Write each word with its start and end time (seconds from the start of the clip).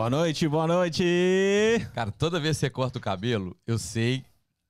Boa 0.00 0.08
noite, 0.08 0.48
boa 0.48 0.66
noite! 0.66 1.04
Cara, 1.92 2.10
toda 2.10 2.40
vez 2.40 2.56
que 2.56 2.60
você 2.60 2.70
corta 2.70 2.98
o 2.98 3.02
cabelo, 3.02 3.54
eu 3.66 3.78
sei 3.78 4.24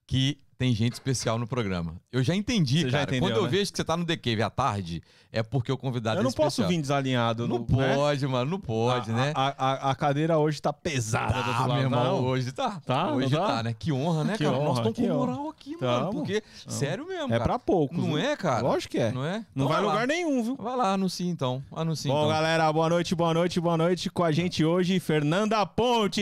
que 0.05 0.37
tem 0.61 0.75
gente 0.75 0.93
especial 0.93 1.39
no 1.39 1.47
programa. 1.47 1.95
Eu 2.11 2.21
já 2.21 2.35
entendi, 2.35 2.81
Você 2.81 2.89
já 2.91 2.99
cara. 2.99 3.09
entendeu, 3.09 3.29
Quando 3.29 3.37
eu 3.37 3.43
né? 3.45 3.49
vejo 3.49 3.71
que 3.71 3.77
você 3.77 3.83
tá 3.83 3.97
no 3.97 4.05
The 4.05 4.15
Cave 4.15 4.43
à 4.43 4.49
tarde, 4.51 5.01
é 5.33 5.41
porque 5.41 5.71
o 5.71 5.77
convidado 5.77 6.17
Eu 6.17 6.21
é 6.21 6.23
não 6.23 6.31
posso 6.31 6.67
vir 6.67 6.79
desalinhado. 6.79 7.47
Não 7.47 7.57
no- 7.67 7.77
né? 7.77 7.95
pode, 7.95 8.27
mano, 8.27 8.51
não 8.51 8.59
pode, 8.59 9.09
a, 9.09 9.13
né? 9.15 9.33
A, 9.35 9.47
a- 9.87 9.89
a 9.89 9.95
cadeira 9.95 10.37
hoje 10.37 10.61
tá 10.61 10.71
pesada 10.71 11.33
do 11.33 11.39
Ah, 11.39 11.47
outro 11.47 11.61
lado. 11.61 11.73
meu 11.73 11.81
irmão, 11.81 12.03
não? 12.03 12.23
hoje 12.27 12.51
tá. 12.51 12.79
Tá, 12.85 13.05
não 13.07 13.15
hoje 13.15 13.31
tá? 13.35 13.47
tá, 13.47 13.63
né? 13.63 13.73
Que 13.77 13.91
honra, 13.91 14.23
né, 14.23 14.37
Que 14.37 14.43
cara? 14.43 14.55
Nós 14.55 14.67
honra, 14.77 14.89
estamos 14.89 15.09
com 15.09 15.17
moral 15.17 15.49
aqui, 15.49 15.69
mano. 15.71 15.79
Tamo. 15.99 16.11
Porque, 16.11 16.43
sério 16.67 17.07
mesmo, 17.07 17.25
É 17.25 17.29
cara. 17.39 17.43
pra 17.43 17.57
poucos. 17.57 17.97
Não 17.97 18.05
viu? 18.05 18.17
é, 18.19 18.35
cara? 18.37 18.61
Lógico 18.61 18.91
que 18.91 18.99
é. 18.99 19.11
Não 19.11 19.25
é? 19.25 19.43
Não 19.55 19.65
Então 19.65 19.67
vai 19.67 19.81
lugar 19.81 20.05
nenhum, 20.07 20.43
viu? 20.43 20.55
Vai 20.57 20.75
lá, 20.77 20.93
anuncia 20.93 21.27
então. 21.27 21.63
Anuncia 21.75 22.11
Bom, 22.11 22.19
então. 22.19 22.29
galera, 22.29 22.71
boa 22.71 22.87
noite, 22.87 23.15
boa 23.15 23.33
noite, 23.33 23.59
boa 23.59 23.77
noite. 23.77 24.11
Com 24.11 24.23
a 24.23 24.31
gente 24.31 24.63
hoje, 24.63 24.99
Fernanda 24.99 25.65
Pontes. 25.65 26.21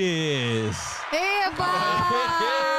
Eba! 1.11 2.69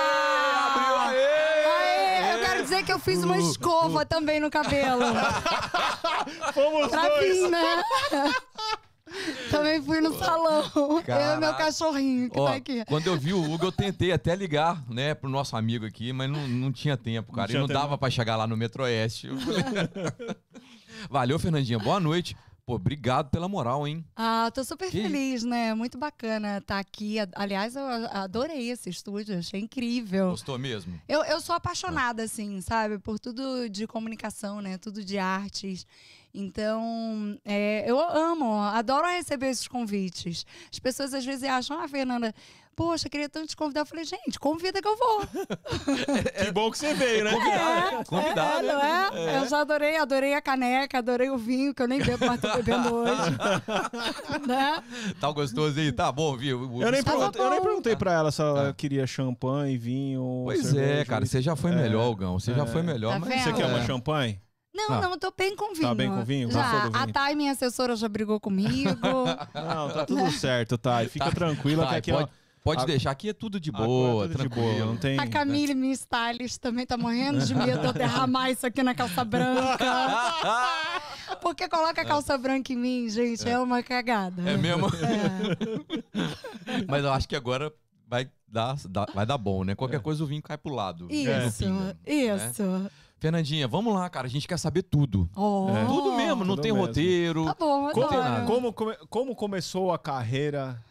dizer 2.70 2.84
que 2.84 2.92
eu 2.92 2.98
fiz 2.98 3.22
uma 3.24 3.36
escova 3.38 4.06
também 4.06 4.38
no 4.40 4.48
cabelo. 4.50 5.02
Fomos 6.54 6.88
Pra 6.88 7.08
dois. 7.08 7.34
mim, 7.42 7.48
né? 7.48 7.84
Também 9.50 9.82
fui 9.82 10.00
no 10.00 10.16
salão. 10.16 10.70
Eu 10.76 11.00
e 11.00 11.02
Caraca. 11.02 11.40
meu 11.40 11.54
cachorrinho 11.54 12.30
que 12.30 12.38
Ó, 12.38 12.46
tá 12.46 12.54
aqui. 12.54 12.84
quando 12.84 13.08
eu 13.08 13.18
vi 13.18 13.32
o 13.32 13.42
Hugo, 13.52 13.66
eu 13.66 13.72
tentei 13.72 14.12
até 14.12 14.36
ligar, 14.36 14.84
né, 14.88 15.14
pro 15.14 15.28
nosso 15.28 15.56
amigo 15.56 15.84
aqui, 15.84 16.12
mas 16.12 16.30
não, 16.30 16.46
não 16.46 16.70
tinha 16.70 16.96
tempo, 16.96 17.32
cara. 17.32 17.48
tinha 17.48 17.58
e 17.58 17.60
não 17.60 17.66
tempo. 17.66 17.80
dava 17.80 17.98
pra 17.98 18.08
chegar 18.08 18.36
lá 18.36 18.46
no 18.46 18.56
Metroeste. 18.56 19.28
Valeu, 21.10 21.40
Fernandinha. 21.40 21.78
Boa 21.80 21.98
noite. 21.98 22.36
Pô, 22.70 22.76
obrigado 22.76 23.30
pela 23.30 23.48
moral, 23.48 23.84
hein? 23.84 24.04
Ah, 24.14 24.48
tô 24.54 24.62
super 24.62 24.92
Que 24.92 25.02
feliz, 25.02 25.42
né? 25.42 25.74
Muito 25.74 25.98
bacana 25.98 26.58
estar 26.58 26.78
aqui. 26.78 27.16
Aliás, 27.34 27.74
eu 27.74 27.84
adorei 28.12 28.70
esse 28.70 28.88
estúdio, 28.88 29.36
achei 29.40 29.58
incrível. 29.58 30.30
Gostou 30.30 30.56
mesmo? 30.56 31.00
Eu, 31.08 31.24
eu 31.24 31.40
sou 31.40 31.52
apaixonada, 31.52 32.22
assim, 32.22 32.60
sabe? 32.60 33.00
Por 33.00 33.18
tudo 33.18 33.68
de 33.68 33.88
comunicação, 33.88 34.60
né? 34.60 34.78
Tudo 34.78 35.04
de 35.04 35.18
artes. 35.18 35.84
Então, 36.32 37.38
é, 37.44 37.90
eu 37.90 37.98
amo, 38.00 38.54
adoro 38.62 39.06
receber 39.08 39.48
esses 39.48 39.66
convites. 39.68 40.46
As 40.72 40.78
pessoas 40.78 41.12
às 41.14 41.24
vezes 41.24 41.42
acham, 41.48 41.80
ah, 41.80 41.88
Fernanda, 41.88 42.32
poxa, 42.76 43.08
queria 43.08 43.28
tanto 43.28 43.48
te 43.48 43.56
convidar. 43.56 43.80
Eu 43.80 43.86
falei, 43.86 44.04
gente, 44.04 44.38
convida 44.38 44.80
que 44.80 44.88
eu 44.88 44.96
vou. 44.96 45.20
Que 46.44 46.52
bom 46.52 46.70
que 46.70 46.78
você 46.78 46.94
veio, 46.94 47.24
né? 47.24 47.30
Convidado, 47.32 48.04
convidado. 48.06 48.66
É, 48.66 48.72
não 48.72 48.80
é? 48.82 49.38
Eu 49.38 49.48
já 49.48 49.60
adorei, 49.60 49.96
adorei 49.96 50.34
a 50.34 50.40
caneca, 50.40 50.98
adorei 50.98 51.30
o 51.30 51.36
vinho, 51.36 51.74
que 51.74 51.82
eu 51.82 51.88
nem 51.88 52.00
bebo, 52.00 52.24
mas 52.26 52.40
tô 52.40 52.48
bebendo 52.56 52.94
hoje. 52.94 53.30
né? 54.46 54.82
Tá 55.20 55.30
gostoso 55.30 55.78
aí? 55.78 55.92
Tá 55.92 56.10
bom, 56.10 56.36
viu? 56.36 56.80
Eu 56.80 56.90
nem, 56.90 57.02
perguntei, 57.02 57.40
eu 57.42 57.50
nem 57.50 57.60
perguntei 57.60 57.96
pra 57.96 58.12
ela 58.12 58.30
se 58.32 58.40
ela 58.40 58.70
Ah. 58.70 58.74
queria 58.74 59.06
champanhe, 59.06 59.76
vinho. 59.76 60.42
Pois 60.44 60.62
cerveja. 60.62 61.00
é, 61.00 61.04
cara, 61.04 61.26
você 61.26 61.40
já 61.42 61.54
foi 61.54 61.72
É. 61.72 61.74
melhor, 61.76 62.14
Gão. 62.14 62.38
Você 62.38 62.54
já 62.54 62.66
foi 62.66 62.82
melhor. 62.82 63.12
Tá 63.14 63.18
mas 63.18 63.28
vendo? 63.28 63.42
Você 63.44 63.52
quer 63.52 63.62
é. 63.62 63.66
uma 63.66 63.84
champanhe? 63.84 64.40
Não, 64.74 64.94
Ah. 64.94 65.00
não, 65.00 65.18
tô 65.18 65.32
bem 65.36 65.56
com 65.56 65.74
vinho. 65.74 65.88
Tá 65.88 65.94
bem 65.94 66.08
com 66.08 66.24
vinho? 66.24 66.50
Já, 66.50 66.86
do 66.88 66.96
a 66.96 67.00
vinho? 67.00 67.12
Thay, 67.12 67.34
minha 67.34 67.52
assessora, 67.52 67.96
já 67.96 68.08
brigou 68.08 68.38
comigo. 68.38 68.88
Não, 69.54 69.90
tá 69.90 70.06
tudo 70.06 70.30
certo, 70.30 70.78
tá. 70.78 71.02
E 71.02 71.08
fica 71.08 71.30
tranquila 71.32 71.84
que 71.86 71.90
Tá, 71.90 71.96
aqui, 71.96 72.12
pode 72.12 72.24
ó. 72.24 72.28
pode 72.62 72.82
a- 72.82 72.86
deixar 72.86 73.10
aqui 73.10 73.30
é 73.30 73.32
tudo 73.32 73.58
de 73.58 73.70
agora 73.70 73.84
boa, 73.86 74.24
é 74.24 74.28
tudo 74.28 74.30
de 74.42 74.48
tranquilo. 74.48 74.74
boa, 74.74 74.86
não 74.86 74.96
tem. 74.96 75.18
A 75.18 75.26
Camille, 75.26 75.74
minha 75.74 75.92
stylist, 75.92 76.58
também 76.58 76.86
tá 76.86 76.96
morrendo 76.96 77.44
de 77.44 77.52
medo 77.54 77.80
de 77.80 77.86
eu 77.86 77.92
derramar 77.92 78.50
isso 78.50 78.64
aqui 78.64 78.82
na 78.82 78.94
calça 78.94 79.24
branca. 79.24 79.84
Porque 81.42 81.68
coloca 81.68 82.00
a 82.00 82.04
calça 82.04 82.36
branca 82.38 82.72
em 82.72 82.76
mim, 82.76 83.08
gente, 83.08 83.48
é, 83.48 83.58
uma 83.58 83.82
cagada. 83.82 84.48
É 84.48 84.56
mesmo? 84.56 84.86
É. 84.88 86.84
Mas 86.88 87.04
eu 87.04 87.12
acho 87.12 87.28
que 87.28 87.34
agora 87.36 87.72
vai 88.06 88.30
dar, 88.46 88.76
dá- 88.88 89.06
vai 89.14 89.26
dar 89.26 89.38
bom, 89.38 89.64
né? 89.64 89.74
Qualquer 89.74 90.00
coisa 90.00 90.22
o 90.22 90.26
vinho 90.26 90.42
cai 90.42 90.56
pro 90.58 90.72
lado. 90.74 91.06
né? 91.06 91.46
Isso, 91.46 91.58
pinga, 91.64 91.84
né? 91.84 91.94
isso. 92.06 92.90
Fernandinha, 93.20 93.68
vamos 93.68 93.94
lá, 93.94 94.08
cara. 94.08 94.26
A 94.26 94.30
gente 94.30 94.48
quer 94.48 94.58
saber 94.58 94.82
tudo. 94.82 95.28
Oh. 95.36 95.68
É. 95.76 95.84
Tudo 95.84 96.12
mesmo, 96.16 96.42
não 96.44 96.56
tudo 96.56 96.62
tem 96.62 96.72
mesmo. 96.72 96.86
roteiro. 96.86 97.44
Tá 97.44 97.54
bom, 97.58 97.90
Como, 98.46 98.72
como, 98.72 98.96
como 99.08 99.36
começou 99.36 99.92
a 99.92 99.98
carreira 99.98 100.82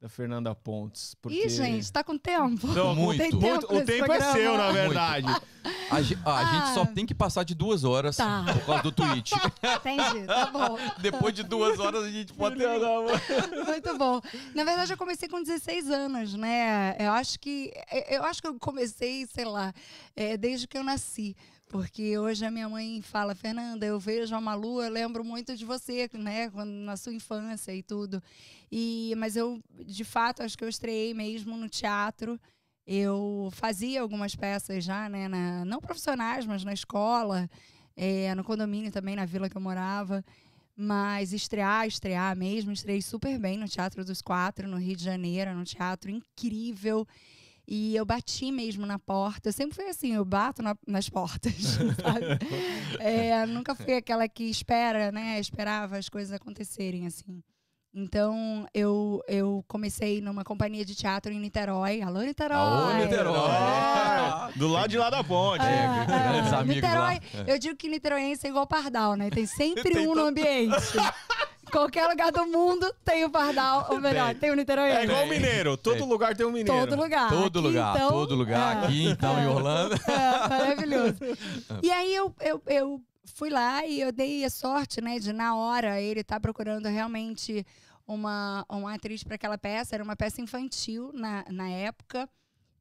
da 0.00 0.08
Fernanda 0.08 0.54
Pontes? 0.54 1.16
Ih, 1.28 1.48
gente, 1.48 1.92
tá 1.92 2.04
com 2.04 2.16
tempo? 2.16 2.68
Não, 2.68 2.94
Muito. 2.94 3.18
Tem 3.18 3.32
muito- 3.32 3.46
tempo 3.60 3.72
o 3.72 3.74
nesse 3.74 3.86
tempo 3.86 4.04
é 4.04 4.06
programa? 4.18 4.32
seu, 4.32 4.56
na 4.56 4.70
verdade. 4.72 5.26
A, 5.90 6.02
ge- 6.02 6.18
a 6.24 6.44
gente 6.44 6.62
Ah. 6.70 6.74
só 6.74 6.86
tem 6.86 7.04
que 7.04 7.14
passar 7.14 7.44
de 7.44 7.54
duas 7.54 7.82
horas 7.84 8.16
Tá. 8.16 8.44
por 8.52 8.64
causa 8.66 8.82
do 8.84 8.92
tweet. 8.92 9.32
Entendi, 9.62 10.26
tá 10.26 10.46
bom. 10.46 10.78
Depois 10.98 11.34
de 11.34 11.42
duas 11.42 11.78
horas 11.80 12.04
a 12.04 12.10
gente 12.10 12.32
pode. 12.32 12.56
Mãe. 12.58 12.78
Muito 13.66 13.98
bom. 13.98 14.20
Na 14.54 14.64
verdade, 14.64 14.92
eu 14.92 14.96
comecei 14.96 15.28
com 15.28 15.42
16 15.42 15.90
anos, 15.90 16.34
né? 16.34 16.96
Eu 16.98 17.10
acho 17.12 17.38
que 17.40 17.72
eu 18.08 18.22
acho 18.24 18.40
que 18.40 18.48
eu 18.48 18.56
comecei, 18.58 19.26
sei 19.26 19.44
lá, 19.44 19.72
é, 20.16 20.36
desde 20.36 20.66
que 20.66 20.78
eu 20.78 20.82
nasci. 20.84 21.36
Porque 21.72 22.18
hoje 22.18 22.44
a 22.44 22.50
minha 22.50 22.68
mãe 22.68 23.00
fala, 23.00 23.34
Fernanda, 23.34 23.86
eu 23.86 23.98
vejo 23.98 24.34
a 24.36 24.40
Malu, 24.42 24.82
eu 24.82 24.90
lembro 24.90 25.24
muito 25.24 25.56
de 25.56 25.64
você, 25.64 26.06
né? 26.12 26.50
Quando, 26.50 26.68
na 26.70 26.98
sua 26.98 27.14
infância 27.14 27.74
e 27.74 27.82
tudo. 27.82 28.22
E, 28.70 29.14
mas 29.16 29.36
eu, 29.36 29.58
de 29.86 30.04
fato, 30.04 30.42
acho 30.42 30.56
que 30.56 30.62
eu 30.62 30.68
estreiei 30.68 31.14
mesmo 31.14 31.56
no 31.56 31.70
teatro. 31.70 32.38
Eu 32.86 33.48
fazia 33.52 34.02
algumas 34.02 34.36
peças 34.36 34.84
já, 34.84 35.08
né? 35.08 35.28
na- 35.28 35.64
não 35.64 35.80
profissionais, 35.80 36.44
mas 36.44 36.62
na 36.62 36.74
escola, 36.74 37.48
é, 37.96 38.34
no 38.34 38.44
condomínio 38.44 38.92
também, 38.92 39.16
na 39.16 39.24
vila 39.24 39.48
que 39.48 39.56
eu 39.56 39.60
morava. 39.60 40.22
Mas 40.76 41.32
estrear, 41.32 41.86
estrear 41.86 42.36
mesmo, 42.36 42.70
estreiei 42.70 43.00
super 43.00 43.38
bem 43.38 43.56
no 43.56 43.66
Teatro 43.66 44.04
dos 44.04 44.20
Quatro, 44.20 44.68
no 44.68 44.76
Rio 44.76 44.94
de 44.96 45.04
Janeiro, 45.04 45.54
num 45.54 45.64
teatro 45.64 46.10
incrível. 46.10 47.08
E 47.74 47.96
eu 47.96 48.04
bati 48.04 48.52
mesmo 48.52 48.84
na 48.84 48.98
porta. 48.98 49.48
Eu 49.48 49.52
sempre 49.54 49.74
fui 49.74 49.86
assim, 49.88 50.12
eu 50.12 50.26
bato 50.26 50.60
na- 50.62 50.76
nas 50.86 51.08
portas, 51.08 51.54
sabe? 52.02 52.26
É, 53.00 53.46
nunca 53.46 53.74
fui 53.74 53.94
aquela 53.94 54.28
que 54.28 54.44
espera, 54.44 55.10
né? 55.10 55.40
Esperava 55.40 55.96
as 55.96 56.06
coisas 56.10 56.34
acontecerem, 56.34 57.06
assim. 57.06 57.42
Então, 57.94 58.66
eu, 58.74 59.22
eu 59.26 59.64
comecei 59.66 60.20
numa 60.20 60.44
companhia 60.44 60.84
de 60.84 60.94
teatro 60.94 61.32
em 61.32 61.40
Niterói. 61.40 62.02
Alô, 62.02 62.20
Niterói! 62.20 62.58
Alô, 62.58 62.92
Niterói! 63.04 63.50
É, 64.54 64.58
do 64.58 64.68
lado 64.68 64.88
de 64.90 64.98
lá 64.98 65.08
da 65.08 65.24
ponte. 65.24 65.64
É, 65.64 65.84
Ah, 65.86 66.06
ah, 66.08 66.58
amigos 66.60 66.74
Niterói, 66.82 67.20
lá. 67.34 67.44
eu 67.46 67.58
digo 67.58 67.74
que 67.76 67.88
niteróiense 67.88 68.46
é 68.46 68.50
igual 68.50 68.66
pardal, 68.66 69.14
né? 69.14 69.30
Tem 69.30 69.46
sempre 69.46 69.82
Tem 69.92 70.06
um 70.08 70.14
no 70.14 70.26
ambiente. 70.26 70.76
Qualquer 71.72 72.06
lugar 72.06 72.30
do 72.30 72.46
mundo 72.46 72.94
tem 73.04 73.24
o 73.24 73.30
pardal, 73.30 73.86
ou 73.90 74.00
melhor, 74.00 74.28
Tem. 74.32 74.36
tem, 74.40 74.50
o 74.50 74.52
É 74.52 74.56
niteróiense. 74.56 75.04
igual 75.04 75.24
o 75.24 75.28
mineiro. 75.28 75.76
Todo 75.76 75.98
Tem. 75.98 76.06
lugar 76.08 76.36
tem 76.36 76.44
um 76.46 76.52
mineiro. 76.52 76.86
Todo 76.86 77.00
lugar. 77.00 77.28
Todo 77.30 77.58
Aqui, 77.58 77.66
lugar, 77.68 77.96
então, 77.96 78.08
todo 78.10 78.34
lugar. 78.34 78.76
é. 78.82 78.86
Aqui, 78.86 79.04
então, 79.08 79.42
em 79.42 79.46
Orlando. 79.46 79.94
É, 80.06 80.48
maravilhoso. 80.48 81.16
E 81.82 81.90
aí 81.90 82.14
eu, 82.14 82.34
eu, 82.40 82.62
eu 82.66 83.00
fui 83.34 83.48
lá 83.48 83.86
e 83.86 84.00
eu 84.00 84.12
dei 84.12 84.44
a 84.44 84.50
sorte, 84.50 85.00
né, 85.00 85.18
de 85.18 85.32
na 85.32 85.56
hora 85.56 86.00
ele 86.00 86.20
estar 86.20 86.38
procurando 86.38 86.86
realmente 86.88 87.66
uma, 88.06 88.64
uma 88.68 88.94
atriz 88.94 89.24
para 89.24 89.36
aquela 89.36 89.56
peça. 89.56 89.94
Era 89.96 90.04
uma 90.04 90.14
peça 90.14 90.40
infantil 90.42 91.10
na, 91.14 91.44
na 91.48 91.68
época. 91.70 92.28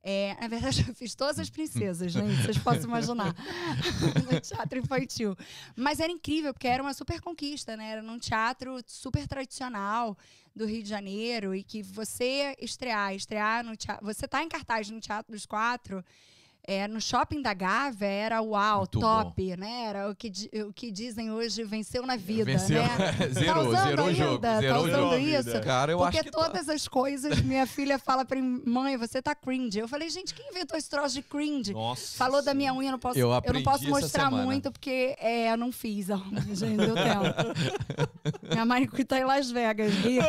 É, 0.03 0.35
na 0.41 0.47
verdade, 0.47 0.83
eu 0.87 0.95
fiz 0.95 1.13
todas 1.13 1.37
as 1.37 1.49
princesas, 1.49 2.11
gente, 2.11 2.41
vocês 2.41 2.57
possam 2.57 2.85
imaginar. 2.85 3.35
no 4.31 4.41
teatro 4.41 4.79
infantil. 4.79 5.37
Mas 5.75 5.99
era 5.99 6.11
incrível, 6.11 6.53
porque 6.53 6.67
era 6.67 6.81
uma 6.81 6.93
super 6.93 7.21
conquista, 7.21 7.77
né? 7.77 7.91
Era 7.91 8.01
num 8.01 8.17
teatro 8.17 8.81
super 8.87 9.27
tradicional 9.27 10.17
do 10.55 10.65
Rio 10.65 10.81
de 10.81 10.89
Janeiro 10.89 11.53
e 11.55 11.63
que 11.63 11.83
você 11.83 12.55
estrear, 12.59 13.13
estrear 13.15 13.63
no 13.63 13.75
teatro. 13.75 14.05
Você 14.05 14.27
tá 14.27 14.43
em 14.43 14.49
cartaz 14.49 14.89
no 14.89 14.99
Teatro 14.99 15.31
dos 15.31 15.45
Quatro. 15.45 16.03
É, 16.67 16.87
no 16.87 17.01
shopping 17.01 17.41
da 17.41 17.53
Gávea 17.55 18.05
era 18.07 18.41
uau, 18.41 18.79
Muito 18.79 18.99
top, 18.99 19.57
né? 19.57 19.85
Era 19.87 20.09
o 20.11 20.15
que, 20.15 20.31
o 20.67 20.71
que 20.71 20.91
dizem 20.91 21.31
hoje 21.31 21.63
venceu 21.63 22.05
na 22.05 22.15
vida, 22.15 22.45
Venceu. 22.45 22.81
né? 22.83 22.89
Zerou, 23.33 23.53
tá 23.55 23.59
usando 23.69 23.87
zerou 23.87 24.05
o 24.05 24.09
ainda? 24.09 24.23
jogo, 24.23 24.39
Tá 24.39 24.59
zerou 24.59 24.77
o 24.77 24.87
usando 24.87 25.01
jogo. 25.01 25.15
isso? 25.17 25.61
Cara, 25.61 25.91
eu 25.91 25.97
Porque 25.97 26.17
acho 26.19 26.25
que 26.25 26.31
tá. 26.31 26.39
todas 26.45 26.69
as 26.69 26.87
coisas, 26.87 27.41
minha 27.41 27.65
filha 27.65 27.97
fala 27.97 28.23
pra 28.23 28.39
mim, 28.39 28.61
mãe, 28.65 28.95
você 28.95 29.21
tá 29.23 29.33
cringe. 29.33 29.79
Eu 29.79 29.87
falei, 29.87 30.07
gente, 30.11 30.35
quem 30.35 30.49
inventou 30.49 30.77
esse 30.77 30.87
troço 30.89 31.15
de 31.15 31.23
cringe? 31.23 31.73
Nossa. 31.73 32.15
Falou 32.15 32.43
da 32.43 32.53
minha 32.53 32.73
unha, 32.75 32.89
eu 32.89 32.91
não 32.91 32.99
posso, 32.99 33.17
Eu 33.17 33.31
eu, 33.43 33.53
não 33.53 33.63
posso 33.63 33.87
mostrar 33.89 34.25
semana. 34.25 34.43
muito, 34.43 34.71
porque 34.71 35.15
é, 35.19 35.51
eu 35.51 35.57
não 35.57 35.71
fiz, 35.71 36.09
ó, 36.11 36.17
gente, 36.53 36.77
deu 36.77 36.93
tempo. 36.93 38.45
minha 38.53 38.65
manicure 38.65 39.03
tá 39.03 39.17
em 39.19 39.23
Las 39.25 39.49
Vegas, 39.49 39.91
rica. 39.95 40.25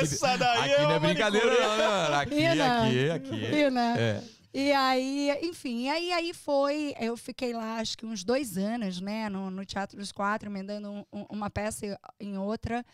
Essa 0.00 0.36
daí 0.36 0.72
Aqui 0.72 0.72
é 0.74 0.78
não 0.78 0.86
uma 0.86 0.94
é 0.96 0.98
brincadeira, 1.00 1.46
manicure. 1.46 1.66
não, 1.68 1.76
né, 1.78 1.88
mano? 1.88 2.14
Aqui, 2.16 2.46
aqui, 2.46 3.10
aqui. 3.10 3.54
E, 3.54 3.70
né? 3.70 3.94
É. 3.98 4.22
E 4.58 4.72
aí, 4.72 5.38
enfim, 5.42 5.88
aí, 5.90 6.12
aí 6.12 6.32
foi. 6.32 6.94
Eu 6.98 7.16
fiquei 7.16 7.52
lá, 7.52 7.76
acho 7.78 7.96
que 7.98 8.06
uns 8.06 8.24
dois 8.24 8.56
anos, 8.56 9.00
né, 9.00 9.28
no, 9.28 9.50
no 9.50 9.64
Teatro 9.66 9.98
dos 9.98 10.12
Quatro, 10.12 10.48
emendando 10.48 10.88
um- 10.90 11.04
um- 11.12 11.26
uma 11.30 11.50
peça 11.50 11.98
em 12.18 12.38
outra. 12.38 12.84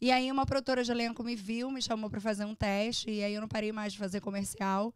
E 0.00 0.10
aí, 0.10 0.32
uma 0.32 0.46
produtora 0.46 0.82
de 0.82 0.90
elenco 0.90 1.22
me 1.22 1.36
viu, 1.36 1.70
me 1.70 1.82
chamou 1.82 2.08
para 2.10 2.20
fazer 2.20 2.44
um 2.44 2.54
teste, 2.54 3.10
e 3.10 3.22
aí 3.22 3.34
eu 3.34 3.40
não 3.40 3.48
parei 3.48 3.72
mais 3.72 3.92
de 3.92 3.98
fazer 3.98 4.20
comercial. 4.20 4.92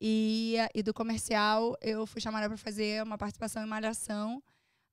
E, 0.00 0.56
e 0.74 0.82
do 0.82 0.94
comercial, 0.94 1.76
eu 1.82 2.06
fui 2.06 2.20
chamada 2.20 2.46
para 2.48 2.56
fazer 2.56 3.02
uma 3.02 3.18
participação 3.18 3.62
em 3.62 3.66
Malhação. 3.66 4.40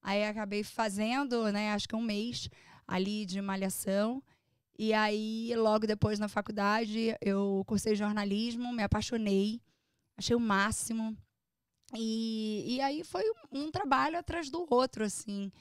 Aí 0.01 0.23
acabei 0.25 0.63
fazendo, 0.63 1.51
né, 1.51 1.71
acho 1.73 1.87
que 1.87 1.95
um 1.95 2.01
mês. 2.01 2.49
ali 2.87 3.25
de 3.25 3.41
malhação. 3.41 4.21
E 4.77 4.93
aí, 4.93 5.53
logo 5.55 5.87
depois 5.87 6.19
na 6.19 6.27
faculdade, 6.27 7.15
eu 7.21 7.63
cursei 7.65 7.95
jornalismo, 7.95 8.73
me 8.73 8.83
apaixonei, 8.83 9.61
achei 10.17 10.35
o 10.35 10.39
máximo. 10.39 11.15
E, 11.93 12.75
e 12.75 12.81
aí 12.81 13.03
foi 13.03 13.23
um, 13.51 13.71
trabalho 13.71 14.17
atrás 14.17 14.49
do 14.49 14.65
outro, 14.69 15.05
assim. 15.05 15.51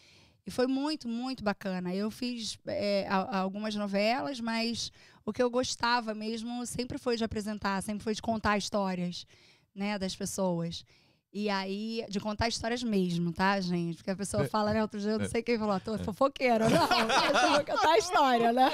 E 0.47 0.51
foi 0.51 0.67
muito, 0.67 1.09
muito 1.09 1.45
bacana. 1.45 1.95
Eu 1.95 2.11
fiz 2.11 2.59
é, 2.67 3.07
algumas 3.09 3.75
novelas, 3.75 4.41
mas 4.41 4.91
o 5.25 5.33
que 5.33 5.43
eu 5.43 5.51
gostava 5.51 6.13
mesmo 6.13 6.67
sempre 6.67 6.99
foi 6.99 7.17
de 7.17 7.25
apresentar, 7.25 7.83
sempre 7.83 8.03
foi 8.03 8.15
de 8.15 8.23
contar 8.23 8.59
histórias, 8.59 9.27
né, 9.75 9.99
das 9.99 10.15
pessoas. 10.15 10.85
E 11.37 11.51
aí, 11.51 12.07
de 12.09 12.21
contar 12.21 12.47
histórias 12.47 12.81
mesmo, 12.85 13.33
tá, 13.33 13.61
gente? 13.61 13.97
Porque 13.97 14.13
a 14.13 14.15
pessoa 14.15 14.45
é. 14.45 14.49
fala, 14.49 14.73
né? 14.73 14.81
Outro 14.81 15.01
dia, 15.01 15.11
eu 15.11 15.19
não 15.19 15.27
é. 15.27 15.29
sei 15.29 15.43
quem 15.43 15.59
falou, 15.59 15.81
tô 15.81 15.97
é. 15.97 15.99
fofoqueira. 15.99 16.71
Não, 16.71 16.83
eu 16.85 17.09
vou 17.51 17.65
contar 17.65 17.91
a 17.91 17.99
história, 17.99 18.53
né? 18.53 18.71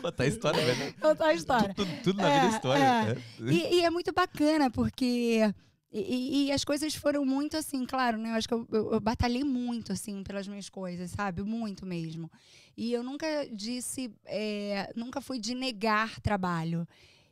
contar 0.00 0.22
a 0.22 0.26
história, 0.28 0.74
né? 0.76 0.94
Contar 1.00 1.26
a 1.26 1.34
história. 1.34 1.74
Tudo, 1.74 1.90
tudo, 1.90 2.02
tudo 2.04 2.22
na 2.22 2.28
é, 2.28 2.34
vida 2.34 2.46
é 2.46 2.56
história. 2.56 2.84
É. 2.84 3.42
E, 3.42 3.74
e, 3.74 3.84
é 3.84 3.90
muito 3.90 4.12
bacana, 4.12 4.70
porque 4.70 5.52
e, 5.90 6.46
e, 6.46 6.52
as 6.52 6.64
coisas 6.64 6.94
foram 6.94 7.24
muito 7.24 7.56
assim, 7.56 7.84
claro, 7.84 8.16
né? 8.18 8.30
Eu 8.30 8.34
acho 8.34 8.46
que 8.46 8.54
eu, 8.54 8.64
eu, 8.70 8.92
eu, 8.92 9.00
batalhei 9.00 9.42
muito, 9.42 9.92
assim, 9.92 10.22
pelas 10.22 10.46
minhas 10.46 10.68
coisas, 10.68 11.10
sabe? 11.10 11.42
Muito 11.42 11.84
mesmo. 11.84 12.30
E 12.76 12.92
eu 12.92 13.02
nunca 13.02 13.26
disse, 13.50 14.12
nunca 14.94 15.20
fui 15.20 15.40
de 15.40 15.56
negar 15.56 16.20
trabalho. 16.20 16.86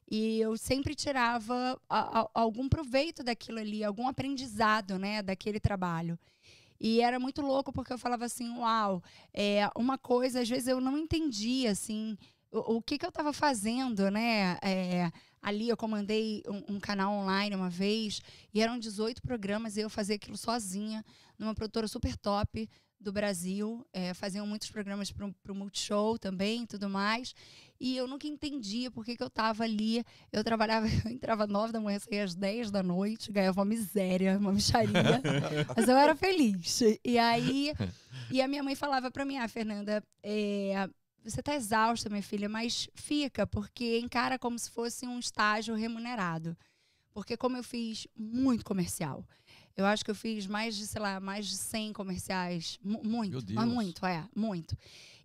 E 0.09 0.41
eu 0.41 0.57
sempre 0.57 0.95
tirava 0.95 1.81
a, 1.89 2.21
a, 2.21 2.31
algum 2.35 2.69
proveito 2.69 3.25
daquilo 3.25 3.59
ali, 3.59 3.83
algum 3.83 4.07
aprendizado, 4.07 4.99
né? 4.99 5.23
Daquele 5.23 5.59
trabalho. 5.59 6.19
E 6.79 7.01
era 7.01 7.19
muito 7.19 7.43
louco 7.43 7.73
porque 7.73 7.93
eu 7.93 7.99
falava 7.99 8.25
assim, 8.25 8.51
uau, 8.59 9.03
é, 9.33 9.69
uma 9.77 9.97
coisa, 9.99 10.43
às 10.43 10.49
vezes 10.49 10.69
eu 10.69 10.81
não 10.81 10.97
entendia, 10.99 11.71
assim, 11.71 12.17
o, 12.53 12.77
o 12.77 12.83
que, 12.83 12.99
que 12.99 13.05
eu 13.05 13.09
estava 13.09 13.33
fazendo, 13.33 14.11
né? 14.11 14.59
É, 14.63 15.11
ali 15.43 15.69
eu 15.69 15.77
comandei 15.77 16.43
um, 16.47 16.75
um, 16.75 16.81
canal 16.81 17.13
online 17.13 17.57
uma 17.57 17.71
vez 17.71 18.21
e 18.53 18.61
eram 18.61 18.79
18 18.79 19.23
programas 19.23 19.77
e 19.77 19.81
eu 19.81 19.91
fazia 19.91 20.17
aquilo 20.17 20.37
sozinha, 20.37 21.05
numa 21.39 21.55
produtora 21.55 21.89
super 21.89 22.17
top 22.17 22.69
do 22.99 23.13
Brasil. 23.13 23.87
É, 23.93 24.15
faziam 24.15 24.47
muitos 24.47 24.71
programas 24.71 25.11
para 25.11 25.53
o 25.53 25.55
Multishow 25.55 26.19
também 26.19 26.63
e 26.63 26.67
tudo 26.67 26.89
mais. 26.89 27.35
E 27.79 27.97
eu 27.97 28.07
nunca 28.07 28.27
entendia 28.27 28.91
por 28.91 29.05
que, 29.05 29.17
que 29.17 29.23
eu 29.23 29.29
estava 29.29 29.65
ali. 29.65 30.05
Eu 30.33 30.43
trabalhava, 30.43 30.87
eu 31.05 31.11
entrava 31.11 31.47
nove 31.47 31.73
da 31.73 31.81
manhã, 31.81 31.99
saía 31.99 32.25
às 32.25 32.35
10 32.35 32.71
da 32.71 32.83
noite, 32.83 33.33
ganhava 33.33 33.61
uma 33.61 33.67
miséria, 33.67 34.39
uma 34.39 34.53
micharia. 34.53 34.93
mas 35.77 35.89
eu 35.89 35.97
era 35.97 36.17
feliz. 36.17 36.81
E 37.05 37.19
aí, 37.19 37.73
e 38.31 38.41
a 38.41 38.49
minha 38.49 38.63
mãe 38.63 38.75
falava 38.75 39.11
para 39.11 39.25
mim, 39.25 39.37
ah, 39.37 39.49
Fernanda, 39.49 40.03
é, 40.23 40.89
você 41.25 41.41
está 41.41 41.55
exausta, 41.55 42.09
minha 42.09 42.23
filha, 42.23 42.49
mas 42.49 42.89
fica, 42.95 43.47
porque 43.47 43.99
encara 43.99 44.39
como 44.39 44.59
se 44.59 44.71
fosse 44.71 45.07
um 45.07 45.19
estágio 45.19 45.75
remunerado. 45.75 46.57
Porque 47.13 47.37
como 47.37 47.57
eu 47.57 47.65
fiz 47.65 48.07
muito 48.15 48.65
comercial, 48.65 49.27
eu 49.77 49.85
acho 49.85 50.05
que 50.05 50.11
eu 50.11 50.15
fiz 50.15 50.47
mais 50.47 50.75
de, 50.77 50.87
sei 50.87 51.01
lá, 51.01 51.21
mais 51.21 51.47
de 51.47 51.57
100 51.57 51.93
comerciais, 51.93 52.79
muito, 52.83 53.53
mas 53.53 53.69
muito, 53.69 54.07
é, 54.07 54.25
muito. 54.35 54.77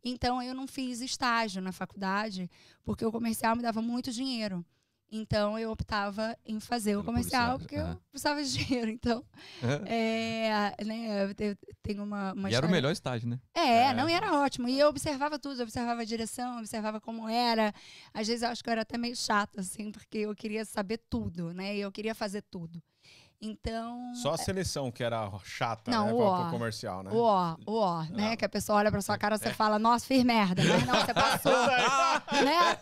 Então 0.03 0.41
eu 0.41 0.53
não 0.53 0.67
fiz 0.67 0.99
estágio 0.99 1.61
na 1.61 1.71
faculdade, 1.71 2.49
porque 2.83 3.05
o 3.05 3.11
comercial 3.11 3.55
me 3.55 3.61
dava 3.61 3.81
muito 3.81 4.11
dinheiro. 4.11 4.65
Então 5.13 5.59
eu 5.59 5.69
optava 5.71 6.37
em 6.45 6.57
fazer 6.61 6.91
Pelo 6.91 7.01
o 7.01 7.05
comercial 7.05 7.59
porque 7.59 7.75
eu 7.75 7.97
precisava 8.09 8.41
de 8.41 8.49
dinheiro. 8.57 8.89
Então, 8.89 9.25
é. 9.85 10.77
É, 10.79 10.85
né, 10.85 11.25
eu 11.25 11.57
tenho 11.83 12.03
uma, 12.03 12.31
uma 12.31 12.49
E 12.49 12.55
era 12.55 12.65
o 12.65 12.71
melhor 12.71 12.91
estágio, 12.91 13.27
né? 13.27 13.39
É, 13.53 13.87
é, 13.87 13.93
não, 13.93 14.09
e 14.09 14.13
era 14.13 14.39
ótimo. 14.39 14.69
E 14.69 14.79
eu 14.79 14.87
observava 14.87 15.37
tudo, 15.37 15.59
eu 15.59 15.63
observava 15.63 16.01
a 16.01 16.05
direção, 16.05 16.59
observava 16.59 17.01
como 17.01 17.27
era. 17.27 17.73
Às 18.13 18.27
vezes 18.27 18.41
eu 18.41 18.49
acho 18.49 18.63
que 18.63 18.69
eu 18.69 18.71
era 18.71 18.81
até 18.83 18.97
meio 18.97 19.15
chata, 19.15 19.59
assim, 19.59 19.91
porque 19.91 20.19
eu 20.19 20.33
queria 20.33 20.63
saber 20.63 20.97
tudo, 21.09 21.53
né? 21.53 21.75
E 21.75 21.81
eu 21.81 21.91
queria 21.91 22.15
fazer 22.15 22.41
tudo. 22.43 22.81
Então. 23.43 24.13
Só 24.13 24.31
a 24.31 24.33
é 24.35 24.37
seleção 24.37 24.91
que 24.91 25.03
era 25.03 25.31
chata, 25.43 25.89
não, 25.89 26.05
né? 26.05 26.13
O 26.13 26.51
comercial, 26.51 27.01
né? 27.01 27.09
O 27.11 27.17
ó, 27.17 27.55
o 27.65 27.73
ó, 27.73 28.03
né? 28.03 28.35
Que 28.35 28.45
a 28.45 28.49
pessoa 28.49 28.77
olha 28.77 28.91
pra 28.91 29.01
sua 29.01 29.17
cara 29.17 29.33
e 29.33 29.39
você 29.39 29.47
é. 29.47 29.53
fala, 29.53 29.79
nossa, 29.79 30.05
fiz 30.05 30.23
merda. 30.23 30.61
Mas 30.63 30.85
não, 30.85 30.93
você 30.93 31.11
passou. 31.11 31.51
né? 32.45 32.77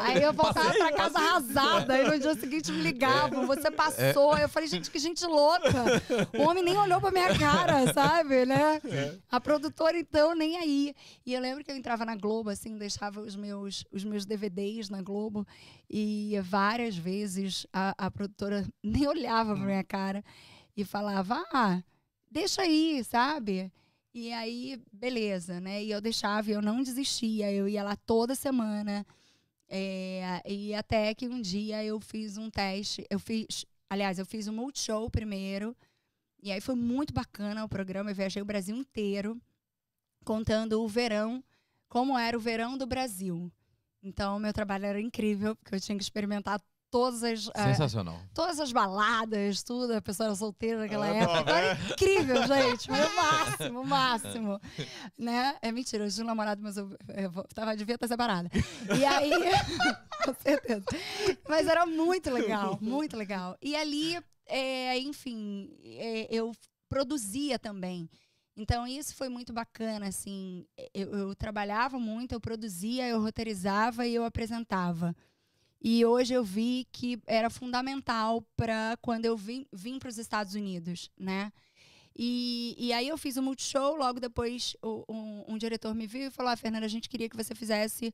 Aí 0.00 0.20
eu 0.20 0.32
voltava 0.32 0.72
pra 0.72 0.92
casa 0.92 1.16
arrasada. 1.16 1.96
E 1.96 2.10
no 2.10 2.18
dia 2.18 2.34
seguinte 2.34 2.72
me 2.72 2.82
ligavam, 2.82 3.46
você 3.46 3.70
passou. 3.70 4.32
Aí 4.32 4.42
eu 4.42 4.48
falei, 4.48 4.68
gente, 4.68 4.90
que 4.90 4.98
gente 4.98 5.24
louca. 5.24 5.70
O 6.36 6.42
homem 6.42 6.64
nem 6.64 6.76
olhou 6.76 7.00
pra 7.00 7.12
minha 7.12 7.38
cara, 7.38 7.92
sabe? 7.92 8.44
Né? 8.46 8.80
É. 8.84 9.14
A 9.30 9.40
produtora, 9.40 9.96
então, 9.96 10.34
nem 10.34 10.56
aí. 10.56 10.92
E 11.24 11.32
eu 11.32 11.40
lembro 11.40 11.62
que 11.62 11.70
eu 11.70 11.76
entrava 11.76 12.04
na 12.04 12.16
Globo, 12.16 12.50
assim, 12.50 12.76
deixava 12.76 13.20
os 13.20 13.36
meus, 13.36 13.84
os 13.92 14.02
meus 14.02 14.26
DVDs 14.26 14.90
na 14.90 15.02
Globo. 15.02 15.46
E 15.88 16.38
várias 16.42 16.96
vezes 16.96 17.66
a, 17.72 17.94
a 17.96 18.10
produtora 18.10 18.66
nem 18.82 19.06
olhava 19.06 19.54
pra 19.54 19.64
minha 19.64 19.84
cara 19.84 19.99
e 20.76 20.84
falava: 20.84 21.44
ah, 21.52 21.82
deixa 22.30 22.62
aí, 22.62 23.02
sabe? 23.04 23.72
E 24.12 24.32
aí, 24.32 24.80
beleza, 24.92 25.60
né? 25.60 25.84
E 25.84 25.90
eu 25.90 26.00
deixava, 26.00 26.50
eu 26.50 26.60
não 26.60 26.82
desistia, 26.82 27.52
eu 27.52 27.68
ia 27.68 27.82
lá 27.82 27.94
toda 27.96 28.34
semana. 28.34 29.06
É, 29.68 30.42
e 30.44 30.74
até 30.74 31.14
que 31.14 31.28
um 31.28 31.40
dia 31.40 31.84
eu 31.84 32.00
fiz 32.00 32.36
um 32.36 32.50
teste, 32.50 33.06
eu 33.08 33.20
fiz, 33.20 33.64
aliás, 33.88 34.18
eu 34.18 34.26
fiz 34.26 34.48
um 34.48 34.52
multishow 34.52 35.08
primeiro, 35.08 35.76
e 36.42 36.50
aí 36.50 36.60
foi 36.60 36.74
muito 36.74 37.14
bacana 37.14 37.64
o 37.64 37.68
programa, 37.68 38.10
eu 38.10 38.14
viajei 38.14 38.42
o 38.42 38.44
Brasil 38.44 38.74
inteiro, 38.76 39.40
contando 40.24 40.82
o 40.82 40.88
verão, 40.88 41.42
como 41.88 42.18
era 42.18 42.36
o 42.36 42.40
verão 42.40 42.76
do 42.76 42.86
Brasil. 42.86 43.50
Então, 44.02 44.40
meu 44.40 44.52
trabalho 44.52 44.86
era 44.86 45.00
incrível, 45.00 45.54
porque 45.54 45.74
eu 45.74 45.80
tinha 45.80 45.96
que 45.96 46.02
experimentar 46.02 46.60
todas 46.90 47.22
as. 47.22 47.50
Eh, 47.54 47.64
Sensacional. 47.72 48.16
Uh, 48.16 48.28
todas 48.34 48.58
as 48.60 48.72
baladas, 48.72 49.62
tudo. 49.62 49.94
A 49.94 50.02
pessoa 50.02 50.28
era 50.28 50.34
solteira 50.34 50.80
naquela 50.80 51.06
ah, 51.06 51.14
época. 51.14 51.40
Então, 51.40 51.56
era 51.56 51.78
incrível, 51.90 52.36
gente. 52.48 52.86
Foi 52.86 53.06
o 53.06 53.16
máximo, 53.16 53.80
o 53.80 53.86
máximo. 53.86 54.60
né? 55.16 55.56
É 55.62 55.72
mentira, 55.72 56.04
eu 56.04 56.10
tinha 56.10 56.24
um 56.24 56.26
namorado, 56.26 56.62
mas 56.62 56.76
eu, 56.76 56.90
eu 57.08 57.44
tava, 57.54 57.76
devia 57.76 57.94
estar 57.94 58.08
separada. 58.08 58.50
E 58.96 59.04
aí. 59.04 59.30
com 60.24 60.34
certeza. 60.34 60.84
Mas 61.48 61.66
era 61.66 61.86
muito 61.86 62.30
legal, 62.30 62.78
muito 62.80 63.16
legal. 63.16 63.56
E 63.62 63.74
ali, 63.74 64.18
é, 64.46 64.98
enfim, 64.98 65.70
é, 65.82 66.26
eu 66.30 66.52
produzia 66.88 67.58
também. 67.58 68.08
Então, 68.56 68.86
isso 68.86 69.14
foi 69.14 69.28
muito 69.28 69.52
bacana, 69.52 70.08
assim. 70.08 70.66
Eu, 70.92 71.08
eu, 71.16 71.34
trabalhava 71.34 71.98
muito, 71.98 72.32
eu 72.32 72.40
produzia, 72.40 73.08
eu 73.08 73.20
roteirizava 73.20 74.06
e 74.06 74.14
eu 74.14 74.24
apresentava. 74.24 75.16
E 75.82 76.04
hoje 76.04 76.34
eu 76.34 76.44
vi 76.44 76.86
que 76.92 77.18
era 77.26 77.48
fundamental 77.48 78.44
para 78.56 78.98
quando 79.00 79.24
eu 79.24 79.36
vim, 79.36 79.66
vim 79.72 79.98
para 79.98 80.10
os 80.10 80.18
Estados 80.18 80.54
Unidos, 80.54 81.10
né? 81.18 81.50
E, 82.14 82.74
e 82.78 82.92
aí 82.92 83.08
eu 83.08 83.16
fiz 83.16 83.36
o 83.36 83.40
um 83.40 83.44
Multishow, 83.44 83.96
logo 83.96 84.20
depois 84.20 84.76
o, 84.82 85.04
um, 85.08 85.54
um, 85.54 85.58
diretor 85.58 85.94
me 85.94 86.06
viu 86.06 86.28
e 86.28 86.30
falou, 86.30 86.52
ah, 86.52 86.56
Fernanda, 86.56 86.84
a 86.84 86.88
gente 86.88 87.08
queria 87.08 87.28
que 87.28 87.36
você 87.36 87.54
fizesse 87.54 88.12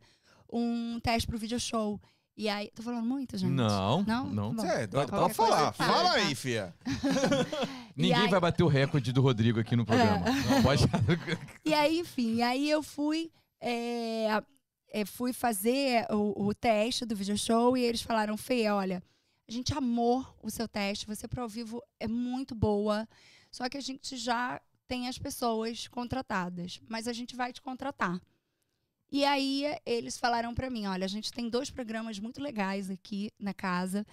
um 0.52 1.00
teste 1.00 1.26
para 1.26 1.34
o 1.34 1.38
video 1.38 1.58
show. 1.58 2.00
E 2.36 2.50
aí, 2.50 2.70
tô 2.74 2.82
falando 2.82 3.06
muito, 3.06 3.36
gente? 3.38 3.50
Não, 3.50 4.02
não. 4.02 4.26
não. 4.26 4.54
Tá 4.54 4.66
é, 4.74 4.86
dá 4.86 5.06
pra 5.06 5.28
falar. 5.30 5.72
Fala 5.72 6.12
aí, 6.12 6.34
fia. 6.34 6.74
Ninguém 7.96 8.14
aí... 8.14 8.28
vai 8.28 8.38
bater 8.38 8.62
o 8.62 8.68
recorde 8.68 9.10
do 9.10 9.22
Rodrigo 9.22 9.58
aqui 9.58 9.74
no 9.74 9.86
programa. 9.86 10.28
É. 10.28 10.50
Não, 10.50 10.62
pode... 10.62 10.84
e 11.64 11.72
aí, 11.72 12.00
enfim, 12.00 12.42
aí 12.42 12.70
eu 12.70 12.82
fui, 12.82 13.32
é, 13.58 14.26
é, 14.26 14.42
fui 15.06 15.32
fazer 15.32 16.06
o, 16.10 16.46
o, 16.46 16.54
teste 16.54 17.04
do 17.04 17.16
video 17.16 17.36
show 17.36 17.76
e 17.76 17.82
eles 17.82 18.02
falaram, 18.02 18.36
Fê, 18.36 18.68
olha, 18.70 19.02
a 19.48 19.52
gente 19.52 19.72
amou 19.74 20.26
o 20.42 20.50
seu 20.50 20.66
teste, 20.66 21.06
você 21.06 21.28
pro 21.28 21.42
ao 21.42 21.48
vivo 21.48 21.82
é 22.00 22.08
muito 22.08 22.54
boa, 22.54 23.08
só 23.50 23.68
que 23.68 23.76
a 23.76 23.80
gente 23.80 24.16
já 24.16 24.60
tem 24.88 25.08
as 25.08 25.18
pessoas 25.18 25.88
contratadas, 25.88 26.80
mas 26.88 27.08
a 27.08 27.12
gente 27.12 27.36
vai 27.36 27.52
te 27.52 27.60
contratar. 27.60 28.20
E 29.10 29.24
aí 29.24 29.64
eles 29.84 30.18
falaram 30.18 30.54
para 30.54 30.68
mim, 30.70 30.86
olha, 30.86 31.04
a 31.04 31.08
gente 31.08 31.32
tem 31.32 31.48
dois 31.48 31.70
programas 31.70 32.18
muito 32.18 32.40
legais 32.40 32.90
aqui 32.90 33.30
na 33.38 33.54
casa, 33.54 34.04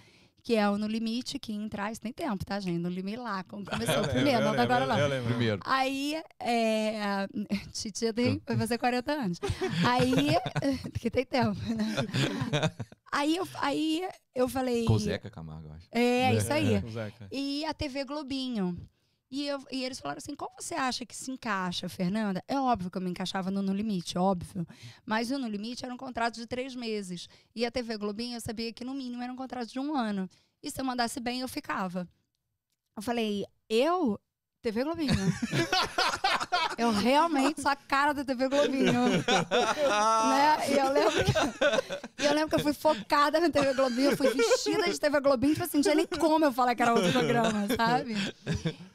que 0.44 0.54
é 0.54 0.68
o 0.68 0.76
No 0.76 0.86
Limite, 0.86 1.38
que 1.38 1.54
em 1.54 1.66
trás 1.70 1.98
tem 1.98 2.12
tempo, 2.12 2.44
tá, 2.44 2.60
gente? 2.60 2.78
No 2.78 2.90
Limite 2.90 3.16
lá, 3.16 3.42
como 3.44 3.64
começou 3.64 4.04
o 4.04 4.08
primeiro, 4.08 4.44
não 4.44 4.54
tá 4.54 4.62
agora 4.62 4.86
não. 4.86 5.24
Primeiro. 5.24 5.58
Aí, 5.64 6.22
é, 6.38 7.26
Titia 7.72 8.12
tem, 8.12 8.40
vai 8.46 8.58
fazer 8.58 8.76
40 8.76 9.10
anos. 9.10 9.40
Aí, 9.88 10.12
que 11.00 11.10
tem 11.10 11.24
tempo, 11.24 11.58
né? 11.74 12.70
Aí 13.10 13.36
eu, 13.36 13.48
aí 13.54 14.06
eu 14.34 14.46
falei... 14.46 14.84
Com 14.84 14.92
o 14.92 14.98
Zeca 14.98 15.30
Camargo, 15.30 15.72
acho. 15.72 15.88
É, 15.90 16.34
isso 16.34 16.52
aí. 16.52 16.74
É, 16.74 16.82
e 17.32 17.64
a 17.64 17.72
TV 17.72 18.04
Globinho. 18.04 18.76
E, 19.34 19.48
eu, 19.48 19.60
e 19.68 19.84
eles 19.84 19.98
falaram 19.98 20.18
assim: 20.18 20.36
qual 20.36 20.54
você 20.56 20.76
acha 20.76 21.04
que 21.04 21.14
se 21.14 21.28
encaixa, 21.28 21.88
Fernanda? 21.88 22.40
É 22.46 22.56
óbvio 22.56 22.88
que 22.88 22.96
eu 22.96 23.02
me 23.02 23.10
encaixava 23.10 23.50
no 23.50 23.62
No 23.62 23.74
Limite, 23.74 24.16
óbvio. 24.16 24.64
Mas 25.04 25.28
o 25.32 25.38
No 25.38 25.48
Limite 25.48 25.84
era 25.84 25.92
um 25.92 25.96
contrato 25.96 26.36
de 26.36 26.46
três 26.46 26.76
meses. 26.76 27.28
E 27.52 27.66
a 27.66 27.70
TV 27.70 27.98
Globinho 27.98 28.36
eu 28.36 28.40
sabia 28.40 28.72
que 28.72 28.84
no 28.84 28.94
mínimo 28.94 29.24
era 29.24 29.32
um 29.32 29.36
contrato 29.36 29.72
de 29.72 29.80
um 29.80 29.92
ano. 29.96 30.30
E 30.62 30.70
se 30.70 30.80
eu 30.80 30.84
mandasse 30.84 31.18
bem, 31.18 31.40
eu 31.40 31.48
ficava. 31.48 32.08
Eu 32.96 33.02
falei: 33.02 33.44
eu? 33.68 34.20
TV 34.62 34.84
Globinho. 34.84 35.12
Eu 36.76 36.90
realmente 36.90 37.60
sou 37.60 37.70
a 37.70 37.76
cara 37.76 38.12
da 38.12 38.24
TV 38.24 38.48
Globinho. 38.48 39.08
né? 39.24 40.70
E 40.70 40.78
eu 40.78 40.92
lembro, 40.92 41.24
que, 41.24 42.26
eu 42.26 42.34
lembro 42.34 42.48
que 42.48 42.54
eu 42.56 42.60
fui 42.60 42.72
focada 42.72 43.40
na 43.40 43.50
TV 43.50 43.74
Globinho, 43.74 44.10
eu 44.10 44.16
fui 44.16 44.32
vestida 44.34 44.84
de 44.84 44.98
TV 44.98 45.20
Globinho, 45.20 45.52
tipo 45.52 45.64
assim, 45.64 45.78
não 45.78 45.82
tinha 45.82 45.94
nem 45.94 46.06
como 46.06 46.44
eu 46.44 46.52
falar 46.52 46.74
que 46.74 46.82
era 46.82 46.94
outro 46.94 47.12
programa, 47.12 47.66
sabe? 47.76 48.16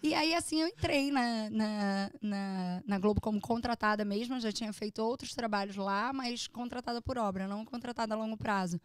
E 0.02 0.14
aí, 0.14 0.34
assim, 0.34 0.62
eu 0.62 0.68
entrei 0.68 1.12
na, 1.12 1.50
na, 1.50 2.12
na, 2.22 2.84
na 2.86 3.00
Globo 3.00 3.22
como 3.22 3.40
contratada 3.40 4.06
mesmo, 4.06 4.36
eu 4.36 4.40
já 4.40 4.52
tinha 4.52 4.72
feito 4.74 5.02
outros 5.02 5.34
trabalhos 5.34 5.76
lá, 5.76 6.14
mas 6.14 6.48
contratada 6.48 7.02
por 7.02 7.18
obra, 7.18 7.48
não 7.48 7.66
contratada 7.66 8.14
a 8.14 8.18
longo 8.18 8.38
prazo. 8.38 8.80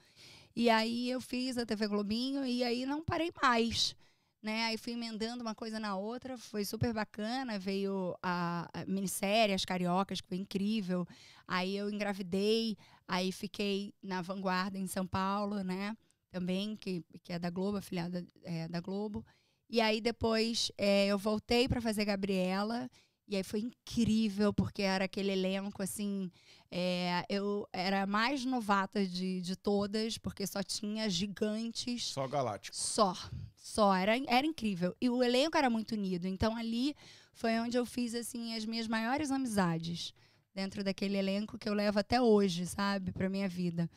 E 0.56 0.70
aí 0.70 1.10
eu 1.10 1.20
fiz 1.20 1.58
a 1.58 1.66
TV 1.66 1.88
Globinho 1.88 2.44
e 2.44 2.62
aí 2.62 2.86
não 2.86 3.02
parei 3.02 3.32
mais 3.42 3.96
né? 4.44 4.66
Aí 4.66 4.76
fui 4.76 4.92
emendando 4.92 5.42
uma 5.42 5.54
coisa 5.54 5.80
na 5.80 5.96
outra, 5.96 6.36
foi 6.36 6.66
super 6.66 6.92
bacana. 6.92 7.58
Veio 7.58 8.14
a, 8.22 8.70
minissérie 8.86 9.54
As 9.54 9.64
Cariocas, 9.64 10.20
que 10.20 10.28
foi 10.28 10.36
incrível. 10.36 11.08
Aí 11.48 11.74
eu 11.74 11.90
engravidei, 11.90 12.76
aí 13.08 13.32
fiquei 13.32 13.94
na 14.02 14.20
Vanguarda 14.20 14.78
em 14.78 14.86
São 14.86 15.06
Paulo, 15.06 15.64
né? 15.64 15.96
Também, 16.30 16.76
que, 16.76 17.02
que 17.22 17.32
é 17.32 17.38
da 17.38 17.48
Globo, 17.48 17.78
afiliada 17.78 18.24
é, 18.42 18.68
da 18.68 18.80
Globo. 18.80 19.24
E 19.70 19.80
aí 19.80 20.00
depois 20.00 20.70
é, 20.76 21.06
eu 21.06 21.16
voltei 21.16 21.66
para 21.66 21.80
fazer 21.80 22.04
Gabriela. 22.04 22.90
E 23.26 23.36
aí 23.36 23.42
foi 23.42 23.60
incrível, 23.60 24.52
porque 24.52 24.82
era 24.82 25.04
aquele 25.04 25.32
elenco, 25.32 25.82
assim. 25.82 26.30
É, 26.70 27.24
eu 27.28 27.66
era 27.72 28.02
a 28.02 28.06
mais 28.06 28.44
novata 28.44 29.06
de, 29.06 29.40
de 29.40 29.56
todas, 29.56 30.18
porque 30.18 30.46
só 30.46 30.62
tinha 30.62 31.08
gigantes. 31.08 32.06
Só 32.08 32.26
galáctico. 32.28 32.76
Só 32.76 33.16
só. 33.64 33.94
Era, 33.94 34.12
era 34.28 34.46
incrível. 34.46 34.94
E 35.00 35.08
o 35.08 35.22
elenco 35.22 35.56
era 35.56 35.70
muito 35.70 35.92
unido. 35.92 36.26
Então 36.26 36.54
ali 36.54 36.94
foi 37.32 37.58
onde 37.58 37.76
eu 37.76 37.86
fiz 37.86 38.14
assim 38.14 38.54
as 38.54 38.64
minhas 38.64 38.86
maiores 38.86 39.30
amizades 39.30 40.12
dentro 40.54 40.84
daquele 40.84 41.16
elenco 41.16 41.58
que 41.58 41.68
eu 41.68 41.74
levo 41.74 41.98
até 41.98 42.20
hoje, 42.20 42.66
sabe, 42.66 43.10
para 43.10 43.28
minha 43.28 43.48
vida. 43.48 43.90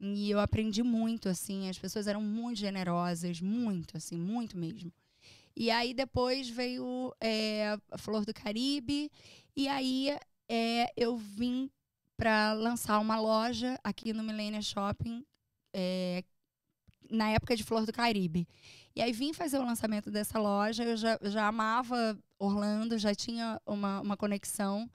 E 0.00 0.30
eu 0.30 0.38
aprendi 0.38 0.82
muito 0.82 1.28
assim, 1.28 1.68
as 1.68 1.76
pessoas 1.76 2.06
eram 2.06 2.22
muito 2.22 2.58
generosas, 2.58 3.40
muito 3.40 3.96
assim, 3.96 4.16
muito 4.16 4.56
mesmo. 4.56 4.92
E 5.60 5.72
aí 5.72 5.92
depois 5.92 6.48
veio 6.48 7.12
é, 7.20 7.76
a 7.90 7.98
Flor 7.98 8.24
do 8.24 8.32
Caribe. 8.32 9.10
E 9.56 9.66
aí 9.66 10.16
é, 10.48 10.86
eu 10.96 11.16
vim 11.16 11.68
para 12.16 12.52
lançar 12.52 13.00
uma 13.00 13.18
loja 13.18 13.76
aqui 13.82 14.12
no 14.12 14.22
Millennium 14.22 14.62
Shopping 14.62 15.26
é, 15.74 16.22
na 17.10 17.30
época 17.30 17.56
de 17.56 17.64
Flor 17.64 17.84
do 17.84 17.92
Caribe. 17.92 18.46
E 18.94 19.02
aí 19.02 19.12
vim 19.12 19.32
fazer 19.32 19.58
o 19.58 19.64
lançamento 19.64 20.12
dessa 20.12 20.38
loja, 20.38 20.84
eu 20.84 20.96
já, 20.96 21.18
já 21.22 21.48
amava 21.48 22.16
Orlando, 22.38 22.96
já 22.96 23.12
tinha 23.12 23.60
uma, 23.66 24.00
uma 24.00 24.16
conexão, 24.16 24.88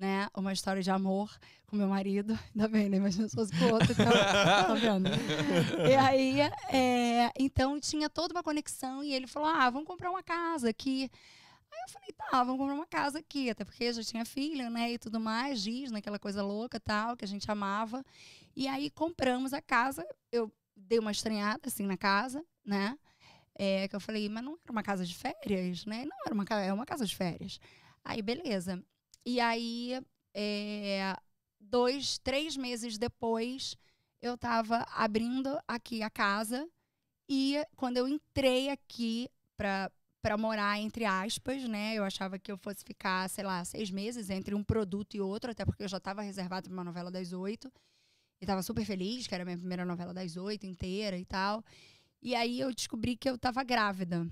né? 0.00 0.28
Uma 0.34 0.52
história 0.52 0.82
de 0.82 0.90
amor 0.90 1.30
com 1.66 1.76
meu 1.76 1.86
marido. 1.86 2.36
Ainda 2.56 2.66
bem, 2.66 2.88
né? 2.88 2.96
Imagina 2.96 3.28
se 3.28 3.36
fosse 3.36 3.56
com 3.56 3.66
outro, 3.66 3.92
então, 3.92 4.06
tá 4.10 4.74
vendo? 4.74 5.10
E 5.86 5.94
aí, 5.94 6.40
é, 6.72 7.30
então 7.38 7.78
tinha 7.78 8.08
toda 8.08 8.32
uma 8.34 8.42
conexão 8.42 9.04
e 9.04 9.12
ele 9.12 9.26
falou, 9.26 9.48
ah, 9.50 9.68
vamos 9.68 9.86
comprar 9.86 10.10
uma 10.10 10.22
casa 10.22 10.70
aqui. 10.70 11.10
Aí 11.70 11.78
eu 11.86 11.92
falei, 11.92 12.12
tá, 12.12 12.42
vamos 12.42 12.58
comprar 12.58 12.74
uma 12.74 12.86
casa 12.86 13.18
aqui, 13.18 13.50
até 13.50 13.64
porque 13.64 13.92
já 13.92 14.02
tinha 14.02 14.24
filha, 14.24 14.68
né, 14.70 14.92
e 14.92 14.98
tudo 14.98 15.20
mais, 15.20 15.60
Giz, 15.60 15.92
naquela 15.92 16.18
coisa 16.18 16.42
louca 16.42 16.80
tal, 16.80 17.16
que 17.16 17.24
a 17.24 17.28
gente 17.28 17.48
amava. 17.48 18.04
E 18.56 18.66
aí 18.66 18.90
compramos 18.90 19.52
a 19.52 19.62
casa, 19.62 20.04
eu 20.32 20.50
dei 20.74 20.98
uma 20.98 21.12
estranhada, 21.12 21.60
assim, 21.66 21.86
na 21.86 21.96
casa, 21.96 22.44
né, 22.64 22.98
é, 23.54 23.86
que 23.86 23.94
eu 23.94 24.00
falei, 24.00 24.28
mas 24.28 24.42
não 24.42 24.58
era 24.64 24.72
uma 24.72 24.82
casa 24.82 25.04
de 25.04 25.14
férias, 25.14 25.84
né? 25.84 26.06
Não 26.06 26.16
era 26.24 26.34
uma, 26.34 26.44
é 26.64 26.72
uma 26.72 26.86
casa 26.86 27.04
de 27.04 27.14
férias. 27.14 27.60
Aí, 28.02 28.22
beleza. 28.22 28.82
E 29.24 29.40
aí, 29.40 30.00
é, 30.34 31.16
dois, 31.58 32.18
três 32.18 32.56
meses 32.56 32.98
depois, 32.98 33.76
eu 34.20 34.34
estava 34.34 34.86
abrindo 34.94 35.58
aqui 35.66 36.02
a 36.02 36.10
casa 36.10 36.68
e 37.28 37.56
quando 37.76 37.96
eu 37.96 38.08
entrei 38.08 38.70
aqui 38.70 39.28
para 39.56 39.90
para 40.22 40.36
morar 40.36 40.78
entre 40.78 41.04
aspas, 41.06 41.66
né? 41.66 41.94
Eu 41.94 42.04
achava 42.04 42.38
que 42.38 42.52
eu 42.52 42.58
fosse 42.58 42.84
ficar, 42.84 43.28
sei 43.30 43.42
lá, 43.42 43.64
seis 43.64 43.90
meses 43.90 44.28
entre 44.28 44.54
um 44.54 44.62
produto 44.62 45.16
e 45.16 45.20
outro, 45.20 45.50
até 45.50 45.64
porque 45.64 45.82
eu 45.82 45.88
já 45.88 45.96
estava 45.96 46.20
reservado 46.20 46.68
para 46.68 46.74
uma 46.76 46.84
novela 46.84 47.10
das 47.10 47.32
oito 47.32 47.72
e 48.40 48.44
estava 48.44 48.62
super 48.62 48.84
feliz, 48.84 49.26
que 49.26 49.34
era 49.34 49.42
a 49.42 49.46
minha 49.46 49.56
primeira 49.56 49.84
novela 49.84 50.12
das 50.12 50.36
oito 50.36 50.66
inteira 50.66 51.16
e 51.16 51.24
tal. 51.24 51.64
E 52.22 52.34
aí 52.34 52.60
eu 52.60 52.72
descobri 52.74 53.16
que 53.16 53.30
eu 53.30 53.36
estava 53.36 53.64
grávida. 53.64 54.30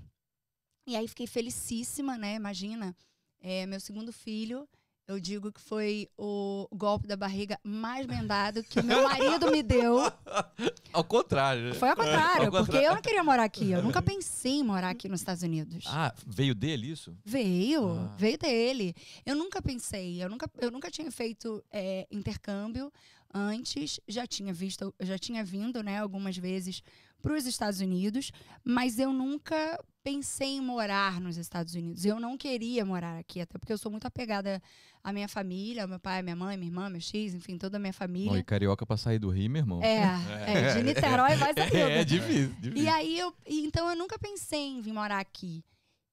E 0.85 0.95
aí 0.95 1.07
fiquei 1.07 1.25
felicíssima, 1.25 2.17
né? 2.17 2.35
Imagina, 2.35 2.95
é, 3.39 3.65
meu 3.65 3.79
segundo 3.79 4.13
filho. 4.13 4.67
Eu 5.09 5.19
digo 5.19 5.51
que 5.51 5.59
foi 5.59 6.07
o 6.15 6.67
golpe 6.71 7.07
da 7.07 7.17
barriga 7.17 7.59
mais 7.63 8.05
bem 8.05 8.23
dado 8.27 8.63
que 8.63 8.79
meu 8.79 9.01
marido 9.03 9.49
me 9.49 9.63
deu. 9.63 9.97
Ao 10.93 11.03
contrário. 11.03 11.69
Né? 11.69 11.73
Foi 11.73 11.89
ao 11.89 11.95
contrário, 11.95 12.45
ao 12.45 12.51
porque 12.51 12.65
contrário. 12.65 12.87
eu 12.87 12.93
não 12.93 13.01
queria 13.01 13.23
morar 13.23 13.43
aqui. 13.43 13.71
Eu 13.71 13.81
nunca 13.81 14.01
pensei 14.03 14.59
em 14.59 14.63
morar 14.63 14.91
aqui 14.91 15.09
nos 15.09 15.21
Estados 15.21 15.41
Unidos. 15.41 15.85
Ah, 15.87 16.13
veio 16.27 16.53
dele 16.53 16.91
isso? 16.91 17.17
Veio, 17.25 17.89
ah. 17.89 18.15
veio 18.19 18.37
dele. 18.37 18.95
Eu 19.25 19.35
nunca 19.35 19.63
pensei, 19.63 20.23
eu 20.23 20.29
nunca, 20.29 20.47
eu 20.59 20.69
nunca 20.69 20.91
tinha 20.91 21.11
feito 21.11 21.63
é, 21.71 22.05
intercâmbio 22.11 22.93
antes. 23.33 23.99
Já 24.07 24.27
tinha 24.27 24.53
visto, 24.53 24.93
já 24.99 25.17
tinha 25.17 25.43
vindo, 25.43 25.81
né, 25.81 25.97
algumas 25.97 26.37
vezes 26.37 26.83
para 27.21 27.35
os 27.35 27.45
Estados 27.45 27.79
Unidos, 27.79 28.31
mas 28.63 28.99
eu 28.99 29.11
nunca 29.11 29.79
pensei 30.03 30.57
em 30.57 30.61
morar 30.61 31.19
nos 31.19 31.37
Estados 31.37 31.75
Unidos. 31.75 32.05
Eu 32.05 32.19
não 32.19 32.37
queria 32.37 32.85
morar 32.85 33.19
aqui, 33.19 33.41
até 33.41 33.57
porque 33.57 33.73
eu 33.73 33.77
sou 33.77 33.91
muito 33.91 34.07
apegada 34.07 34.61
à 35.03 35.11
minha 35.11 35.27
família, 35.27 35.83
ao 35.83 35.87
meu 35.87 35.99
pai, 35.99 36.21
minha 36.21 36.35
mãe, 36.35 36.57
minha 36.57 36.69
irmã, 36.69 36.89
meu 36.89 37.01
X, 37.01 37.33
enfim, 37.33 37.57
toda 37.57 37.77
a 37.77 37.79
minha 37.79 37.93
família. 37.93 38.31
Bom, 38.31 38.37
e 38.37 38.43
carioca 38.43 38.85
para 38.85 38.97
sair 38.97 39.19
do 39.19 39.29
Rio, 39.29 39.49
meu 39.49 39.61
irmão. 39.61 39.83
É, 39.83 40.03
é 40.47 40.73
de 40.73 40.83
Niterói 40.83 41.35
vai 41.35 41.53
sair. 41.53 41.75
É, 41.75 41.99
é 41.99 42.05
difícil, 42.05 42.55
difícil. 42.59 42.83
E 42.83 42.87
aí 42.87 43.19
eu, 43.19 43.33
então 43.45 43.89
eu 43.89 43.95
nunca 43.95 44.17
pensei 44.17 44.67
em 44.67 44.81
vir 44.81 44.93
morar 44.93 45.19
aqui. 45.19 45.63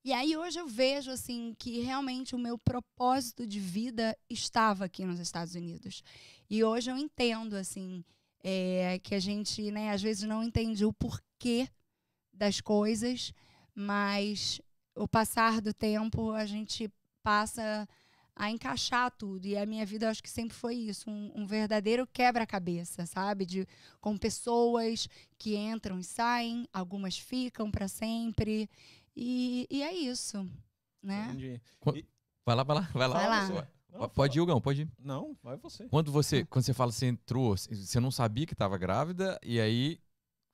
E 0.04 0.12
aí 0.12 0.36
hoje 0.36 0.60
eu 0.60 0.68
vejo 0.68 1.10
assim 1.10 1.52
que 1.58 1.80
realmente 1.80 2.34
o 2.34 2.38
meu 2.38 2.56
propósito 2.56 3.44
de 3.44 3.58
vida 3.58 4.16
estava 4.30 4.84
aqui 4.84 5.04
nos 5.04 5.18
Estados 5.18 5.56
Unidos. 5.56 6.02
E 6.48 6.62
hoje 6.62 6.90
eu 6.90 6.96
entendo 6.96 7.54
assim 7.54 8.04
é, 8.42 8.98
que 9.02 9.14
a 9.14 9.18
gente, 9.18 9.70
né, 9.70 9.90
às 9.90 10.02
vezes 10.02 10.22
não 10.24 10.42
entende 10.42 10.84
o 10.84 10.92
porquê 10.92 11.68
das 12.32 12.60
coisas, 12.60 13.32
mas 13.74 14.60
o 14.94 15.06
passar 15.06 15.60
do 15.60 15.72
tempo 15.72 16.32
a 16.32 16.46
gente 16.46 16.90
passa 17.22 17.88
a 18.34 18.50
encaixar 18.50 19.10
tudo. 19.10 19.46
E 19.46 19.56
a 19.56 19.64
minha 19.64 19.84
vida, 19.86 20.10
acho 20.10 20.22
que 20.22 20.30
sempre 20.30 20.54
foi 20.54 20.74
isso, 20.74 21.10
um, 21.10 21.32
um 21.34 21.46
verdadeiro 21.46 22.06
quebra-cabeça, 22.06 23.06
sabe? 23.06 23.46
De, 23.46 23.66
com 24.00 24.16
pessoas 24.16 25.08
que 25.38 25.56
entram 25.56 25.98
e 25.98 26.04
saem, 26.04 26.68
algumas 26.72 27.18
ficam 27.18 27.70
para 27.70 27.88
sempre. 27.88 28.68
E, 29.16 29.66
e, 29.70 29.82
é 29.82 29.92
isso, 29.94 30.48
né? 31.02 31.28
Entendi. 31.30 31.60
Vai 32.44 32.54
lá, 32.54 32.62
vai 32.62 32.76
lá, 32.76 32.88
vai 32.92 33.08
lá. 33.08 33.18
Vai 33.18 33.56
lá. 33.56 33.68
Não, 33.98 34.08
pode 34.08 34.38
ir, 34.38 34.40
Hugão, 34.40 34.60
pode 34.60 34.82
ir. 34.82 34.88
Não, 34.98 35.36
vai 35.42 35.56
você. 35.56 35.86
Quando 35.88 36.12
você, 36.12 36.44
quando 36.44 36.64
você 36.64 36.74
fala, 36.74 36.92
você 36.92 37.06
entrou, 37.06 37.56
você 37.56 38.00
não 38.00 38.10
sabia 38.10 38.46
que 38.46 38.52
estava 38.52 38.76
grávida, 38.78 39.38
e 39.42 39.60
aí, 39.60 39.98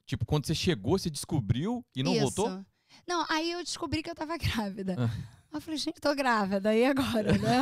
tipo, 0.07 0.25
quando 0.25 0.47
você 0.47 0.55
chegou, 0.55 0.99
você 0.99 1.11
descobriu 1.11 1.85
e 1.95 2.03
não 2.03 2.13
Isso. 2.13 2.23
voltou? 2.23 2.65
Não, 3.07 3.25
aí 3.29 3.51
eu 3.51 3.63
descobri 3.63 4.03
que 4.03 4.11
eu 4.11 4.15
estava 4.15 4.37
grávida. 4.39 4.97
Ah. 4.99 5.43
Eu 5.53 5.61
falei, 5.61 5.77
gente, 5.77 6.01
tô 6.01 6.15
grávida, 6.15 6.75
e 6.75 6.83
agora, 6.83 7.33
né? 7.37 7.61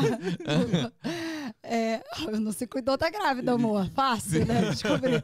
é, 1.60 2.00
não 2.38 2.52
se 2.52 2.64
cuidou, 2.64 2.96
tá 2.96 3.10
grávida, 3.10 3.52
amor. 3.52 3.90
Fácil, 3.90 4.46
né? 4.46 4.60
Descobrir. 4.70 5.20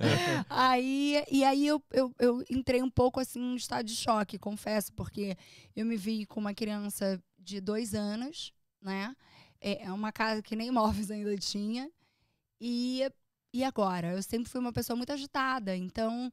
aí, 0.51 1.25
e 1.31 1.45
aí 1.45 1.65
eu, 1.65 1.81
eu, 1.93 2.13
eu 2.19 2.45
entrei 2.51 2.83
um 2.83 2.91
pouco 2.91 3.21
assim 3.21 3.41
em 3.41 3.55
estado 3.55 3.87
de 3.87 3.95
choque, 3.95 4.37
confesso, 4.37 4.93
porque 4.95 5.37
eu 5.77 5.87
me 5.87 5.97
vi 5.97 6.27
com 6.27 6.41
uma 6.41 6.53
criança 6.53 7.23
de 7.39 7.61
dois 7.61 7.95
anos, 7.95 8.53
né? 8.83 9.15
É, 9.61 9.85
é 9.85 9.93
uma 9.93 10.13
casa 10.13 10.43
que 10.43 10.57
nem 10.57 10.71
móveis 10.73 11.11
ainda 11.11 11.37
tinha. 11.37 11.91
E, 12.61 13.03
e 13.53 13.65
agora? 13.65 14.13
Eu 14.13 14.23
sempre 14.23 14.51
fui 14.51 14.61
uma 14.61 14.73
pessoa 14.73 14.97
muito 14.97 15.13
agitada, 15.13 15.77
então. 15.77 16.33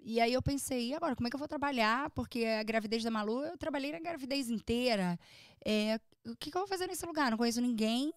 E 0.00 0.20
aí 0.20 0.32
eu 0.32 0.42
pensei, 0.42 0.88
e 0.88 0.94
agora, 0.94 1.14
como 1.14 1.26
é 1.28 1.30
que 1.30 1.36
eu 1.36 1.38
vou 1.38 1.48
trabalhar? 1.48 2.10
Porque 2.10 2.44
a 2.44 2.62
gravidez 2.62 3.04
da 3.04 3.10
Malu, 3.10 3.44
eu 3.44 3.58
trabalhei 3.58 3.92
na 3.92 4.00
gravidez 4.00 4.48
inteira. 4.48 5.18
É, 5.64 6.00
o 6.26 6.36
que, 6.36 6.50
que 6.50 6.56
eu 6.56 6.62
vou 6.62 6.68
fazer 6.68 6.86
nesse 6.86 7.04
lugar? 7.06 7.30
Não 7.30 7.38
conheço 7.38 7.60
ninguém 7.60 8.12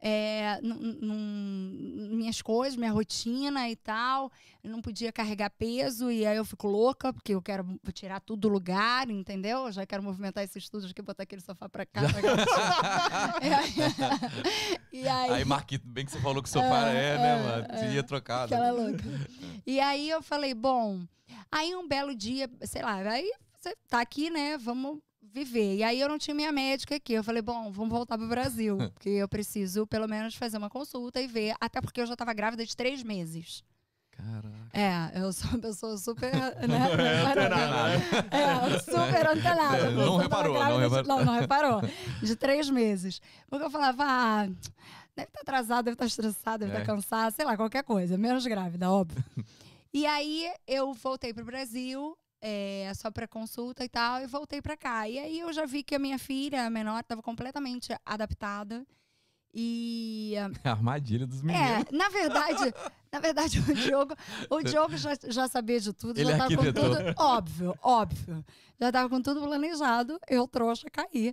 é, 0.00 0.60
minhas 0.62 2.42
coisas, 2.42 2.76
minha 2.76 2.92
rotina 2.92 3.68
e 3.68 3.76
tal. 3.76 4.30
Eu 4.62 4.70
não 4.70 4.82
podia 4.82 5.10
carregar 5.10 5.50
peso 5.50 6.10
e 6.10 6.26
aí 6.26 6.36
eu 6.36 6.44
fico 6.44 6.66
louca, 6.66 7.12
porque 7.12 7.34
eu 7.34 7.42
quero 7.42 7.78
tirar 7.92 8.20
tudo 8.20 8.44
do 8.44 8.48
lugar, 8.48 9.08
entendeu? 9.10 9.66
Eu 9.66 9.72
já 9.72 9.86
quero 9.86 10.02
movimentar 10.02 10.44
esses 10.44 10.64
estudos 10.64 10.90
aqui, 10.90 11.00
botar 11.00 11.22
aquele 11.22 11.40
sofá 11.40 11.68
pra 11.68 11.86
cá. 11.86 12.02
e 14.92 15.08
aí, 15.08 15.30
aí, 15.30 15.44
Marquito, 15.44 15.86
bem 15.86 16.04
que 16.04 16.12
você 16.12 16.20
falou 16.20 16.42
que 16.42 16.48
o 16.48 16.52
sofá 16.52 16.90
é, 16.90 17.14
é, 17.14 17.18
né, 17.18 17.42
mano? 17.42 17.66
Você 17.70 17.92
ia 17.92 18.02
trocar. 18.02 18.44
Aquela 18.44 18.70
louca. 18.70 19.02
E 19.66 19.80
aí 19.80 20.10
eu 20.10 20.22
falei, 20.22 20.54
bom, 20.54 21.00
aí 21.50 21.74
um 21.74 21.88
belo 21.88 22.14
dia, 22.14 22.50
sei 22.62 22.82
lá, 22.82 22.96
aí 22.96 23.32
você 23.56 23.74
tá 23.88 24.00
aqui, 24.00 24.28
né? 24.28 24.58
Vamos 24.58 24.98
viver. 25.34 25.76
E 25.76 25.82
aí 25.82 26.00
eu 26.00 26.08
não 26.08 26.16
tinha 26.18 26.34
minha 26.34 26.52
médica 26.52 26.94
aqui. 26.96 27.12
Eu 27.12 27.24
falei, 27.24 27.42
bom, 27.42 27.70
vamos 27.72 27.90
voltar 27.90 28.16
pro 28.16 28.28
Brasil. 28.28 28.78
Porque 28.94 29.08
eu 29.10 29.28
preciso, 29.28 29.86
pelo 29.86 30.06
menos, 30.08 30.34
fazer 30.36 30.56
uma 30.56 30.70
consulta 30.70 31.20
e 31.20 31.26
ver. 31.26 31.54
Até 31.60 31.80
porque 31.80 32.00
eu 32.00 32.06
já 32.06 32.12
estava 32.14 32.32
grávida 32.32 32.64
de 32.64 32.76
três 32.76 33.02
meses. 33.02 33.62
Caraca. 34.12 34.54
É, 34.72 35.20
eu 35.20 35.32
sou 35.32 35.50
uma 35.50 35.58
pessoa 35.58 35.96
super. 35.98 36.30
Né? 36.68 36.88
É, 36.92 37.26
antenada, 37.26 37.98
né? 37.98 38.04
É, 38.30 38.78
super 38.78 39.26
antenada. 39.28 39.90
Não 39.90 40.16
reparou, 40.18 40.54
não 40.54 40.60
grávida 40.60 40.88
de- 40.88 40.94
reparou. 40.96 41.18
Não, 41.18 41.24
não 41.24 41.32
reparou. 41.40 41.80
De 42.22 42.36
três 42.36 42.70
meses. 42.70 43.20
Porque 43.50 43.64
eu 43.64 43.70
falava, 43.70 44.04
ah, 44.06 44.46
deve 45.16 45.28
estar 45.28 45.40
atrasada, 45.40 45.82
deve 45.82 45.94
estar 45.96 46.06
estressada, 46.06 46.58
deve 46.64 46.76
É. 46.78 46.80
estar 46.80 46.94
cansada, 46.94 47.30
sei 47.32 47.44
lá, 47.44 47.56
qualquer 47.56 47.82
coisa. 47.82 48.16
Menos 48.16 48.46
grávida, 48.46 48.88
óbvio. 48.88 49.22
e 49.92 50.06
aí 50.06 50.48
eu 50.66 50.92
voltei 50.94 51.34
pro 51.34 51.44
Brasil. 51.44 52.16
É, 52.46 52.92
só 52.94 53.10
para 53.10 53.26
consulta 53.26 53.82
e 53.82 53.88
tal, 53.88 54.20
e 54.20 54.26
voltei 54.26 54.60
para 54.60 54.76
cá. 54.76 55.08
E 55.08 55.18
aí 55.18 55.40
eu 55.40 55.50
já 55.50 55.64
vi 55.64 55.82
que 55.82 55.94
a 55.94 55.98
minha 55.98 56.18
filha, 56.18 56.66
a 56.66 56.70
menor, 56.70 57.00
estava 57.00 57.22
completamente 57.22 57.96
adaptada. 58.04 58.86
E 59.54 60.34
É 60.36 60.40
a 60.68 60.72
armadilha 60.72 61.26
dos 61.26 61.40
meninos. 61.40 61.86
é, 61.90 61.96
na 61.96 62.10
verdade, 62.10 62.74
na 63.14 63.20
verdade, 63.20 63.60
o 63.60 63.74
Diogo, 63.74 64.14
o 64.50 64.62
Diogo 64.62 64.96
já, 64.96 65.10
já 65.28 65.46
sabia 65.48 65.78
de 65.80 65.92
tudo, 65.92 66.18
Ele 66.18 66.30
já 66.32 66.38
tava 66.38 66.56
com 66.56 66.72
tudo. 66.72 66.96
Óbvio, 67.16 67.78
óbvio. 67.82 68.44
Já 68.80 68.90
tava 68.90 69.08
com 69.08 69.22
tudo 69.22 69.40
planejado, 69.40 70.18
eu 70.28 70.48
trouxa 70.48 70.90
caí. 70.90 71.32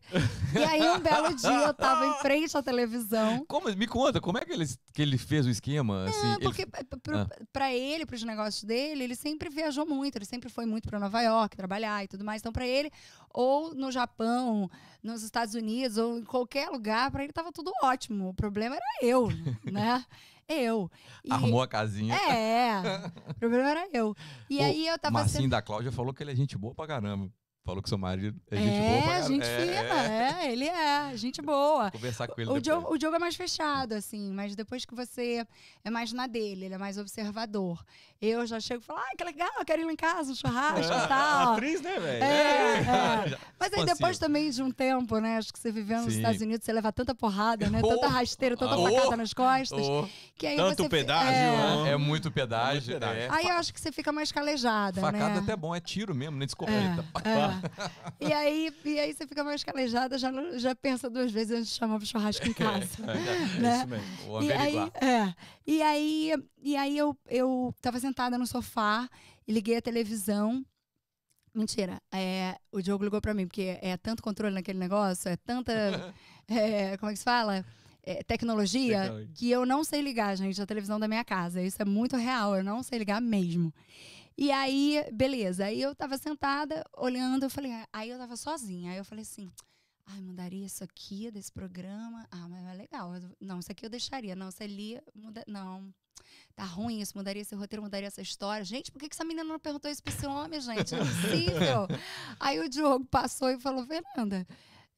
E 0.53 0.63
aí, 0.63 0.87
um 0.91 0.99
belo 0.99 1.33
dia, 1.35 1.49
eu 1.49 1.73
tava 1.73 2.05
em 2.05 2.13
frente 2.21 2.55
à 2.55 2.61
televisão. 2.61 3.43
Como, 3.47 3.67
me 3.75 3.87
conta, 3.87 4.21
como 4.21 4.37
é 4.37 4.45
que 4.45 4.53
ele, 4.53 4.65
que 4.93 5.01
ele 5.01 5.17
fez 5.17 5.47
o 5.47 5.49
esquema? 5.49 6.05
Assim, 6.07 6.27
Ah, 6.27 6.35
ele- 6.35 6.43
porque 6.43 6.65
p- 6.67 6.83
p- 6.83 6.97
pro- 6.97 7.17
Ah. 7.17 7.27
pra 7.51 7.73
ele, 7.73 8.05
pros 8.05 8.21
negócios 8.23 8.63
dele, 8.63 9.03
ele 9.03 9.15
sempre 9.15 9.49
viajou 9.49 9.87
muito, 9.87 10.15
ele 10.17 10.25
sempre 10.25 10.49
foi 10.49 10.67
muito 10.67 10.87
pra 10.87 10.99
Nova 10.99 11.19
York 11.19 11.57
trabalhar 11.57 12.03
e 12.03 12.07
tudo 12.07 12.23
mais. 12.23 12.41
Então, 12.41 12.53
pra 12.53 12.65
ele, 12.67 12.91
ou 13.33 13.73
no 13.73 13.91
Japão, 13.91 14.69
nos 15.01 15.23
Estados 15.23 15.55
Unidos, 15.55 15.97
ou 15.97 16.19
em 16.19 16.23
qualquer 16.23 16.69
lugar, 16.69 17.09
pra 17.09 17.23
ele 17.23 17.33
tava 17.33 17.51
tudo 17.51 17.71
ótimo. 17.81 18.29
O 18.29 18.33
problema 18.35 18.75
era 18.75 18.85
eu, 19.01 19.29
né? 19.63 20.05
Eu. 20.51 20.89
E- 21.23 21.31
armou 21.31 21.61
a 21.61 21.67
casinha. 21.67 22.15
É, 22.15 22.81
o 23.29 23.33
problema 23.39 23.69
era 23.71 23.87
eu. 23.93 24.15
E 24.49 24.57
O 24.59 24.63
aí 24.63 24.87
eu 24.87 24.99
tava 24.99 25.13
Marcinho 25.13 25.43
sendo. 25.43 25.51
da 25.51 25.61
Cláudia 25.61 25.91
falou 25.91 26.13
que 26.13 26.21
ele 26.23 26.31
é 26.31 26.35
gente 26.35 26.57
boa 26.57 26.73
pra 26.75 26.87
caramba. 26.87 27.29
Falou 27.63 27.81
que 27.83 27.89
seu 27.89 27.97
marido 27.97 28.39
é 28.49 28.57
gente 28.57 28.79
boa 28.79 28.89
pra 28.89 28.97
É, 28.97 29.05
caramba. 29.05 29.27
gente 29.27 29.43
É, 29.45 29.59
fina, 29.59 30.03
é. 30.03 30.45
é, 30.47 30.51
ele 30.51 30.67
é, 30.67 31.11
gente 31.15 31.41
boa. 31.43 31.91
Conversar 31.91 32.27
com 32.27 32.33
ele 32.41 32.49
O 32.49 32.53
depois. 32.55 32.63
Diogo, 32.63 32.93
o 32.93 32.97
Diogo 32.97 33.15
é 33.15 33.19
mais 33.19 33.35
fechado, 33.35 33.93
assim, 33.93 34.31
mas 34.33 34.55
depois 34.55 34.83
que 34.83 34.95
você 34.95 35.45
é 35.85 35.89
mais 35.91 36.11
na 36.11 36.25
dele, 36.25 36.65
ele 36.65 36.73
é 36.73 36.77
mais 36.79 36.97
observador. 36.97 37.83
Eu 38.19 38.47
já 38.47 38.59
chego 38.59 38.81
e 38.81 38.85
falo, 38.85 38.99
ai, 38.99 39.15
que 39.15 39.23
legal, 39.23 39.49
eu 39.59 39.65
quero 39.65 39.81
ir 39.81 39.85
lá 39.85 39.91
em 39.93 39.95
casa, 39.95 40.31
um 40.31 40.35
churrasco 40.35 40.79
e 40.79 40.87
tal. 41.07 41.53
Atriz, 41.53 41.81
né, 41.81 41.99
velho? 41.99 42.23
É, 42.23 42.77
é. 43.33 43.37
Mas 43.59 43.73
aí 43.73 43.85
depois 43.85 44.17
também 44.17 44.49
de 44.49 44.61
um 44.63 44.71
tempo, 44.71 45.19
né? 45.19 45.37
Acho 45.37 45.53
que 45.53 45.59
você 45.59 45.71
vivendo 45.71 46.05
nos. 46.05 46.15
Estados 46.15 46.41
Unidos, 46.41 46.65
você 46.65 46.73
leva 46.73 46.91
tanta 46.91 47.13
porrada, 47.13 47.69
né? 47.69 47.79
Oh. 47.83 47.87
Tanta 47.89 48.07
rasteira, 48.07 48.57
tanta 48.57 48.75
Oh. 48.75 48.89
facada 48.91 49.17
nas 49.17 49.33
costas. 49.33 49.85
Ô, 49.87 50.07
Que 50.35 50.47
aí 50.47 50.55
Tanto 50.57 50.83
você 50.83 50.89
pedágio, 50.89 51.29
é. 51.31 51.83
né? 51.83 51.91
é 51.91 51.97
muito 51.97 52.31
pedágio. 52.31 52.91
Muito 52.91 52.99
pedágio. 53.01 53.21
é. 53.21 53.29
Aí 53.29 53.45
eu 53.45 53.55
acho 53.57 53.71
que 53.73 53.79
você 53.79 53.91
fica 53.91 54.11
mais 54.11 54.31
calejada, 54.31 54.99
Facada 55.01 55.29
né? 55.35 55.39
até 55.39 55.55
bom, 55.55 55.75
é 55.75 55.79
tiro 55.79 56.15
mesmo, 56.15 56.37
nem 56.37 56.45
de 56.47 56.51
escopeta. 56.51 57.05
É, 57.23 57.50
é. 58.19 58.27
E, 58.27 58.33
aí, 58.33 58.73
e 58.85 58.99
aí 58.99 59.13
você 59.13 59.27
fica 59.27 59.43
mais 59.43 59.63
calejada, 59.63 60.17
já, 60.17 60.31
já 60.57 60.75
pensa 60.75 61.09
duas 61.09 61.31
vezes 61.31 61.57
antes 61.57 61.69
de 61.69 61.75
chamar 61.75 61.97
pro 61.97 62.05
churrasco 62.05 62.47
em 62.47 62.53
casa. 62.53 62.87
É 63.01 63.59
né? 63.59 63.77
isso 63.77 63.87
mesmo. 63.87 64.05
Vou 64.25 64.43
E 64.43 64.51
aí, 64.51 64.77
é, 64.77 65.33
e 65.65 65.81
aí, 65.81 66.33
e 66.61 66.75
aí 66.77 66.97
eu, 66.97 67.17
eu 67.27 67.73
tava 67.81 67.99
sentada 67.99 68.37
no 68.37 68.47
sofá 68.47 69.09
e 69.47 69.51
liguei 69.51 69.77
a 69.77 69.81
televisão. 69.81 70.65
Mentira, 71.53 72.01
é, 72.11 72.57
o 72.71 72.81
Diogo 72.81 73.03
ligou 73.03 73.19
pra 73.19 73.33
mim, 73.33 73.45
porque 73.45 73.77
é 73.81 73.97
tanto 73.97 74.23
controle 74.23 74.55
naquele 74.55 74.79
negócio, 74.79 75.29
é 75.29 75.35
tanta. 75.35 75.71
é, 76.47 76.97
como 76.97 77.09
é 77.09 77.13
que 77.13 77.19
se 77.19 77.25
fala? 77.25 77.65
É, 78.03 78.23
tecnologia, 78.23 79.01
Tecnologia. 79.01 79.29
que 79.35 79.51
eu 79.51 79.65
não 79.65 79.83
sei 79.83 80.01
ligar, 80.01 80.35
gente, 80.35 80.59
a 80.59 80.65
televisão 80.65 80.99
da 80.99 81.07
minha 81.07 81.23
casa. 81.23 81.61
Isso 81.61 81.81
é 81.81 81.85
muito 81.85 82.15
real, 82.15 82.55
eu 82.55 82.63
não 82.63 82.81
sei 82.81 82.97
ligar 82.97 83.21
mesmo. 83.21 83.71
E 84.41 84.51
aí, 84.51 85.05
beleza. 85.13 85.65
Aí 85.65 85.79
eu 85.79 85.93
tava 85.93 86.17
sentada, 86.17 86.83
olhando, 86.97 87.43
eu 87.43 87.49
falei, 87.49 87.71
aí 87.93 88.09
eu 88.09 88.17
tava 88.17 88.35
sozinha. 88.35 88.91
Aí 88.91 88.97
eu 88.97 89.05
falei 89.05 89.21
assim, 89.21 89.51
ai, 90.03 90.19
mudaria 90.19 90.65
isso 90.65 90.83
aqui 90.83 91.29
desse 91.29 91.51
programa. 91.51 92.27
Ah, 92.31 92.49
mas 92.49 92.65
é 92.65 92.73
legal. 92.73 93.11
Não, 93.39 93.59
isso 93.59 93.71
aqui 93.71 93.85
eu 93.85 93.89
deixaria. 93.89 94.35
Não, 94.35 94.49
você 94.49 94.65
lia, 94.65 95.03
muda... 95.13 95.43
não. 95.47 95.93
Tá 96.55 96.63
ruim 96.63 97.01
isso, 97.01 97.15
mudaria 97.15 97.43
esse 97.43 97.53
roteiro, 97.53 97.83
mudaria 97.83 98.07
essa 98.07 98.19
história. 98.23 98.65
Gente, 98.65 98.91
por 98.91 98.97
que, 98.97 99.09
que 99.09 99.15
essa 99.15 99.23
menina 99.23 99.43
não 99.43 99.59
perguntou 99.59 99.91
isso 99.91 100.01
pra 100.01 100.11
esse 100.11 100.25
homem, 100.25 100.59
gente? 100.59 100.95
Não 100.95 101.01
é 101.01 101.05
possível. 101.05 101.87
aí 102.39 102.59
o 102.59 102.67
Diogo 102.67 103.05
passou 103.05 103.51
e 103.51 103.59
falou, 103.59 103.85
Fernanda, 103.85 104.47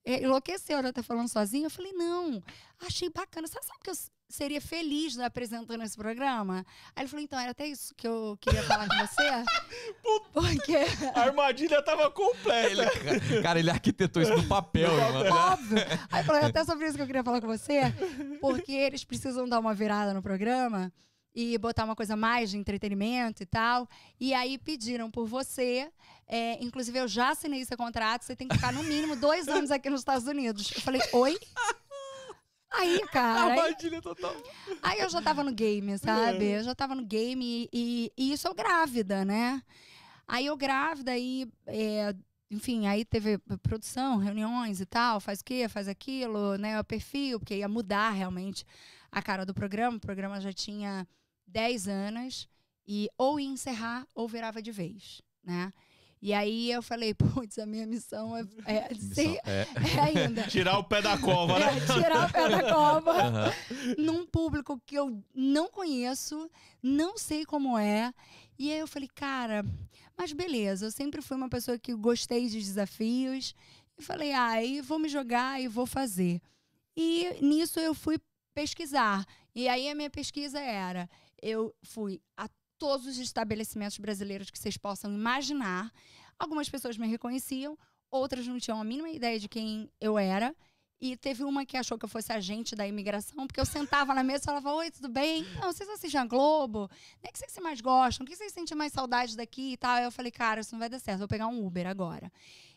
é, 0.06 0.24
enlouqueceu, 0.24 0.82
né? 0.82 0.94
Tá 0.94 1.04
falando 1.04 1.28
sozinho? 1.28 1.66
Eu 1.66 1.70
falei, 1.70 1.92
não, 1.92 2.42
achei 2.80 3.10
bacana. 3.10 3.46
Você 3.46 3.62
sabe 3.62 3.80
que 3.84 3.90
eu 3.90 3.96
seria 4.34 4.60
feliz 4.62 5.16
né, 5.16 5.26
apresentando 5.26 5.84
esse 5.84 5.96
programa? 5.96 6.66
Aí 6.96 7.04
ele 7.04 7.10
falou, 7.10 7.24
então, 7.24 7.40
era 7.40 7.52
até 7.52 7.68
isso 7.68 7.94
que 7.96 8.08
eu 8.08 8.38
queria 8.42 8.64
falar 8.64 8.88
com 8.88 8.96
você. 8.96 9.44
Porque, 10.34 10.76
A 11.16 11.22
armadilha 11.22 11.82
tava 11.82 12.10
completa. 12.12 12.70
Ele- 13.10 13.42
cara, 13.42 13.60
ele 13.60 13.70
arquitetou 13.70 14.22
isso 14.22 14.36
no 14.36 14.48
papel, 14.48 14.92
irmão. 14.92 15.32
óbvio. 15.52 15.78
Aí 16.12 16.20
ele 16.20 16.24
falou, 16.24 16.42
é 16.42 16.46
até 16.46 16.64
sobre 16.66 16.86
isso 16.88 16.96
que 16.96 17.02
eu 17.02 17.08
queria 17.08 17.24
falar 17.24 17.42
com 17.42 17.48
você. 17.48 17.82
Porque 18.42 18.72
eles 18.72 19.04
precisam 19.04 19.48
dar 19.48 19.60
uma 19.60 19.74
virada 19.74 20.14
no 20.14 20.22
programa 20.22 20.92
e 21.36 21.58
botar 21.58 21.84
uma 21.86 21.96
coisa 21.96 22.16
mais 22.16 22.52
de 22.52 22.58
entretenimento 22.58 23.42
e 23.42 23.46
tal. 23.46 23.88
E 24.20 24.34
aí 24.34 24.58
pediram 24.58 25.10
por 25.10 25.26
você. 25.28 25.90
é, 26.28 26.58
inclusive, 26.64 26.98
eu 27.00 27.08
já 27.08 27.30
assinei 27.32 27.62
esse 27.62 27.76
contrato. 27.76 28.24
Você 28.24 28.36
tem 28.36 28.48
que 28.48 28.56
ficar 28.56 28.72
no 28.74 28.84
mínimo 28.84 29.16
dois 29.16 29.48
anos 29.48 29.72
aqui 29.72 29.90
nos 29.90 30.02
Estados 30.02 30.28
Unidos. 30.28 30.72
Eu 30.76 30.82
falei, 30.82 31.02
oi? 31.12 31.38
Aí, 32.74 33.00
cara, 33.12 33.54
aí, 33.54 33.60
Armadilha 33.60 34.02
total. 34.02 34.36
aí 34.82 35.00
eu 35.00 35.10
já 35.10 35.22
tava 35.22 35.44
no 35.44 35.54
game, 35.54 35.98
sabe? 35.98 36.46
Eu 36.46 36.64
já 36.64 36.74
tava 36.76 36.96
no 36.96 37.06
game 37.06 37.70
e, 37.72 38.12
e 38.18 38.34
isso 38.34 38.48
eu 38.48 38.54
grávida, 38.54 39.24
né? 39.24 39.62
Aí 40.28 40.48
eu 40.48 40.58
grávida, 40.58 41.12
aí, 41.12 41.48
é, 41.68 42.16
enfim, 42.50 42.88
aí 42.88 43.06
teve 43.06 43.38
produção, 43.62 44.18
reuniões 44.18 44.82
e 44.82 44.86
tal, 44.86 45.20
faz 45.20 45.42
o 45.42 45.46
quê, 45.46 45.68
faz 45.70 45.88
aquilo, 45.88 46.58
né? 46.58 46.80
O 46.80 46.84
perfil, 46.84 47.40
porque 47.40 47.56
ia 47.56 47.68
mudar 47.68 48.10
realmente 48.12 48.66
a 49.12 49.22
cara 49.22 49.46
do 49.46 49.54
programa. 49.54 49.98
O 49.98 50.02
programa 50.02 50.42
já 50.42 50.52
tinha 50.52 51.08
10 51.46 51.88
anos 51.88 52.48
e 52.88 53.10
ou 53.18 53.40
ia 53.40 53.48
encerrar 53.48 54.08
ou 54.16 54.28
virava 54.28 54.62
de 54.62 54.72
vez, 54.72 55.22
né? 55.44 55.72
E 56.26 56.34
aí 56.34 56.72
eu 56.72 56.82
falei, 56.82 57.14
putz, 57.14 57.60
a 57.60 57.66
minha 57.66 57.86
missão 57.86 58.36
é, 58.38 58.46
é, 58.66 58.96
ser- 58.96 59.42
É. 59.44 59.68
é 59.98 60.00
ainda. 60.00 60.44
Tirar 60.48 60.78
o 60.80 60.84
pé 60.86 61.02
da 61.02 61.18
cova, 61.18 61.60
né? 61.60 61.66
É, 61.66 61.94
tirar 61.94 62.30
o 62.30 62.32
pé 62.32 62.48
da 62.48 62.74
cova 62.74 63.12
Aham. 63.12 63.52
num 63.98 64.26
público 64.26 64.82
que 64.86 64.96
eu 64.96 65.22
não 65.36 65.70
conheço, 65.70 66.50
não 66.82 67.18
sei 67.18 67.46
como 67.46 67.78
é. 67.78 68.14
E 68.58 68.72
aí 68.72 68.80
eu 68.80 68.88
falei, 68.88 69.10
cara, 69.14 69.66
mas 70.18 70.32
beleza, 70.32 70.86
eu 70.86 70.92
sempre 70.92 71.22
fui 71.22 71.36
uma 71.36 71.50
pessoa 71.50 71.78
que 71.78 71.94
gostei 71.94 72.48
de 72.48 72.58
desafios. 72.58 73.54
E 73.98 74.02
falei, 74.02 74.32
ah, 74.32 74.48
aí 74.48 74.80
vou 74.80 74.98
me 74.98 75.10
jogar 75.10 75.62
e 75.62 75.68
vou 75.68 75.86
fazer. 75.86 76.40
E 76.96 77.36
nisso 77.42 77.82
eu 77.82 77.94
fui 77.94 78.18
pesquisar. 78.54 79.26
E 79.54 79.68
aí 79.68 79.90
a 79.90 79.96
minha 79.96 80.10
pesquisa 80.10 80.58
era: 80.62 81.10
eu 81.42 81.76
fui 81.84 82.22
a 82.38 82.48
todos 82.78 83.08
os 83.08 83.18
estabelecimentos 83.18 83.98
brasileiros 83.98 84.50
que 84.50 84.58
vocês 84.60 84.78
possam 84.78 85.14
imaginar. 85.14 85.92
Algumas 86.38 86.70
pessoas 86.70 86.98
me 86.98 87.08
reconheciam, 87.08 87.78
outras 88.10 88.46
não 88.48 88.60
tinham 88.60 88.80
a 88.80 88.84
mínima 88.84 89.10
ideia 89.10 89.40
de 89.40 89.48
quem 89.48 89.90
eu 90.00 90.18
era. 90.18 90.56
E 91.02 91.18
teve 91.18 91.44
uma 91.44 91.66
que 91.66 91.76
achou 91.76 91.98
que 91.98 92.06
eu 92.06 92.10
fosse 92.10 92.32
agente 92.32 92.78
da 92.78 92.88
imigração, 92.88 93.46
porque 93.46 93.60
eu 93.60 93.66
sentava 93.66 94.14
na 94.14 94.24
mesa 94.24 94.44
e 94.44 94.46
falava: 94.46 94.74
Oi, 94.74 94.90
tudo 94.90 95.10
bem? 95.10 95.44
Não, 95.60 95.64
vocês 95.64 95.90
assistem 95.90 96.22
a 96.22 96.26
Globo? 96.26 96.86
O 96.86 96.90
que 97.32 97.38
vocês 97.38 97.58
mais 97.62 97.82
gostam? 97.82 98.24
O 98.24 98.28
que 98.28 98.34
vocês 98.34 98.54
sentem 98.54 98.78
mais 98.78 98.94
saudade 98.94 99.36
daqui 99.36 99.74
e 99.74 99.78
tal? 99.78 99.96
Aí 99.96 100.06
eu 100.06 100.12
falei: 100.12 100.32
Cara, 100.32 100.62
isso 100.62 100.74
não 100.74 100.80
vai 100.80 100.88
dar 100.88 101.00
certo, 101.00 101.20
vou 101.20 101.28
pegar 101.28 101.48
um 101.48 101.66
Uber 101.66 101.86
agora. 101.88 102.32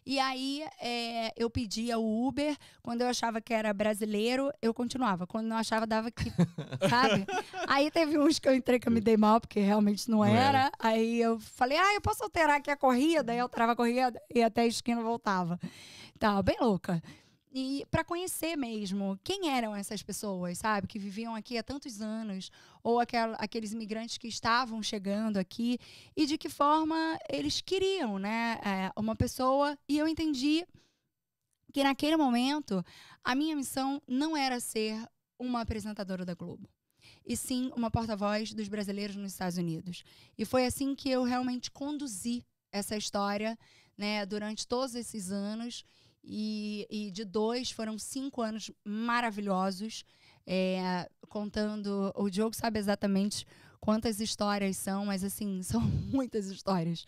E 0.07 0.21
aí 0.21 0.63
é, 0.81 1.33
eu 1.37 1.51
pedia 1.51 1.99
o 1.99 2.29
Uber. 2.29 2.57
Quando 2.81 3.01
eu 3.01 3.09
achava 3.09 3.41
que 3.41 3.53
era 3.53 3.75
brasileiro, 3.75 4.53
eu 4.63 4.73
continuava. 4.73 5.27
Quando 5.27 5.47
não 5.49 5.57
achava, 5.57 5.85
dava 5.85 6.13
que. 6.13 6.33
sabe? 6.89 7.27
Aí 7.67 7.91
teve 7.91 8.17
uns 8.17 8.39
que 8.39 8.49
eu 8.49 8.55
entrei 8.55 8.79
que 8.79 8.87
eu 8.87 8.93
me 8.93 9.01
dei 9.01 9.17
mal, 9.17 9.41
porque 9.41 9.59
realmente 9.59 10.09
não, 10.09 10.19
Não 10.19 10.25
era. 10.25 10.59
era. 10.59 10.73
Aí 10.79 11.21
eu 11.21 11.41
falei, 11.41 11.77
ah, 11.77 11.95
eu 11.95 12.01
posso 12.01 12.23
alterar 12.23 12.59
aqui 12.59 12.71
a 12.71 12.77
corrida? 12.77 13.33
Aí 13.33 13.39
eu 13.39 13.43
alterava 13.43 13.73
a 13.73 13.77
corrida 13.77 14.23
e 14.33 14.43
até 14.43 14.63
a 14.63 14.67
esquina 14.67 15.03
voltava. 15.03 15.59
Tava 16.21 16.41
bem 16.41 16.57
louca. 16.61 17.03
E 17.59 17.87
para 17.91 18.05
conhecer 18.05 18.55
mesmo 18.55 19.19
quem 19.25 19.49
eram 19.49 19.75
essas 19.75 20.03
pessoas, 20.03 20.59
sabe? 20.59 20.87
Que 20.87 20.99
viviam 20.99 21.35
aqui 21.35 21.57
há 21.57 21.63
tantos 21.63 22.03
anos, 22.03 22.53
ou 22.83 23.01
aquela, 23.01 23.35
aqueles 23.39 23.73
imigrantes 23.73 24.19
que 24.19 24.29
estavam 24.29 24.83
chegando 24.83 25.39
aqui, 25.39 25.79
e 26.15 26.27
de 26.27 26.37
que 26.37 26.51
forma 26.51 27.19
eles 27.31 27.63
queriam, 27.63 28.19
né? 28.19 28.61
é, 28.63 28.93
uma 28.95 29.17
pessoa. 29.17 29.79
E 29.89 29.97
eu 29.97 30.07
entendi 30.07 30.67
que 31.73 31.83
naquele 31.83 32.19
momento 32.19 32.85
a 33.25 33.35
minha 33.35 33.57
missão 33.57 34.03
não 34.07 34.37
era 34.37 34.61
ser 34.61 35.09
uma 35.39 35.63
apresentadora 35.63 36.27
da 36.27 36.35
Globo, 36.35 36.69
e 37.25 37.39
sim 37.39 37.73
uma 37.75 37.91
porta-voz 37.91 38.53
dos 38.53 38.69
brasileiros 38.69 39.17
nos 39.17 39.33
Estados 39.33 39.57
Unidos. 39.57 40.05
E 40.37 40.45
foi 40.45 40.67
assim 40.67 40.95
que 40.95 41.09
eu 41.09 41.23
realmente 41.23 41.71
conduzi 41.71 42.45
essa 42.71 42.99
história, 42.99 43.59
né, 43.97 44.27
durante 44.27 44.69
todos 44.69 44.95
esses 44.95 45.31
anos. 45.31 45.87
E, 46.29 46.87
e 46.91 47.11
de 47.13 47.25
dois 47.25 47.71
foram 47.71 47.97
cinco 47.97 48.43
anos 48.43 48.71
maravilhosos, 48.85 50.05
é, 50.45 51.09
contando. 51.29 52.13
O 52.17 52.29
Diogo 52.29 52.55
sabe 52.55 52.81
exatamente 52.81 53.47
quantas 53.81 54.21
histórias 54.21 54.77
são, 54.77 55.07
mas 55.07 55.23
assim, 55.23 55.63
são 55.65 55.81
muitas 55.81 56.47
histórias. 56.47 57.07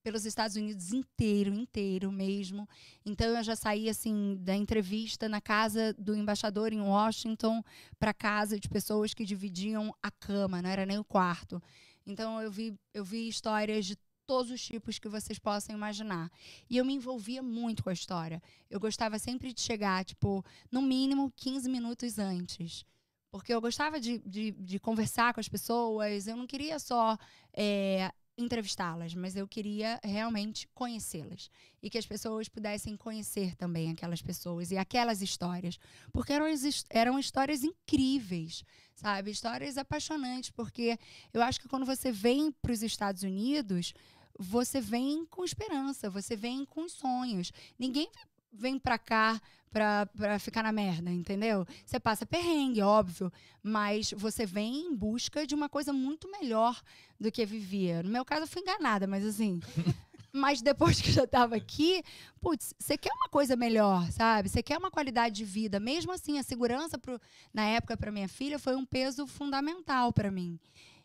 Pelos 0.00 0.24
Estados 0.24 0.54
Unidos 0.54 0.92
inteiro, 0.92 1.52
inteiro 1.52 2.12
mesmo. 2.12 2.68
Então 3.04 3.26
eu 3.36 3.42
já 3.42 3.56
saí 3.56 3.88
assim 3.88 4.38
da 4.40 4.54
entrevista 4.54 5.28
na 5.28 5.40
casa 5.40 5.92
do 5.98 6.14
embaixador 6.14 6.72
em 6.72 6.80
Washington 6.80 7.62
para 7.98 8.14
casa 8.14 8.58
de 8.58 8.68
pessoas 8.68 9.12
que 9.12 9.24
dividiam 9.24 9.92
a 10.00 10.10
cama, 10.10 10.62
não 10.62 10.70
era 10.70 10.86
nem 10.86 10.98
o 10.98 11.04
quarto. 11.04 11.60
Então 12.06 12.40
eu 12.40 12.50
vi, 12.50 12.78
eu 12.94 13.04
vi 13.04 13.28
histórias 13.28 13.84
de 13.84 13.98
todos 14.28 14.52
os 14.52 14.62
tipos 14.62 14.98
que 14.98 15.08
vocês 15.08 15.38
possam 15.38 15.74
imaginar. 15.74 16.30
E 16.68 16.76
eu 16.76 16.84
me 16.84 16.92
envolvia 16.92 17.42
muito 17.42 17.82
com 17.82 17.88
a 17.88 17.94
história. 17.94 18.42
Eu 18.68 18.78
gostava 18.78 19.18
sempre 19.18 19.54
de 19.54 19.60
chegar, 19.62 20.04
tipo, 20.04 20.44
no 20.70 20.82
mínimo 20.82 21.32
15 21.34 21.66
minutos 21.70 22.18
antes. 22.18 22.84
Porque 23.30 23.52
eu 23.52 23.60
gostava 23.60 23.98
de, 23.98 24.18
de, 24.18 24.50
de 24.52 24.78
conversar 24.78 25.32
com 25.32 25.40
as 25.40 25.48
pessoas, 25.48 26.26
eu 26.26 26.36
não 26.36 26.46
queria 26.46 26.78
só 26.78 27.16
é, 27.54 28.12
entrevistá-las, 28.38 29.14
mas 29.14 29.34
eu 29.34 29.48
queria 29.48 29.98
realmente 30.02 30.68
conhecê-las. 30.74 31.50
E 31.82 31.90
que 31.90 31.98
as 31.98 32.06
pessoas 32.06 32.48
pudessem 32.48 32.96
conhecer 32.96 33.56
também 33.56 33.90
aquelas 33.90 34.22
pessoas 34.22 34.70
e 34.70 34.76
aquelas 34.76 35.20
histórias. 35.20 35.78
Porque 36.12 36.32
eram, 36.32 36.46
eram 36.90 37.18
histórias 37.18 37.64
incríveis, 37.64 38.62
sabe? 38.94 39.30
Histórias 39.30 39.76
apaixonantes, 39.76 40.50
porque 40.50 40.98
eu 41.32 41.42
acho 41.42 41.60
que 41.60 41.68
quando 41.68 41.84
você 41.84 42.12
vem 42.12 42.52
para 42.52 42.72
os 42.72 42.82
Estados 42.82 43.24
Unidos, 43.24 43.92
você 44.38 44.80
vem 44.80 45.26
com 45.26 45.44
esperança, 45.44 46.08
você 46.08 46.36
vem 46.36 46.64
com 46.64 46.88
sonhos. 46.88 47.52
Ninguém 47.78 48.08
vem 48.52 48.78
pra 48.78 48.98
cá 48.98 49.40
pra, 49.70 50.06
pra 50.06 50.38
ficar 50.38 50.62
na 50.62 50.72
merda, 50.72 51.10
entendeu? 51.10 51.66
Você 51.84 51.98
passa 52.00 52.24
perrengue, 52.24 52.80
óbvio, 52.80 53.32
mas 53.62 54.12
você 54.16 54.46
vem 54.46 54.86
em 54.86 54.94
busca 54.94 55.46
de 55.46 55.54
uma 55.54 55.68
coisa 55.68 55.92
muito 55.92 56.30
melhor 56.30 56.80
do 57.20 57.30
que 57.30 57.44
vivia. 57.44 58.02
No 58.02 58.10
meu 58.10 58.24
caso, 58.24 58.42
eu 58.42 58.48
fui 58.48 58.62
enganada, 58.62 59.06
mas 59.06 59.24
assim. 59.24 59.60
mas 60.32 60.62
depois 60.62 61.00
que 61.00 61.10
já 61.10 61.24
estava 61.24 61.56
aqui, 61.56 62.02
putz, 62.40 62.74
você 62.78 62.96
quer 62.96 63.12
uma 63.12 63.28
coisa 63.28 63.56
melhor, 63.56 64.10
sabe? 64.10 64.48
Você 64.48 64.62
quer 64.62 64.78
uma 64.78 64.90
qualidade 64.90 65.34
de 65.34 65.44
vida. 65.44 65.80
Mesmo 65.80 66.12
assim, 66.12 66.38
a 66.38 66.42
segurança 66.42 66.98
pro, 66.98 67.20
na 67.52 67.64
época 67.64 67.96
para 67.96 68.12
minha 68.12 68.28
filha 68.28 68.58
foi 68.58 68.76
um 68.76 68.84
peso 68.84 69.26
fundamental 69.26 70.12
para 70.12 70.30
mim. 70.30 70.58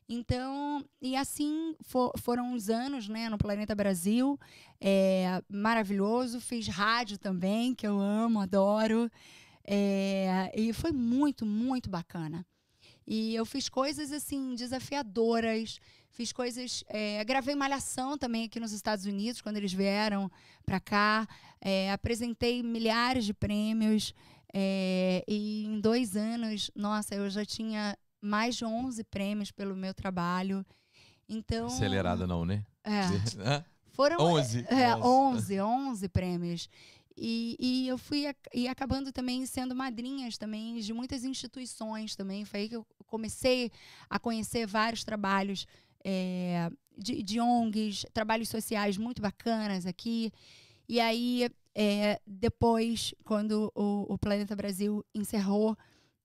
Então, 0.07 0.83
e 1.01 1.15
assim 1.15 1.75
for, 1.81 2.11
foram 2.19 2.53
uns 2.53 2.69
anos 2.69 3.07
né, 3.07 3.29
no 3.29 3.37
Planeta 3.37 3.73
Brasil, 3.73 4.39
é, 4.79 5.41
maravilhoso. 5.49 6.39
Fiz 6.41 6.67
rádio 6.67 7.17
também, 7.17 7.73
que 7.73 7.87
eu 7.87 7.99
amo, 7.99 8.39
adoro. 8.39 9.09
É, 9.65 10.51
e 10.55 10.73
foi 10.73 10.91
muito, 10.91 11.45
muito 11.45 11.89
bacana. 11.89 12.45
E 13.07 13.35
eu 13.35 13.45
fiz 13.45 13.69
coisas 13.69 14.11
assim 14.11 14.55
desafiadoras, 14.55 15.79
fiz 16.11 16.31
coisas. 16.31 16.83
É, 16.87 17.23
gravei 17.23 17.55
malhação 17.55 18.17
também 18.17 18.45
aqui 18.45 18.59
nos 18.59 18.71
Estados 18.71 19.05
Unidos 19.05 19.41
quando 19.41 19.57
eles 19.57 19.73
vieram 19.73 20.31
para 20.65 20.79
cá. 20.79 21.27
É, 21.61 21.91
apresentei 21.91 22.61
milhares 22.61 23.25
de 23.25 23.33
prêmios. 23.33 24.13
É, 24.53 25.23
e 25.27 25.65
em 25.65 25.79
dois 25.79 26.15
anos, 26.15 26.69
nossa, 26.75 27.15
eu 27.15 27.27
já 27.29 27.43
tinha 27.43 27.97
mais 28.23 28.55
de 28.55 28.63
11 28.63 29.03
prêmios 29.03 29.51
pelo 29.51 29.75
meu 29.75 29.93
trabalho. 29.93 30.65
Então. 31.27 31.67
Acelerada, 31.67 32.25
não, 32.25 32.45
né? 32.45 32.65
É. 32.83 33.01
Foram 33.91 34.17
11. 34.19 34.65
É, 34.69 34.95
11, 34.95 35.61
11 35.61 36.09
prêmios. 36.09 36.69
E, 37.15 37.55
e 37.59 37.87
eu 37.87 37.97
fui 37.97 38.25
e 38.53 38.67
acabando 38.67 39.11
também 39.11 39.45
sendo 39.45 39.75
madrinhas 39.75 40.35
também 40.35 40.79
de 40.79 40.93
muitas 40.93 41.23
instituições 41.23 42.15
também. 42.15 42.43
Foi 42.43 42.61
aí 42.61 42.69
que 42.69 42.75
eu 42.75 42.87
comecei 43.05 43.71
a 44.09 44.17
conhecer 44.17 44.65
vários 44.65 45.03
trabalhos 45.03 45.67
é, 46.03 46.71
de, 46.97 47.21
de 47.21 47.39
ONGs, 47.39 48.05
trabalhos 48.13 48.49
sociais 48.49 48.97
muito 48.97 49.21
bacanas 49.21 49.85
aqui. 49.85 50.31
E 50.89 50.99
aí, 50.99 51.49
é, 51.75 52.19
depois, 52.25 53.13
quando 53.23 53.71
o, 53.75 54.13
o 54.13 54.17
Planeta 54.17 54.55
Brasil 54.55 55.05
encerrou, 55.13 55.77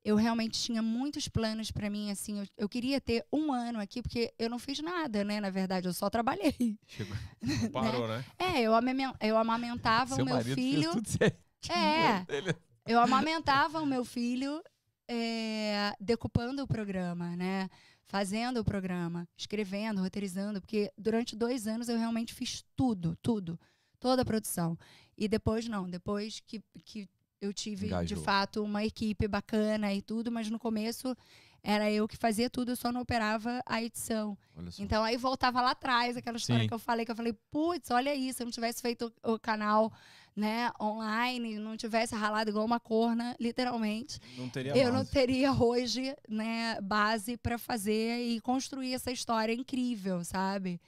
eu 0.09 0.17
realmente 0.17 0.59
tinha 0.59 0.81
muitos 0.81 1.29
planos 1.29 1.71
para 1.71 1.91
mim, 1.91 2.11
assim, 2.11 2.39
eu, 2.39 2.47
eu, 2.57 2.69
queria 2.69 2.99
ter 2.99 3.27
um 3.31 3.53
ano 3.53 3.79
aqui, 3.79 4.01
porque 4.01 4.33
eu 4.39 4.49
não 4.49 4.59
fiz 4.59 4.79
nada, 4.79 5.23
né, 5.23 5.39
na 5.39 5.51
verdade, 5.51 5.87
eu 5.87 5.93
só 5.93 6.09
trabalhei. 6.09 6.79
Chegou. 6.87 7.15
Parou, 7.71 8.09
né? 8.09 8.25
É, 8.39 8.63
eu, 8.63 8.73
eu 9.21 9.37
amamentava 9.37 10.15
Seu 10.15 10.25
o 10.25 10.27
meu 10.27 10.41
filho. 10.41 10.93
Fez 10.93 10.95
tudo 10.95 11.09
certinho, 11.11 11.77
é, 11.77 12.25
ele... 12.27 12.57
eu 12.87 12.99
amamentava 12.99 13.83
o 13.83 13.87
meu 13.87 14.03
filho 14.03 14.63
é, 15.07 15.93
decupando 16.01 16.63
o 16.63 16.67
programa, 16.67 17.37
né, 17.37 17.69
fazendo 18.07 18.61
o 18.61 18.65
programa, 18.65 19.29
escrevendo, 19.37 20.01
roteirizando, 20.01 20.59
porque 20.59 20.91
durante 20.97 21.37
dois 21.37 21.67
anos 21.67 21.87
eu 21.87 21.99
realmente 21.99 22.33
fiz 22.33 22.65
tudo, 22.75 23.15
tudo, 23.21 23.61
toda 24.01 24.23
a 24.23 24.25
produção. 24.25 24.79
E 25.19 25.29
depois 25.29 25.69
não, 25.69 25.87
depois 25.87 26.41
que, 26.47 26.63
que 26.83 27.07
eu 27.41 27.53
tive, 27.53 27.87
Engajou. 27.87 28.17
de 28.19 28.25
fato, 28.25 28.63
uma 28.63 28.85
equipe 28.85 29.27
bacana 29.29 29.93
e 29.95 30.03
tudo, 30.03 30.31
mas 30.31 30.51
no 30.51 30.59
começo 30.59 31.17
era 31.63 31.91
eu 31.91 32.07
que 32.07 32.17
fazia 32.17 32.49
tudo, 32.49 32.73
eu 32.73 32.77
só 32.77 32.93
não 32.93 33.01
operava 33.01 33.63
a 33.67 33.83
edição. 33.83 34.39
Então 34.79 35.03
aí 35.03 35.17
voltava 35.17 35.61
lá 35.61 35.73
atrás, 35.73 36.17
aquela 36.17 36.37
história 36.37 36.63
Sim. 36.63 36.69
que 36.69 36.75
eu 36.75 36.79
falei, 36.79 37.05
que 37.05 37.11
eu 37.11 37.17
falei, 37.17 37.33
putz, 37.51 37.91
olha 37.91 38.15
isso, 38.15 38.39
se 38.39 38.43
eu 38.43 38.47
não 38.47 38.53
tivesse 38.53 38.81
feito 38.81 39.13
o 39.23 39.39
canal 39.39 39.93
né, 40.35 40.71
online, 40.81 41.59
não 41.59 41.77
tivesse 41.77 42.15
ralado 42.15 42.51
igual 42.51 42.65
uma 42.65 42.79
corna, 42.79 43.35
literalmente, 43.41 44.21
não 44.37 44.49
eu 44.55 44.85
base. 44.85 44.93
não 44.93 45.05
teria 45.05 45.53
hoje, 45.53 46.15
né, 46.29 46.81
base 46.81 47.37
para 47.37 47.59
fazer 47.59 48.21
e 48.21 48.41
construir 48.41 48.95
essa 48.95 49.11
história 49.11 49.53
incrível, 49.53 50.25
sabe? 50.25 50.81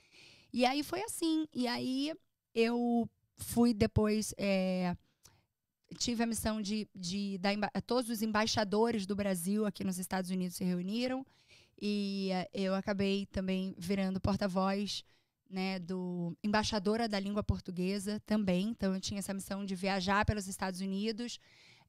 E 0.52 0.64
aí 0.64 0.82
foi 0.82 1.02
assim. 1.02 1.46
E 1.52 1.66
aí 1.66 2.12
eu 2.54 3.08
fui 3.36 3.74
depois 3.74 4.32
é, 4.38 4.96
tive 5.98 6.22
a 6.22 6.26
missão 6.26 6.60
de, 6.60 6.88
de 6.94 7.38
dar 7.38 7.56
todos 7.86 8.10
os 8.10 8.22
embaixadores 8.22 9.06
do 9.06 9.16
Brasil 9.16 9.66
aqui 9.66 9.84
nos 9.84 9.98
Estados 9.98 10.30
Unidos 10.30 10.56
se 10.56 10.64
reuniram 10.64 11.26
e 11.80 12.30
uh, 12.32 12.48
eu 12.52 12.74
acabei 12.74 13.26
também 13.26 13.74
virando 13.78 14.20
porta-voz 14.20 15.04
né, 15.48 15.78
do 15.78 16.36
embaixadora 16.44 17.08
da 17.08 17.18
língua 17.18 17.42
portuguesa 17.42 18.20
também. 18.24 18.68
Então 18.68 18.94
eu 18.94 19.00
tinha 19.00 19.18
essa 19.18 19.34
missão 19.34 19.64
de 19.64 19.74
viajar 19.74 20.24
pelos 20.24 20.46
Estados 20.46 20.80
Unidos, 20.80 21.40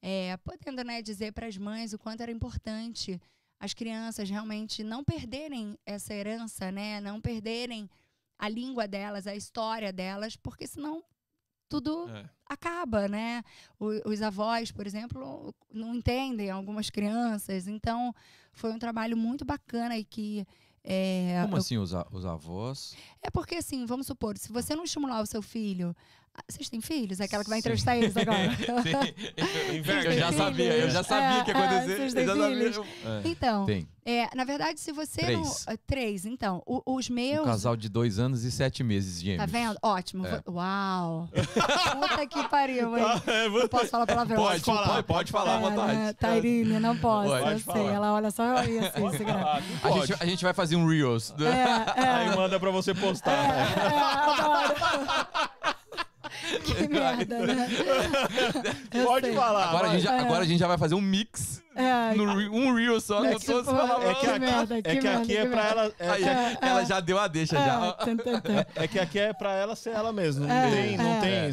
é, 0.01 0.35
podendo 0.37 0.83
né, 0.83 1.01
dizer 1.01 1.31
para 1.31 1.47
as 1.47 1.57
mães 1.57 1.93
o 1.93 1.99
quanto 1.99 2.21
era 2.21 2.31
importante 2.31 3.21
as 3.59 3.75
crianças 3.75 4.27
realmente 4.27 4.83
não 4.83 5.03
perderem 5.03 5.77
essa 5.85 6.15
herança, 6.15 6.71
né, 6.71 6.99
não 6.99 7.21
perderem 7.21 7.87
a 8.39 8.49
língua 8.49 8.87
delas, 8.87 9.27
a 9.27 9.35
história 9.35 9.93
delas, 9.93 10.35
porque 10.35 10.65
senão 10.65 11.03
tudo 11.71 12.09
é. 12.09 12.29
acaba, 12.45 13.07
né? 13.07 13.41
O, 13.79 14.09
os 14.09 14.21
avós, 14.21 14.71
por 14.71 14.85
exemplo, 14.85 15.55
não 15.73 15.95
entendem 15.95 16.51
algumas 16.51 16.89
crianças. 16.89 17.65
Então, 17.65 18.13
foi 18.51 18.73
um 18.73 18.77
trabalho 18.77 19.15
muito 19.15 19.45
bacana 19.45 19.97
e 19.97 20.03
que. 20.03 20.45
É, 20.83 21.39
Como 21.43 21.55
eu... 21.55 21.59
assim, 21.59 21.77
os, 21.77 21.93
os 22.11 22.25
avós? 22.25 22.97
É 23.21 23.29
porque, 23.29 23.55
assim, 23.55 23.85
vamos 23.85 24.07
supor, 24.07 24.37
se 24.37 24.51
você 24.51 24.75
não 24.75 24.83
estimular 24.83 25.21
o 25.21 25.25
seu 25.25 25.41
filho 25.41 25.95
vocês 26.47 26.69
têm 26.69 26.81
filhos? 26.81 27.19
É 27.19 27.25
aquela 27.25 27.43
que 27.43 27.49
vai 27.49 27.59
entrevistar 27.59 27.97
eles 27.97 28.15
agora. 28.15 28.39
eu 30.05 30.13
já 30.13 30.31
sabia, 30.31 30.77
eu 30.77 30.89
já 30.89 31.03
sabia 31.03 31.39
é, 31.39 31.43
que 31.43 31.51
ia 31.51 31.57
acontecer. 31.57 31.91
É, 31.91 31.95
vocês 31.97 32.13
têm 32.13 32.27
filhos? 32.27 32.77
É. 33.05 33.21
Então, 33.25 33.65
é, 34.03 34.35
na 34.35 34.43
verdade, 34.43 34.79
se 34.79 34.91
você 34.91 35.21
três. 35.21 35.37
não. 35.37 35.73
Uh, 35.73 35.77
três, 35.85 36.25
então. 36.25 36.63
O, 36.65 36.95
os 36.95 37.09
meus. 37.09 37.41
Um 37.41 37.45
casal 37.45 37.75
de 37.75 37.87
dois 37.87 38.17
anos 38.17 38.43
e 38.43 38.51
sete 38.51 38.83
meses, 38.83 39.21
gêmeos. 39.21 39.39
Tá 39.39 39.45
vendo? 39.45 39.77
Ótimo. 39.81 40.25
É. 40.25 40.41
Uau! 40.47 41.29
Puta 41.99 42.25
que 42.27 42.47
pariu, 42.49 42.97
hein? 42.97 43.03
Tá, 43.03 43.31
é, 43.31 43.49
não 43.49 43.67
posso 43.67 43.87
falar 43.87 44.07
palavrão. 44.07 44.37
Pode, 44.37 44.63
falar, 44.63 44.87
pode, 44.87 45.07
pode 45.07 45.31
falar, 45.31 45.55
à 45.55 45.57
é, 45.57 45.61
vontade. 45.61 45.97
Né? 45.97 46.13
Tairine, 46.13 46.79
não 46.79 46.97
posso. 46.97 47.29
Pode, 47.29 47.51
eu 47.51 47.73
sei. 47.73 47.87
Ela 47.87 48.13
olha 48.13 48.31
só 48.31 48.63
e 48.63 48.79
assim, 48.79 49.25
a, 49.83 49.91
gente, 49.91 50.13
a 50.19 50.25
gente 50.25 50.43
vai 50.43 50.53
fazer 50.53 50.75
um 50.75 50.87
Reels. 50.87 51.33
É, 51.39 52.01
Aí 52.01 52.35
manda 52.35 52.59
pra 52.59 52.71
você 52.71 52.93
postar. 52.95 53.31
É, 53.31 53.59
é, 53.85 53.99
adoro. 53.99 55.80
que 56.65 56.87
merda, 56.87 57.39
né? 57.39 57.69
Pode 59.05 59.27
sei. 59.27 59.35
falar. 59.35 59.69
Agora 59.69 59.87
a, 59.87 59.91
gente 59.91 60.03
já, 60.03 60.21
agora 60.21 60.43
a 60.43 60.47
gente 60.47 60.59
já 60.59 60.67
vai 60.67 60.77
fazer 60.77 60.95
um 60.95 61.01
mix. 61.01 61.61
É, 61.73 62.13
no, 62.15 62.25
um 62.25 62.73
reel 62.73 62.99
só 62.99 63.23
é, 63.23 63.39
todos 63.39 63.67
É 63.69 64.13
que, 64.15 64.27
aqui, 64.27 64.39
merda, 64.39 64.77
é, 64.77 64.81
que 64.81 65.07
aqui 65.07 65.37
é 65.37 65.45
pra 65.45 65.67
ela. 65.69 65.93
É, 65.97 66.09
Aí, 66.09 66.23
é, 66.23 66.57
ela 66.61 66.83
já 66.83 66.99
deu 66.99 67.17
a 67.17 67.27
deixa 67.27 67.55
já. 67.55 67.97
É 68.75 68.87
que 68.87 68.99
aqui 68.99 69.19
é 69.19 69.33
pra 69.33 69.53
ela 69.53 69.75
ser 69.75 69.91
ela 69.91 70.11
mesma. 70.11 70.47
Não 70.47 70.71
tem. 70.71 70.97
Não 70.97 71.21
tem 71.21 71.51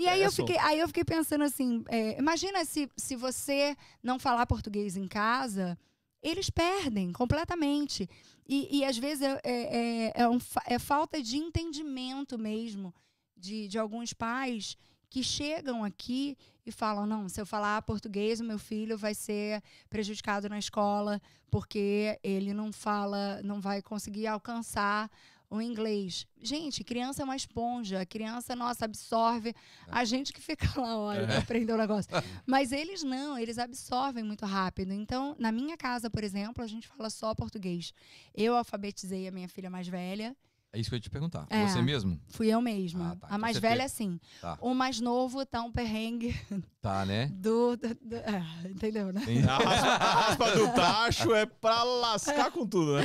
e 0.00 0.08
aí, 0.08 0.22
eu 0.22 0.32
fiquei, 0.32 0.56
aí 0.58 0.80
eu 0.80 0.88
fiquei 0.88 1.04
pensando 1.04 1.44
assim: 1.44 1.84
é, 1.88 2.18
imagina 2.18 2.64
se, 2.64 2.88
se 2.96 3.14
você 3.14 3.76
não 4.02 4.18
falar 4.18 4.46
português 4.46 4.96
em 4.96 5.06
casa, 5.06 5.78
eles 6.22 6.48
perdem 6.48 7.12
completamente. 7.12 8.08
E, 8.48 8.78
e 8.78 8.84
às 8.84 8.96
vezes 8.96 9.22
é, 9.22 9.40
é, 9.44 10.22
é, 10.22 10.28
um, 10.28 10.38
é 10.66 10.78
falta 10.78 11.22
de 11.22 11.36
entendimento 11.36 12.38
mesmo 12.38 12.94
de, 13.40 13.66
de 13.66 13.78
alguns 13.78 14.12
pais 14.12 14.76
que 15.08 15.24
chegam 15.24 15.82
aqui 15.82 16.36
e 16.64 16.70
falam: 16.70 17.06
não, 17.06 17.28
se 17.28 17.40
eu 17.40 17.46
falar 17.46 17.82
português, 17.82 18.40
o 18.40 18.44
meu 18.44 18.58
filho 18.58 18.96
vai 18.96 19.14
ser 19.14 19.62
prejudicado 19.88 20.48
na 20.48 20.58
escola, 20.58 21.20
porque 21.50 22.18
ele 22.22 22.54
não 22.54 22.72
fala, 22.72 23.40
não 23.42 23.60
vai 23.60 23.82
conseguir 23.82 24.26
alcançar 24.28 25.10
o 25.50 25.60
inglês. 25.60 26.28
Gente, 26.40 26.84
criança 26.84 27.22
é 27.22 27.24
uma 27.24 27.34
esponja. 27.34 28.02
A 28.02 28.06
criança, 28.06 28.54
nossa, 28.54 28.84
absorve. 28.84 29.52
A 29.88 30.04
gente 30.04 30.32
que 30.32 30.40
fica 30.40 30.80
lá, 30.80 30.96
olha, 30.96 31.26
pra 31.26 31.38
aprender 31.38 31.72
o 31.72 31.76
negócio. 31.76 32.08
Mas 32.46 32.70
eles 32.70 33.02
não, 33.02 33.36
eles 33.36 33.58
absorvem 33.58 34.22
muito 34.22 34.46
rápido. 34.46 34.92
Então, 34.92 35.34
na 35.40 35.50
minha 35.50 35.76
casa, 35.76 36.08
por 36.08 36.22
exemplo, 36.22 36.62
a 36.62 36.68
gente 36.68 36.86
fala 36.86 37.10
só 37.10 37.34
português. 37.34 37.92
Eu 38.32 38.56
alfabetizei 38.56 39.26
a 39.26 39.32
minha 39.32 39.48
filha 39.48 39.68
mais 39.68 39.88
velha. 39.88 40.36
É 40.72 40.78
isso 40.78 40.88
que 40.88 40.94
eu 40.94 40.98
ia 40.98 41.00
te 41.00 41.10
perguntar. 41.10 41.46
É. 41.50 41.66
Você 41.66 41.82
mesmo? 41.82 42.20
Fui 42.28 42.46
eu 42.46 42.60
mesma. 42.62 43.12
Ah, 43.12 43.16
tá. 43.16 43.26
A 43.26 43.28
Então 43.30 43.38
mais 43.40 43.58
velha, 43.58 43.76
teve- 43.82 43.88
sim. 43.88 44.20
Tá. 44.40 44.56
O 44.60 44.72
mais 44.72 45.00
novo 45.00 45.44
tá 45.44 45.62
um 45.62 45.72
perrengue 45.72 46.32
Tá, 46.80 47.04
né? 47.04 47.26
do. 47.26 47.76
do- 47.76 47.94
do- 48.00 48.16
é, 48.16 48.44
entendeu, 48.70 49.12
né? 49.12 49.20
A 49.48 49.56
raspa, 49.58 49.88
a 49.88 50.20
raspa 50.20 50.50
do 50.56 50.66
tacho 50.72 51.34
é 51.34 51.44
pra 51.44 51.82
lascar 51.82 52.52
com 52.52 52.64
tudo, 52.64 52.96
né? 52.96 53.02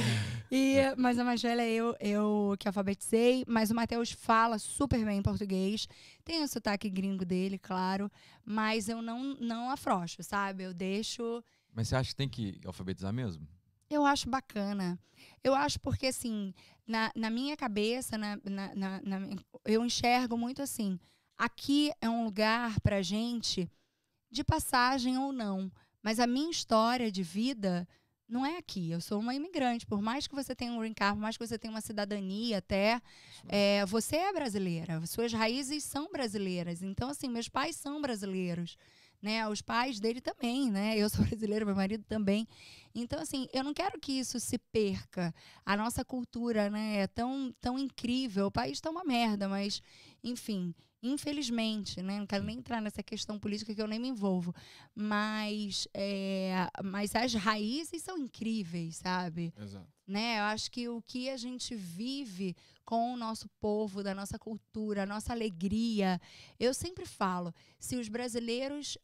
E, 0.51 0.75
mas 0.95 1.17
a 1.17 1.23
mais 1.23 1.41
velha 1.41 1.67
eu, 1.67 1.95
eu 1.99 2.55
que 2.59 2.67
alfabetizei, 2.67 3.43
mas 3.47 3.71
o 3.71 3.75
Matheus 3.75 4.11
fala 4.11 4.59
super 4.59 5.03
bem 5.03 5.21
português. 5.23 5.87
Tem 6.23 6.43
o 6.43 6.47
sotaque 6.47 6.87
gringo 6.87 7.25
dele, 7.25 7.57
claro, 7.57 8.11
mas 8.45 8.87
eu 8.87 9.01
não, 9.01 9.35
não 9.41 9.71
afrouxo, 9.71 10.21
sabe? 10.21 10.63
Eu 10.63 10.73
deixo. 10.73 11.43
Mas 11.73 11.87
você 11.87 11.95
acha 11.95 12.09
que 12.11 12.15
tem 12.15 12.29
que 12.29 12.61
alfabetizar 12.63 13.11
mesmo? 13.11 13.45
Eu 13.89 14.05
acho 14.05 14.29
bacana. 14.29 14.99
Eu 15.43 15.53
acho 15.55 15.79
porque, 15.79 16.07
assim, 16.07 16.53
na, 16.87 17.11
na 17.15 17.29
minha 17.29 17.55
cabeça, 17.57 18.17
na, 18.17 18.37
na, 18.43 19.01
na- 19.03 19.29
eu 19.65 19.83
enxergo 19.83 20.37
muito 20.37 20.61
assim. 20.61 20.99
Aqui 21.37 21.91
é 22.01 22.09
um 22.09 22.23
lugar 22.23 22.79
pra 22.81 23.01
gente 23.01 23.69
de 24.31 24.43
passagem 24.43 25.17
ou 25.17 25.31
não. 25.31 25.71
Mas 26.01 26.19
a 26.19 26.27
minha 26.27 26.51
história 26.51 27.11
de 27.11 27.23
vida 27.23 27.87
não 28.27 28.45
é 28.45 28.57
aqui. 28.57 28.91
Eu 28.91 29.01
sou 29.01 29.19
uma 29.19 29.33
imigrante. 29.33 29.85
Por 29.85 30.01
mais 30.01 30.27
que 30.27 30.35
você 30.35 30.55
tenha 30.55 30.71
um 30.71 30.79
green 30.79 30.93
card, 30.93 31.15
por 31.15 31.21
mais 31.21 31.37
que 31.37 31.45
você 31.45 31.57
tenha 31.57 31.71
uma 31.73 31.81
cidadania 31.81 32.59
até, 32.59 33.01
é, 33.47 33.85
você 33.85 34.17
é 34.17 34.31
brasileira. 34.33 35.03
Suas 35.05 35.33
raízes 35.33 35.83
são 35.83 36.09
brasileiras. 36.11 36.81
Então, 36.83 37.09
assim, 37.09 37.27
meus 37.27 37.49
pais 37.49 37.75
são 37.75 38.01
brasileiros. 38.01 38.77
Né? 39.25 39.49
Os 39.49 39.59
pais 39.59 39.99
dele 39.99 40.21
também, 40.21 40.69
né? 40.69 40.95
Eu 40.95 41.09
sou 41.09 41.25
brasileira, 41.25 41.65
meu 41.65 41.73
marido 41.75 42.03
também. 42.07 42.47
Então, 42.93 43.19
assim, 43.19 43.47
eu 43.51 43.63
não 43.63 43.73
quero 43.73 43.99
que 43.99 44.11
isso 44.11 44.39
se 44.39 44.59
perca. 44.59 45.33
A 45.65 45.75
nossa 45.75 46.05
cultura, 46.05 46.69
né, 46.69 46.97
é 46.97 47.07
tão, 47.07 47.51
tão 47.59 47.79
incrível. 47.79 48.45
O 48.45 48.51
país 48.51 48.79
tá 48.79 48.87
uma 48.91 49.03
merda, 49.03 49.49
mas, 49.49 49.81
enfim, 50.23 50.75
infelizmente, 51.01 52.03
né? 52.03 52.19
Não 52.19 52.27
quero 52.27 52.43
nem 52.43 52.59
entrar 52.59 52.79
nessa 52.79 53.01
questão 53.01 53.39
política 53.39 53.73
que 53.73 53.81
eu 53.81 53.87
nem 53.87 53.97
me 53.97 54.09
envolvo. 54.09 54.53
Mas, 54.93 55.87
é, 55.91 56.67
mas 56.83 57.15
as 57.15 57.33
raízes 57.33 58.03
são 58.03 58.19
incríveis, 58.19 58.97
sabe? 58.97 59.51
Exato. 59.59 59.87
né? 60.07 60.37
Eu 60.37 60.43
acho 60.43 60.69
que 60.69 60.87
o 60.87 61.01
que 61.01 61.31
a 61.31 61.37
gente 61.37 61.73
vive 61.75 62.55
com 62.85 63.13
o 63.13 63.17
nosso 63.17 63.49
povo, 63.59 64.03
da 64.03 64.13
nossa 64.13 64.37
cultura, 64.37 65.03
a 65.03 65.05
nossa 65.07 65.33
alegria. 65.33 66.21
Eu 66.59 66.71
sempre 66.73 67.03
falo, 67.05 67.51
se 67.79 67.95
os 67.97 68.07
brasileiros 68.07 68.95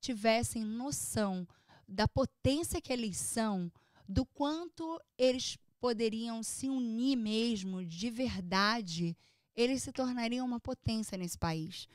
tivessem 0.00 0.64
noção 0.64 1.46
da 1.86 2.06
potência 2.08 2.80
que 2.80 2.92
eles 2.92 3.16
são, 3.16 3.70
do 4.08 4.24
quanto 4.24 5.00
eles 5.18 5.58
poderiam 5.78 6.42
se 6.42 6.68
unir 6.68 7.16
mesmo 7.16 7.84
de 7.84 8.10
verdade, 8.10 9.16
eles 9.56 9.82
se 9.82 9.92
tornariam 9.92 10.46
uma 10.46 10.60
potência 10.60 11.16
nesse 11.18 11.38
país. 11.38 11.86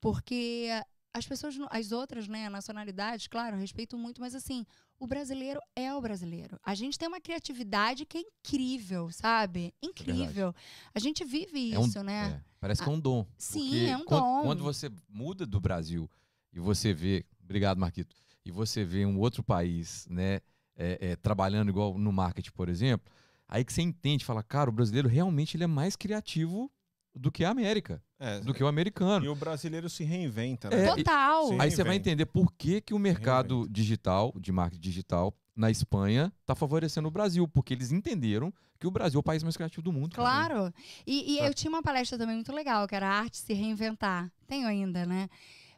Porque 0.00 0.68
as 1.12 1.26
pessoas, 1.26 1.56
as 1.70 1.90
outras, 1.92 2.28
né, 2.28 2.48
nacionalidades, 2.48 3.26
claro, 3.26 3.56
respeito 3.56 3.98
muito, 3.98 4.20
mas 4.20 4.34
assim, 4.34 4.64
o 4.98 5.06
brasileiro 5.06 5.60
é 5.74 5.92
o 5.94 6.00
brasileiro. 6.00 6.58
A 6.62 6.74
gente 6.74 6.98
tem 6.98 7.08
uma 7.08 7.20
criatividade 7.20 8.06
que 8.06 8.18
é 8.18 8.20
incrível, 8.20 9.10
sabe? 9.10 9.74
Incrível. 9.82 10.54
a 10.94 10.98
gente 10.98 11.24
vive 11.24 11.72
É 11.72 11.78
um- 11.78 11.86
isso, 11.86 12.02
né? 12.02 12.28
É, 12.30 12.44
parece 12.60 12.82
que 12.82 12.88
é 12.88 12.92
um 12.92 13.00
dom. 13.00 13.26
sim, 13.36 13.86
é 13.88 13.96
um 13.96 14.04
quando, 14.04 14.22
dom. 14.22 14.42
Quando 14.42 14.62
você 14.62 14.90
muda 15.08 15.44
do 15.46 15.60
Brasil 15.60 16.08
e 16.52 16.60
você 16.60 16.92
vê, 16.94 17.24
obrigado 17.50 17.78
Marquito, 17.78 18.14
e 18.44 18.50
você 18.52 18.84
vê 18.84 19.04
um 19.04 19.18
outro 19.18 19.42
país, 19.42 20.06
né, 20.08 20.40
é, 20.76 20.98
é, 21.10 21.16
trabalhando 21.16 21.68
igual 21.68 21.98
no 21.98 22.12
marketing, 22.12 22.52
por 22.52 22.68
exemplo, 22.68 23.12
aí 23.48 23.64
que 23.64 23.72
você 23.72 23.82
entende, 23.82 24.24
fala, 24.24 24.42
cara, 24.42 24.70
o 24.70 24.72
brasileiro 24.72 25.08
realmente 25.08 25.56
ele 25.56 25.64
é 25.64 25.66
mais 25.66 25.96
criativo 25.96 26.70
do 27.14 27.30
que 27.32 27.44
a 27.44 27.50
América, 27.50 28.00
É, 28.20 28.38
do 28.40 28.54
que 28.54 28.62
o 28.62 28.68
americano. 28.68 29.24
E 29.24 29.28
o 29.28 29.34
brasileiro 29.34 29.90
se 29.90 30.04
reinventa, 30.04 30.68
É, 30.68 30.76
né? 30.76 30.84
e- 30.92 31.04
Total. 31.04 31.60
Aí 31.60 31.70
você 31.70 31.82
vai 31.82 31.96
entender 31.96 32.24
por 32.26 32.52
que, 32.52 32.80
que 32.80 32.94
o 32.94 32.98
mercado 33.00 33.66
digital, 33.68 34.32
de 34.38 34.52
marketing 34.52 34.80
digital, 34.80 35.34
na 35.56 35.70
Espanha, 35.70 36.32
está 36.40 36.54
favorecendo 36.54 37.08
o 37.08 37.10
Brasil, 37.10 37.46
porque 37.48 37.74
eles 37.74 37.90
entenderam 37.90 38.52
que 38.78 38.86
o 38.86 38.90
Brasil 38.90 39.18
é 39.18 39.20
o 39.20 39.22
país 39.22 39.42
mais 39.42 39.56
criativo 39.56 39.82
do 39.82 39.92
mundo. 39.92 40.14
cara. 40.14 40.46
Claro. 40.48 40.74
E, 41.06 41.34
e 41.34 41.38
Tá. 41.38 41.46
eu 41.46 41.52
tinha 41.54 41.68
uma 41.70 41.82
palestra 41.82 42.16
também 42.16 42.36
muito 42.36 42.52
legal, 42.52 42.86
que 42.86 42.94
era 42.94 43.08
a 43.08 43.18
arte 43.18 43.36
se 43.38 43.52
reinventar. 43.52 44.30
Tenho 44.46 44.66
ainda, 44.68 45.04
né? 45.04 45.28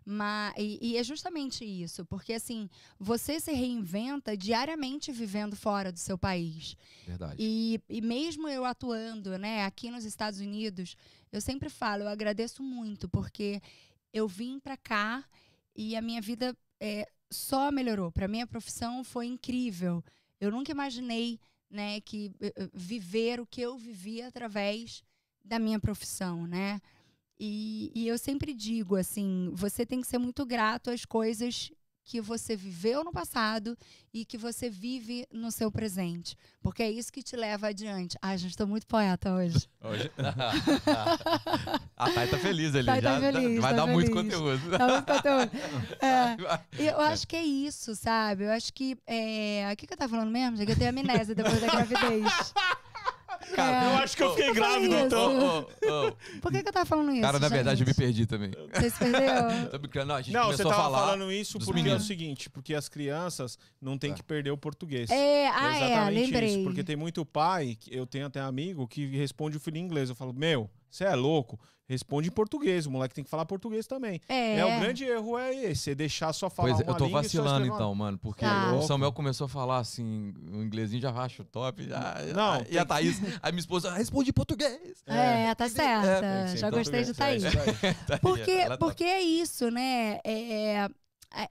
Mas, 0.05 0.55
e, 0.59 0.79
e 0.81 0.97
é 0.97 1.05
justamente 1.05 1.65
isso, 1.65 2.05
porque 2.05 2.33
assim, 2.33 2.69
você 2.99 3.39
se 3.39 3.53
reinventa 3.53 4.37
diariamente 4.37 5.13
vivendo 5.13 5.55
fora 5.55 5.93
do 5.93 5.99
seu 5.99 6.19
país. 6.19 6.77
Verdade. 7.07 7.37
E, 7.39 7.81
e 7.89 8.01
mesmo 8.01 8.49
eu 8.49 8.65
atuando, 8.65 9.39
né, 9.39 9.65
aqui 9.65 9.91
nos 9.91 10.05
Estados 10.05 10.41
Unidos, 10.41 10.97
eu 11.31 11.41
sempre 11.41 11.69
falo, 11.69 12.03
eu 12.03 12.09
agradeço 12.09 12.63
muito, 12.63 13.09
porque 13.09 13.61
eu 14.13 14.27
vim 14.29 14.59
pra 14.59 14.77
cá 14.77 15.25
e 15.75 15.97
a 15.97 16.03
minha 16.03 16.21
vida 16.21 16.57
é, 16.81 17.09
só 17.31 17.71
melhorou. 17.71 18.13
Para 18.13 18.29
minha 18.29 18.47
profissão 18.47 19.03
foi 19.03 19.27
incrível. 19.27 20.05
Eu 20.41 20.51
nunca 20.51 20.71
imaginei, 20.71 21.41
né, 21.71 22.01
que 22.01 22.31
eh, 22.41 22.53
eh, 22.57 22.69
viver 22.75 23.41
o 23.41 23.47
que 23.47 23.61
eu 23.61 23.79
vivi 23.79 24.21
através 24.21 25.03
da 25.45 25.59
minha 25.59 25.81
profissão, 25.81 26.47
né? 26.47 26.81
E, 27.45 27.91
e 27.93 28.07
eu 28.07 28.17
sempre 28.19 28.55
digo 28.55 28.95
assim, 28.95 29.51
você 29.53 29.85
tem 29.85 30.01
que 30.01 30.07
ser 30.07 30.17
muito 30.17 30.47
grato 30.47 30.91
às 30.91 31.05
coisas 31.05 31.73
que 32.05 32.21
você 32.21 32.55
viveu 32.55 33.03
no 33.03 33.11
passado 33.11 33.77
e 34.15 34.25
que 34.25 34.39
você 34.39 34.71
vive 34.71 35.27
no 35.33 35.51
seu 35.51 35.69
presente. 35.69 36.37
Porque 36.61 36.85
é 36.85 36.91
isso 36.91 37.13
que 37.13 37.21
te 37.21 37.35
leva 37.35 37.67
adiante. 37.67 38.17
Ai, 38.23 38.39
gente, 38.39 38.51
estou 38.53 38.69
muito 38.69 38.87
poeta 38.87 39.33
hoje. 39.35 39.69
a 41.97 42.11
Thay 42.15 42.29
tá 42.29 42.39
feliz 42.39 42.77
ali. 42.77 42.87
Thay 42.87 43.03
tá 43.03 43.15
já 43.15 43.19
dá- 43.19 43.33
feliz, 43.33 43.61
vai 43.61 43.71
tá 43.73 43.77
dar 43.77 43.87
muito 43.89 44.13
feliz. 44.13 44.23
conteúdo. 44.35 44.79
Tá 44.79 44.87
muito 44.87 45.07
conteúdo. 45.07 45.51
É, 46.79 46.91
eu 46.91 47.01
acho 47.01 47.27
que 47.27 47.35
é 47.35 47.43
isso, 47.45 47.97
sabe? 47.97 48.45
Eu 48.45 48.53
acho 48.53 48.73
que. 48.73 48.97
É... 49.05 49.69
O 49.73 49.77
que, 49.77 49.85
que 49.89 49.93
eu 49.93 49.99
tava 49.99 50.11
falando 50.11 50.31
mesmo? 50.31 50.57
Já 50.57 50.65
que 50.65 50.73
eu 50.73 50.79
tenho 50.79 50.91
amnésia 50.91 51.35
depois 51.35 51.61
da 51.61 51.67
gravidez. 51.67 52.55
Cara, 53.55 53.85
É. 53.85 53.95
eu 53.95 53.99
acho 53.99 54.17
que 54.17 54.23
eu 54.23 54.35
fiquei 54.35 54.53
grávido, 54.55 54.95
isso. 54.95 55.05
então. 55.07 55.39
Ô, 55.39 55.61
ô, 55.61 56.09
ô. 56.09 56.13
Por 56.41 56.53
que, 56.53 56.63
que 56.63 56.69
eu 56.69 56.73
tava 56.73 56.87
falando 56.87 57.11
isso? 57.13 57.21
Cara, 57.21 57.39
na 57.39 57.49
verdade, 57.49 57.83
eu 57.83 57.87
me 57.87 57.93
gente? 57.93 58.01
perdi 58.01 58.27
também. 58.27 58.51
Você 58.73 58.91
se 58.91 58.99
perdeu? 58.99 59.21
Tô 59.71 59.79
brincando, 59.79 60.07
não, 60.07 60.15
a 60.15 60.23
gente 60.23 60.33
Não, 60.35 60.45
você 60.47 60.63
começou 60.63 60.73
a 60.73 60.75
tava 60.75 60.83
falar. 60.85 60.99
falando 61.07 61.33
isso 61.33 61.59
porque 61.59 61.71
é 61.71 61.73
o 61.73 61.85
meninos. 61.85 62.07
seguinte, 62.07 62.51
porque 62.51 62.75
as 62.75 62.89
crianças 62.89 63.59
não 63.81 63.99
têm 63.99 64.11
Tá. 64.11 64.17
que 64.17 64.23
perder 64.23 64.51
o 64.51 64.57
português. 64.57 65.11
É, 65.11 65.49
ah, 65.49 65.75
é, 65.79 65.87
exatamente 65.93 66.31
lembrei. 66.33 66.49
isso. 66.55 66.65
Porque 66.65 66.85
tem 66.85 66.97
muito 66.97 67.25
pai, 67.27 67.77
que 67.79 67.95
eu 67.97 68.07
tenho 68.07 68.27
até 68.27 68.41
amigo, 68.41 68.87
que 68.87 69.07
responde 69.17 69.57
o 69.57 69.61
filho 69.61 69.77
em 69.79 69.81
inglês. 69.81 70.09
Eu 70.09 70.15
falo, 70.15 70.33
meu, 70.33 70.71
você 70.97 71.05
é 71.05 71.15
louco? 71.15 71.59
Responde 71.89 72.29
em 72.29 72.33
português. 72.33 72.87
O 72.87 72.91
moleque 72.91 73.15
tem 73.15 73.25
que 73.25 73.29
falar 73.29 73.45
português 73.45 73.87
também. 73.87 74.21
É, 74.29 74.59
É, 74.59 74.65
o 74.65 74.81
grande 74.81 75.05
erro 75.05 75.37
é 75.37 75.55
esse, 75.55 75.91
é 75.91 75.95
deixar 75.95 76.33
só 76.33 76.49
falar 76.49 76.69
Pois 76.71 76.81
é, 76.81 76.85
uma 76.85 76.93
eu 76.93 76.97
tô 76.97 77.05
língua 77.07 77.21
e 77.21 77.25
só 77.25 77.27
vacilando 77.29 77.51
escrever 77.51 77.69
uma- 77.71 77.77
então, 77.77 77.95
mano, 77.95 78.19
porque 78.19 78.45
Tá. 78.45 78.73
o 78.73 78.83
Samuel 78.83 79.13
começou 79.13 79.45
a 79.47 79.49
falar 79.49 79.79
assim, 79.79 80.33
o 80.53 80.63
inglesinho 80.63 81.03
já 81.03 81.11
racha 81.11 81.43
o 81.43 81.45
top, 81.45 81.85
já, 81.87 82.15
Não, 82.35 82.65
e 82.71 82.77
tem 82.77 82.79
a 82.79 82.85
Thaís, 82.85 83.19
aí 83.43 83.53
minha 83.53 83.61
esposa, 83.61 83.93
responde 83.93 84.31
em 84.31 84.33
português. 84.33 85.03
É, 85.07 85.55
tá 85.55 85.65
tem 85.67 85.75
certa. 85.75 86.47
ser 86.49 86.59
Já 86.59 86.69
em 86.69 86.71
gostei 86.71 87.05
de 87.05 87.13
é 87.13 87.25
aí, 87.25 87.41
Porque, 88.23 88.57
porque 88.79 89.05
é 89.05 89.21
isso, 89.21 89.71
né? 89.71 90.19
É, 90.25 90.89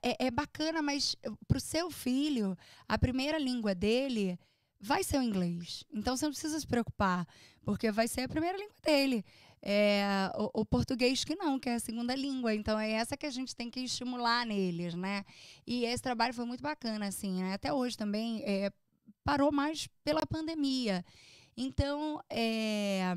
é, 0.01 0.25
é 0.27 0.31
bacana, 0.31 0.81
mas 0.81 1.15
pro 1.47 1.59
seu 1.59 1.91
filho, 1.91 2.57
a 2.87 2.97
primeira 2.97 3.37
língua 3.37 3.75
dele 3.75 4.39
vai 4.81 5.03
ser 5.03 5.19
o 5.19 5.23
inglês. 5.23 5.83
Então 5.93 6.17
você 6.17 6.25
não 6.25 6.31
precisa 6.31 6.59
se 6.59 6.65
preocupar, 6.67 7.27
porque 7.63 7.91
vai 7.91 8.07
ser 8.07 8.21
a 8.21 8.29
primeira 8.29 8.57
língua 8.57 8.75
dele. 8.83 9.23
É, 9.63 10.03
o, 10.35 10.61
o 10.61 10.65
português 10.65 11.23
que 11.23 11.35
não, 11.35 11.59
que 11.59 11.69
é 11.69 11.75
a 11.75 11.79
segunda 11.79 12.15
língua. 12.15 12.53
Então 12.55 12.79
é 12.79 12.91
essa 12.91 13.15
que 13.15 13.27
a 13.27 13.31
gente 13.31 13.55
tem 13.55 13.69
que 13.69 13.79
estimular 13.81 14.45
neles, 14.45 14.95
né? 14.95 15.23
E 15.67 15.85
esse 15.85 16.01
trabalho 16.01 16.33
foi 16.33 16.45
muito 16.45 16.63
bacana, 16.63 17.05
assim, 17.07 17.43
né? 17.43 17.53
Até 17.53 17.71
hoje 17.71 17.95
também 17.95 18.41
é, 18.43 18.71
parou 19.23 19.51
mais 19.51 19.87
pela 20.03 20.25
pandemia. 20.25 21.05
Então, 21.55 22.19
é, 22.27 23.15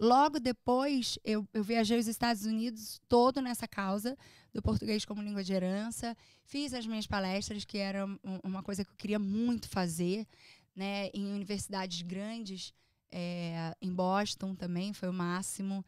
logo 0.00 0.40
depois, 0.40 1.18
eu, 1.22 1.46
eu 1.52 1.62
viajei 1.62 1.98
aos 1.98 2.06
Estados 2.06 2.46
Unidos 2.46 3.00
todo 3.06 3.42
nessa 3.42 3.68
causa 3.68 4.16
do 4.54 4.62
português 4.62 5.04
como 5.04 5.20
língua 5.22 5.44
de 5.44 5.52
herança. 5.52 6.16
Fiz 6.44 6.72
as 6.72 6.86
minhas 6.86 7.06
palestras, 7.06 7.64
que 7.66 7.76
era 7.76 8.06
um- 8.06 8.18
uma 8.42 8.62
coisa 8.62 8.82
que 8.84 8.90
eu 8.90 8.96
queria 8.96 9.18
muito 9.18 9.68
fazer, 9.68 10.26
né, 10.74 11.08
em 11.14 11.26
universidades 11.26 12.02
grandes, 12.02 12.72
é, 13.10 13.74
em 13.80 13.92
Boston 13.92 14.54
também, 14.54 14.92
foi 14.92 15.08
o 15.08 15.12
máximo. 15.12 15.84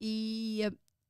E 0.00 0.62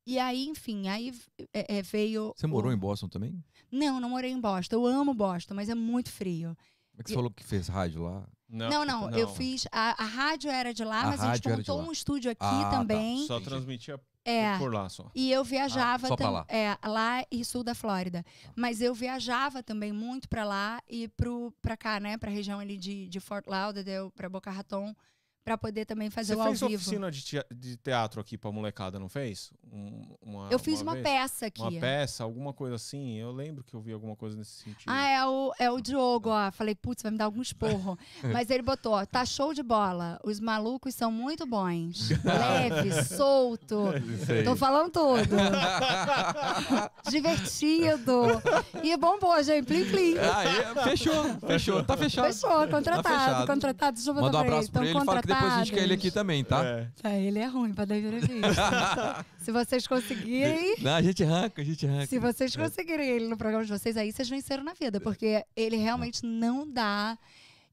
e 0.07 0.19
aí, 0.19 0.45
enfim, 0.45 0.87
aí 0.87 1.11
é, 1.51 1.77
é, 1.77 1.81
veio. 1.81 2.31
Você 2.35 2.45
morou 2.45 2.69
o... 2.69 2.73
em 2.73 2.77
Boston 2.77 3.07
também? 3.07 3.43
Não, 3.71 3.99
não 3.99 4.09
morei 4.09 4.31
em 4.31 4.39
Boston. 4.39 4.75
Eu 4.75 4.85
amo 4.85 5.13
Boston, 5.15 5.55
mas 5.55 5.67
é 5.67 5.73
muito 5.73 6.11
frio. 6.11 6.55
Como 6.91 7.01
é 7.01 7.03
que 7.03 7.09
você 7.09 7.15
falou 7.15 7.31
que 7.31 7.43
fez 7.43 7.67
rádio 7.67 8.03
lá? 8.03 8.27
Não, 8.47 8.69
não, 8.69 8.85
não, 8.85 9.09
eu 9.09 9.27
fiz. 9.27 9.65
A, 9.71 10.03
a 10.03 10.05
rádio 10.05 10.51
era 10.51 10.71
de 10.71 10.83
lá, 10.83 11.01
A 11.01 11.07
mas 11.07 11.21
a 11.21 11.35
gente 11.35 11.49
montou 11.49 11.81
um 11.81 11.91
estúdio 11.91 12.29
aqui 12.29 12.39
Ah, 12.41 12.69
tá. 12.69 12.77
também. 12.77 13.25
Só 13.25 13.39
transmitia 13.39 13.99
É. 14.25 14.57
por 14.57 14.73
lá 14.73 14.89
só. 14.89 15.09
E 15.13 15.31
eu 15.31 15.43
viajava 15.43 16.07
Ah, 16.07 16.09
só 16.09 16.15
pra 16.15 16.29
lá. 16.29 16.45
É, 16.49 16.75
lá 16.87 17.23
e 17.31 17.45
sul 17.45 17.63
da 17.63 17.75
Flórida. 17.75 18.25
Mas 18.55 18.81
eu 18.81 18.93
viajava 18.93 19.61
também 19.61 19.93
muito 19.93 20.27
pra 20.27 20.43
lá 20.43 20.81
e 20.89 21.07
pro, 21.09 21.53
pra 21.61 21.77
cá, 21.77 21.99
né? 21.99 22.17
Pra 22.17 22.31
região 22.31 22.59
ali 22.59 22.75
de, 22.77 23.07
de 23.07 23.19
Fort 23.19 23.45
Lauderdale, 23.47 24.09
pra 24.11 24.27
Boca 24.27 24.49
Raton, 24.49 24.95
pra 25.45 25.57
poder 25.59 25.85
também 25.85 26.09
fazer 26.09 26.33
Você 26.33 26.39
o 26.39 26.41
ao 26.41 26.47
fez 26.47 26.59
vivo. 26.61 26.73
oficina 26.73 27.11
de, 27.11 27.23
tea- 27.23 27.45
de 27.53 27.77
teatro 27.77 28.19
aqui 28.19 28.35
pra 28.35 28.51
molecada, 28.51 28.97
não 28.97 29.07
fez? 29.07 29.51
Um- 29.71 30.15
uma, 30.19 30.49
eu 30.49 30.57
fiz 30.57 30.81
uma, 30.81 30.93
vez? 30.93 31.03
peça 31.03 31.45
aqui. 31.45 31.61
Uma 31.61 31.71
peça, 31.71 32.23
alguma 32.23 32.51
coisa 32.51 32.75
assim. 32.75 33.17
Eu 33.19 33.31
lembro 33.31 33.63
que 33.63 33.75
eu 33.75 33.79
vi 33.79 33.93
alguma 33.93 34.15
coisa 34.15 34.35
nesse 34.35 34.63
sentido. 34.63 34.85
Ah, 34.87 35.07
é 35.07 35.23
o, 35.23 35.53
é 35.59 35.69
o 35.69 35.79
Diogo, 35.79 36.29
ó. 36.31 36.51
Falei, 36.51 36.73
putz, 36.73 37.03
vai 37.03 37.11
me 37.11 37.17
dar 37.19 37.25
algum 37.25 37.43
esporro. 37.43 37.95
Mas 38.33 38.49
ele 38.49 38.63
botou, 38.63 38.93
ó, 38.93 39.05
tá 39.05 39.23
show 39.23 39.53
de 39.53 39.61
bola. 39.61 40.19
Os 40.23 40.39
malucos 40.39 40.95
são 40.95 41.11
muito 41.11 41.45
bons. 41.45 42.09
Leve, 42.25 43.03
solto. 43.03 43.89
Aí. 44.27 44.43
Tô 44.43 44.55
falando 44.55 44.89
tudo. 44.91 45.29
Divertido. 47.07 48.41
E 48.83 48.97
bombou, 48.97 49.41
gente. 49.43 49.65
Plim, 49.67 49.85
plim. 49.85 50.15
Aí, 50.17 50.83
fechou, 50.83 51.23
fechou, 51.47 51.83
tá 51.83 51.95
fechado. 51.95 52.33
Fechou, 52.33 52.67
contratado, 52.67 53.03
Tá 53.03 53.09
fechado. 53.19 53.47
contratado. 53.47 53.95
Deixa 53.95 54.09
eu 54.09 54.13
botar 54.15 54.25
Manda 54.25 54.37
um 54.37 54.41
pra 54.41 54.51
abraço 54.53 54.71
pra 54.71 54.83
ele, 54.83 54.93
Tão 54.93 55.05
fala 55.05 55.21
que 55.21 55.27
depois 55.35 55.53
a 55.53 55.57
gente 55.63 55.71
quer 55.73 55.83
ele 55.83 55.93
aqui 55.93 56.11
também, 56.11 56.43
tá? 56.43 56.63
É. 56.65 56.89
Tá, 57.01 57.13
ele 57.13 57.39
é 57.39 57.45
ruim 57.47 57.73
pra 57.73 57.85
dar 57.85 57.97
entrevista. 57.97 59.25
se 59.39 59.51
vocês 59.51 59.87
conseguirem, 59.87 60.75
Não, 60.81 60.95
a 60.95 61.01
gente 61.01 61.23
arranca, 61.23 61.61
a 61.61 61.65
gente 61.65 61.85
arranca. 61.85 62.07
se 62.07 62.19
vocês 62.19 62.55
conseguirem 62.55 63.07
ele 63.07 63.27
no 63.27 63.37
programa 63.37 63.63
de 63.65 63.71
vocês, 63.71 63.95
aí 63.97 64.11
vocês 64.11 64.27
venceram 64.29 64.63
na 64.63 64.73
vida, 64.73 64.99
porque 64.99 65.43
ele 65.55 65.75
realmente 65.77 66.25
não 66.25 66.69
dá 66.69 67.17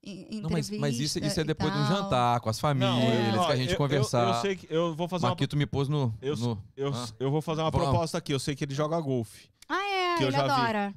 em- 0.04 0.40
Não, 0.40 0.50
mas, 0.50 0.68
mas 0.70 0.98
isso, 0.98 1.18
isso 1.20 1.40
é 1.40 1.44
depois 1.44 1.72
de 1.72 1.78
um 1.78 1.86
jantar, 1.86 2.40
com 2.40 2.50
as 2.50 2.58
famílias, 2.58 3.36
ó, 3.38 3.46
que 3.46 3.52
a 3.52 3.56
gente 3.56 3.72
eu- 3.72 3.78
conversar. 3.78 4.22
Eu, 4.22 4.28
eu 4.34 4.40
sei 4.40 4.56
que 4.56 4.66
eu 4.68 4.94
vou 4.96 5.06
fazer 5.08 5.24
uma, 5.26 5.30
Marquito 5.30 5.56
me 5.56 5.64
pôs 5.66 5.88
no. 5.88 6.12
Eu- 6.20 6.36
no- 6.36 6.62
eu, 6.76 6.92
Ah. 6.92 7.08
eu 7.20 7.30
vou 7.30 7.40
fazer 7.40 7.60
uma 7.62 7.70
Vamos. 7.70 7.88
proposta 7.88 8.18
aqui. 8.18 8.32
Eu 8.34 8.40
sei 8.40 8.56
que 8.56 8.64
ele 8.64 8.74
joga 8.74 9.00
golfe. 9.00 9.48
Ah, 9.68 9.84
é, 9.84 10.16
que 10.18 10.24
eu 10.24 10.28
ele 10.28 10.36
já 10.36 10.42
vi. 10.44 10.50
adora. 10.50 10.94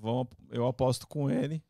Vamos, 0.00 0.28
eu 0.50 0.66
aposto 0.66 1.06
com 1.06 1.30
ele. 1.30 1.62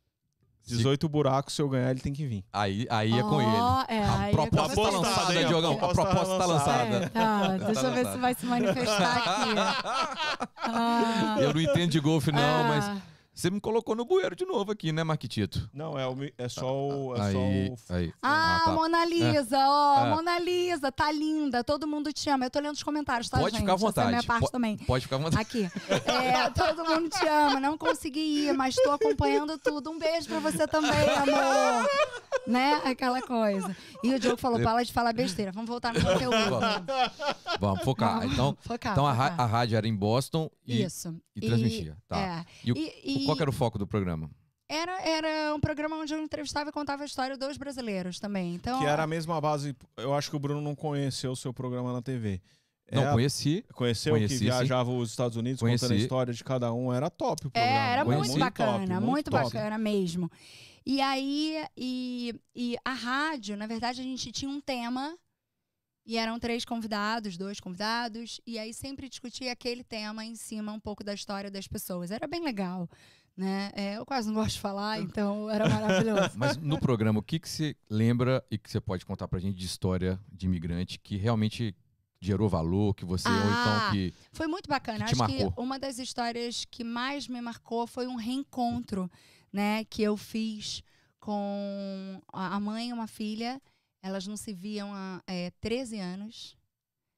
18 0.77 1.09
buracos, 1.09 1.53
se 1.53 1.61
eu 1.61 1.69
ganhar, 1.69 1.91
ele 1.91 1.99
tem 1.99 2.13
que 2.13 2.25
vir. 2.25 2.43
Aí, 2.51 2.85
aí 2.89 3.17
é 3.17 3.21
com 3.21 3.41
ele. 3.41 3.51
É, 3.87 4.03
A 4.03 4.19
aí 4.19 4.29
é 4.29 4.31
proposta 4.31 4.55
tá 4.55 4.67
você. 4.67 4.79
Apostada, 4.79 4.97
lançada, 4.97 5.41
hein? 5.41 5.47
Diogão. 5.47 5.73
A 5.73 5.87
proposta 5.93 6.37
tá 6.37 6.45
lançada. 6.45 6.95
É, 6.95 7.09
tá, 7.09 7.57
deixa 7.57 7.81
eu 7.81 7.91
ver 7.93 8.07
se 8.07 8.17
vai 8.17 8.33
se 8.33 8.45
manifestar 8.45 9.17
aqui. 9.17 10.49
Ah, 10.57 11.37
Eu 11.41 11.53
não 11.53 11.61
entendo 11.61 11.91
de 11.91 11.99
golfe, 11.99 12.31
não, 12.31 12.41
ah, 12.41 12.63
mas 12.67 13.01
você 13.39 13.49
me 13.49 13.59
colocou 13.61 13.95
no 13.95 14.03
bueiro 14.05 14.35
de 14.35 14.45
novo 14.45 14.71
aqui, 14.71 14.91
né, 14.91 15.03
Marquitito? 15.03 15.69
Não, 15.73 15.97
é, 15.97 16.05
o, 16.07 16.15
é 16.37 16.49
só 16.49 16.73
o. 16.89 17.15
É 17.15 17.21
aí, 17.21 17.33
só 17.33 17.93
o 17.93 17.97
aí. 17.97 18.13
Ah, 18.21 18.61
tá. 18.65 18.71
Mona 18.73 19.05
Lisa, 19.05 19.57
ó, 19.57 20.05
É. 20.05 20.09
Mona 20.09 20.39
Lisa, 20.39 20.91
tá 20.91 21.11
linda, 21.11 21.63
todo 21.63 21.87
mundo 21.87 22.11
te 22.11 22.29
ama. 22.29 22.45
Eu 22.45 22.49
tô 22.49 22.59
lendo 22.59 22.75
os 22.75 22.83
comentários, 22.83 23.29
tá, 23.29 23.37
Pode 23.39 23.51
gente? 23.51 23.61
ficar 23.61 23.73
à 23.73 23.75
Essa 23.75 23.83
é 23.83 23.87
a 23.87 23.89
vontade. 23.89 24.09
minha 24.09 24.23
parte 24.23 24.51
também. 24.51 24.77
Pode 24.77 25.03
ficar 25.05 25.15
à 25.15 25.19
vontade. 25.19 25.41
Aqui. 25.41 25.69
É, 26.05 26.49
todo 26.49 26.83
mundo 26.85 27.09
te 27.09 27.25
ama. 27.27 27.59
Não 27.59 27.77
consegui 27.77 28.19
ir, 28.47 28.53
mas 28.53 28.75
tô 28.75 28.91
acompanhando 28.91 29.57
tudo. 29.57 29.89
Um 29.89 29.97
beijo 29.97 30.27
pra 30.27 30.39
você 30.39 30.67
também, 30.67 30.91
amor. 30.91 31.89
Né? 32.47 32.81
Aquela 32.83 33.21
coisa. 33.21 33.75
E 34.03 34.13
o 34.13 34.19
Diogo 34.19 34.37
falou: 34.37 34.59
para 34.61 34.83
de 34.83 34.91
falar 34.91 35.13
besteira. 35.13 35.51
Vamos 35.51 35.69
voltar 35.69 35.93
no 35.93 36.01
conteúdo. 36.01 36.59
Vamos 37.59 37.83
focar. 37.83 38.25
Então, 38.25 38.57
Focar, 38.61 38.91
então 38.93 39.05
a, 39.07 39.13
focar. 39.13 39.39
a 39.41 39.45
rádio 39.45 39.77
era 39.77 39.87
em 39.87 39.95
Boston 39.95 40.49
e, 40.65 40.81
Isso. 40.83 41.15
e 41.35 41.41
transmitia. 41.41 41.97
Tá. 42.07 42.17
É. 42.19 42.45
E 42.63 42.71
o- 42.71 42.77
E- 42.77 42.93
e 43.03 43.25
Qual 43.29 43.37
que 43.37 43.43
era 43.43 43.49
o 43.49 43.53
foco 43.53 43.77
do 43.77 43.87
programa? 43.87 44.29
era, 44.71 45.01
era 45.01 45.55
um 45.55 45.59
programa 45.59 45.95
onde 45.97 46.13
eu 46.13 46.21
entrevistava 46.21 46.69
e 46.69 46.73
contava 46.73 47.01
a 47.01 47.05
história 47.05 47.35
dos 47.35 47.57
brasileiros 47.57 48.19
também. 48.19 48.53
Então, 48.53 48.79
Que 48.79 48.85
era 48.85 49.01
a 49.03 49.07
mesma 49.07 49.41
base. 49.41 49.75
Eu 49.97 50.13
acho 50.13 50.29
que 50.29 50.35
o 50.35 50.39
Bruno 50.39 50.61
não 50.61 50.75
conheceu 50.75 51.31
o 51.31 51.35
seu 51.35 51.51
programa 51.51 51.91
na 51.91 52.01
TV. 52.03 52.39
Não, 52.91 53.03
É 53.07 53.11
conheci. 53.11 53.65
Conheceu 53.73 54.13
conheci, 54.13 54.33
que 54.35 54.39
sim. 54.39 54.45
viajava 54.45 54.91
os 54.91 55.09
Estados 55.09 55.37
Unidos 55.37 55.59
contando 55.59 55.75
a 55.75 55.87
Conheci. 55.87 56.03
história 56.03 56.33
de 56.33 56.43
cada 56.43 56.71
um. 56.71 56.93
Era 56.93 57.09
top 57.09 57.47
o 57.47 57.51
programa. 57.51 57.77
É, 57.79 57.91
era 57.93 58.05
Conheci. 58.05 58.29
muito 58.29 58.39
bacana, 58.39 58.95
top, 58.95 59.05
muito, 59.07 59.31
top. 59.31 59.43
bacana 59.43 59.77
mesmo. 59.77 60.31
E 60.85 61.01
aí, 61.01 61.65
e, 61.77 62.35
e 62.55 62.77
a 62.85 62.93
rádio, 62.93 63.55
na 63.57 63.67
verdade, 63.67 64.01
a 64.01 64.03
gente 64.03 64.31
tinha 64.31 64.49
um 64.49 64.59
tema, 64.61 65.15
e 66.05 66.17
eram 66.17 66.39
três 66.39 66.65
convidados, 66.65 67.37
dois 67.37 67.59
convidados, 67.59 68.41
e 68.45 68.57
aí 68.57 68.73
sempre 68.73 69.07
discutia 69.07 69.51
aquele 69.51 69.83
tema 69.83 70.25
em 70.25 70.35
cima 70.35 70.71
um 70.71 70.79
pouco 70.79 71.03
da 71.03 71.13
história 71.13 71.51
das 71.51 71.67
pessoas. 71.67 72.09
Era 72.09 72.25
bem 72.27 72.43
legal, 72.43 72.89
né? 73.39 73.71
É, 73.73 73.95
eu 73.95 74.05
quase 74.05 74.27
não 74.27 74.35
gosto 74.35 74.55
de 74.55 74.59
falar, 74.59 74.99
então 74.99 75.49
era 75.49 75.67
maravilhoso. 75.69 76.31
Mas 76.35 76.57
no 76.57 76.77
programa, 76.77 77.21
o 77.21 77.23
que, 77.23 77.39
que 77.39 77.47
você 77.47 77.73
lembra 77.89 78.43
e 78.51 78.57
que 78.57 78.69
você 78.69 78.81
pode 78.81 79.05
contar 79.05 79.29
pra 79.29 79.39
gente 79.39 79.55
de 79.55 79.65
história 79.65 80.19
de 80.29 80.45
imigrante 80.45 80.99
que 80.99 81.15
realmente 81.15 81.73
gerou 82.19 82.49
valor, 82.49 82.93
que 82.93 83.05
você, 83.05 83.29
ou 83.29 83.33
Ah, 83.33 83.87
então 83.87 83.91
que. 83.93 84.13
Foi 84.33 84.45
muito 84.45 84.67
bacana. 84.67 85.05
Que 85.05 85.13
te 85.13 85.21
Acho 85.21 85.31
que 85.31 85.43
marcou? 85.43 85.63
uma 85.63 85.79
das 85.79 85.99
histórias 85.99 86.65
que 86.65 86.83
mais 86.83 87.29
me 87.29 87.39
marcou 87.39 87.87
foi 87.87 88.07
um 88.07 88.17
reencontro, 88.17 89.09
né, 89.53 89.85
que 89.85 90.01
eu 90.01 90.17
fiz 90.17 90.83
com 91.17 92.21
a 92.33 92.57
a 92.57 92.59
mãe 92.59 92.89
e 92.89 92.93
uma 92.93 93.07
filha. 93.07 93.61
Elas 94.03 94.27
não 94.27 94.35
se 94.35 94.53
viam 94.53 94.93
há 94.93 95.23
é, 95.25 95.49
13 95.61 95.97
anos. 95.97 96.57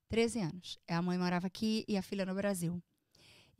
13 0.07 0.39
anos. 0.39 0.77
A 0.87 1.01
mãe 1.01 1.17
morava 1.17 1.47
aqui 1.47 1.83
e 1.87 1.97
a 1.97 2.01
filha 2.03 2.27
no 2.27 2.35
Brasil. 2.35 2.79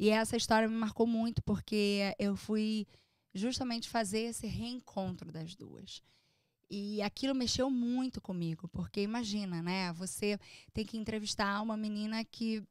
E 0.02 0.10
essa 0.10 0.36
história 0.36 0.68
me 0.68 0.74
marcou 0.74 1.06
muito 1.06 1.44
porque 1.44 2.16
eu 2.18 2.36
fui 2.36 2.88
justamente 3.36 3.88
fazer 3.88 4.22
esse 4.22 4.48
reencontro 4.48 5.32
das 5.32 5.56
duas. 5.56 6.02
E 6.68 7.04
aquilo 7.04 7.36
mexeu 7.36 7.70
muito 7.70 8.20
comigo, 8.20 8.68
porque 8.70 9.04
imagina, 9.04 9.62
né? 9.62 9.94
Você 9.94 10.40
tem 10.74 10.84
que 10.84 10.98
entrevistar 10.98 11.62
uma 11.62 11.78
menina 11.78 12.26
que 12.26 12.64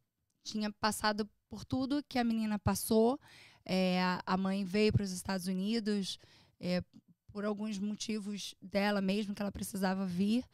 tinha 0.42 0.72
passado 0.72 1.24
por 1.48 1.64
tudo 1.64 2.02
que 2.08 2.18
a 2.18 2.24
menina 2.24 2.58
passou. 2.58 3.16
É, 3.64 4.02
a- 4.26 4.36
mãe 4.36 4.64
veio 4.64 4.92
para 4.92 5.04
os 5.04 5.12
Estados 5.12 5.46
Unidos 5.46 6.18
é, 6.58 6.82
por 7.28 7.44
alguns 7.44 7.78
motivos 7.78 8.56
dela 8.60 9.00
mesmo 9.00 9.36
que 9.36 9.40
ela 9.40 9.52
precisava 9.52 10.04
vir. 10.04 10.44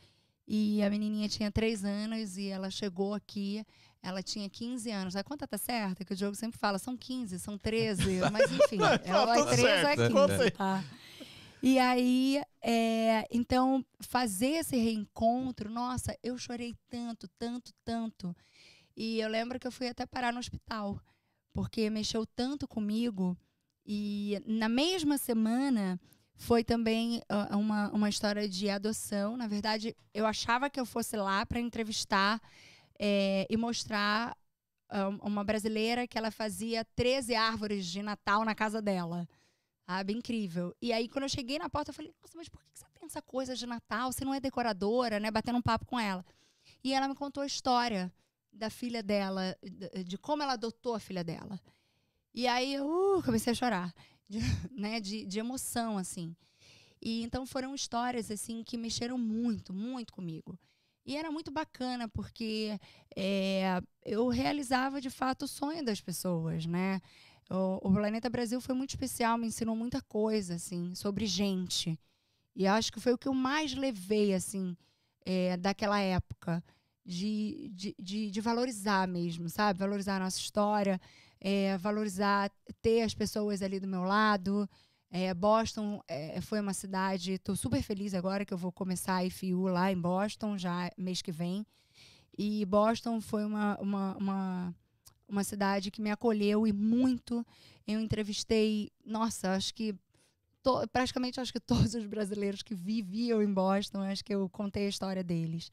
E 0.47 0.83
a 0.83 0.91
menininha 0.91 1.27
tinha 1.29 1.51
três 1.51 1.87
anos 1.87 2.37
e 2.37 2.49
ela 2.49 2.71
chegou 2.71 3.15
aqui. 3.15 3.65
Ela 4.07 4.23
tinha 4.23 4.49
15 4.49 4.89
anos. 4.93 5.17
A 5.17 5.25
conta 5.25 5.49
tá 5.49 5.59
certa? 5.59 6.05
Que 6.05 6.13
o 6.13 6.17
Diogo 6.17 6.37
sempre 6.37 6.57
fala, 6.57 6.79
são 6.79 6.97
15, 6.97 7.41
são 7.41 7.59
13. 7.59 8.21
Mas 8.31 8.53
enfim, 8.53 8.79
ela 9.05 9.35
tudo 9.35 9.51
é 9.51 9.57
13 9.57 9.63
certo, 9.63 10.01
é 10.01 10.09
com 10.09 10.27
15, 10.29 10.51
tá? 10.53 10.85
E 11.61 11.77
aí, 11.81 12.41
é, 12.63 13.27
então, 13.33 13.85
fazer 13.99 14.59
esse 14.59 14.77
reencontro, 14.77 15.69
nossa, 15.69 16.17
eu 16.23 16.39
chorei 16.39 16.77
tanto, 16.89 17.27
tanto, 17.37 17.73
tanto. 17.85 18.37
E 18.97 19.19
eu 19.19 19.29
lembro 19.29 19.59
que 19.59 19.67
eu 19.67 19.73
fui 19.73 19.89
até 19.89 20.07
parar 20.07 20.33
no 20.33 20.39
hospital, 20.39 21.01
porque 21.53 21.91
mexeu 21.91 22.25
tanto 22.25 22.69
comigo. 22.69 23.37
E 23.85 24.41
na 24.47 24.69
mesma 24.69 25.19
semana 25.19 25.99
foi 26.37 26.63
também 26.63 27.21
ah, 27.29 27.57
uma, 27.57 27.91
uma 27.91 28.09
história 28.09 28.49
de 28.49 28.71
adoção. 28.71 29.37
Na 29.37 29.49
verdade, 29.49 29.97
eu 30.15 30.25
achava 30.27 30.71
que 30.71 30.79
eu 30.79 30.87
fosse 30.87 31.17
lá 31.17 31.45
para 31.45 31.59
entrevistar 31.59 32.41
eh, 32.99 33.47
e 33.51 33.57
mostrar 33.57 34.37
ah, 34.89 35.09
uma 35.23 35.43
brasileira 35.45 36.07
que 36.07 36.17
ela 36.17 36.31
fazia 36.31 36.85
13 36.97 37.35
árvores 37.35 37.87
de 37.87 38.03
Natal 38.03 38.45
na 38.45 38.55
casa 38.55 38.81
dela. 38.81 39.29
Sabe? 39.87 40.13
Incrível. 40.13 40.75
E 40.83 40.93
aí, 40.93 41.09
quando 41.09 41.25
eu 41.25 41.29
cheguei 41.29 41.59
na 41.59 41.71
porta, 41.71 41.91
eu 41.91 41.95
falei, 41.95 42.13
nossa, 42.21 42.37
mas 42.37 42.49
por 42.49 42.61
que 42.63 42.71
você 42.75 42.85
tem 42.93 43.07
essa 43.07 43.23
coisa 43.23 43.55
de 43.55 43.67
Natal? 43.67 44.13
Você 44.13 44.25
não 44.25 44.35
é 44.35 44.41
decoradora, 44.41 45.21
né? 45.21 45.31
Batendo 45.31 45.59
um 45.59 45.63
papo 45.63 45.87
com 45.87 45.99
ela. 45.99 46.25
E 46.83 46.93
ela 46.93 47.09
me 47.09 47.15
contou 47.15 47.43
a 47.43 47.47
história 47.47 48.13
da 48.53 48.69
filha 48.69 49.03
dela, 49.03 49.57
de, 49.63 50.05
de 50.05 50.19
como 50.19 50.43
ela 50.43 50.55
adotou 50.55 50.95
a 50.95 51.01
filha 51.01 51.23
dela. 51.23 51.61
E 52.35 52.47
aí 52.49 52.75
eu 52.75 52.87
uh, 52.87 53.23
comecei 53.23 53.53
a 53.53 53.55
chorar, 53.55 53.95
de, 54.29 54.41
né? 54.73 55.01
De, 55.01 55.25
de 55.25 55.39
emoção, 55.39 55.99
assim. 55.99 56.35
E 57.01 57.23
então 57.23 57.47
foram 57.47 57.75
histórias, 57.75 58.31
assim, 58.31 58.65
que 58.65 58.77
mexeram 58.77 59.17
muito, 59.17 59.73
muito 59.73 60.13
comigo. 60.13 60.59
E 61.07 61.17
era 61.17 61.31
muito 61.31 61.53
bacana, 61.53 62.09
porque 62.09 62.81
é, 63.15 63.81
eu 64.05 64.27
realizava, 64.27 65.01
de 65.01 65.09
fato, 65.09 65.45
o 65.45 65.49
sonho 65.49 65.85
das 65.85 66.01
pessoas, 66.01 66.67
né? 66.67 67.01
O, 67.49 67.89
o 67.89 67.93
Planeta 67.93 68.29
Brasil 68.29 68.61
foi 68.61 68.75
muito 68.75 68.91
especial, 68.91 69.39
me 69.39 69.47
ensinou 69.47 69.77
muita 69.77 70.03
coisa, 70.03 70.55
assim, 70.57 70.97
sobre 70.97 71.25
gente. 71.25 71.97
E 72.57 72.67
acho 72.67 72.93
que 72.93 72.99
foi 72.99 73.13
o 73.13 73.19
que 73.19 73.29
eu 73.29 73.35
mais 73.35 73.73
levei, 73.73 74.35
assim, 74.35 74.77
é, 75.25 75.57
daquela 75.57 76.01
época. 76.01 76.63
De, 77.09 77.71
de, 77.73 77.95
de, 78.01 78.31
de 78.33 78.41
valorizar 78.41 79.07
mesmo, 79.07 79.49
sabe? 79.49 79.79
Valorizar 79.79 80.17
a 80.17 80.25
nossa 80.25 80.41
história, 80.41 81.01
é, 81.41 81.79
valorizar 81.79 82.51
ter 82.83 83.03
as 83.03 83.15
pessoas 83.15 83.63
ali 83.63 83.79
do 83.79 83.87
meu 83.87 84.03
lado. 84.03 84.69
É, 85.19 85.33
Boston 85.33 86.03
é, 86.07 86.43
foi 86.43 86.61
uma 86.61 86.75
cidade, 86.75 87.33
estou 87.33 87.57
super 87.57 87.83
feliz 87.83 88.13
agora 88.13 88.45
que 88.45 88.53
eu 88.53 88.59
vou 88.59 88.71
começar 88.71 89.15
a 89.15 89.25
IFU 89.25 89.63
lá 89.69 89.91
em 89.91 89.99
Boston, 89.99 90.59
já 90.59 90.91
mês 90.95 91.23
que 91.23 91.33
vem. 91.33 91.67
E 92.37 92.67
Boston 92.67 93.19
foi 93.19 93.43
uma, 93.43 93.79
uma, 93.81 94.17
uma, 94.19 94.75
uma 95.27 95.43
cidade 95.43 95.91
que 95.91 96.03
me 96.03 96.11
acolheu 96.11 96.67
e 96.67 96.73
muito. 96.73 97.47
Eu 97.87 97.99
entrevistei, 97.99 98.91
nossa, 99.07 99.55
acho 99.55 99.73
que 99.73 99.95
to, 100.63 100.87
praticamente 100.93 101.41
acho 101.41 101.51
que 101.51 101.61
todos 101.61 101.95
os 101.95 102.05
brasileiros 102.05 102.63
que 102.63 102.75
viviam 102.75 103.43
em 103.43 103.51
Boston, 103.51 104.03
acho 104.03 104.23
que 104.23 104.35
eu 104.35 104.47
contei 104.51 104.85
a 104.85 104.91
história 104.91 105.25
deles. 105.25 105.73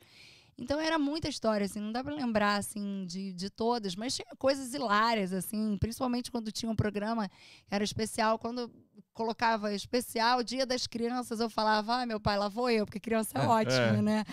Então 0.58 0.80
era 0.80 1.00
muita 1.00 1.28
história, 1.28 1.66
assim, 1.66 1.80
não 1.80 1.92
dá 1.92 2.04
para 2.04 2.14
lembrar 2.14 2.58
assim 2.58 3.06
de, 3.06 3.34
de 3.34 3.50
todas, 3.50 3.96
mas 3.96 4.16
tinha 4.16 4.28
coisas 4.38 4.74
hilárias, 4.74 5.34
assim, 5.34 5.78
principalmente 5.78 6.30
quando 6.32 6.52
tinha 6.52 6.72
um 6.72 6.76
programa 6.76 7.28
que 7.28 7.74
era 7.74 7.84
especial, 7.84 8.38
quando 8.38 8.72
colocava 9.14 9.74
especial 9.74 10.44
Dia 10.44 10.66
das 10.66 10.86
Crianças, 10.86 11.40
eu 11.40 11.50
falava, 11.50 12.02
ah, 12.02 12.06
meu 12.06 12.20
pai, 12.20 12.38
lá 12.38 12.48
vou 12.50 12.70
eu, 12.70 12.86
porque 12.86 13.00
criança 13.00 13.38
é, 13.38 13.44
é 13.44 13.48
ótima, 13.48 13.98
é. 13.98 14.02
né? 14.02 14.26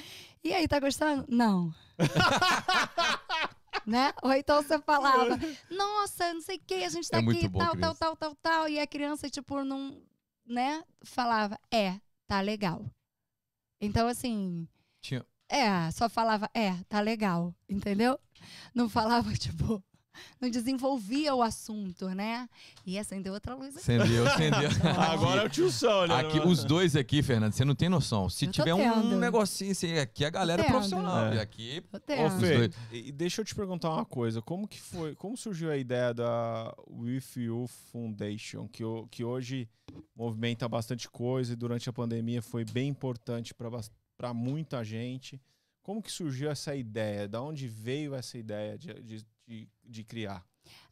E 0.44 0.52
aí, 0.52 0.68
tá 0.68 0.78
gostando? 0.78 1.24
Não. 1.28 1.72
né? 3.86 4.12
Ou 4.22 4.32
então 4.32 4.62
você 4.62 4.78
falava, 4.78 5.38
nossa, 5.70 6.32
não 6.34 6.40
sei 6.40 6.56
o 6.56 6.60
que, 6.60 6.84
a 6.84 6.88
gente 6.88 7.08
tá 7.08 7.18
é 7.18 7.20
aqui, 7.20 7.48
tal, 7.48 7.76
tal, 7.76 7.94
tal, 7.94 8.16
tal, 8.16 8.34
tal, 8.36 8.68
e 8.68 8.78
a 8.78 8.86
criança, 8.86 9.28
tipo, 9.28 9.62
não, 9.64 10.02
né, 10.46 10.82
falava, 11.02 11.58
é, 11.70 11.98
tá 12.26 12.40
legal. 12.40 12.84
Então, 13.80 14.06
assim. 14.06 14.68
Tinha, 15.00 15.24
é, 15.50 15.90
só 15.90 16.08
falava, 16.08 16.48
é, 16.54 16.74
tá 16.88 17.00
legal, 17.00 17.52
entendeu? 17.68 18.18
Não 18.72 18.88
falava, 18.88 19.32
tipo, 19.34 19.82
não 20.40 20.48
desenvolvia 20.48 21.34
o 21.34 21.42
assunto, 21.42 22.08
né? 22.10 22.48
E 22.86 22.98
acendeu 22.98 23.32
outra 23.32 23.54
luz 23.54 23.76
aqui. 23.76 23.78
Acendeu, 23.78 24.26
acendeu. 24.26 24.70
Agora 25.12 25.42
é 25.42 25.46
o 25.46 25.48
tio 25.48 25.70
Sol, 25.70 26.06
né? 26.06 26.14
Aqui, 26.14 26.38
os 26.38 26.64
dois 26.64 26.94
aqui, 26.94 27.22
Fernando, 27.22 27.52
você 27.52 27.64
não 27.64 27.74
tem 27.74 27.88
noção. 27.88 28.28
Se 28.28 28.46
tiver 28.46 28.74
um 28.74 29.18
negocinho 29.18 29.72
assim, 29.72 29.98
aqui 29.98 30.24
a 30.24 30.30
galera 30.30 30.62
é 30.62 30.66
profissional. 30.66 31.26
É. 31.26 31.36
E 31.36 31.40
aqui, 31.40 31.82
Ô, 31.92 32.30
Fê, 32.38 32.70
e 32.92 33.12
deixa 33.12 33.40
eu 33.40 33.44
te 33.44 33.54
perguntar 33.54 33.90
uma 33.90 34.04
coisa. 34.04 34.40
Como 34.40 34.68
que 34.68 34.80
foi, 34.80 35.14
como 35.14 35.36
surgiu 35.36 35.70
a 35.70 35.76
ideia 35.76 36.14
da 36.14 36.74
With 36.88 37.24
You 37.36 37.66
Foundation, 37.90 38.68
que, 38.68 38.82
que 39.10 39.24
hoje 39.24 39.68
movimenta 40.14 40.68
bastante 40.68 41.08
coisa 41.08 41.52
e 41.52 41.56
durante 41.56 41.88
a 41.88 41.92
pandemia 41.92 42.40
foi 42.40 42.64
bem 42.64 42.88
importante 42.88 43.52
para 43.52 43.68
para 44.20 44.34
muita 44.34 44.84
gente. 44.84 45.40
Como 45.82 46.02
que 46.02 46.12
surgiu 46.12 46.50
essa 46.50 46.76
ideia? 46.76 47.26
Da 47.26 47.40
onde 47.40 47.66
veio 47.66 48.14
essa 48.14 48.36
ideia 48.36 48.76
de, 48.76 48.92
de, 49.00 49.26
de, 49.46 49.68
de 49.82 50.04
criar? 50.04 50.44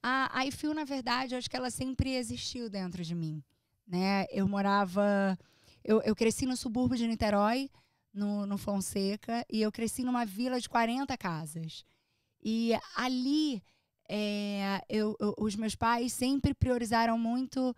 A, 0.03 0.31
a 0.33 0.47
IFIL, 0.47 0.72
na 0.72 0.85
verdade, 0.85 1.35
acho 1.35 1.51
que 1.51 1.57
ela 1.57 1.70
sempre 1.70 2.14
existiu 2.14 2.70
dentro 2.70 3.05
de 3.05 3.14
mim. 3.14 3.45
Né? 3.87 4.24
Eu 4.31 4.49
morava... 4.49 5.39
Eu, 5.85 6.01
eu 6.01 6.16
cresci 6.16 6.47
no 6.47 6.57
subúrbio 6.57 6.97
de 6.97 7.07
Niterói, 7.07 7.70
no, 8.14 8.47
no 8.47 8.57
Fonseca, 8.57 9.45
e 9.51 9.61
eu 9.61 9.70
cresci 9.70 10.03
numa 10.03 10.24
vila 10.24 10.59
de 10.59 10.66
40 10.66 11.14
casas. 11.18 11.85
E 12.43 12.72
ali, 12.97 13.62
é, 14.09 14.81
eu, 14.89 15.14
eu, 15.20 15.35
os 15.39 15.55
meus 15.55 15.74
pais 15.74 16.14
sempre 16.14 16.55
priorizaram 16.55 17.18
muito 17.18 17.76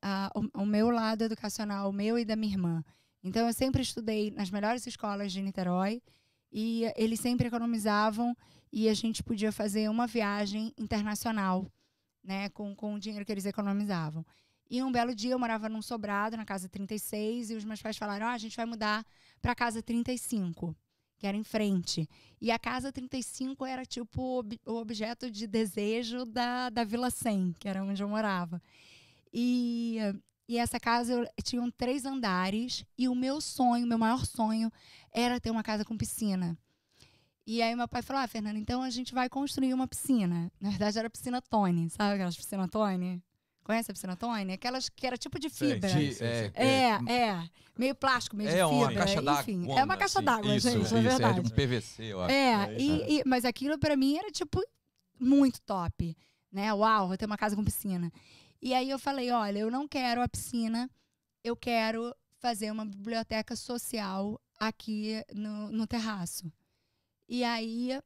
uh, 0.00 0.40
o, 0.54 0.62
o 0.62 0.66
meu 0.66 0.90
lado 0.90 1.24
educacional, 1.24 1.90
o 1.90 1.92
meu 1.92 2.16
e 2.16 2.24
da 2.24 2.36
minha 2.36 2.52
irmã. 2.52 2.84
Então 3.22 3.46
eu 3.46 3.52
sempre 3.52 3.82
estudei 3.82 4.30
nas 4.30 4.50
melhores 4.50 4.86
escolas 4.86 5.32
de 5.32 5.40
Niterói 5.40 6.02
e 6.50 6.84
eles 6.96 7.20
sempre 7.20 7.46
economizavam 7.46 8.36
e 8.72 8.88
a 8.88 8.94
gente 8.94 9.22
podia 9.22 9.52
fazer 9.52 9.88
uma 9.88 10.06
viagem 10.06 10.72
internacional, 10.78 11.70
né, 12.22 12.48
com, 12.50 12.74
com 12.74 12.94
o 12.94 12.98
dinheiro 12.98 13.24
que 13.24 13.32
eles 13.32 13.46
economizavam. 13.46 14.24
E 14.68 14.82
um 14.82 14.90
belo 14.90 15.14
dia 15.14 15.32
eu 15.32 15.38
morava 15.38 15.68
num 15.68 15.82
sobrado, 15.82 16.36
na 16.36 16.46
casa 16.46 16.68
36, 16.68 17.50
e 17.50 17.54
os 17.54 17.64
meus 17.64 17.82
pais 17.82 17.98
falaram: 17.98 18.26
oh, 18.26 18.30
a 18.30 18.38
gente 18.38 18.56
vai 18.56 18.64
mudar 18.64 19.04
para 19.40 19.52
a 19.52 19.54
casa 19.54 19.82
35, 19.82 20.74
que 21.18 21.26
era 21.26 21.36
em 21.36 21.44
frente. 21.44 22.08
E 22.40 22.50
a 22.50 22.58
casa 22.58 22.90
35 22.90 23.66
era 23.66 23.84
tipo 23.84 24.42
o 24.64 24.74
objeto 24.74 25.30
de 25.30 25.46
desejo 25.46 26.24
da, 26.24 26.70
da 26.70 26.84
Vila 26.84 27.10
100, 27.10 27.54
que 27.58 27.68
era 27.68 27.84
onde 27.84 28.02
eu 28.02 28.08
morava. 28.08 28.62
E 29.30 29.98
e 30.48 30.58
essa 30.58 30.78
casa 30.78 31.12
eu, 31.12 31.26
tinha 31.42 31.72
três 31.76 32.04
andares 32.04 32.84
e 32.98 33.08
o 33.08 33.14
meu 33.14 33.40
sonho, 33.40 33.86
meu 33.86 33.98
maior 33.98 34.24
sonho, 34.24 34.70
era 35.12 35.40
ter 35.40 35.50
uma 35.50 35.62
casa 35.62 35.84
com 35.84 35.96
piscina. 35.96 36.56
E 37.46 37.60
aí 37.62 37.74
meu 37.74 37.88
pai 37.88 38.02
falou: 38.02 38.22
Ah, 38.22 38.28
Fernanda, 38.28 38.58
então 38.58 38.82
a 38.82 38.90
gente 38.90 39.14
vai 39.14 39.28
construir 39.28 39.74
uma 39.74 39.88
piscina. 39.88 40.50
Na 40.60 40.70
verdade 40.70 40.98
era 40.98 41.08
a 41.08 41.10
piscina 41.10 41.40
Tony, 41.42 41.90
sabe 41.90 42.14
aquelas 42.14 42.36
piscina 42.36 42.68
Tony? 42.68 43.22
Conhece 43.64 43.90
a 43.90 43.94
piscina 43.94 44.16
Tony? 44.16 44.52
Aquelas 44.52 44.88
que 44.88 45.06
era 45.06 45.16
tipo 45.16 45.38
de 45.38 45.48
fibra. 45.48 45.88
Sim, 45.88 46.12
sim, 46.12 46.24
é, 46.24 46.50
é, 46.54 47.12
é, 47.12 47.48
Meio 47.78 47.94
plástico, 47.94 48.36
meio 48.36 48.50
é 48.50 48.52
de 48.52 48.58
fibra. 48.58 48.74
Uma 48.74 48.92
caixa 48.92 49.40
enfim, 49.40 49.72
é 49.72 49.84
uma 49.84 49.96
caixa 49.96 50.20
d'água, 50.20 50.58
gente, 50.58 50.82
isso, 50.82 50.94
na 50.94 51.00
é 51.00 51.02
verdade. 51.02 51.38
É 51.38 51.42
um 51.42 51.44
PVC, 51.44 52.02
eu 52.04 52.20
acho. 52.22 52.34
É, 52.34 52.52
é 52.52 52.76
e, 52.78 53.18
e, 53.18 53.22
mas 53.24 53.44
aquilo 53.44 53.78
para 53.78 53.96
mim 53.96 54.16
era 54.16 54.30
tipo 54.30 54.60
muito 55.18 55.60
top. 55.62 56.16
Né? 56.50 56.72
Uau, 56.74 57.08
vou 57.08 57.16
ter 57.16 57.24
uma 57.24 57.38
casa 57.38 57.56
com 57.56 57.64
piscina. 57.64 58.12
E 58.62 58.72
aí 58.72 58.88
eu 58.88 58.98
falei, 58.98 59.32
olha, 59.32 59.58
eu 59.58 59.70
não 59.72 59.88
quero 59.88 60.22
a 60.22 60.28
piscina, 60.28 60.88
eu 61.42 61.56
quero 61.56 62.14
fazer 62.38 62.70
uma 62.70 62.84
biblioteca 62.84 63.56
social 63.56 64.40
aqui 64.58 65.20
no, 65.34 65.72
no 65.72 65.84
terraço. 65.84 66.50
E 67.28 67.42
aí, 67.42 68.00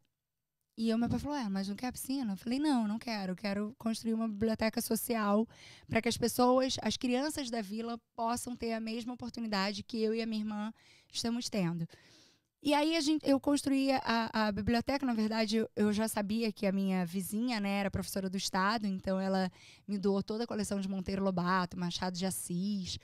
e 0.78 0.94
o 0.94 0.98
meu 0.98 1.11
pai 1.11 1.18
falou, 1.18 1.36
é, 1.36 1.46
mas 1.48 1.68
não 1.68 1.76
quer 1.76 1.88
a 1.88 1.92
piscina? 1.92 2.32
Eu 2.32 2.36
falei, 2.38 2.59
não, 2.59 2.88
não 2.88 2.98
quero. 2.98 3.32
Eu 3.32 3.36
quero 3.36 3.74
construir 3.78 4.14
uma 4.14 4.26
biblioteca 4.26 4.80
social 4.80 5.46
para 5.86 6.00
que 6.00 6.09
as 6.09 6.16
pessoas, 6.16 6.76
as 6.80 6.96
crianças 6.96 7.50
da 7.50 7.61
vila, 7.61 7.98
possam 8.14 8.57
ter 8.57 8.72
a 8.72 8.80
mesma 8.80 9.12
oportunidade 9.12 9.82
que 9.82 10.02
eu 10.02 10.14
e 10.14 10.22
a 10.22 10.26
minha 10.26 10.40
irmã 10.40 10.72
estamos 11.12 11.50
tendo. 11.50 11.86
E 12.66 12.74
aí 12.74 12.96
a 12.96 13.00
gente, 13.00 13.24
eu 13.24 13.38
construí 13.38 13.92
a, 13.92 14.28
a 14.32 14.50
biblioteca, 14.50 15.06
na 15.06 15.14
verdade, 15.14 15.58
eu, 15.58 15.70
eu, 15.76 15.92
já 15.92 16.08
sabia 16.08 16.50
que 16.50 16.66
a 16.66 16.72
minha 16.72 17.06
vizinha 17.06 17.60
né, 17.60 17.78
era 17.78 17.92
professora 17.92 18.28
do 18.28 18.36
Estado, 18.36 18.88
então 18.88 19.20
ela 19.20 19.48
me 19.86 19.96
doou 19.96 20.20
toda 20.20 20.42
a 20.42 20.46
coleção 20.48 20.80
de 20.80 20.88
Monteiro 20.88 21.22
Lobato, 21.22 21.78
Machado 21.78 22.18
de 22.18 22.26
Assis. 22.26 22.98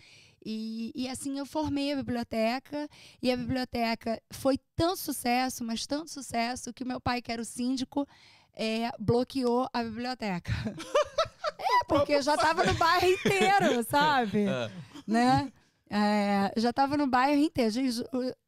E, 0.44 0.90
e 0.96 1.08
assim 1.08 1.38
eu 1.38 1.46
formei 1.46 1.92
a 1.92 1.96
biblioteca, 1.96 2.88
e 3.22 3.30
a 3.30 3.36
biblioteca 3.36 4.20
foi 4.32 4.58
tanto 4.74 4.96
sucesso, 4.96 5.62
mas 5.62 5.86
tanto 5.86 6.10
sucesso, 6.10 6.72
que 6.72 6.84
meu 6.84 7.00
pai, 7.00 7.22
que 7.22 7.30
era 7.30 7.40
o 7.40 7.44
síndico, 7.44 8.04
é, 8.54 8.90
bloqueou 8.98 9.68
a 9.72 9.84
biblioteca. 9.84 10.50
é, 11.56 11.84
porque 11.86 12.20
já 12.20 12.34
estava 12.34 12.64
no 12.64 12.74
bairro 12.74 13.06
inteiro, 13.06 13.84
sabe? 13.88 14.44
É. 14.44 14.70
Né? 15.06 15.52
É, 15.95 16.51
já 16.57 16.70
estava 16.70 16.97
no 16.97 17.07
bairro 17.07 17.38
inteiro. 17.38 17.70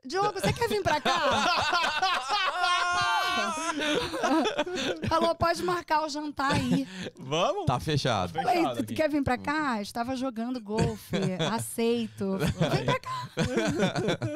Diogo, 0.03 0.32
você 0.32 0.51
quer 0.51 0.66
vir 0.66 0.82
para 0.82 0.99
cá? 0.99 1.20
Falou, 5.07 5.34
pode 5.34 5.62
marcar 5.62 6.07
o 6.07 6.09
jantar 6.09 6.55
aí. 6.55 6.88
Vamos? 7.18 7.66
Tá 7.66 7.78
fechado. 7.78 8.32
Tá 8.32 8.42
Falei, 8.42 8.64
tu, 8.76 8.86
tu 8.86 8.95
quer 8.95 9.11
vir 9.11 9.22
pra 9.22 9.36
cá? 9.36 9.82
Estava 9.82 10.16
jogando 10.16 10.59
golfe, 10.59 11.16
aceito. 11.53 12.38
Vem 12.38 12.84
pra 12.86 12.99
cá. 12.99 13.28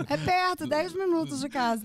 É 0.06 0.16
perto, 0.18 0.66
10 0.66 0.92
minutos 0.92 1.40
de 1.40 1.48
casa. 1.48 1.82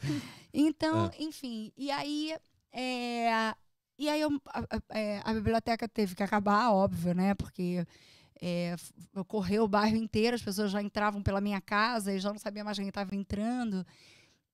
Então, 0.54 1.10
é. 1.18 1.24
enfim, 1.24 1.72
e 1.78 1.90
aí. 1.90 2.36
É, 2.74 3.54
e 3.98 4.10
aí 4.10 4.20
eu, 4.20 4.30
a, 4.48 4.60
a, 4.60 5.00
é, 5.00 5.22
a 5.24 5.34
biblioteca 5.34 5.88
teve 5.88 6.16
que 6.16 6.24
acabar, 6.24 6.72
óbvio, 6.72 7.14
né? 7.14 7.34
Porque 7.36 7.86
é, 8.46 8.76
correu 9.26 9.64
o 9.64 9.68
bairro 9.70 9.96
inteiro, 9.96 10.36
as 10.36 10.42
pessoas 10.42 10.70
já 10.70 10.82
entravam 10.82 11.24
pela 11.24 11.40
minha 11.40 11.62
casa 11.62 12.12
e 12.14 12.20
já 12.20 12.30
não 12.30 12.38
sabia 12.38 12.62
mais 12.62 12.78
quem 12.78 12.90
estava 12.90 13.16
entrando. 13.16 13.88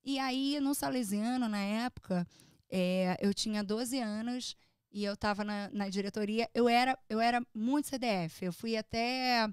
E 0.06 0.20
aí, 0.20 0.60
no 0.60 0.76
Salesiano, 0.76 1.50
na 1.50 1.58
época, 1.58 2.28
é, 2.70 3.18
eu 3.20 3.34
tinha 3.34 3.64
12 3.64 4.00
anos 4.00 4.56
e 4.92 5.04
eu 5.04 5.16
estava 5.16 5.44
na, 5.44 5.72
na, 5.74 5.90
diretoria. 5.90 6.48
Eu 6.54 6.70
era, 6.70 6.96
eu 7.10 7.20
era 7.20 7.42
muito 7.52 7.88
CDF. 7.88 8.46
Eu 8.46 8.54
fui 8.54 8.78
até 8.78 9.52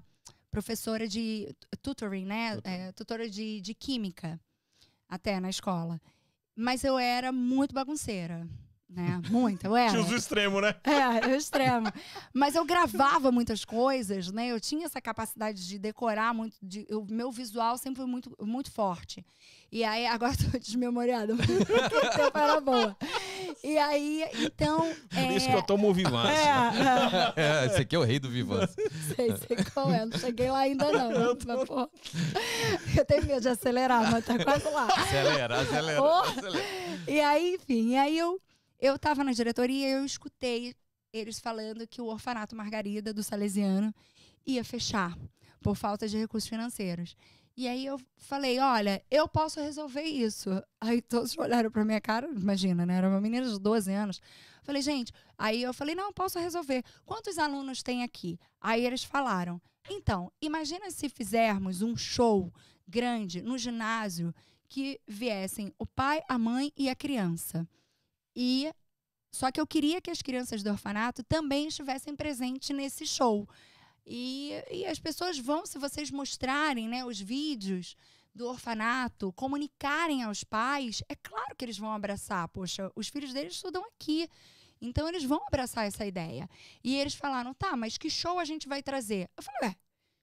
professora 0.51 1.07
de 1.07 1.55
tutoring, 1.81 2.25
né? 2.25 2.59
É, 2.63 2.91
tutora 2.91 3.27
de, 3.27 3.59
de 3.59 3.73
química, 3.73 4.39
até 5.09 5.39
na 5.39 5.49
escola. 5.49 5.99
Mas 6.55 6.83
eu 6.83 6.99
era 6.99 7.31
muito 7.31 7.73
bagunceira 7.73 8.47
né? 8.89 9.21
Muito, 9.29 9.65
eu 9.65 9.75
era. 9.75 9.91
Tinha 9.91 10.01
os 10.01 10.11
extremos, 10.11 10.61
né? 10.61 10.73
É, 10.83 11.27
o 11.27 11.35
extremo. 11.35 11.91
Mas 12.33 12.55
eu 12.55 12.63
gravava 12.63 13.31
muitas 13.31 13.65
coisas, 13.65 14.31
né? 14.31 14.47
Eu 14.47 14.59
tinha 14.59 14.85
essa 14.85 15.01
capacidade 15.01 15.67
de 15.67 15.77
decorar 15.77 16.33
muito. 16.33 16.55
De, 16.61 16.87
o 16.91 17.05
meu 17.09 17.31
visual 17.31 17.77
sempre 17.77 17.97
foi 17.97 18.05
muito, 18.05 18.33
muito 18.39 18.71
forte. 18.71 19.25
E 19.69 19.83
aí, 19.83 20.07
agora 20.07 20.33
tô 20.37 20.57
desmemoriada, 20.57 21.35
mas 21.35 21.49
o 21.49 22.15
tempo 22.15 22.37
era 22.37 22.61
boa. 22.61 22.95
E 23.61 23.77
aí, 23.77 24.23
então. 24.35 24.89
É... 25.13 25.35
Isso 25.35 25.49
que 25.49 25.55
eu 25.55 25.63
tomo 25.63 25.89
o 25.89 25.93
Vivance. 25.93 26.31
É, 26.31 27.35
é. 27.35 27.63
é, 27.63 27.65
esse 27.65 27.81
aqui 27.81 27.95
é 27.95 27.99
o 27.99 28.03
rei 28.03 28.19
do 28.19 28.29
Vivance. 28.29 28.73
sei, 29.15 29.35
sei 29.35 29.57
qual 29.73 29.91
é. 29.91 30.05
Não 30.05 30.17
cheguei 30.17 30.49
lá 30.49 30.59
ainda, 30.59 30.89
não. 30.89 31.11
Eu, 31.11 31.35
tô... 31.35 31.45
mas, 31.45 31.67
pô, 31.67 31.89
eu 32.97 33.05
tenho 33.05 33.25
medo 33.25 33.41
de 33.41 33.49
acelerar, 33.49 34.09
mas 34.09 34.25
tá 34.25 34.41
quase 34.41 34.69
lá. 34.69 34.85
Acelera, 34.85 35.59
acelera, 35.59 36.01
oh. 36.01 36.21
acelera. 36.21 36.65
E 37.05 37.19
aí, 37.19 37.55
enfim, 37.55 37.89
e 37.89 37.97
aí 37.97 38.17
eu 38.17 38.39
eu 38.79 38.95
estava 38.95 39.23
na 39.23 39.31
diretoria 39.31 39.87
e 39.87 39.91
eu 39.91 40.05
escutei 40.05 40.75
eles 41.11 41.39
falando 41.39 41.87
que 41.87 42.01
o 42.01 42.05
orfanato 42.05 42.55
Margarida 42.55 43.13
do 43.13 43.23
Salesiano 43.23 43.93
ia 44.45 44.63
fechar 44.63 45.17
por 45.61 45.75
falta 45.75 46.07
de 46.07 46.17
recursos 46.17 46.49
financeiros. 46.49 47.15
E 47.55 47.67
aí 47.67 47.85
eu 47.85 47.99
falei, 48.17 48.59
olha, 48.59 49.03
eu 49.09 49.27
posso 49.27 49.59
resolver 49.59 50.03
isso. 50.03 50.49
Aí 50.79 51.01
todos 51.01 51.35
olharam 51.39 51.71
pra 51.71 51.83
minha 51.83 51.99
cara, 51.99 52.27
imagina, 52.27 52.85
né? 52.85 52.97
Era 52.97 53.09
uma 53.09 53.19
menina 53.19 53.49
de 53.49 53.59
12 53.59 53.91
anos. 53.91 54.21
Falei, 54.61 54.81
gente, 54.81 55.11
aí 55.37 55.63
eu 55.63 55.73
falei, 55.73 55.95
não, 55.95 56.13
posso 56.13 56.37
resolver. 56.37 56.83
Quantos 57.03 57.39
alunos 57.39 57.81
tem 57.81 58.03
aqui? 58.03 58.39
Aí 58.61 58.85
eles 58.85 59.03
falaram, 59.03 59.59
então, 59.89 60.31
imagina 60.39 60.91
se 60.91 61.09
fizermos 61.09 61.81
um 61.81 61.95
show 61.95 62.53
grande 62.87 63.41
no 63.41 63.57
ginásio 63.57 64.33
que 64.69 64.99
viessem 65.07 65.73
o 65.79 65.85
pai, 65.85 66.21
a 66.27 66.37
mãe 66.37 66.71
e 66.77 66.89
a 66.89 66.95
criança. 66.95 67.67
E 68.39 68.71
só 69.31 69.51
que 69.51 69.59
eu 69.59 69.65
queria 69.65 69.99
que 69.99 70.11
as 70.11 70.21
crianças 70.21 70.61
do 70.61 70.69
orfanato 70.69 71.23
também 71.23 71.67
estivessem 71.67 72.15
presentes 72.15 72.69
nesse 72.69 73.03
show. 73.07 73.49
E, 74.05 74.53
e 74.69 74.85
as 74.85 74.99
pessoas 74.99 75.39
vão, 75.39 75.65
se 75.65 75.79
vocês 75.79 76.11
mostrarem 76.11 76.87
né, 76.87 77.03
os 77.03 77.19
vídeos 77.19 77.95
do 78.35 78.47
orfanato, 78.47 79.33
comunicarem 79.33 80.21
aos 80.21 80.43
pais, 80.43 81.01
é 81.09 81.15
claro 81.15 81.55
que 81.57 81.65
eles 81.65 81.79
vão 81.79 81.91
abraçar. 81.91 82.47
Poxa, 82.49 82.91
os 82.95 83.07
filhos 83.07 83.33
deles 83.33 83.53
estudam 83.53 83.83
aqui. 83.85 84.29
Então 84.79 85.09
eles 85.09 85.23
vão 85.23 85.41
abraçar 85.47 85.87
essa 85.87 86.05
ideia. 86.05 86.47
E 86.83 86.95
eles 86.95 87.15
falaram: 87.15 87.55
tá, 87.55 87.75
mas 87.75 87.97
que 87.97 88.07
show 88.07 88.37
a 88.37 88.45
gente 88.45 88.67
vai 88.67 88.83
trazer? 88.83 89.27
Eu 89.35 89.41
falei: 89.41 89.69
ué, 89.69 89.75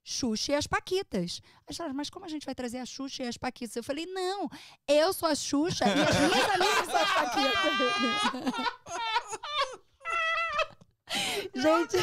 Xuxa 0.05 0.53
e 0.53 0.55
as 0.55 0.67
Paquitas. 0.67 1.41
Aí 1.67 1.75
falaram, 1.75 1.97
mas 1.97 2.11
como 2.11 2.27
a 2.27 2.29
gente 2.29 2.45
vai 2.45 2.55
trazer 2.55 2.79
a 2.79 2.85
Xuxa 2.85 3.23
e 3.23 3.27
as 3.27 3.39
Paquitas? 3.39 3.75
Eu 3.75 3.83
falei, 3.83 4.05
não, 4.05 4.51
eu 4.87 5.15
sou 5.15 5.27
a 5.27 5.35
Xuxa 5.35 5.87
e 5.87 6.03
as 6.03 6.17
minhas 6.21 6.51
amigas. 6.55 6.94
gente. 11.55 11.97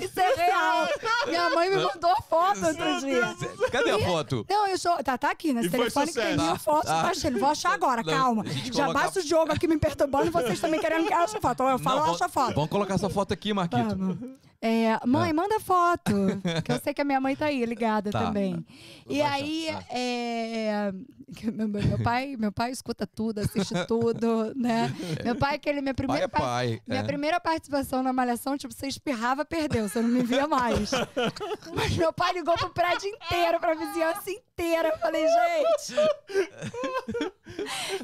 Isso 0.00 0.20
é 0.20 0.34
real. 0.34 0.88
Minha 1.26 1.50
mãe 1.50 1.70
me 1.70 1.76
mandou 1.76 2.10
a 2.10 2.22
foto 2.22 2.66
outro 2.66 3.00
dia. 3.00 3.34
Cadê 3.70 3.90
a 3.90 3.98
foto? 3.98 4.46
Não, 4.48 4.66
eu 4.66 4.78
sou. 4.78 4.96
Tá, 5.04 5.18
tá 5.18 5.30
aqui 5.30 5.52
nesse 5.52 5.68
E 5.68 5.70
foi 5.70 5.78
telefone 5.80 6.06
que 6.08 6.12
tem 6.14 6.38
sucesso. 6.38 6.58
fotos. 6.64 6.90
Ah. 6.90 7.02
Tá 7.02 7.10
achando. 7.10 7.38
Vou 7.38 7.48
achar 7.48 7.72
agora, 7.74 8.02
Não, 8.02 8.12
calma. 8.12 8.42
a 8.44 8.48
gente 8.48 8.76
Já 8.76 8.84
coloca- 8.86 9.04
basta 9.04 9.20
o 9.20 9.22
jogo 9.22 9.52
aqui 9.52 9.68
me 9.68 9.78
perturbando, 9.78 10.30
vocês 10.30 10.60
também 10.60 10.80
querendo 10.80 11.06
que 11.06 11.12
eu 11.12 11.18
ache 11.18 11.36
a 11.36 11.40
foto. 11.40 11.62
Eu 11.64 11.78
falo, 11.78 12.00
Não, 12.06 12.14
acha 12.14 12.26
a 12.26 12.28
foto. 12.28 12.54
Vamos 12.54 12.70
colocar 12.70 12.94
essa 12.94 13.10
foto 13.10 13.32
aqui, 13.32 13.52
Marquito. 13.52 13.88
Vamos. 13.96 14.18
É, 14.60 14.98
mãe, 15.06 15.30
Ah. 15.30 15.34
manda 15.34 15.60
foto. 15.60 16.12
Que 16.64 16.72
eu 16.72 16.80
sei 16.80 16.92
que 16.92 17.00
a 17.00 17.04
minha 17.04 17.20
mãe 17.20 17.36
tá 17.36 17.46
aí, 17.46 17.64
ligada 17.64 18.10
Tá. 18.10 18.24
também. 18.26 18.64
E 19.08 19.22
aí, 19.22 19.68
tá. 19.70 19.84
é, 19.90 20.92
que 21.36 21.48
meu, 21.50 21.68
meu 21.68 22.02
pai, 22.02 22.34
meu 22.36 22.50
pai 22.50 22.72
escuta 22.72 23.06
tudo, 23.06 23.38
assiste 23.38 23.72
tudo, 23.86 24.52
né? 24.56 24.92
Meu 25.24 25.36
pai, 25.36 25.54
aquele 25.54 25.80
minha 25.80 25.94
Pai 25.94 26.04
primeira 26.06 26.24
é 26.24 26.28
par- 26.28 26.40
pai. 26.40 26.80
Minha 26.88 27.00
é. 27.02 27.04
primeira 27.04 27.38
participação 27.38 28.02
na 28.02 28.12
Malhação, 28.12 28.58
tipo, 28.58 28.74
você 28.74 28.88
espirrava, 28.88 29.44
perdeu, 29.44 29.88
você 29.88 30.02
não 30.02 30.08
me 30.08 30.24
via 30.24 30.48
mais. 30.48 30.90
Mas 31.72 31.96
meu 31.96 32.12
pai 32.12 32.32
ligou 32.32 32.56
pro 32.56 32.70
prédio 32.70 33.08
inteiro, 33.08 33.60
pra 33.60 33.74
vizinhança 33.74 34.28
inteira. 34.28 34.88
Eu 34.88 34.98
falei, 34.98 35.24
gente. 35.28 35.94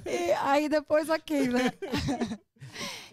E 0.06 0.32
aí 0.44 0.68
depois, 0.68 1.08
ok, 1.08 1.48
né? 1.48 1.72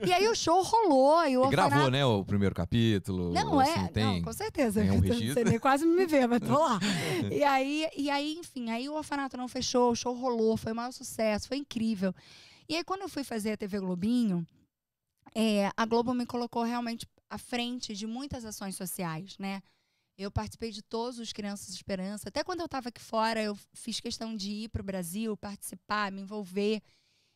E 0.06 0.12
aí 0.12 0.28
o 0.28 0.36
show 0.36 0.62
rolou. 0.62 1.26
E 1.28 1.38
o 1.38 1.48
gravou, 1.50 1.90
né, 1.90 2.06
o 2.06 2.24
primeiro 2.24 2.56
capítulo? 2.56 3.32
Não, 3.32 3.60
assim, 3.60 3.80
é. 3.80 3.88
tem... 3.88 4.04
Não, 4.04 4.22
com 4.22 4.34
certeza. 4.34 4.82
tem 4.82 4.92
um 4.92 5.00
Você 5.02 5.08
registro? 5.14 5.50
nem 5.50 5.60
quase 5.60 5.86
me 5.86 6.06
vê, 6.06 6.26
mas 6.28 6.40
tô 6.40 6.58
lá. 6.58 6.80
e, 7.32 7.44
aí, 7.44 7.88
e 7.96 8.10
aí, 8.10 8.38
enfim, 8.38 8.70
aí 8.70 8.90
o 8.90 8.94
orfanato 8.94 9.38
não 9.38 9.48
fechou, 9.48 9.92
o 9.92 9.96
show 9.96 10.14
rolou, 10.14 10.58
foi 10.58 10.72
o 10.72 10.76
maior 10.76 10.92
sucesso, 10.92 11.48
foi 11.48 11.58
incrível. 11.58 12.14
E 12.68 12.76
aí, 12.76 12.84
quando 12.84 13.02
eu 13.02 13.10
fui 13.10 13.24
fazer 13.24 13.52
a 13.52 13.58
TV 13.58 13.80
Globinho, 13.80 14.46
é, 15.36 15.72
a 15.76 15.86
Globo 15.86 16.14
me 16.14 16.26
colocou 16.26 16.64
realmente 16.64 17.08
à 17.30 17.38
frente 17.38 17.96
de 17.96 18.06
muitas 18.06 18.46
ações 18.46 18.76
sociais, 18.76 19.38
né? 19.38 19.62
Eu 20.18 20.30
participei 20.30 20.72
de 20.72 20.82
todos 20.82 21.20
os 21.20 21.34
Crianças 21.34 21.70
Esperança. 21.70 22.30
Até 22.30 22.44
quando 22.44 22.60
eu 22.60 22.66
estava 22.66 22.90
aqui 22.90 23.02
fora, 23.02 23.42
eu 23.42 23.58
fiz 23.74 24.00
questão 24.00 24.36
de 24.36 24.52
ir 24.52 24.70
para 24.70 24.82
o 24.82 24.86
Brasil, 24.86 25.36
participar, 25.38 26.12
me 26.12 26.22
envolver. 26.22 26.82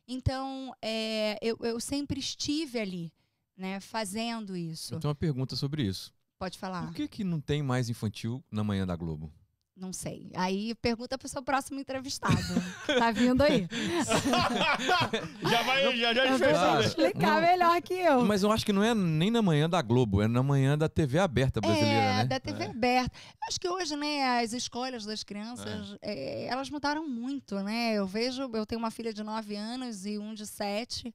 Então, 0.07 0.73
é, 0.81 1.37
eu, 1.41 1.57
eu 1.61 1.79
sempre 1.79 2.19
estive 2.19 2.79
ali, 2.79 3.13
né, 3.57 3.79
fazendo 3.79 4.55
isso. 4.55 4.93
Eu 4.95 4.99
tenho 4.99 5.09
uma 5.09 5.15
pergunta 5.15 5.55
sobre 5.55 5.83
isso. 5.83 6.13
Pode 6.37 6.59
falar. 6.59 6.85
Por 6.87 6.93
que, 6.93 7.07
que 7.07 7.23
não 7.23 7.39
tem 7.39 7.63
mais 7.63 7.89
infantil 7.89 8.43
na 8.51 8.63
manhã 8.63 8.85
da 8.85 8.95
Globo? 8.95 9.31
Não 9.77 9.91
sei. 9.91 10.31
Aí 10.35 10.73
pergunta 10.75 11.17
pro 11.17 11.27
seu 11.27 11.43
próximo 11.43 11.79
entrevistado. 11.79 12.35
tá 12.97 13.11
vindo 13.11 13.41
aí. 13.43 13.67
já 15.49 15.63
vai, 15.63 15.97
já, 15.97 16.13
já 16.13 16.25
Eu 16.25 16.37
vou 16.37 16.47
Ah, 16.55 16.75
né? 16.79 16.85
explicar 16.85 17.41
não. 17.41 17.41
melhor 17.41 17.81
que 17.81 17.93
eu. 17.93 18.23
Mas 18.25 18.43
eu 18.43 18.51
acho 18.51 18.65
que 18.65 18.71
não 18.71 18.83
é 18.83 18.93
nem 18.95 19.29
na 19.29 19.41
manhã 19.41 19.69
da 19.69 19.81
Globo, 19.81 20.21
é 20.21 20.27
na 20.27 20.41
manhã 20.41 20.77
da 20.77 20.87
TV 20.87 21.19
aberta 21.19 21.59
brasileira, 21.59 21.93
é, 21.93 22.13
né? 22.17 22.25
da 22.25 22.39
TV 22.39 22.63
É. 22.63 22.67
aberta. 22.67 23.11
Acho 23.47 23.59
que 23.59 23.67
hoje, 23.67 23.95
né, 23.95 24.39
as 24.41 24.53
escolhas 24.53 25.05
das 25.05 25.23
crianças, 25.23 25.97
é, 26.01 26.45
elas 26.45 26.69
mudaram 26.69 27.07
muito, 27.07 27.59
né? 27.61 27.93
Eu 27.95 28.07
vejo, 28.07 28.49
eu 28.53 28.65
tenho 28.65 28.79
uma 28.79 28.91
filha 28.91 29.13
de 29.13 29.23
9 29.23 29.55
anos 29.55 30.05
e 30.05 30.17
um 30.17 30.33
de 30.33 30.45
7. 30.47 31.13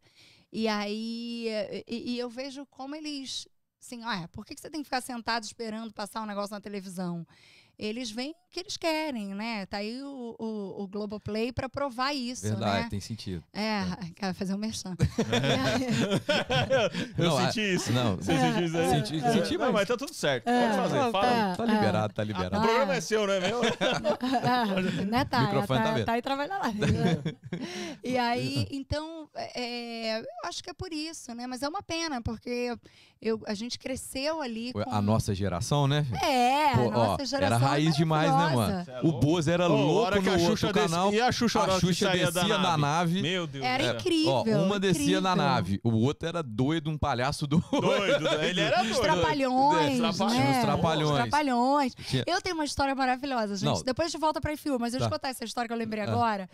E 0.53 0.69
aí, 0.69 1.47
é, 1.49 1.85
e, 1.89 2.13
e 2.15 2.19
eu 2.19 2.29
vejo 2.29 2.67
como 2.67 2.95
eles, 2.95 3.49
assim, 3.81 4.03
ah, 4.05 4.29
por 4.33 4.45
que, 4.45 4.55
que 4.55 4.61
você 4.61 4.69
tem 4.69 4.81
que 4.83 4.87
ficar 4.87 5.01
sentado 5.01 5.45
esperando 5.45 5.93
passar 5.95 6.21
um 6.23 6.27
negócio 6.27 6.53
na 6.55 6.61
televisão? 6.61 7.27
Eles 7.83 8.11
veem 8.11 8.33
o 8.33 8.35
que 8.51 8.61
eles 8.61 8.77
querem, 8.77 9.35
né? 9.35 9.65
Tá 9.65 9.79
aí 9.79 10.03
o, 10.03 10.37
o, 10.39 10.83
o 10.83 10.87
Globoplay 10.87 11.51
para 11.51 11.67
provar 11.67 12.13
isso, 12.13 12.43
Verdade, 12.43 12.83
né? 12.85 12.89
tem 12.91 13.01
sentido. 13.01 13.43
É, 13.55 13.81
quero 14.17 14.35
fazer 14.35 14.53
um 14.55 14.59
merchan. 14.59 14.95
Eu 17.17 17.25
Não, 17.25 17.41
senti 17.47 17.61
isso. 17.75 17.93
Não, 17.93 18.17
Você 18.17 18.37
sentiu 18.37 18.67
isso 18.67 18.77
aí? 18.77 18.91
Senti- 18.91 19.25
É, 19.25 19.33
senti, 19.33 19.53
não, 19.57 19.67
mas- 19.67 19.75
mas 19.75 19.89
tá 19.89 19.97
tudo 19.97 20.13
certo. 20.13 20.49
É, 20.49 20.69
Pode 20.69 20.77
fazer. 20.91 21.13
Fala. 21.13 21.53
é. 21.53 21.57
tá 21.57 21.65
liberado, 21.65 22.15
tá 22.15 22.25
liberado. 22.25 22.59
O 22.59 22.63
programa 22.67 22.95
é 22.95 23.01
seu, 23.01 23.27
não 23.27 23.35
é 23.35 23.41
meu? 23.41 23.61
né, 25.09 25.25
tá, 25.25 25.39
O 25.39 25.43
microfone 25.45 25.83
tá, 25.83 25.95
tá 25.95 26.05
tá 26.05 26.13
aí 26.13 26.23
trabalhando 26.23 26.61
lá. 26.61 26.73
e 28.05 28.19
aí, 28.19 28.67
então, 28.71 29.29
é, 29.55 30.21
eu 30.21 30.25
acho 30.45 30.63
que 30.63 30.71
é 30.71 30.75
por 30.75 30.93
isso, 30.93 31.35
né? 31.35 31.47
Mas 31.47 31.63
é 31.63 31.69
uma 31.69 31.83
pena, 31.83 32.21
porque 32.21 32.77
eu, 33.23 33.41
a 33.47 33.53
gente 33.55 33.79
cresceu 33.79 34.41
ali 34.41 34.73
com... 34.73 34.81
A 34.91 35.03
nossa 35.03 35.35
geração, 35.35 35.87
né? 35.87 36.07
É, 36.23 36.75
Pô, 36.75 36.83
a 36.83 36.87
ó, 36.87 36.91
nossa 36.91 37.25
geração 37.27 37.57
era 37.57 37.65
é 37.65 37.69
raiz 37.69 37.95
demais, 37.97 38.31
né, 38.35 38.55
mano? 38.55 38.87
É 38.89 39.01
O? 39.03 39.13
Bozo 39.13 39.51
era 39.51 39.69
Ô, 39.69 39.73
a 39.73 39.77
louco 39.77 40.23
que 40.23 40.29
a 40.29 40.33
no 40.33 40.39
Xuxa 40.39 40.67
outro 40.69 40.73
canal. 40.83 41.13
E 41.13 41.21
a 41.21 41.31
Xuxa, 41.31 41.61
a 41.61 41.65
A 41.77 41.81
Xuxa 41.81 42.09
descia 42.11 42.31
da 42.33 42.59
na 42.59 42.77
nave. 42.79 43.21
Meu 43.21 43.47
Deus 43.47 43.65
Era 43.65 43.83
do 43.83 43.87
céu. 43.89 43.95
incrível. 44.01 44.33
Ó, 44.33 44.43
uma 44.65 44.81
descia 44.81 45.21
na 45.21 45.33
incrível. 45.33 45.51
nave, 45.53 45.81
o 45.85 45.91
outro 45.97 46.29
era 46.29 46.43
doido, 46.43 46.89
um 46.91 46.97
palhaço 46.97 47.47
doido. 47.47 47.65
Doido, 47.71 48.29
ele 48.43 48.61
era 48.61 48.83
doido. 48.83 49.01
trapalhões, 49.01 49.93
Os 49.93 49.99
trapalhões. 50.17 50.39
né? 50.39 50.51
Os 50.57 50.63
trapalhões. 50.65 51.11
Os 51.11 51.17
trapalhões. 51.17 51.95
Tinha- 52.09 52.25
Eu 52.27 52.41
tenho 52.41 52.55
uma 52.55 52.65
história 52.65 52.95
maravilhosa, 52.95 53.57
gente. 53.57 53.65
Não. 53.77 53.83
Depois 53.83 54.11
de 54.11 54.19
volta 54.19 54.41
pra 54.41 54.53
Ifil, 54.53 54.79
mas 54.79 54.95
eu 54.95 55.01
Tá. 55.01 55.07
te 55.07 55.11
contar 55.11 55.29
essa 55.29 55.45
história 55.45 55.69
que 55.69 55.73
eu 55.75 55.79
lembrei 55.79 56.03
Ah. 56.05 56.07
agora. 56.11 56.49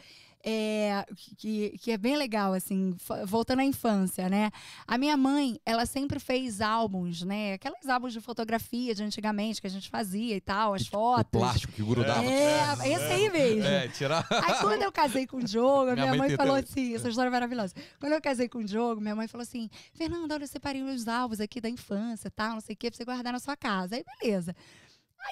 É, 0.45 1.05
que, 1.37 1.77
que 1.79 1.91
é 1.91 1.99
bem 1.99 2.17
legal, 2.17 2.53
assim, 2.53 2.97
voltando 3.27 3.61
à 3.61 3.65
infância, 3.65 4.29
né? 4.29 4.51
A 4.87 4.97
minha 4.97 5.17
mãe, 5.17 5.61
ela 5.67 5.85
sempre 5.85 6.21
fez 6.21 6.61
álbuns, 6.61 7.23
né? 7.23 7.55
Aqueles 7.55 7.89
álbuns 7.89 8.13
de 8.13 8.21
fotografia 8.21 8.95
de 8.95 9.03
antigamente 9.03 9.61
que 9.61 9.67
a 9.67 9.71
gente 9.71 9.91
fazia 9.91 10.37
e 10.37 10.41
tal, 10.41 10.75
as 10.75 10.83
O 10.83 10.91
fotos. 10.91 11.31
plástico 11.33 11.73
que 11.73 11.83
grudava. 11.83 12.25
É, 12.25 12.93
esse 12.93 13.05
aí 13.13 13.29
mesmo. 13.31 13.65
É, 13.67 13.89
tirar. 13.89 14.25
Aí 14.31 14.55
quando 14.61 14.83
eu 14.83 14.93
casei 14.93 15.27
com 15.27 15.39
o 15.39 15.43
Diogo, 15.43 15.91
a 15.91 15.95
Minha 15.95 16.07
minha, 16.07 16.19
mãe 16.19 16.29
mãe, 16.29 16.37
falou 16.37 16.55
assim, 16.55 16.95
essa 16.95 17.09
história 17.09 17.29
é 17.29 17.33
maravilhosa. 17.33 17.75
Quando 17.99 18.13
eu 18.13 18.21
casei 18.23 18.49
com 18.49 18.59
o 18.59 18.65
Diogo, 18.65 19.01
minha 19.01 19.17
mãe 19.17 19.27
falou 19.27 19.43
assim, 19.43 19.69
Fernanda, 19.95 20.35
olha, 20.35 20.45
eu 20.45 20.49
separei 20.49 20.81
meus 20.81 21.09
álbuns 21.09 21.41
aqui 21.41 21.61
da 21.61 21.69
infância, 21.69 22.31
tal, 22.31 22.53
não 22.55 22.61
sei 22.61 22.75
o 22.75 22.77
quê, 22.77 22.89
pra 22.89 22.97
você 22.97 23.05
guardar 23.05 23.33
na 23.33 23.41
sua 23.41 23.57
casa. 23.57 23.97
Aí, 23.97 24.05
beleza. 24.21 24.55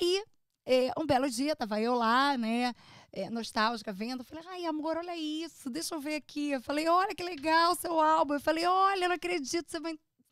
Aí, 0.00 0.24
é, 0.66 0.90
um 0.98 1.06
belo 1.06 1.30
dia, 1.30 1.54
tava 1.54 1.80
eu 1.80 1.94
lá, 1.94 2.36
né, 2.36 2.74
é, 3.14 3.30
nostálgica, 3.30 3.92
vendo, 3.92 4.20
eu 4.20 4.24
falei, 4.24 4.44
ai, 4.48 4.66
amor, 4.66 4.96
olha 4.96 5.16
isso, 5.16 5.70
deixa 5.70 5.94
eu 5.94 6.00
ver 6.00 6.16
aqui. 6.16 6.50
Eu 6.50 6.60
falei, 6.60 6.88
olha 6.88 7.14
que 7.14 7.22
legal 7.22 7.74
seu 7.76 8.00
álbum. 8.00 8.34
Eu 8.34 8.40
falei, 8.40 8.66
olha, 8.66 9.04
eu 9.04 9.08
não 9.08 9.14
acredito, 9.14 9.70
você 9.70 9.78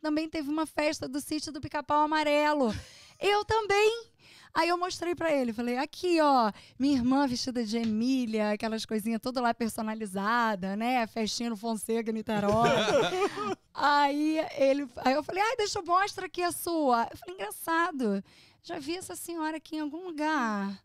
também 0.01 0.29
teve 0.29 0.51
uma 0.51 0.67
festa 0.67 1.09
do 1.09 1.21
sítio 1.21 1.53
do 1.53 1.61
Pica-Pau 1.61 2.03
Amarelo. 2.03 2.75
eu 3.21 3.45
também. 3.45 4.11
Aí 4.53 4.69
eu 4.69 4.77
mostrei 4.77 5.15
pra 5.15 5.33
ele, 5.33 5.53
falei, 5.53 5.79
aqui, 5.79 6.21
ó, 6.21 6.53
minha 6.79 6.97
irmã 6.97 7.27
vestida 7.27 7.65
de 7.65 7.79
Emília, 7.79 8.51
aquelas 8.51 8.85
coisinhas 8.85 9.21
toda 9.21 9.41
lá 9.41 9.55
personalizada, 9.55 10.77
né? 10.77 11.07
Festinha 11.07 11.49
no 11.49 11.57
Fonseca, 11.57 12.13
Niterói. 12.13 12.69
aí 13.73 14.45
ele, 14.59 14.87
aí 14.97 15.15
eu 15.15 15.23
falei, 15.23 15.43
ai, 15.43 15.57
deixa 15.57 15.79
eu 15.79 15.87
mostrar 15.87 16.27
aqui 16.27 16.43
a 16.43 16.53
sua. 16.53 17.09
Eu 17.11 17.17
falei, 17.17 17.35
engraçado, 17.37 18.23
já 18.63 18.79
vi 18.79 18.97
essa 18.97 19.17
senhora 19.17 19.57
aqui 19.57 19.77
em 19.77 19.81
algum 19.81 20.05
lugar. 20.05 20.79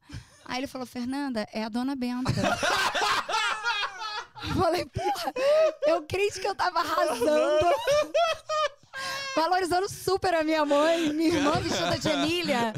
Aí 0.47 0.59
ele 0.59 0.67
falou, 0.67 0.87
Fernanda, 0.87 1.47
é 1.51 1.63
a 1.63 1.69
dona 1.69 1.95
Benta. 1.95 2.31
Falei, 4.57 4.85
porra, 4.85 5.33
eu 5.85 6.03
crente 6.03 6.39
que 6.39 6.47
eu 6.47 6.55
tava 6.55 6.79
arrasando. 6.79 7.65
Valorizando 9.35 9.87
super 9.87 10.33
a 10.33 10.43
minha 10.43 10.65
mãe. 10.65 11.13
Minha 11.13 11.35
irmã 11.35 11.51
vestida 11.59 11.97
de 11.99 12.09
Emília. 12.09 12.73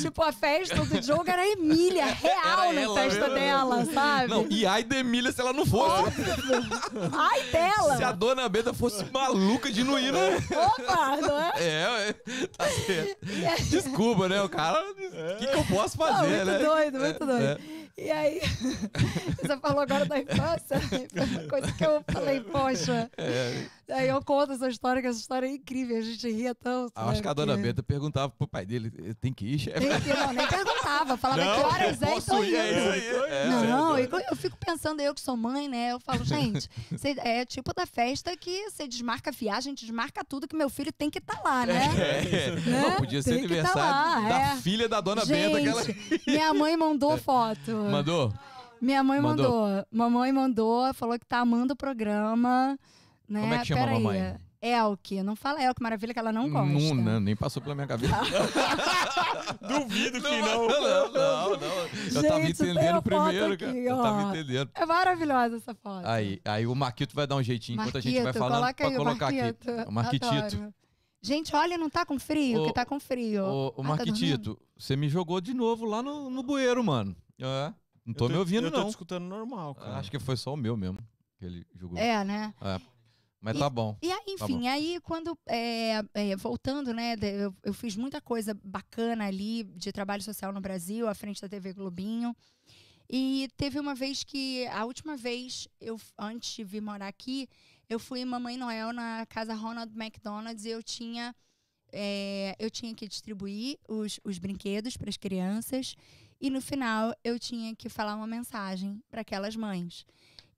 tipo, 0.00 0.22
a 0.22 0.32
festa 0.32 0.84
do 0.84 1.00
Diogo 1.00 1.30
era 1.30 1.46
Emília, 1.46 2.06
real 2.06 2.64
Era 2.64 2.72
na 2.72 2.80
ela 2.80 2.94
festa 2.94 3.30
dela, 3.30 3.84
sabe? 3.86 4.28
Não, 4.28 4.46
e 4.50 4.66
ai 4.66 4.82
da 4.82 4.96
Emília 4.96 5.30
se 5.30 5.40
ela 5.40 5.52
não 5.52 5.64
fosse. 5.64 6.20
Ai 7.12 7.42
dela! 7.44 7.96
Se 7.96 8.04
a 8.04 8.12
dona 8.12 8.48
Benta 8.48 8.74
fosse 8.74 9.04
maluca 9.12 9.70
de 9.70 9.84
não 9.84 9.98
ir, 9.98 10.12
né? 10.12 10.38
Opa, 10.50 11.16
não 11.18 11.40
é? 11.40 11.52
É, 11.58 12.12
tá 12.56 12.66
certo. 12.68 13.70
Desculpa, 13.70 14.28
né? 14.28 14.42
O 14.42 14.48
cara. 14.48 14.80
O 14.80 14.94
que, 15.38 15.46
que 15.46 15.56
eu 15.56 15.64
posso 15.64 15.98
Não, 15.98 16.06
fazer, 16.06 16.44
muito 16.44 16.46
né? 16.46 16.58
doido, 16.58 16.98
muito 16.98 17.26
doido. 17.26 17.44
É. 17.44 17.58
E 17.96 18.10
aí, 18.10 18.40
você 19.42 19.58
falou 19.58 19.80
agora 19.80 20.06
da 20.06 20.18
infância, 20.18 20.80
foi 20.80 21.26
uma 21.26 21.48
coisa 21.48 21.72
que 21.72 21.84
eu 21.84 22.02
falei, 22.10 22.40
poxa. 22.40 23.10
É, 23.16 23.66
Aí 23.90 24.08
eu 24.08 24.22
conto 24.24 24.52
essa 24.52 24.68
história, 24.68 25.02
que 25.02 25.08
essa 25.08 25.18
história 25.18 25.46
é 25.46 25.50
incrível, 25.60 25.96
a 25.96 26.00
gente 26.00 26.30
ria 26.30 26.54
tanto. 26.54 26.92
acho 26.94 27.12
né, 27.16 27.20
que 27.22 27.28
a 27.28 27.32
dona 27.32 27.52
porque- 27.54 27.68
Benta 27.68 27.82
perguntava 27.82 28.30
pro 28.30 28.48
pai 28.48 28.66
dele: 28.66 28.90
tem 29.20 29.32
que 29.32 29.46
ir, 29.46 29.58
chefe? 29.58 29.80
Tem 29.80 30.00
que, 30.00 30.08
não, 30.12 30.32
nem 30.32 30.46
perguntava, 30.46 31.16
falava 31.16 31.44
Não, 31.44 31.54
que 31.54 31.60
horas 31.66 32.02
é 32.02 32.16
e 32.16 32.20
tô 32.22 32.42
ir, 32.44 32.54
é 32.54 32.70
indo. 32.72 32.90
aí. 32.92 33.06
É, 33.32 33.46
Não, 33.48 33.96
é 33.96 34.02
eu, 34.04 34.20
eu 34.30 34.36
fico 34.36 34.56
pensando, 34.58 35.00
eu 35.00 35.14
que 35.14 35.20
sou 35.20 35.36
mãe, 35.36 35.68
né? 35.68 35.92
Eu 35.92 36.00
falo, 36.00 36.24
gente, 36.24 36.68
cê- 36.98 37.14
é 37.18 37.44
tipo 37.44 37.72
da 37.74 37.86
festa 37.86 38.36
que 38.36 38.68
você 38.70 38.88
desmarca 38.88 39.30
a 39.30 39.32
viagem, 39.32 39.74
desmarca 39.74 40.24
tudo 40.24 40.48
que 40.48 40.56
meu 40.56 40.68
filho 40.68 40.92
tem 40.92 41.08
que 41.10 41.18
estar 41.18 41.40
lá, 41.44 41.64
né? 41.66 41.84
É. 41.96 42.50
Né? 42.50 42.80
Não, 42.82 42.96
podia 42.96 43.22
ser 43.22 43.30
Tem 43.30 43.40
tá 43.40 43.44
aniversário 43.46 44.22
lá, 44.24 44.28
da 44.28 44.40
é. 44.40 44.56
filha 44.56 44.88
da 44.88 45.00
dona 45.00 45.24
Benta. 45.24 45.60
Ela... 45.60 45.82
Gente, 45.84 46.22
minha 46.26 46.52
mãe 46.54 46.76
mandou 46.76 47.16
foto. 47.18 47.70
Mandou? 47.90 48.32
Minha 48.80 49.02
mãe 49.04 49.20
Mandou? 49.20 49.66
mandou. 49.66 49.86
Mamãe 49.92 50.32
mandou, 50.32 50.94
falou 50.94 51.18
que 51.18 51.26
tá 51.26 51.40
amando 51.40 51.74
o 51.74 51.76
programa. 51.76 52.78
Né? 53.28 53.40
Como 53.42 53.54
é 53.54 53.58
que 53.58 53.66
chama 53.66 53.80
a 53.82 53.84
Peraí. 53.84 54.02
mamãe? 54.02 54.36
Elke. 54.62 55.22
Não 55.22 55.34
fala 55.34 55.62
Elke, 55.62 55.82
maravilha, 55.82 56.12
que 56.12 56.18
ela 56.18 56.32
não 56.32 56.50
gosta. 56.50 56.66
Não, 56.66 56.94
não, 56.94 57.20
nem 57.20 57.34
passou 57.34 57.62
pela 57.62 57.74
minha 57.74 57.86
cabeça. 57.86 58.14
Duvido 59.66 60.20
que 60.20 60.28
não, 60.28 60.40
não. 60.40 60.68
não, 60.68 61.12
não, 61.12 61.50
não. 61.56 61.86
Eu 62.14 62.22
tava 62.28 62.40
Gente, 62.42 62.62
entendendo 62.62 63.02
primeiro, 63.02 63.54
aqui, 63.54 63.64
cara. 63.64 63.76
Eu 63.76 63.96
tava 63.96 64.24
ó. 64.24 64.30
entendendo. 64.30 64.70
É 64.74 64.86
maravilhosa 64.86 65.56
essa 65.56 65.74
foto. 65.74 66.06
Aí, 66.06 66.40
aí 66.44 66.66
o 66.66 66.74
Marquito 66.74 67.14
vai 67.14 67.26
dar 67.26 67.36
um 67.36 67.42
jeitinho 67.42 67.80
enquanto 67.80 67.98
a 67.98 68.00
gente 68.00 68.14
vai 68.14 68.24
Marquito, 68.24 68.38
falando 68.40 68.60
coloca 68.60 68.74
pra 68.74 68.88
o 68.88 68.96
colocar 68.96 69.32
Marquito. 69.32 69.70
aqui. 69.70 69.88
O 69.88 69.92
Marquitito. 69.92 70.56
Adoro. 70.56 70.74
Gente, 71.22 71.54
olha, 71.54 71.76
não 71.76 71.90
tá 71.90 72.06
com 72.06 72.18
frio, 72.18 72.62
Ô, 72.62 72.66
que 72.66 72.72
tá 72.72 72.86
com 72.86 72.98
frio. 72.98 73.44
Ô, 73.44 73.66
ô 73.66 73.68
Ah, 73.68 73.74
tá 73.76 73.82
Marquitito, 73.82 74.58
você 74.78 74.96
me 74.96 75.08
jogou 75.08 75.40
de 75.40 75.52
novo 75.52 75.84
lá 75.84 76.02
no, 76.02 76.30
no 76.30 76.42
bueiro, 76.42 76.82
mano. 76.82 77.14
É. 77.38 77.72
Não 78.06 78.14
tô, 78.14 78.24
Eu 78.24 78.30
me 78.30 78.36
ouvindo, 78.36 78.66
eu 78.68 78.70
tô 78.70 78.78
não. 78.78 78.86
te 78.86 78.90
escutando 78.90 79.24
normal, 79.24 79.74
cara. 79.74 79.98
Acho 79.98 80.10
que 80.10 80.18
foi 80.18 80.36
só 80.36 80.54
o 80.54 80.56
meu 80.56 80.76
mesmo 80.76 80.98
que 81.38 81.44
ele 81.44 81.66
jogou. 81.74 81.98
É, 81.98 82.24
né? 82.24 82.54
Mas 83.40 83.58
tá 83.58 83.70
bom. 83.70 83.96
E 84.02 84.10
aí, 84.12 84.36
Tá 84.38 84.44
enfim, 84.44 84.68
aí 84.68 85.00
quando. 85.02 85.36
é, 85.46 86.02
é, 86.14 86.36
voltando, 86.36 86.92
né? 86.92 87.16
Eu, 87.22 87.54
eu 87.62 87.72
fiz 87.72 87.96
muita 87.96 88.20
coisa 88.20 88.52
bacana 88.62 89.26
ali 89.26 89.64
de 89.64 89.90
trabalho 89.92 90.22
social 90.22 90.52
no 90.52 90.60
Brasil, 90.60 91.08
à 91.08 91.14
frente 91.14 91.40
da 91.40 91.48
TV 91.48 91.72
Globinho. 91.72 92.36
E 93.08 93.48
teve 93.56 93.80
uma 93.80 93.94
vez 93.94 94.22
que. 94.24 94.66
A 94.68 94.84
última 94.84 95.16
vez, 95.16 95.66
eu, 95.80 95.98
antes 96.18 96.54
de 96.54 96.64
vir 96.64 96.80
morar 96.82 97.08
aqui, 97.08 97.48
eu 97.88 97.98
fui 97.98 98.24
Mamãe 98.24 98.56
Noel 98.56 98.92
na 98.92 99.24
casa 99.26 99.54
Ronald 99.54 99.92
McDonald's 99.96 100.64
e 100.64 100.70
eu 100.70 100.82
tinha. 100.82 101.34
é, 101.92 102.54
eu 102.58 102.70
tinha 102.70 102.94
que 102.94 103.08
distribuir 103.08 103.78
os, 103.88 104.20
os 104.22 104.38
brinquedos 104.38 104.96
para 104.96 105.08
as 105.08 105.16
crianças. 105.16 105.96
E 106.40 106.48
no 106.50 106.60
final, 106.60 107.14
eu 107.24 107.38
tinha 107.38 107.74
que 107.74 107.88
falar 107.88 108.14
uma 108.16 108.26
mensagem 108.26 109.02
para 109.10 109.22
aquelas 109.22 109.56
mães. 109.56 110.06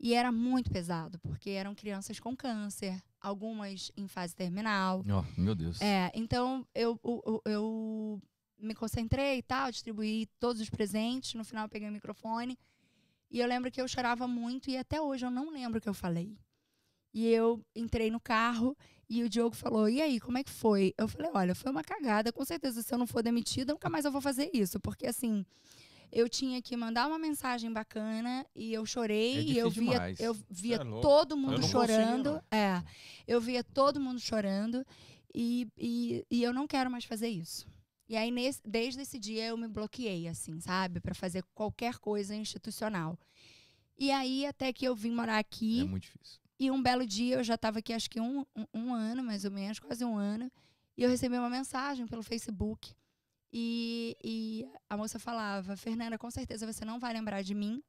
E 0.02 0.14
era 0.14 0.32
muito 0.32 0.68
pesado, 0.70 1.18
porque 1.20 1.50
eram 1.50 1.74
crianças 1.76 2.18
com 2.18 2.36
câncer, 2.36 3.00
algumas 3.20 3.92
em 3.96 4.08
fase 4.08 4.34
terminal. 4.34 5.04
Ó, 5.08 5.24
meu 5.38 5.54
Deus. 5.54 5.80
É, 5.80 6.10
então 6.12 6.66
eu, 6.74 6.98
eu, 7.04 7.22
eu- 7.24 7.42
eu 7.44 8.22
me 8.58 8.74
concentrei 8.74 9.38
e 9.38 9.42
tal, 9.42 9.70
distribuí 9.70 10.26
todos 10.40 10.60
os 10.60 10.68
presentes. 10.68 11.34
No 11.34 11.44
final, 11.44 11.66
eu 11.66 11.68
peguei 11.68 11.88
o 11.88 11.92
microfone. 11.92 12.58
E 13.30 13.38
eu 13.38 13.46
lembro 13.46 13.70
que 13.70 13.80
eu 13.80 13.86
chorava 13.88 14.26
muito 14.26 14.68
e 14.70 14.76
até 14.76 15.00
hoje 15.00 15.24
eu 15.24 15.30
não 15.30 15.50
lembro 15.50 15.78
o 15.78 15.80
que 15.80 15.88
eu 15.88 15.94
falei. 15.94 16.36
E 17.14 17.26
eu 17.28 17.64
entrei 17.76 18.10
no 18.10 18.18
carro 18.20 18.76
e 19.08 19.22
o 19.22 19.28
Diogo 19.28 19.54
falou: 19.54 19.88
E 19.88 20.02
aí, 20.02 20.18
como 20.18 20.36
é 20.38 20.42
que 20.44 20.50
foi? 20.50 20.94
Eu 20.98 21.06
falei: 21.06 21.30
Olha, 21.32 21.54
foi 21.54 21.70
uma 21.70 21.84
cagada. 21.84 22.32
Com 22.32 22.44
certeza, 22.44 22.82
se 22.82 22.92
eu 22.92 22.98
não 22.98 23.06
for 23.06 23.22
demitida, 23.22 23.72
nunca 23.72 23.88
mais 23.88 24.04
eu 24.04 24.10
vou 24.12 24.20
fazer 24.20 24.50
isso. 24.52 24.80
Porque 24.80 25.06
assim. 25.06 25.44
Eu 26.12 26.28
tinha 26.28 26.60
que 26.60 26.76
mandar 26.76 27.06
uma 27.08 27.18
mensagem 27.18 27.72
bacana 27.72 28.44
e 28.54 28.72
eu 28.74 28.84
chorei 28.84 29.38
É 29.38 29.42
e 29.42 29.56
eu 29.58 29.70
via, 29.70 29.90
demais. 29.92 30.20
eu 30.20 30.34
via 30.50 30.76
é 30.76 30.78
todo 31.00 31.32
Eu 31.32 31.36
mundo 31.38 31.60
não 31.62 31.68
chorando. 31.68 32.30
consigo, 32.34 32.44
é, 32.50 32.82
eu 33.26 33.40
via 33.40 33.64
todo 33.64 33.98
mundo 33.98 34.20
chorando 34.20 34.84
e, 35.34 35.66
e, 35.78 36.26
e 36.30 36.42
eu 36.42 36.52
não 36.52 36.66
quero 36.66 36.90
mais 36.90 37.04
fazer 37.04 37.28
isso. 37.28 37.66
E 38.08 38.14
aí, 38.14 38.30
nesse- 38.30 38.60
desde 38.62 39.00
esse 39.00 39.18
dia, 39.18 39.46
eu 39.46 39.56
me 39.56 39.66
bloqueei, 39.66 40.28
assim, 40.28 40.60
sabe? 40.60 41.00
Pra 41.00 41.14
fazer 41.14 41.42
qualquer 41.54 41.98
coisa 41.98 42.34
institucional. 42.34 43.18
E 43.98 44.10
aí, 44.10 44.44
até 44.44 44.70
que 44.70 44.84
eu 44.86 44.94
vim 44.94 45.12
morar 45.12 45.38
aqui, 45.38 45.80
É 45.80 45.84
muito 45.84 46.02
difícil. 46.02 46.38
e 46.58 46.70
um 46.70 46.82
belo 46.82 47.06
dia, 47.06 47.36
eu 47.36 47.44
já 47.44 47.54
estava 47.54 47.78
aqui 47.78 47.90
acho 47.92 48.10
que 48.10 48.20
um, 48.20 48.44
um, 48.54 48.66
um 48.74 48.92
ano, 48.94 49.22
mais 49.22 49.46
ou 49.46 49.50
menos, 49.50 49.78
quase 49.78 50.04
um 50.04 50.18
ano, 50.18 50.52
e 50.94 51.02
eu 51.02 51.08
recebi 51.08 51.38
uma 51.38 51.48
mensagem 51.48 52.06
pelo 52.06 52.22
Facebook. 52.22 52.92
E, 53.52 54.16
e 54.24 54.66
a 54.88 54.96
moça 54.96 55.18
falava: 55.18 55.76
Fernanda, 55.76 56.16
com 56.18 56.30
certeza 56.30 56.70
você 56.70 56.84
não 56.84 56.98
vai 56.98 57.12
lembrar 57.12 57.42
de 57.42 57.54
mim, 57.54 57.82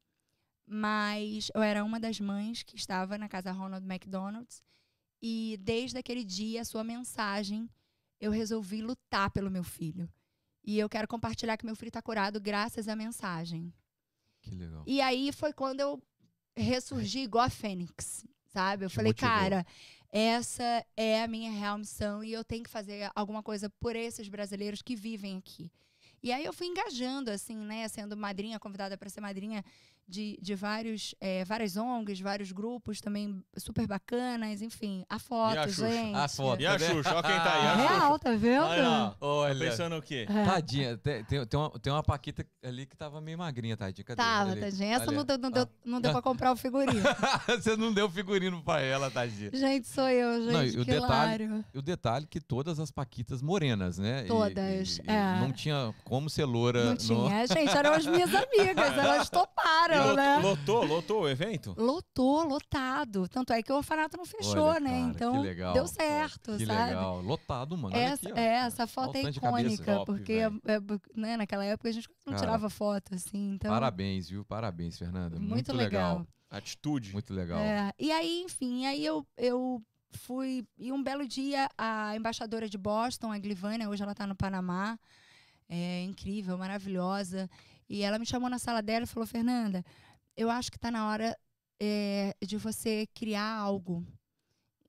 mas 0.66 1.50
eu 1.54 1.62
era 1.62 1.84
uma 1.84 2.00
das 2.00 2.20
mães 2.20 2.64
que 2.64 2.76
estava 2.76 3.18
na 3.18 3.30
casa 3.30 3.52
Ronald 3.52 3.86
McDonald's. 3.86 4.62
E 5.22 5.58
desde 5.62 5.98
aquele 5.98 6.24
dia, 6.24 6.62
a 6.62 6.66
sua 6.66 6.84
mensagem, 6.84 7.70
eu 8.20 8.32
resolvi 8.32 8.82
lutar 8.82 9.30
pelo 9.32 9.50
meu 9.50 9.64
filho. 9.64 10.10
E 10.66 10.78
eu 10.78 10.90
quero 10.90 11.08
compartilhar 11.08 11.58
que 11.58 11.66
meu 11.66 11.76
filho 11.76 11.90
está 11.90 12.02
curado 12.02 12.40
graças 12.42 12.88
à 12.88 12.96
mensagem. 12.96 13.74
Que 14.42 14.52
legal. 14.56 14.84
E 14.86 15.00
aí 15.00 15.32
foi 15.32 15.54
quando 15.54 15.80
eu 15.80 16.02
ressurgi 16.56 17.20
igual 17.20 17.46
a 17.46 17.50
Fênix, 17.50 18.26
sabe? 18.48 18.86
Eu 18.86 18.90
Te 18.90 18.96
falei, 18.96 19.10
motivou. 19.12 19.30
cara, 19.30 19.66
essa 20.16 20.86
é 20.96 21.24
a 21.24 21.28
minha 21.28 21.52
real 21.52 21.76
missão 21.76 22.24
e 22.24 22.32
eu 22.32 22.44
tenho 22.44 22.64
que 22.64 22.70
fazer 22.70 23.10
alguma 23.16 23.42
coisa 23.42 23.68
por 23.68 23.96
esses 23.96 24.30
brasileiros 24.30 24.84
que 24.84 24.96
vivem 24.96 25.38
aqui. 25.40 25.72
E 26.22 26.32
aí 26.32 26.46
eu 26.46 26.54
fui 26.54 26.68
engajando, 26.68 27.32
assim, 27.32 27.58
né? 27.58 27.88
Sendo 27.88 28.16
madrinha, 28.16 28.60
convidada 28.60 28.96
para 28.96 29.10
ser 29.10 29.22
madrinha 29.22 29.66
de, 30.08 30.38
de 30.42 30.54
vários, 30.56 31.16
eh, 31.22 31.46
várias 31.46 31.78
ONGs, 31.78 32.20
vários 32.20 32.52
grupos 32.52 33.00
também 33.00 33.44
super 33.58 33.88
bacanas, 33.88 34.62
enfim. 34.62 35.04
A 35.10 35.18
foto, 35.18 35.56
E 35.56 35.58
a 35.60 35.68
Xuxa? 35.68 35.90
gente. 35.92 36.16
A 36.16 36.28
foto. 36.28 36.62
E 36.62 36.68
a 36.68 36.78
Xuxa? 36.80 37.16
Ó 37.16 37.22
quem 37.22 37.36
tá 37.38 37.54
aí. 37.54 37.68
A 37.68 37.76
Real, 37.76 38.00
Xuxa. 38.12 38.20
tá 38.20 38.32
vendo? 38.36 38.64
Olha 38.66 38.88
lá. 38.88 39.10
Tá 39.12 39.18
Olha. 39.22 39.60
pensando 39.70 39.96
o 39.98 40.02
quê? 40.02 40.26
É. 40.30 40.44
Tadinha, 40.46 40.98
tem, 40.98 41.24
tem, 41.24 41.46
tem, 41.48 41.60
uma, 41.60 41.70
tem 41.80 41.94
uma 41.94 42.04
Paquita 42.04 42.46
ali 42.64 42.86
que 42.86 42.96
tava 42.98 43.22
meio 43.22 43.38
magrinha, 43.38 43.78
tadinha. 43.78 44.04
Cadê? 44.06 44.22
Tava, 44.22 44.52
Ali. 44.52 44.62
tadinha. 44.62 44.94
Essa 44.96 45.06
Ali. 45.06 45.16
não 45.16 45.24
deu, 45.26 45.38
não, 45.38 45.52
deu, 45.52 45.68
não 45.86 46.02
deu 46.02 46.12
pra 46.12 46.22
comprar 46.22 46.52
o 46.52 46.56
figurino. 46.56 47.02
Você 47.48 47.76
não 47.78 47.94
deu 47.94 48.10
figurino 48.10 48.62
pra 48.62 48.82
ela, 48.82 49.10
tadinha. 49.10 49.50
gente, 49.54 49.88
sou 49.88 50.10
eu, 50.10 50.42
gente. 50.44 50.54
Não, 50.54 50.64
e 50.66 50.78
o 50.80 50.86
detalhe- 50.86 51.44
hilário. 51.46 51.66
O 51.74 51.82
detalhe 51.82 52.28
que 52.28 52.40
todas 52.42 52.80
as 52.80 52.92
Paquitas 52.92 53.42
morenas, 53.42 53.98
né? 53.98 54.24
Todas, 54.24 54.98
e- 54.98 55.02
e 55.02 55.10
é. 55.10 55.40
Não 55.40 55.52
tinha 55.52 55.94
como 56.04 56.30
ser 56.30 56.46
loura. 56.46 56.84
Não 56.84 56.92
no- 56.92 56.98
tinha. 56.98 57.48
Gente, 57.48 57.76
eram 57.76 57.94
as 57.94 58.06
minhas 58.06 58.30
amigas, 58.34 58.98
elas 58.98 59.30
toparam, 59.32 59.93
Lot- 60.00 60.16
né? 60.16 60.38
Lotou, 60.40 60.86
lotou 60.86 61.22
o 61.24 61.30
evento? 61.30 61.74
Lotou, 61.78 62.44
lotado. 62.46 63.28
Tanto 63.28 63.54
é 63.54 63.62
que 63.62 63.72
o 63.72 63.76
orfanato 63.78 64.18
não 64.18 64.26
fechou, 64.26 64.64
Olha, 64.64 64.80
né? 64.80 64.90
cara, 64.90 65.00
então 65.12 65.34
que 65.34 65.40
legal, 65.48 65.74
deu 65.74 65.84
pô, 65.84 65.90
certo, 65.90 66.58
Que 66.58 66.66
sabe? 66.66 66.86
legal. 66.90 67.22
Lotado, 67.22 67.78
mano. 67.78 67.96
Essa, 67.96 68.30
aqui, 68.30 68.40
ó. 68.40 68.42
é, 68.42 68.56
essa 68.66 68.88
foto 68.88 69.10
Olha 69.10 69.18
é 69.20 69.22
cabeça. 69.34 69.38
icônica, 69.40 69.84
Top, 69.96 70.06
porque 70.06 70.34
é- 70.34 70.46
é- 70.46 71.20
né, 71.20 71.38
naquela 71.38 71.66
época 71.66 71.90
a 71.90 71.92
gente 71.92 72.08
não 72.26 72.34
Cara, 72.34 72.38
tirava 72.46 72.70
foto, 72.70 73.14
assim. 73.16 73.52
Então, 73.54 73.72
Parabéns, 73.72 74.30
viu? 74.30 74.44
Parabéns, 74.46 74.98
Fernanda. 74.98 75.38
Muito, 75.38 75.52
muito 75.54 75.74
legal. 75.74 76.12
legal. 76.20 76.28
Atitude. 76.50 77.12
Muito 77.14 77.34
legal. 77.34 77.60
É, 77.60 77.92
e 77.98 78.12
aí, 78.12 78.44
enfim, 78.44 78.86
aí 78.86 79.04
eu, 79.04 79.26
eu 79.38 79.82
fui. 80.12 80.64
E 80.78 80.92
um 80.92 81.02
belo 81.02 81.28
dia, 81.28 81.68
a 81.76 82.16
embaixadora 82.16 82.70
de 82.70 82.78
Boston, 82.78 83.32
a 83.32 83.40
Glivânia, 83.40 83.90
hoje 83.90 84.04
ela 84.04 84.12
está 84.12 84.28
no 84.28 84.36
Panamá, 84.36 85.00
é 85.68 86.04
incrível, 86.04 86.56
maravilhosa. 86.58 87.50
E 87.88 88.02
ela 88.02 88.20
me 88.20 88.26
chamou 88.26 88.50
na 88.50 88.60
sala 88.60 88.82
dela 88.82 89.06
e 89.06 89.08
falou: 89.08 89.28
Fernanda, 89.28 89.84
eu 90.36 90.50
acho 90.50 90.72
que 90.72 90.78
está 90.78 90.90
na 90.90 91.08
hora 91.08 91.38
é, 91.80 92.36
de 92.42 92.58
você 92.58 93.08
criar 93.14 93.56
algo 93.56 94.06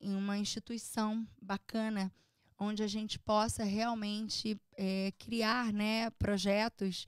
em 0.00 0.14
uma 0.14 0.38
instituição 0.38 1.26
bacana, 1.40 2.12
onde 2.58 2.82
a 2.82 2.86
gente 2.86 3.18
possa 3.18 3.64
realmente 3.64 4.60
é, 4.76 5.12
criar 5.18 5.72
né, 5.72 6.10
projetos 6.10 7.06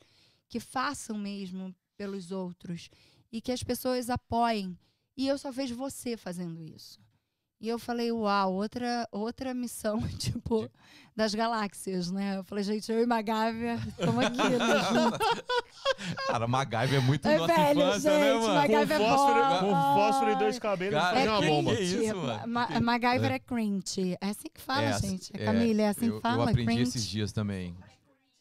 que 0.48 0.58
façam 0.58 1.16
mesmo 1.18 1.74
pelos 1.96 2.30
outros 2.30 2.88
e 3.30 3.40
que 3.40 3.52
as 3.52 3.62
pessoas 3.62 4.10
apoiem. 4.10 4.78
E 5.16 5.26
eu 5.26 5.38
só 5.38 5.50
vejo 5.50 5.74
você 5.74 6.16
fazendo 6.16 6.62
isso. 6.62 7.00
E 7.58 7.68
eu 7.68 7.78
falei, 7.78 8.12
uau, 8.12 8.52
outra, 8.52 9.08
outra 9.10 9.54
missão, 9.54 9.98
tipo, 10.18 10.70
das 11.16 11.34
galáxias, 11.34 12.10
né? 12.10 12.36
Eu 12.38 12.44
falei, 12.44 12.62
gente, 12.62 12.92
eu 12.92 13.02
e 13.02 13.06
Magávia 13.06 13.76
estamos 13.88 14.22
aqui, 14.24 14.36
né? 14.36 14.58
junto. 14.92 16.26
Cara, 16.26 16.46
MacGyver 16.46 16.98
é 16.98 17.02
muito 17.02 17.26
É 17.26 17.38
nossa 17.38 17.54
velho, 17.54 17.80
infância, 17.80 18.10
gente, 18.10 18.20
né, 18.20 18.34
mano? 18.34 18.54
MacGyver 18.54 18.98
Com 18.98 19.04
é 19.04 19.08
fósforo, 19.08 19.40
bom. 19.44 19.58
com 19.60 19.94
fósforo 19.94 20.30
e 20.32 20.34
dois 20.36 20.58
cabelos, 20.58 21.00
Cara, 21.00 21.18
É 21.20 21.30
uma 21.30 21.40
que 21.40 21.46
bomba. 21.48 21.72
isso, 21.80 21.96
cringe. 21.96 22.12
mano? 22.14 22.46
Ma 22.48 22.80
MacGyver 22.80 23.32
é 23.32 23.38
cringe. 23.38 24.18
É 24.20 24.26
assim 24.28 24.48
que 24.52 24.60
fala, 24.60 24.82
É, 24.82 24.98
gente. 25.00 25.30
é, 25.34 25.44
Camila, 25.44 25.80
é 25.82 25.88
assim 25.88 26.06
eu, 26.08 26.16
que 26.16 26.20
fala? 26.20 26.36
Eu 26.36 26.42
aprendi 26.48 26.66
cringe? 26.66 26.82
esses 26.82 27.06
dias 27.06 27.32
também. 27.32 27.74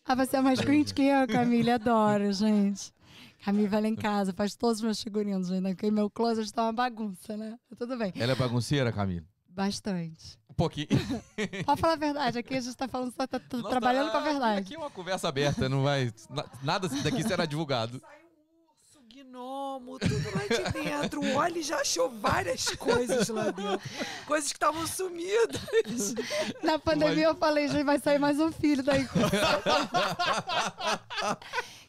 Ah, 0.05 0.13
você 0.13 0.37
é 0.37 0.41
mais 0.41 0.59
cringe 0.59 0.93
que 0.93 1.01
eu, 1.03 1.25
Camila. 1.27 1.75
Adoro, 1.75 2.31
gente. 2.33 2.93
Camila 3.45 3.69
vai 3.69 3.81
lá 3.83 3.87
em 3.87 3.95
casa, 3.95 4.33
faz 4.33 4.55
todos 4.55 4.77
os 4.77 4.83
meus 4.83 5.03
figurinos, 5.03 5.51
né? 5.51 5.61
Porque 5.75 5.91
meu 5.91 6.09
closet 6.09 6.51
tá 6.51 6.63
uma 6.63 6.73
bagunça, 6.73 7.37
né? 7.37 7.59
Tudo 7.77 7.95
bem. 7.95 8.11
Ela 8.15 8.31
é 8.31 8.35
bagunceira, 8.35 8.91
Camila? 8.91 9.23
Bastante. 9.47 10.39
Um 10.49 10.55
pouquinho. 10.55 10.87
Pode 11.63 11.79
falar 11.79 11.93
a 11.93 11.97
verdade. 11.97 12.39
Aqui 12.39 12.55
a 12.55 12.59
gente 12.59 12.75
tá 12.75 12.87
falando, 12.87 13.13
só 13.13 13.27
tá, 13.27 13.39
tá 13.39 13.57
Nossa, 13.57 13.69
trabalhando 13.69 14.09
com 14.09 14.17
a 14.17 14.19
ah, 14.19 14.23
verdade. 14.23 14.61
Aqui 14.61 14.73
é 14.73 14.77
uma 14.79 14.89
conversa 14.89 15.27
aberta, 15.27 15.69
não 15.69 15.83
vai. 15.83 16.11
na- 16.27 16.45
Nada 16.63 16.89
daqui 16.89 17.21
será 17.21 17.45
divulgado. 17.45 18.01
urso, 18.67 18.99
gnomo, 19.13 19.99
tudo 19.99 20.25
lá 20.35 20.47
de 20.47 20.71
dentro. 20.71 21.21
O 21.21 21.35
Oli 21.37 21.61
já 21.61 21.81
achou 21.81 22.09
várias 22.09 22.65
coisas 22.69 23.29
lá 23.29 23.51
dentro. 23.51 23.79
Coisas 24.25 24.51
que 24.51 24.55
estavam 24.55 24.87
sumidas. 24.87 25.61
Na 26.63 26.79
pandemia 26.79 27.25
eu 27.25 27.35
falei, 27.35 27.67
gente, 27.67 27.83
vai 27.83 27.99
sair 27.99 28.17
mais 28.17 28.39
um 28.39 28.51
filho 28.51 28.81
daí. 28.81 29.07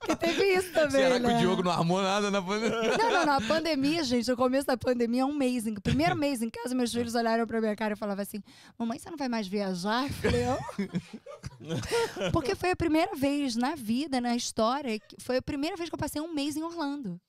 que 0.01 0.17
teve 0.17 0.45
isso 0.55 0.73
também, 0.73 0.91
Será 0.91 1.15
que 1.21 1.27
né? 1.27 1.37
o 1.37 1.39
Diogo 1.39 1.63
não 1.63 1.71
armou 1.71 2.03
nada 2.03 2.31
na 2.31 2.41
pandemia? 2.43 2.97
Não, 2.97 3.11
não, 3.11 3.27
não. 3.27 3.33
A 3.35 3.41
pandemia, 3.41 4.05
gente, 4.05 4.31
o 4.31 4.37
começo 4.37 4.67
da 4.67 4.77
pandemia 4.77 5.23
é 5.23 5.25
um 5.25 5.35
mês. 5.35 5.67
em- 5.67 5.75
Primeiro 5.75 6.15
mês 6.17 6.43
em 6.43 6.51
casa, 6.51 6.75
meus 6.75 6.93
filhos 6.93 7.15
olharam 7.15 7.47
pra 7.47 7.61
minha 7.61 7.75
cara 7.77 7.95
e 7.95 7.97
falavam 7.97 8.23
assim: 8.23 8.43
Mamãe, 8.79 8.99
você 8.99 9.11
não 9.11 9.17
vai 9.17 9.29
mais 9.29 9.47
viajar? 9.49 10.05
Eu 10.05 10.11
falei, 10.15 10.45
"Não." 10.45 10.59
Porque 12.33 12.55
foi 12.55 12.71
a 12.71 12.77
primeira 12.77 13.15
vez 13.15 13.57
na 13.57 13.75
vida, 13.75 14.21
na 14.21 14.37
história, 14.37 14.99
que- 14.99 15.17
foi 15.21 15.37
a 15.39 15.43
primeira 15.43 15.77
vez 15.77 15.89
que 15.89 15.95
eu 15.95 15.99
passei 15.99 16.21
um 16.21 16.33
mês 16.33 16.57
em 16.57 16.63
Orlando. 16.63 17.21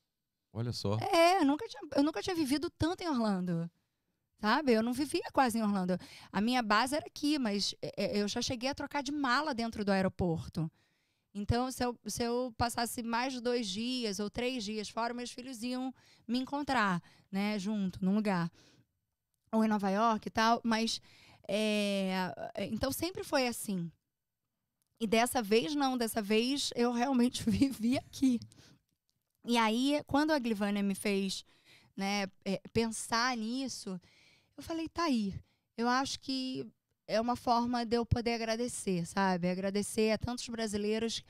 Olha 0.53 0.71
só. 0.71 0.97
É, 1.13 1.39
eu 1.41 1.45
nunca 1.45 1.67
tinha, 1.67 1.81
eu 1.95 2.03
nunca 2.03 2.21
tinha 2.21 2.35
vivido 2.35 2.69
tanto 2.77 3.03
em 3.03 3.07
Orlando. 3.07 3.69
Sabe? 4.39 4.73
Eu 4.73 4.83
não 4.83 4.93
vivia 4.93 5.23
quase 5.33 5.57
em 5.57 5.63
Orlando. 5.63 5.97
A 6.31 6.39
minha 6.39 6.61
base 6.61 6.95
era 6.95 7.05
aqui, 7.07 7.39
mas 7.39 7.73
é, 7.81 8.17
é, 8.17 8.21
eu 8.21 8.27
já 8.27 8.39
cheguei 8.41 8.69
a 8.69 8.75
trocar 8.75 9.01
de 9.01 9.11
mala 9.11 9.53
dentro 9.53 9.83
do 9.83 9.91
aeroporto. 9.91 10.69
Então, 11.33 11.71
se 11.71 11.83
eu, 11.83 11.97
se 12.05 12.23
eu 12.23 12.53
passasse 12.57 13.03
mais 13.03 13.33
de 13.33 13.41
dois 13.41 13.67
dias 13.67 14.19
ou 14.19 14.29
três 14.29 14.63
dias 14.63 14.89
fora, 14.89 15.13
meus 15.13 15.31
filhos 15.31 15.61
iam 15.61 15.93
me 16.27 16.39
encontrar, 16.39 17.01
né, 17.31 17.59
junto, 17.59 18.03
num 18.03 18.15
lugar. 18.15 18.51
Ou 19.51 19.63
em 19.63 19.67
Nova 19.67 19.89
York 19.89 20.27
e 20.27 20.31
tal. 20.31 20.59
Mas, 20.63 20.99
é, 21.47 22.33
então, 22.71 22.91
sempre 22.91 23.23
foi 23.23 23.47
assim. 23.47 23.91
E 24.99 25.05
dessa 25.05 25.41
vez, 25.41 25.75
não. 25.75 25.97
Dessa 25.97 26.21
vez, 26.21 26.71
eu 26.75 26.91
realmente 26.91 27.43
vivi 27.49 27.97
aqui. 27.97 28.39
E 29.45 29.57
aí, 29.57 30.01
quando 30.07 30.31
a 30.31 30.39
Glivânia 30.39 30.83
me 30.83 30.95
fez 30.95 31.45
né, 31.95 32.27
é, 32.43 32.61
pensar 32.73 33.37
nisso, 33.37 33.99
eu 34.57 34.63
falei, 34.63 34.89
tá 34.89 35.03
aí. 35.03 35.33
Eu 35.77 35.87
acho 35.87 36.19
que 36.19 36.65
é 37.07 37.19
uma 37.21 37.35
forma 37.35 37.85
de 37.85 37.95
eu 37.95 38.05
poder 38.05 38.33
agradecer, 38.33 39.05
sabe? 39.05 39.49
Agradecer 39.49 40.11
a 40.11 40.17
tantos 40.17 40.47
brasileiros 40.49 41.23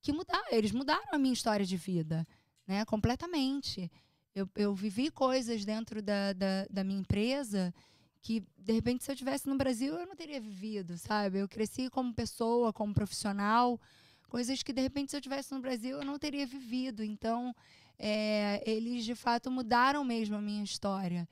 que 0.00 0.12
mudaram, 0.12 0.46
eles 0.50 0.70
mudaram 0.70 1.08
a 1.10 1.18
minha 1.18 1.34
história 1.34 1.66
de 1.66 1.76
vida, 1.76 2.26
né? 2.66 2.84
Completamente. 2.84 3.90
Eu, 4.34 4.48
eu 4.54 4.74
vivi 4.74 5.10
coisas 5.10 5.64
dentro 5.64 6.00
da, 6.00 6.32
da, 6.32 6.66
da 6.70 6.84
minha 6.84 7.00
empresa 7.00 7.74
que, 8.22 8.44
de 8.56 8.72
repente, 8.72 9.02
se 9.02 9.10
eu 9.10 9.14
estivesse 9.14 9.48
no 9.48 9.56
Brasil, 9.56 9.94
eu 9.94 10.06
não 10.06 10.14
teria 10.14 10.40
vivido, 10.40 10.96
sabe? 10.98 11.38
Eu 11.38 11.48
cresci 11.48 11.88
como 11.90 12.14
pessoa, 12.14 12.72
como 12.72 12.94
profissional, 12.94 13.80
coisas 14.28 14.62
que, 14.62 14.72
de 14.72 14.80
repente, 14.80 15.10
se 15.10 15.16
eu 15.16 15.20
estivesse 15.20 15.52
no 15.52 15.60
Brasil, 15.60 15.96
eu 15.96 16.04
não 16.04 16.18
teria 16.18 16.46
vivido. 16.46 17.02
Então, 17.02 17.54
é, 17.98 18.62
eles, 18.68 19.04
de 19.04 19.14
fato, 19.14 19.50
mudaram 19.50 20.04
mesmo 20.04 20.36
a 20.36 20.40
minha 20.40 20.62
história. 20.62 21.28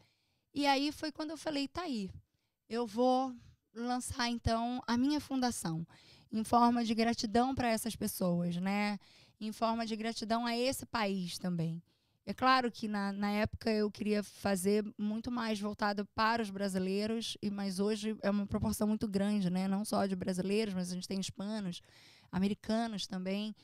E 0.52 0.66
aí 0.66 0.90
foi 0.92 1.12
quando 1.12 1.30
eu 1.30 1.36
falei, 1.36 1.68
tá 1.68 1.82
aí, 1.82 2.10
eu 2.68 2.86
vou 2.86 3.34
lançar, 3.74 4.28
então, 4.28 4.82
a 4.86 4.96
minha 4.96 5.20
fundação, 5.20 5.86
em 6.32 6.44
forma 6.44 6.84
de 6.84 6.94
gratidão 6.94 7.54
para 7.54 7.68
essas 7.68 7.96
pessoas, 7.96 8.56
né? 8.56 8.98
Em 9.40 9.52
forma 9.52 9.84
de 9.84 9.96
gratidão 9.96 10.46
a 10.46 10.56
esse 10.56 10.86
país 10.86 11.38
também. 11.38 11.82
É 12.26 12.32
claro 12.32 12.70
que 12.70 12.88
na, 12.88 13.12
na 13.12 13.30
época 13.30 13.70
eu 13.70 13.90
queria 13.90 14.22
fazer 14.22 14.82
muito 14.96 15.30
mais 15.30 15.60
voltado 15.60 16.06
para 16.14 16.42
os 16.42 16.48
brasileiros, 16.48 17.36
e 17.42 17.50
mas 17.50 17.78
hoje 17.78 18.16
é 18.22 18.30
uma 18.30 18.46
proporção 18.46 18.88
muito 18.88 19.06
grande, 19.06 19.50
né? 19.50 19.68
Não 19.68 19.84
só 19.84 20.06
de 20.06 20.16
brasileiros, 20.16 20.72
mas 20.72 20.90
a 20.90 20.94
gente 20.94 21.06
tem 21.06 21.20
hispanos, 21.20 21.82
americanos 22.32 23.06
também. 23.06 23.54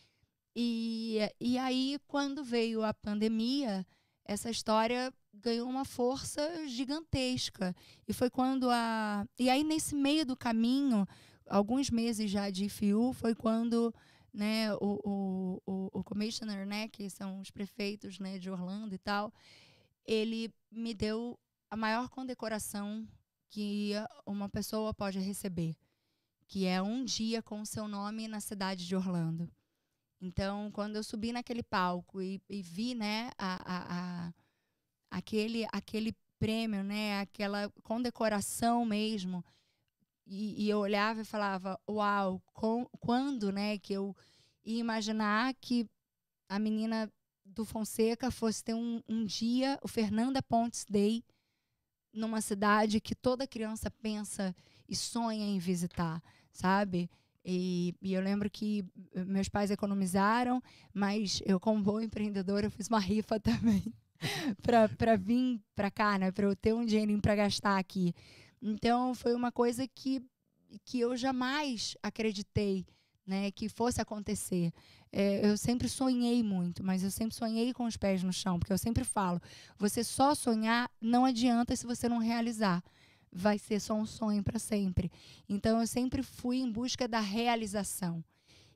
E, 0.54 1.20
e 1.40 1.56
aí, 1.56 1.98
quando 2.06 2.44
veio 2.44 2.84
a 2.84 2.92
pandemia, 2.92 3.86
essa 4.30 4.48
história 4.48 5.12
ganhou 5.34 5.68
uma 5.68 5.84
força 5.84 6.68
gigantesca. 6.68 7.74
E 8.06 8.12
foi 8.12 8.30
quando 8.30 8.70
a. 8.70 9.26
E 9.36 9.50
aí, 9.50 9.64
nesse 9.64 9.92
meio 9.96 10.24
do 10.24 10.36
caminho, 10.36 11.04
alguns 11.48 11.90
meses 11.90 12.30
já 12.30 12.48
de 12.48 12.66
IFU, 12.66 13.12
foi 13.12 13.34
quando 13.34 13.92
né, 14.32 14.72
o, 14.74 15.00
o, 15.04 15.62
o, 15.66 15.98
o 15.98 16.04
commissioner, 16.04 16.64
né, 16.64 16.86
que 16.86 17.10
são 17.10 17.40
os 17.40 17.50
prefeitos 17.50 18.20
né, 18.20 18.38
de 18.38 18.48
Orlando 18.48 18.94
e 18.94 18.98
tal, 18.98 19.34
ele 20.06 20.54
me 20.70 20.94
deu 20.94 21.36
a 21.68 21.76
maior 21.76 22.08
condecoração 22.08 23.08
que 23.48 23.94
uma 24.24 24.48
pessoa 24.48 24.94
pode 24.94 25.18
receber, 25.18 25.74
que 26.46 26.66
é 26.66 26.80
um 26.80 27.04
dia 27.04 27.42
com 27.42 27.62
o 27.62 27.66
seu 27.66 27.88
nome 27.88 28.28
na 28.28 28.38
cidade 28.38 28.86
de 28.86 28.94
Orlando. 28.94 29.50
Então, 30.20 30.70
quando 30.72 30.96
eu 30.96 31.02
subi 31.02 31.32
naquele 31.32 31.62
palco 31.62 32.20
e, 32.20 32.40
e 32.48 32.60
vi, 32.60 32.94
né, 32.94 33.30
a, 33.38 33.54
a, 33.64 34.26
a, 34.28 34.34
aquele, 35.10 35.66
aquele 35.72 36.14
prêmio, 36.38 36.82
né, 36.84 37.20
aquela 37.20 37.70
condecoração 37.82 38.84
mesmo, 38.84 39.42
e, 40.26 40.64
e 40.64 40.68
eu 40.68 40.78
olhava 40.78 41.22
e 41.22 41.24
falava, 41.24 41.80
uau, 41.88 42.40
com, 42.52 42.86
quando, 43.00 43.50
né, 43.50 43.78
que 43.78 43.94
eu 43.94 44.14
ia 44.64 44.78
imaginar 44.78 45.54
que 45.54 45.88
a 46.48 46.58
menina 46.58 47.10
do 47.44 47.64
Fonseca 47.64 48.30
fosse 48.30 48.62
ter 48.62 48.74
um, 48.74 49.02
um 49.08 49.24
dia, 49.24 49.78
o 49.82 49.88
Fernanda 49.88 50.42
Pontes 50.42 50.84
Day, 50.88 51.24
numa 52.12 52.40
cidade 52.40 53.00
que 53.00 53.14
toda 53.14 53.46
criança 53.46 53.90
pensa 53.90 54.54
e 54.88 54.94
sonha 54.94 55.46
em 55.46 55.58
visitar, 55.58 56.22
sabe? 56.52 57.08
E, 57.44 57.94
e, 58.02 58.12
eu 58.12 58.20
lembro 58.20 58.50
que 58.50 58.84
meus 59.26 59.48
pais 59.48 59.70
economizaram, 59.70 60.62
mas 60.92 61.42
eu, 61.46 61.58
como 61.58 61.82
boa 61.82 62.04
empreendedora, 62.04 62.66
eu 62.66 62.70
fiz 62.70 62.88
uma 62.88 63.00
rifa 63.00 63.40
também 63.40 63.82
para 64.62 65.16
vir 65.16 65.60
para 65.74 65.90
cá, 65.90 66.18
né? 66.18 66.30
Para 66.30 66.46
eu 66.46 66.54
ter 66.54 66.74
um 66.74 66.84
dinheirinho 66.84 67.20
para 67.20 67.34
gastar 67.34 67.78
aqui. 67.78 68.14
Então, 68.60 69.14
foi 69.14 69.34
uma 69.34 69.50
coisa 69.50 69.88
que, 69.88 70.22
que 70.84 71.00
eu 71.00 71.16
jamais 71.16 71.96
acreditei 72.02 72.86
né, 73.26 73.50
que 73.52 73.68
fosse 73.68 74.00
acontecer. 74.00 74.72
É, 75.12 75.46
eu 75.48 75.56
sempre 75.56 75.88
sonhei 75.88 76.42
muito, 76.42 76.84
mas 76.84 77.02
eu 77.02 77.10
sempre 77.10 77.34
sonhei 77.34 77.72
com 77.72 77.84
os 77.84 77.96
pés 77.96 78.22
no 78.22 78.32
chão, 78.32 78.58
porque 78.58 78.72
eu 78.72 78.78
sempre 78.78 79.04
falo: 79.04 79.40
você 79.78 80.02
só 80.02 80.34
sonhar 80.34 80.90
não 81.00 81.24
adianta 81.24 81.74
se 81.76 81.86
você 81.86 82.08
não 82.08 82.18
realizar 82.18 82.82
vai 83.32 83.58
ser 83.58 83.80
só 83.80 83.94
um 83.94 84.06
sonho 84.06 84.42
para 84.42 84.58
sempre. 84.58 85.10
Então 85.48 85.80
eu 85.80 85.86
sempre 85.86 86.22
fui 86.22 86.58
em 86.58 86.70
busca 86.70 87.06
da 87.06 87.20
realização. 87.20 88.24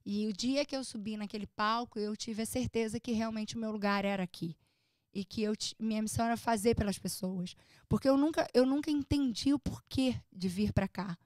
E 0.07 0.27
o 0.27 0.33
dia 0.33 0.65
que 0.65 0.77
eu 0.77 0.85
subi 0.85 1.17
naquele 1.17 1.47
palco, 1.47 1.99
eu 1.99 2.17
tive 2.17 2.43
a 2.43 2.47
certeza 2.47 3.01
que 3.01 3.13
realmente 3.13 3.57
o 3.57 3.59
meu 3.59 3.73
lugar 3.73 4.05
era 4.05 4.23
aqui. 4.23 4.57
E 5.13 5.25
que 5.25 5.43
eu 5.43 5.55
minha 5.79 6.03
missão 6.03 6.27
era 6.27 6.37
fazer 6.37 6.75
pelas 6.75 6.99
pessoas. 6.99 7.57
Porque 7.89 8.09
eu 8.09 8.17
nunca, 8.17 8.47
eu 8.53 8.67
nunca 8.67 8.91
entendi 8.91 9.55
o 9.55 9.59
porquê 9.59 10.21
de 10.33 10.49
vir 10.49 10.73
para 10.73 10.89
cá. 10.89 11.17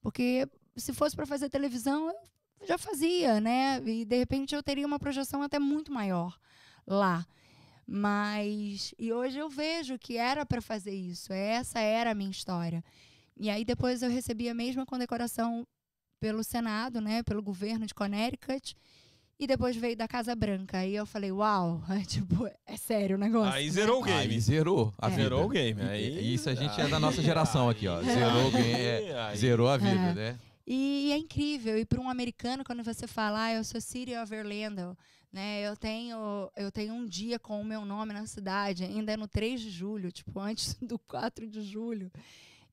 Porque 0.00 0.48
se 0.76 0.92
fosse 0.92 1.16
para 1.16 1.26
fazer 1.26 1.48
televisão, 1.48 2.14
eu 2.60 2.66
já 2.66 2.78
fazia, 2.78 3.40
né? 3.40 3.82
E 3.84 4.04
de 4.04 4.16
repente 4.16 4.54
eu 4.54 4.62
teria 4.62 4.86
uma 4.86 4.98
projeção 4.98 5.42
até 5.42 5.58
muito 5.58 5.92
maior 5.92 6.38
lá. 6.86 7.26
Mas 7.92 8.94
e 8.96 9.12
hoje 9.12 9.36
eu 9.38 9.50
vejo 9.50 9.98
que 9.98 10.16
era 10.16 10.46
para 10.46 10.62
fazer 10.62 10.94
isso. 10.94 11.32
Essa 11.32 11.80
era 11.80 12.12
a 12.12 12.14
minha 12.14 12.30
história. 12.30 12.84
E 13.36 13.50
aí 13.50 13.64
depois 13.64 14.00
eu 14.00 14.08
recebi 14.08 14.48
a 14.48 14.54
mesma 14.54 14.86
condecoração 14.86 15.66
pelo 16.20 16.44
Senado, 16.44 17.00
né, 17.00 17.22
pelo 17.24 17.42
governo 17.42 17.84
de 17.86 17.92
Connecticut. 17.92 18.76
E 19.40 19.46
depois 19.46 19.74
veio 19.74 19.96
da 19.96 20.06
Casa 20.06 20.36
Branca. 20.36 20.78
Aí 20.78 20.94
eu 20.94 21.04
falei, 21.04 21.32
uau, 21.32 21.82
é, 21.90 22.04
tipo, 22.04 22.48
é 22.64 22.76
sério 22.76 23.16
o 23.16 23.18
negócio. 23.18 23.52
Aí 23.54 23.66
né? 23.66 23.72
zerou 23.72 24.00
o 24.00 24.04
game. 24.04 24.18
Aí 24.34 24.40
zerou 24.40 24.94
a 24.98 25.08
É. 25.10 25.14
Zerou 25.14 25.44
o 25.44 25.48
game. 25.48 25.80
E- 25.82 25.84
Aí, 25.88 26.34
Isso 26.34 26.48
a 26.48 26.54
gente 26.54 26.80
é 26.80 26.86
da 26.86 26.96
aí- 26.96 27.02
nossa 27.02 27.20
geração 27.20 27.68
aqui, 27.68 27.88
ó. 27.88 28.00
Zerou 28.02 28.46
o 28.46 28.50
game. 28.52 28.72
é, 28.72 29.18
aí- 29.20 29.36
zerou 29.36 29.68
a 29.68 29.76
vida, 29.76 29.90
É. 30.10 30.14
né? 30.14 30.38
E, 30.66 31.08
e 31.08 31.12
é 31.12 31.16
incrível. 31.16 31.76
E 31.76 31.84
para 31.84 32.00
um 32.00 32.08
americano, 32.08 32.62
quando 32.62 32.84
você 32.84 33.06
fala, 33.08 33.44
ah, 33.46 33.52
eu 33.54 33.64
sou 33.64 33.80
City 33.80 34.14
of 34.14 34.32
Orlando, 34.32 34.96
né? 35.32 35.62
Eu 35.62 35.76
tenho, 35.76 36.50
eu 36.56 36.70
tenho 36.72 36.94
um 36.94 37.06
dia 37.06 37.38
com 37.38 37.60
o 37.60 37.64
meu 37.64 37.84
nome 37.84 38.12
na 38.12 38.26
cidade, 38.26 38.84
ainda 38.84 39.12
é 39.12 39.16
no 39.16 39.28
3 39.28 39.60
de 39.60 39.70
julho, 39.70 40.10
tipo, 40.10 40.38
antes 40.40 40.74
do 40.74 40.98
4 40.98 41.48
de 41.48 41.62
julho. 41.62 42.10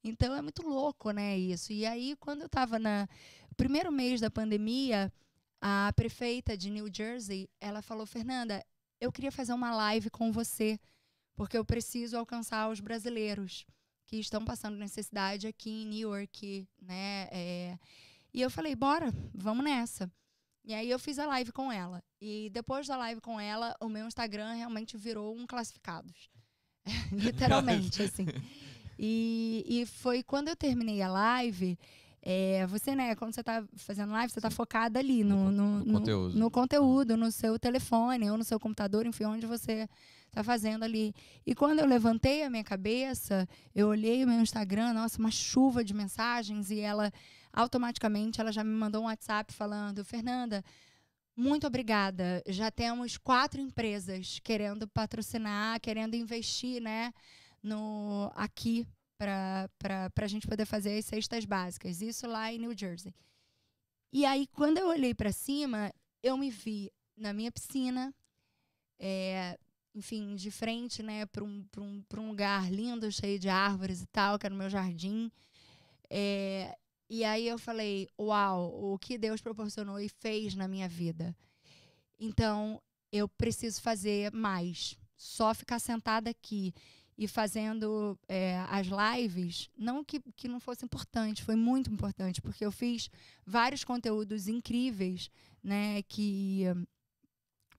Então 0.03 0.35
é 0.35 0.41
muito 0.41 0.61
louco, 0.67 1.11
né, 1.11 1.37
isso. 1.37 1.73
E 1.73 1.85
aí, 1.85 2.15
quando 2.19 2.41
eu 2.41 2.47
estava 2.47 2.79
na 2.79 3.07
primeiro 3.55 3.91
mês 3.91 4.21
da 4.21 4.29
pandemia, 4.29 5.11
a 5.59 5.91
prefeita 5.95 6.55
de 6.55 6.69
New 6.69 6.87
Jersey, 6.93 7.49
ela 7.59 7.81
falou, 7.81 8.05
Fernanda, 8.05 8.63
eu 9.01 9.11
queria 9.11 9.31
fazer 9.31 9.53
uma 9.53 9.75
live 9.75 10.09
com 10.09 10.31
você, 10.31 10.79
porque 11.35 11.57
eu 11.57 11.65
preciso 11.65 12.17
alcançar 12.17 12.69
os 12.69 12.79
brasileiros 12.79 13.65
que 14.05 14.17
estão 14.17 14.45
passando 14.45 14.77
necessidade 14.77 15.47
aqui 15.47 15.69
em 15.69 15.85
New 15.85 16.13
York, 16.13 16.67
né? 16.81 17.27
É... 17.31 17.79
E 18.33 18.41
eu 18.41 18.49
falei, 18.49 18.75
bora, 18.75 19.11
vamos 19.33 19.63
nessa. 19.63 20.11
E 20.68 20.74
aí 20.74 20.91
eu 20.91 20.99
fiz 20.99 21.18
a 21.18 21.26
live 21.26 21.53
com 21.53 21.72
ela. 21.72 22.03
E 22.20 22.49
depois 22.51 22.86
da 22.88 22.97
live 22.97 23.22
com 23.22 23.39
ela, 23.39 23.74
o 23.80 23.88
meu 23.88 24.05
Instagram 24.05 24.51
realmente 24.51 24.97
virou 24.97 25.34
um 25.34 25.47
classificados. 25.47 26.30
Literalmente, 27.09 28.03
assim. 28.03 28.28
E, 28.99 29.63
e 29.65 29.86
foi 29.86 30.22
quando 30.22 30.49
eu 30.49 30.57
terminei 30.57 31.01
a 31.01 31.07
live, 31.07 31.80
é, 32.22 32.68
você, 32.68 32.93
né, 32.93 33.15
quando 33.15 33.34
você 33.34 33.39
está 33.39 33.63
fazendo 33.78 34.11
live, 34.11 34.34
você 34.34 34.39
está 34.39 34.49
focada 34.49 34.99
ali 34.99 35.24
no, 35.24 35.49
no, 35.49 35.86
no 35.86 35.99
conteúdo. 35.99 36.38
no 36.38 36.51
conteúdo, 36.51 37.15
no 37.15 37.32
seu 37.32 37.57
telefone 37.57 38.30
ou 38.30 38.38
no 38.38 38.43
seu 38.43 38.59
computador, 38.59 39.05
enfim, 39.05 39.24
onde 39.24 39.45
você 39.45 39.88
está 40.28 40.43
fazendo 40.43 40.84
ali. 40.84 41.13
E 41.45 41.55
quando 41.55 41.80
eu 41.80 41.86
levantei 41.86 42.43
a 42.43 42.49
minha 42.49 42.63
cabeça, 42.65 43.47
eu 43.74 43.88
olhei 43.88 44.22
o 44.22 44.28
meu 44.28 44.41
Instagram, 44.41 44.91
nossa, 44.91 45.18
uma 45.18 45.32
chuva 45.32 45.82
de 45.82 45.93
mensagens, 45.93 46.70
e 46.70 46.82
ela 46.82 47.09
automaticamente 47.57 48.39
ela 48.39 48.51
já 48.51 48.63
me 48.63 48.69
mandou 48.69 49.01
um 49.01 49.05
WhatsApp 49.05 49.51
falando, 49.51 50.05
Fernanda, 50.05 50.63
muito 51.35 51.65
obrigada. 51.65 52.43
Já 52.45 52.69
temos 52.69 53.17
quatro 53.17 53.59
empresas 53.59 54.39
querendo 54.43 54.87
patrocinar, 54.87 55.81
querendo 55.81 56.15
investir, 56.15 56.79
né, 56.79 57.11
no 57.63 58.31
aqui 58.35 58.87
para 59.17 59.67
a 60.15 60.27
gente 60.27 60.47
poder 60.47 60.65
fazer 60.65 60.99
as 60.99 61.05
cestas 61.05 61.45
básicas. 61.45 61.99
Isso 61.99 62.27
lá 62.27 62.53
em 62.53 62.59
New 62.59 62.77
Jersey. 62.77 63.11
E 64.13 64.23
aí, 64.23 64.45
quando 64.47 64.77
eu 64.77 64.87
olhei 64.87 65.15
para 65.15 65.31
cima, 65.31 65.91
eu 66.21 66.37
me 66.37 66.51
vi 66.51 66.91
na 67.17 67.33
minha 67.33 67.51
piscina, 67.51 68.13
é, 68.99 69.57
enfim, 69.95 70.35
de 70.35 70.51
frente, 70.51 71.01
né, 71.01 71.25
para 71.25 71.43
um, 71.43 71.65
um, 71.75 72.03
um 72.17 72.27
lugar 72.27 72.71
lindo, 72.71 73.11
cheio 73.11 73.39
de 73.39 73.49
árvores 73.49 74.03
e 74.03 74.05
tal, 74.07 74.37
que 74.37 74.45
era 74.45 74.53
o 74.53 74.57
meu 74.57 74.69
jardim. 74.69 75.31
É, 76.07 76.77
e 77.09 77.23
aí 77.23 77.47
eu 77.47 77.57
falei, 77.57 78.09
uau, 78.19 78.93
o 78.93 78.99
que 78.99 79.17
Deus 79.17 79.41
proporcionou 79.41 79.99
e 79.99 80.09
fez 80.09 80.55
na 80.55 80.67
minha 80.67 80.89
vida. 80.89 81.35
Então, 82.19 82.81
eu 83.11 83.27
preciso 83.27 83.81
fazer 83.81 84.31
mais. 84.33 84.97
Só 85.15 85.53
ficar 85.53 85.79
sentada 85.79 86.29
aqui 86.29 86.73
e 87.17 87.27
fazendo 87.27 88.17
é, 88.27 88.59
as 88.69 88.87
lives, 88.87 89.69
não 89.75 90.03
que, 90.03 90.19
que 90.35 90.47
não 90.47 90.59
fosse 90.59 90.85
importante, 90.85 91.43
foi 91.43 91.55
muito 91.55 91.91
importante, 91.91 92.41
porque 92.41 92.63
eu 92.63 92.71
fiz 92.71 93.09
vários 93.43 93.83
conteúdos 93.83 94.47
incríveis, 94.47 95.31
né? 95.63 96.03
Que 96.03 96.65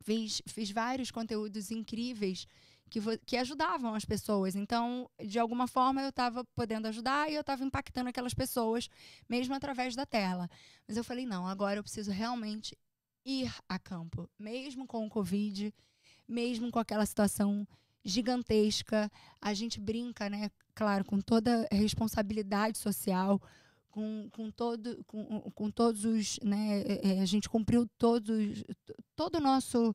fiz, 0.03 0.43
fiz 0.47 0.71
vários 0.73 1.11
conteúdos 1.11 1.71
incríveis 1.71 2.47
que, 2.89 3.01
que 3.19 3.37
ajudavam 3.37 3.95
as 3.95 4.05
pessoas. 4.05 4.55
Então, 4.55 5.09
de 5.25 5.39
alguma 5.39 5.67
forma, 5.67 6.03
eu 6.03 6.09
estava 6.09 6.45
podendo 6.55 6.89
ajudar 6.89 7.31
e 7.31 7.35
eu 7.35 7.43
estava 7.43 7.65
impactando 7.65 8.09
aquelas 8.09 8.35
pessoas, 8.35 8.89
mesmo 9.29 9.55
através 9.55 9.95
da 9.95 10.07
tela. 10.07 10.49
Mas 10.87 10.97
eu 10.97 11.05
falei, 11.05 11.27
não, 11.27 11.47
agora 11.47 11.79
eu 11.79 11.83
preciso 11.83 12.11
realmente 12.11 12.77
ir 13.25 13.53
a 13.69 13.79
campo, 13.79 14.29
mesmo 14.39 14.87
com 14.87 15.07
o 15.07 15.11
Covid, 15.11 15.73
mesmo 16.27 16.71
com 16.71 16.79
aquela 16.79 17.05
situação 17.05 17.67
gigantesca. 18.05 19.11
A 19.41 19.53
gente 19.55 19.79
brinca, 19.79 20.31
né? 20.31 20.51
Claro, 20.75 21.05
com 21.05 21.21
toda 21.21 21.69
responsabilidade 21.71 22.79
social, 22.79 23.41
com, 23.91 24.29
com, 24.31 24.51
todo, 24.51 25.05
com, 25.07 25.51
com 25.55 25.71
todos 25.71 26.05
os. 26.05 26.39
Né, 26.41 26.83
é, 26.83 27.09
é, 27.09 27.21
a 27.21 27.27
gente 27.27 27.49
cumpriu 27.49 27.89
todos, 27.99 28.65
todo 29.17 29.37
o 29.37 29.41
nosso 29.41 29.95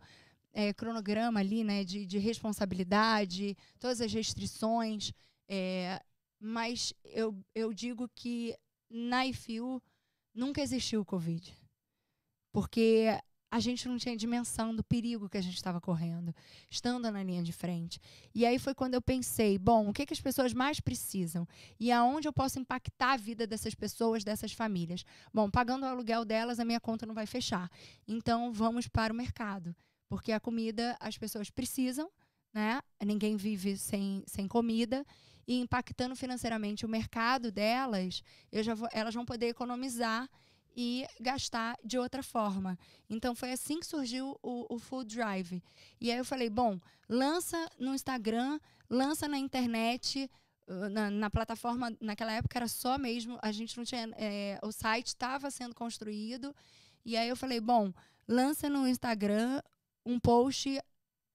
é, 0.53 0.73
cronograma 0.73 1.39
ali, 1.39 1.63
né, 1.63 1.83
de, 1.83 2.05
de 2.05 2.17
responsabilidade, 2.19 3.57
todas 3.79 3.99
as 3.99 4.13
restrições. 4.13 5.11
É, 5.49 6.01
mas 6.39 6.93
eu, 7.03 7.35
eu 7.55 7.73
digo 7.73 8.09
que 8.15 8.55
na 8.89 9.25
IFU 9.25 9.81
nunca 10.33 10.61
existiu 10.61 11.01
o 11.01 11.05
Covid. 11.05 11.53
Porque 12.51 13.07
a 13.53 13.59
gente 13.59 13.87
não 13.87 13.99
tinha 13.99 14.17
dimensão 14.17 14.75
do 14.75 14.83
perigo 14.83 15.29
que 15.29 15.37
a 15.37 15.41
gente 15.41 15.55
estava 15.55 15.79
correndo, 15.79 16.33
estando 16.71 17.11
na 17.11 17.21
linha 17.21 17.43
de 17.43 17.53
frente. 17.53 17.99
E 18.33 18.47
aí 18.47 18.57
foi 18.57 18.73
quando 18.73 18.95
eu 18.95 19.01
pensei, 19.01 19.59
bom, 19.59 19.89
o 19.89 19.93
que, 19.93 20.07
que 20.07 20.13
as 20.13 20.19
pessoas 20.19 20.53
mais 20.53 20.79
precisam? 20.79 21.47
E 21.79 21.91
aonde 21.91 22.27
eu 22.27 22.33
posso 22.33 22.59
impactar 22.59 23.13
a 23.13 23.17
vida 23.17 23.45
dessas 23.45 23.75
pessoas, 23.75 24.23
dessas 24.23 24.53
famílias? 24.53 25.05
Bom, 25.31 25.51
pagando 25.51 25.83
o 25.83 25.85
aluguel 25.85 26.25
delas, 26.25 26.59
a 26.59 26.65
minha 26.65 26.79
conta 26.79 27.05
não 27.05 27.13
vai 27.13 27.27
fechar. 27.27 27.69
Então, 28.07 28.51
vamos 28.51 28.87
para 28.87 29.13
o 29.13 29.15
mercado. 29.15 29.75
Porque 30.13 30.31
a 30.31 30.39
comida 30.39 30.95
as 30.99 31.17
pessoas 31.17 31.49
precisam, 31.49 32.07
né? 32.53 32.79
Ninguém 33.03 33.35
vive 33.35 33.75
sem, 33.75 34.23
sem 34.27 34.47
comida. 34.47 35.03
E 35.47 35.59
impactando 35.59 36.15
financeiramente 36.15 36.85
o 36.85 36.87
mercado 36.87 37.51
delas, 37.51 38.21
vou, 38.75 38.87
elas 38.91 39.15
vão 39.15 39.25
poder 39.25 39.47
economizar 39.47 40.29
e 40.77 41.03
gastar 41.19 41.79
de 41.83 41.97
outra 41.97 42.21
forma. 42.21 42.77
Então 43.09 43.33
foi 43.33 43.53
assim 43.53 43.79
que 43.79 43.87
surgiu 43.87 44.37
o, 44.43 44.75
o 44.75 44.77
Food 44.77 45.15
Drive. 45.15 45.63
E 45.99 46.11
aí 46.11 46.17
eu 46.19 46.23
falei, 46.23 46.47
bom, 46.47 46.79
lança 47.09 47.67
no 47.79 47.95
Instagram, 47.95 48.59
lança 48.87 49.27
na 49.27 49.39
internet, 49.39 50.29
uh, 50.67 50.89
na, 50.89 51.09
na, 51.09 51.29
plataforma, 51.31 51.91
naquela 51.99 52.33
época 52.33 52.59
era 52.59 52.67
só 52.67 52.99
mesmo, 52.99 53.39
a 53.41 53.51
gente 53.51 53.75
não 53.75 53.83
tinha. 53.83 54.11
É, 54.15 54.59
o 54.61 54.71
site 54.71 55.07
estava 55.07 55.49
sendo 55.49 55.73
construído. 55.73 56.55
E 57.03 57.17
aí 57.17 57.29
eu 57.29 57.35
falei, 57.35 57.59
bom, 57.59 57.91
lança 58.27 58.69
no 58.69 58.87
Instagram 58.87 59.59
um 60.05 60.19
post 60.19 60.79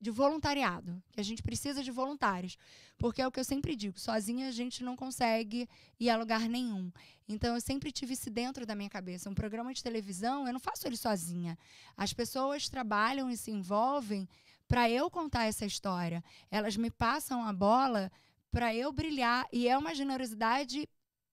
de 0.01 0.11
voluntariado, 0.11 1.03
que 1.11 1.21
a 1.21 1.25
gente 1.25 1.43
precisa 1.43 1.83
de 1.83 1.91
voluntários, 1.91 2.57
porque 2.97 3.21
é 3.21 3.27
o 3.27 3.33
que 3.33 3.41
eu 3.41 3.45
sempre 3.45 3.75
digo, 3.75 3.99
sozinha 3.99 4.49
a 4.49 4.53
gente 4.53 4.85
não 4.85 4.95
consegue 4.95 5.69
ir 5.99 6.09
a 6.09 6.17
lugar 6.17 6.49
nenhum. 6.49 6.93
Então 7.29 7.55
eu 7.55 7.61
sempre 7.61 7.91
tive 7.91 8.15
isso 8.15 8.31
dentro 8.31 8.65
da 8.65 8.75
minha 8.75 8.89
cabeça. 8.89 9.29
Um 9.29 9.35
programa 9.35 9.75
de 9.75 9.83
televisão, 9.83 10.47
eu 10.47 10.53
não 10.53 10.61
faço 10.61 10.87
ele 10.87 10.97
sozinha. 10.97 11.59
As 11.97 12.13
pessoas 12.13 12.69
trabalham 12.69 13.29
e 13.29 13.37
se 13.37 13.51
envolvem 13.51 14.29
para 14.69 14.89
eu 14.89 15.11
contar 15.11 15.47
essa 15.47 15.67
história. 15.67 16.23
Elas 16.51 16.77
me 16.77 16.91
passam 16.91 17.45
a 17.45 17.53
bola 17.53 18.11
para 18.51 18.75
eu 18.75 18.93
brilhar 18.93 19.47
e 19.53 19.69
é 19.69 19.77
uma 19.77 19.95
generosidade 19.95 20.89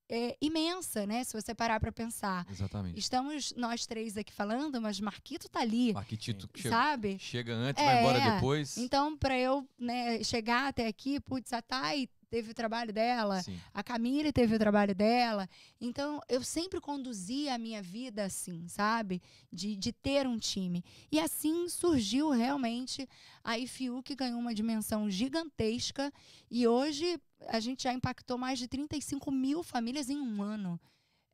é, 0.09 0.37
imensa, 0.41 1.05
né? 1.05 1.23
Se 1.23 1.33
você 1.33 1.53
parar 1.53 1.79
para 1.79 1.91
pensar. 1.91 2.45
Exatamente. 2.49 2.99
Estamos 2.99 3.53
nós 3.55 3.85
três 3.85 4.17
aqui 4.17 4.33
falando, 4.33 4.81
mas 4.81 4.99
Marquito 4.99 5.49
tá 5.49 5.61
ali. 5.61 5.93
Marquitito 5.93 6.49
sabe? 6.69 7.17
Chega 7.19 7.53
antes, 7.53 7.81
é, 7.81 7.85
vai 7.85 7.99
embora 7.99 8.35
depois. 8.35 8.77
Então, 8.77 9.17
para 9.17 9.37
eu 9.37 9.67
né, 9.79 10.23
chegar 10.23 10.67
até 10.67 10.87
aqui, 10.87 11.19
putz, 11.19 11.51
a 11.53 11.61
Thay 11.61 12.09
teve 12.35 12.51
o 12.51 12.53
trabalho 12.53 12.91
dela, 12.91 13.41
Sim. 13.41 13.57
a 13.73 13.81
Camille 13.81 14.33
teve 14.33 14.53
o 14.53 14.59
trabalho 14.59 14.93
dela. 14.93 15.47
Então, 15.79 16.19
eu 16.27 16.43
sempre 16.43 16.81
conduzi 16.81 17.47
a 17.47 17.57
minha 17.57 17.81
vida 17.81 18.25
assim, 18.25 18.67
sabe? 18.67 19.21
De, 19.49 19.73
de 19.77 19.93
ter 19.93 20.27
um 20.27 20.37
time. 20.37 20.83
E 21.09 21.17
assim 21.17 21.69
surgiu 21.69 22.31
realmente 22.31 23.07
a 23.41 23.57
IFU, 23.57 24.03
que 24.03 24.17
ganhou 24.17 24.37
uma 24.37 24.53
dimensão 24.53 25.09
gigantesca. 25.09 26.11
E 26.51 26.67
hoje 26.67 27.17
a 27.47 27.61
gente 27.61 27.83
já 27.83 27.93
impactou 27.93 28.37
mais 28.37 28.59
de 28.59 28.67
35 28.67 29.31
mil 29.31 29.63
famílias 29.63 30.09
em 30.09 30.19
um 30.19 30.41
ano. 30.41 30.77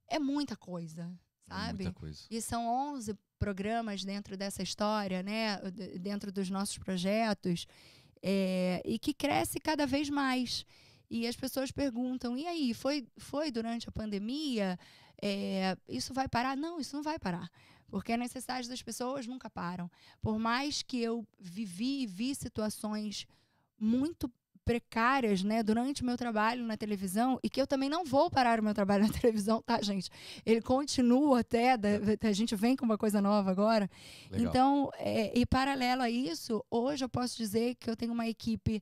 É 0.08 0.20
muita 0.20 0.56
coisa, 0.56 1.12
sabe? 1.48 1.82
É 1.82 1.86
muita 1.86 2.00
coisa. 2.00 2.20
E 2.30 2.40
são 2.44 2.68
11 2.94 3.18
programas 3.40 4.04
dentro 4.04 4.38
dessa 4.38 4.62
história, 4.62 5.24
né? 5.24 5.60
Dentro 6.00 6.32
dos 6.32 6.48
nossos 6.48 6.78
projetos. 6.78 7.66
É, 8.22 8.84
e 8.86 9.00
que 9.00 9.16
cresce 9.16 9.60
cada 9.60 9.88
vez 9.88 10.08
mais. 10.08 10.64
E 11.12 11.28
as 11.28 11.36
pessoas 11.36 11.72
perguntam: 11.72 12.38
e 12.38 12.48
aí, 12.48 12.74
foi, 12.74 13.06
foi 13.18 13.52
durante 13.52 13.90
a 13.90 13.92
pandemia? 13.92 14.80
É, 15.22 15.76
isso 15.90 16.14
vai 16.14 16.30
parar? 16.30 16.56
Não, 16.56 16.80
isso 16.80 16.96
não 16.96 17.04
vai 17.04 17.20
parar. 17.20 17.52
Porque 17.90 18.14
a 18.14 18.18
necessidade 18.18 18.70
das 18.70 18.82
pessoas 18.82 19.28
nunca 19.28 19.50
param. 19.50 19.92
Por 20.22 20.40
mais 20.40 20.82
que 20.82 21.02
eu 21.02 21.28
vivi 21.38 22.04
e 22.04 22.08
vi 22.08 22.34
situações 22.34 23.28
muito 23.78 24.32
precárias, 24.64 25.44
né, 25.44 25.62
durante 25.64 26.02
o 26.02 26.06
meu 26.06 26.16
trabalho 26.16 26.64
na 26.64 26.78
televisão 26.78 27.40
e 27.44 27.50
que 27.50 27.60
eu 27.60 27.66
também 27.68 27.90
não 27.90 28.06
vou 28.06 28.30
parar 28.30 28.60
o 28.60 28.64
meu 28.64 28.74
trabalho 28.74 29.04
na 29.08 29.12
televisão, 29.12 29.62
tá, 29.62 29.82
gente? 29.82 30.10
Ele 30.46 30.62
continua 30.62 31.42
até, 31.42 31.76
da, 31.76 31.90
a 32.22 32.32
gente 32.32 32.56
vem 32.56 32.78
com 32.78 32.86
uma 32.86 32.98
coisa 32.98 33.20
nova 33.20 33.52
agora. 33.52 33.90
Legal. 34.30 34.48
Então, 34.48 34.92
é, 34.98 35.38
e 35.38 35.46
paralelo 35.46 36.04
a 36.04 36.10
isso, 36.10 36.64
hoje 36.72 37.04
eu 37.04 37.10
posso 37.10 37.36
dizer 37.36 37.76
que 37.76 37.90
eu 37.90 37.98
tenho 37.98 38.14
uma 38.14 38.30
equipe 38.30 38.82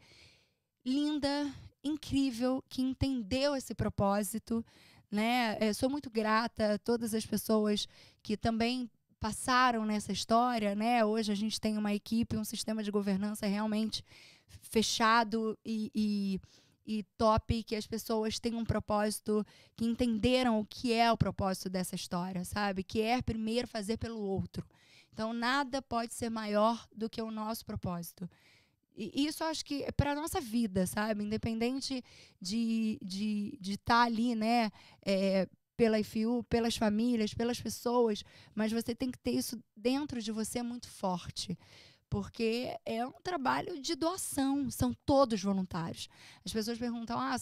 linda, 0.86 1.52
incrível, 1.84 2.64
que 2.70 2.82
entendeu 2.82 3.56
esse 3.56 3.74
propósito, 3.74 4.66
né? 5.12 5.58
É, 5.60 5.74
sou 5.74 5.90
muito 5.90 6.10
grata 6.10 6.74
a 6.74 6.78
todas 6.78 7.14
as 7.14 7.26
pessoas 7.26 7.88
que 8.22 8.38
também 8.38 8.90
passaram 9.20 9.86
nessa 9.86 10.12
história, 10.12 10.76
né? 10.76 11.04
Hoje 11.04 11.32
a 11.32 11.36
gente 11.36 11.60
tem 11.60 11.78
uma 11.78 11.94
equipe, 11.94 12.38
um 12.38 12.44
sistema 12.44 12.84
de 12.84 12.92
governança 12.92 13.46
realmente 13.48 14.04
fechado 14.62 15.58
e, 15.66 15.92
e, 15.94 16.42
e 16.86 17.04
top, 17.18 17.64
que 17.64 17.76
as 17.76 17.86
pessoas 17.86 18.40
têm 18.40 18.56
um 18.56 18.66
propósito, 18.66 19.46
que 19.76 19.86
entenderam 19.86 20.60
o 20.60 20.66
que 20.66 20.94
é 20.94 21.12
o 21.12 21.18
propósito 21.18 21.70
dessa 21.70 21.96
história, 21.96 22.46
sabe? 22.46 22.84
Que 22.84 23.02
é 23.02 23.22
primeiro 23.22 23.68
fazer 23.68 23.98
pelo 23.98 24.20
outro. 24.20 24.66
Então, 25.12 25.34
nada 25.34 25.82
pode 25.82 26.14
ser 26.14 26.30
maior 26.30 26.88
do 26.96 27.10
que 27.10 27.22
o 27.22 27.32
nosso 27.32 27.66
propósito. 27.66 28.30
E 29.00 29.26
isso 29.26 29.46
acho 29.46 29.64
que 29.64 29.84
é 29.84 29.92
para 29.92 30.12
a 30.12 30.16
nossa 30.16 30.42
vida, 30.42 30.86
sabe? 30.86 31.24
Independente 31.24 32.04
de 32.42 32.98
estar 33.02 33.08
de, 33.08 33.58
de 33.62 33.78
tá 33.78 34.02
ali, 34.04 34.36
né? 34.36 34.70
É, 35.06 35.48
pela 35.78 35.98
IFU, 35.98 36.44
pelas 36.50 36.76
famílias, 36.76 37.34
pelas 37.34 37.62
pessoas, 37.62 38.22
mas 38.54 38.74
você 38.74 38.94
tem 38.94 39.10
que 39.10 39.18
ter 39.18 39.32
isso 39.32 39.58
dentro 39.74 40.22
de 40.22 40.30
você 40.30 40.62
muito 40.62 40.90
forte 40.90 41.58
porque 42.10 42.76
é 42.86 43.06
um 43.06 43.12
trabalho 43.24 43.80
de 43.80 43.96
doação, 43.96 44.70
são 44.72 44.94
todos 45.06 45.42
voluntários. 45.42 46.10
As 46.44 46.52
pessoas 46.52 46.80
perguntam: 46.80 47.20
ah, 47.20 47.36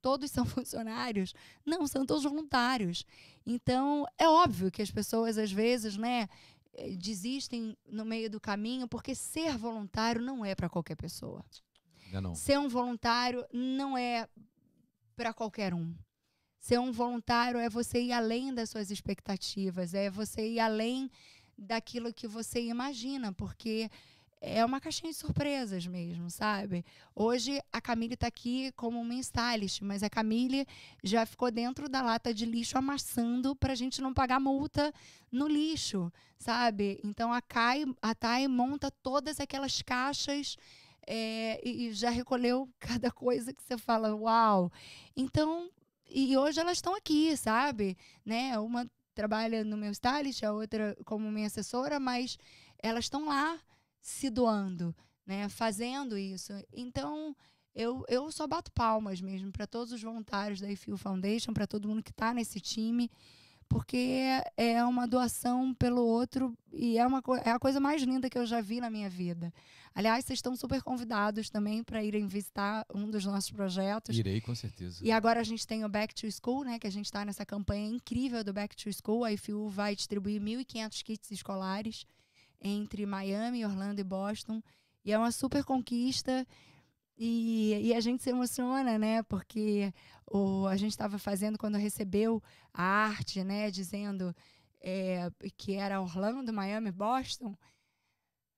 todos 0.00 0.30
são 0.30 0.44
funcionários? 0.44 1.32
Não, 1.64 1.86
são 1.86 2.04
todos 2.04 2.24
voluntários. 2.24 3.04
Então, 3.46 4.04
é 4.18 4.28
óbvio 4.28 4.70
que 4.70 4.82
as 4.82 4.90
pessoas, 4.90 5.38
às 5.38 5.52
vezes, 5.52 5.96
né, 5.96 6.28
desistem 6.98 7.76
no 7.86 8.04
meio 8.04 8.30
do 8.30 8.40
caminho, 8.40 8.88
porque 8.88 9.14
ser 9.14 9.56
voluntário 9.56 10.22
não 10.22 10.44
é 10.44 10.54
para 10.54 10.68
qualquer 10.68 10.96
pessoa. 10.96 11.44
Ser 12.34 12.58
um 12.58 12.68
voluntário 12.68 13.46
não 13.52 13.96
é 13.96 14.28
para 15.16 15.32
qualquer 15.32 15.74
um. 15.74 15.94
Ser 16.58 16.78
um 16.78 16.92
voluntário 16.92 17.58
é 17.58 17.68
você 17.68 18.02
ir 18.02 18.12
além 18.12 18.54
das 18.54 18.70
suas 18.70 18.90
expectativas, 18.90 19.94
é 19.94 20.08
você 20.10 20.48
ir 20.48 20.60
além 20.60 21.10
daquilo 21.56 22.12
que 22.12 22.28
você 22.28 22.62
imagina, 22.62 23.32
porque 23.32 23.90
é 24.42 24.64
uma 24.64 24.80
caixinha 24.80 25.12
de 25.12 25.16
surpresas 25.16 25.86
mesmo, 25.86 26.28
sabe? 26.28 26.84
Hoje 27.14 27.62
a 27.72 27.80
Camille 27.80 28.14
está 28.14 28.26
aqui 28.26 28.72
como 28.72 29.00
uma 29.00 29.14
stylist, 29.14 29.80
mas 29.82 30.02
a 30.02 30.10
Camille 30.10 30.66
já 31.02 31.24
ficou 31.24 31.48
dentro 31.48 31.88
da 31.88 32.02
lata 32.02 32.34
de 32.34 32.44
lixo 32.44 32.76
amassando 32.76 33.54
para 33.54 33.72
a 33.72 33.76
gente 33.76 34.02
não 34.02 34.12
pagar 34.12 34.40
multa 34.40 34.92
no 35.30 35.46
lixo, 35.46 36.12
sabe? 36.36 37.00
Então 37.04 37.32
a 37.32 37.40
Kai, 37.40 37.84
a 38.02 38.14
Thay 38.16 38.48
monta 38.48 38.90
todas 38.90 39.38
aquelas 39.38 39.80
caixas 39.80 40.56
é, 41.06 41.60
e 41.64 41.92
já 41.92 42.10
recolheu 42.10 42.68
cada 42.80 43.12
coisa 43.12 43.54
que 43.54 43.62
você 43.62 43.78
fala, 43.78 44.12
uau! 44.12 44.72
Então, 45.16 45.70
e 46.10 46.36
hoje 46.36 46.58
elas 46.58 46.78
estão 46.78 46.96
aqui, 46.96 47.36
sabe? 47.36 47.96
Né? 48.26 48.58
Uma 48.58 48.90
trabalha 49.14 49.62
no 49.62 49.76
meu 49.76 49.92
stylist, 49.92 50.42
a 50.42 50.52
outra 50.52 50.96
como 51.04 51.30
minha 51.30 51.46
assessora, 51.46 52.00
mas 52.00 52.36
elas 52.82 53.04
estão 53.04 53.26
lá 53.26 53.60
se 54.02 54.28
doando, 54.28 54.94
né, 55.24 55.48
fazendo 55.48 56.18
isso. 56.18 56.52
Então, 56.72 57.34
eu, 57.74 58.04
eu 58.08 58.30
só 58.30 58.46
bato 58.46 58.70
palmas 58.72 59.20
mesmo 59.20 59.50
para 59.50 59.66
todos 59.66 59.92
os 59.92 60.02
voluntários 60.02 60.60
da 60.60 60.70
IFU 60.70 60.98
Foundation, 60.98 61.54
para 61.54 61.66
todo 61.66 61.88
mundo 61.88 62.02
que 62.02 62.10
está 62.10 62.34
nesse 62.34 62.60
time 62.60 63.10
porque 63.72 64.20
é 64.54 64.84
uma 64.84 65.08
doação 65.08 65.72
pelo 65.72 66.04
outro 66.04 66.54
e 66.70 66.98
é, 66.98 67.06
uma, 67.06 67.22
é 67.42 67.50
a 67.50 67.58
coisa 67.58 67.80
mais 67.80 68.02
linda 68.02 68.28
que 68.28 68.36
eu 68.36 68.44
já 68.44 68.60
vi 68.60 68.80
na 68.80 68.90
minha 68.90 69.08
vida. 69.08 69.52
Aliás, 69.94 70.26
vocês 70.26 70.38
estão 70.38 70.54
super 70.54 70.82
convidados 70.82 71.48
também 71.48 71.82
para 71.82 72.04
irem 72.04 72.26
visitar 72.26 72.84
um 72.94 73.10
dos 73.10 73.24
nossos 73.24 73.50
projetos. 73.50 74.16
Irei, 74.16 74.42
com 74.42 74.54
certeza. 74.54 74.98
E 75.02 75.10
agora 75.10 75.40
a 75.40 75.44
gente 75.44 75.66
tem 75.66 75.84
o 75.86 75.88
Back 75.88 76.14
to 76.14 76.28
School, 76.30 76.64
né? 76.64 76.78
Que 76.78 76.86
a 76.86 76.90
gente 76.90 77.06
está 77.06 77.24
nessa 77.24 77.46
campanha 77.46 77.88
incrível 77.88 78.44
do 78.44 78.52
Back 78.52 78.76
to 78.76 78.90
School. 78.92 79.24
A 79.24 79.32
IFU 79.32 79.68
vai 79.68 79.96
distribuir 79.96 80.40
1.500 80.40 81.02
kits 81.02 81.30
escolares 81.30 82.04
entre 82.62 83.04
Miami, 83.04 83.64
Orlando 83.64 84.00
e 84.00 84.04
Boston. 84.04 84.62
E 85.04 85.12
é 85.12 85.18
uma 85.18 85.32
super 85.32 85.64
conquista. 85.64 86.46
E, 87.18 87.88
e, 87.88 87.94
a 87.94 88.00
gente 88.00 88.22
se 88.22 88.30
emociona, 88.30 88.98
né? 88.98 89.22
Porque 89.24 89.92
o, 90.26 90.66
a 90.66 90.76
gente 90.76 90.92
estava 90.92 91.18
fazendo 91.18 91.58
quando 91.58 91.76
recebeu 91.76 92.42
a 92.72 92.82
arte, 92.82 93.44
né? 93.44 93.70
Dizendo 93.70 94.34
é, 94.80 95.30
que 95.56 95.74
era 95.74 96.00
Orlando, 96.00 96.52
Miami, 96.52 96.90
Boston. 96.90 97.56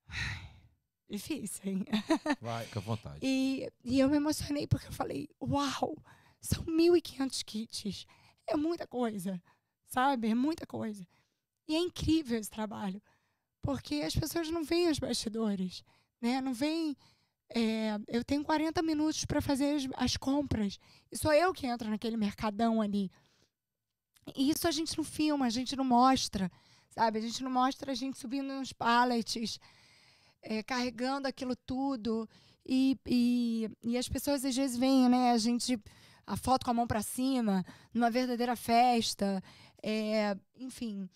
Difícil, 1.09 1.61
hein? 1.65 1.85
Vai, 2.41 2.65
fica 2.65 2.79
à 2.79 2.81
vontade. 2.81 3.19
E, 3.21 3.71
e 3.83 3.99
eu 3.99 4.09
me 4.09 4.17
emocionei 4.17 4.65
porque 4.67 4.87
eu 4.87 4.93
falei: 4.93 5.29
Uau, 5.41 5.95
são 6.41 6.63
1.500 6.63 7.43
kits. 7.43 8.07
É 8.47 8.55
muita 8.55 8.87
coisa, 8.87 9.41
sabe? 9.87 10.29
É 10.29 10.35
muita 10.35 10.65
coisa. 10.65 11.07
E 11.67 11.75
é 11.75 11.79
incrível 11.79 12.39
esse 12.39 12.49
trabalho, 12.49 13.01
porque 13.65 13.95
as 13.95 14.15
pessoas 14.15 14.49
não 14.51 14.63
veem 14.63 14.89
os 14.89 14.99
bastidores, 14.99 15.83
né? 16.21 16.39
Não 16.39 16.53
veem 16.53 16.95
é, 17.49 17.99
eu 18.07 18.23
tenho 18.23 18.43
40 18.43 18.81
minutos 18.81 19.25
para 19.25 19.41
fazer 19.41 19.75
as, 19.75 19.87
as, 19.95 20.17
compras. 20.17 20.79
E 21.11 21.17
sou 21.17 21.33
eu 21.33 21.53
que 21.53 21.65
entro 21.65 21.89
naquele 21.89 22.17
mercadão 22.17 22.81
ali. 22.81 23.11
E 24.35 24.49
isso 24.49 24.67
a 24.67 24.71
gente 24.71 24.97
não 24.97 25.03
filma, 25.03 25.45
a 25.45 25.49
gente 25.49 25.75
não 25.75 25.83
mostra, 25.83 26.51
sabe? 26.89 27.19
A 27.19 27.21
gente 27.21 27.43
não 27.43 27.51
mostra 27.51 27.91
a 27.91 27.95
gente 27.95 28.17
subindo 28.17 28.53
nos 28.53 28.73
pallets, 28.73 29.59
é, 30.41 30.63
carregando 30.63 31.27
aquilo 31.27 31.55
tudo. 31.55 32.27
E, 32.67 32.97
e, 33.05 33.69
e 33.83 33.97
as 33.97 34.09
pessoas 34.09 34.43
às 34.45 34.55
vezes 34.55 34.77
veem, 34.77 35.09
né? 35.09 35.31
A 35.31 35.37
gente, 35.37 35.79
a 36.25 36.35
foto 36.35 36.65
com 36.65 36.71
a 36.71 36.73
mão 36.73 36.87
para 36.87 37.01
cima, 37.01 37.63
numa 37.93 38.09
verdadeira 38.09 38.55
festa. 38.55 39.41
É, 39.83 40.35
enfim, 40.55 41.07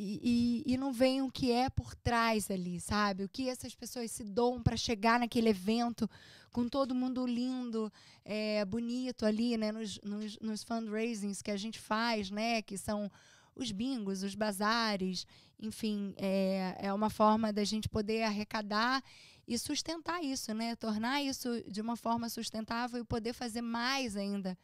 e, 0.00 0.62
e, 0.64 0.76
não 0.76 0.92
vem 0.92 1.22
o 1.22 1.30
que 1.30 1.50
é 1.50 1.68
por 1.68 1.92
trás 1.96 2.48
ali, 2.52 2.80
sabe? 2.80 3.24
O 3.24 3.28
que 3.28 3.48
essas 3.48 3.74
pessoas 3.74 4.12
se 4.12 4.22
doam 4.22 4.62
para 4.62 4.76
chegar 4.76 5.18
naquele 5.18 5.48
evento 5.48 6.08
com 6.52 6.68
todo 6.68 6.94
mundo 6.94 7.26
lindo, 7.26 7.92
é, 8.24 8.64
bonito 8.64 9.26
ali, 9.26 9.56
né? 9.56 9.72
Nos, 9.72 9.98
nos, 10.04 10.38
nos 10.38 10.62
fundraisings 10.62 11.42
que 11.42 11.50
a 11.50 11.56
gente 11.56 11.80
faz, 11.80 12.30
né? 12.30 12.62
Que 12.62 12.78
são 12.78 13.10
os 13.56 13.72
bingos, 13.72 14.22
os 14.22 14.36
bazares, 14.36 15.26
enfim, 15.58 16.14
é, 16.16 16.76
é 16.78 16.92
uma 16.92 17.10
forma 17.10 17.52
da 17.52 17.64
gente 17.64 17.88
poder 17.88 18.22
arrecadar 18.22 19.02
e 19.48 19.58
sustentar 19.58 20.22
isso, 20.22 20.54
né? 20.54 20.76
Tornar 20.76 21.22
isso 21.22 21.60
de 21.66 21.80
uma 21.80 21.96
forma 21.96 22.28
sustentável 22.28 23.00
e 23.00 23.04
poder 23.04 23.32
fazer 23.32 23.62
mais 23.62 24.16
ainda 24.16 24.56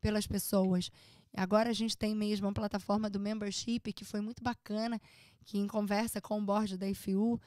pelas 0.00 0.26
pessoas. 0.26 0.90
Agora 1.36 1.70
a 1.70 1.72
gente 1.72 1.96
tem 1.96 2.14
mesmo 2.14 2.46
uma 2.46 2.52
plataforma 2.52 3.08
do 3.08 3.20
membership 3.20 3.92
que 3.92 4.04
foi 4.04 4.20
muito 4.20 4.42
bacana, 4.42 5.00
que 5.44 5.58
em 5.58 5.66
conversa 5.66 6.20
com 6.20 6.38
o 6.38 6.44
board 6.44 6.76
da 6.76 6.88
IFU, 6.88 7.40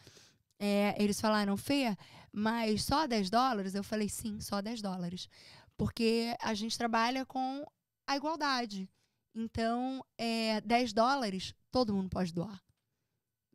é, 0.60 0.96
eles 0.98 1.20
falaram, 1.20 1.58
Fê, 1.58 1.96
mas 2.32 2.84
só 2.84 3.06
10 3.06 3.30
dólares? 3.30 3.76
Eu 3.76 3.84
falei, 3.84 4.08
sim, 4.08 4.40
só 4.40 4.62
10 4.62 4.82
dólares. 4.82 5.28
Porque 5.76 6.36
a 6.42 6.54
gente 6.54 6.78
trabalha 6.78 7.26
com 7.26 7.66
a 8.08 8.16
igualdade. 8.16 8.90
Então, 9.36 10.06
é, 10.18 10.62
10 10.62 10.94
dólares, 10.94 11.54
todo 11.72 11.94
mundo 11.94 12.10
pode 12.10 12.34
doar. 12.34 12.62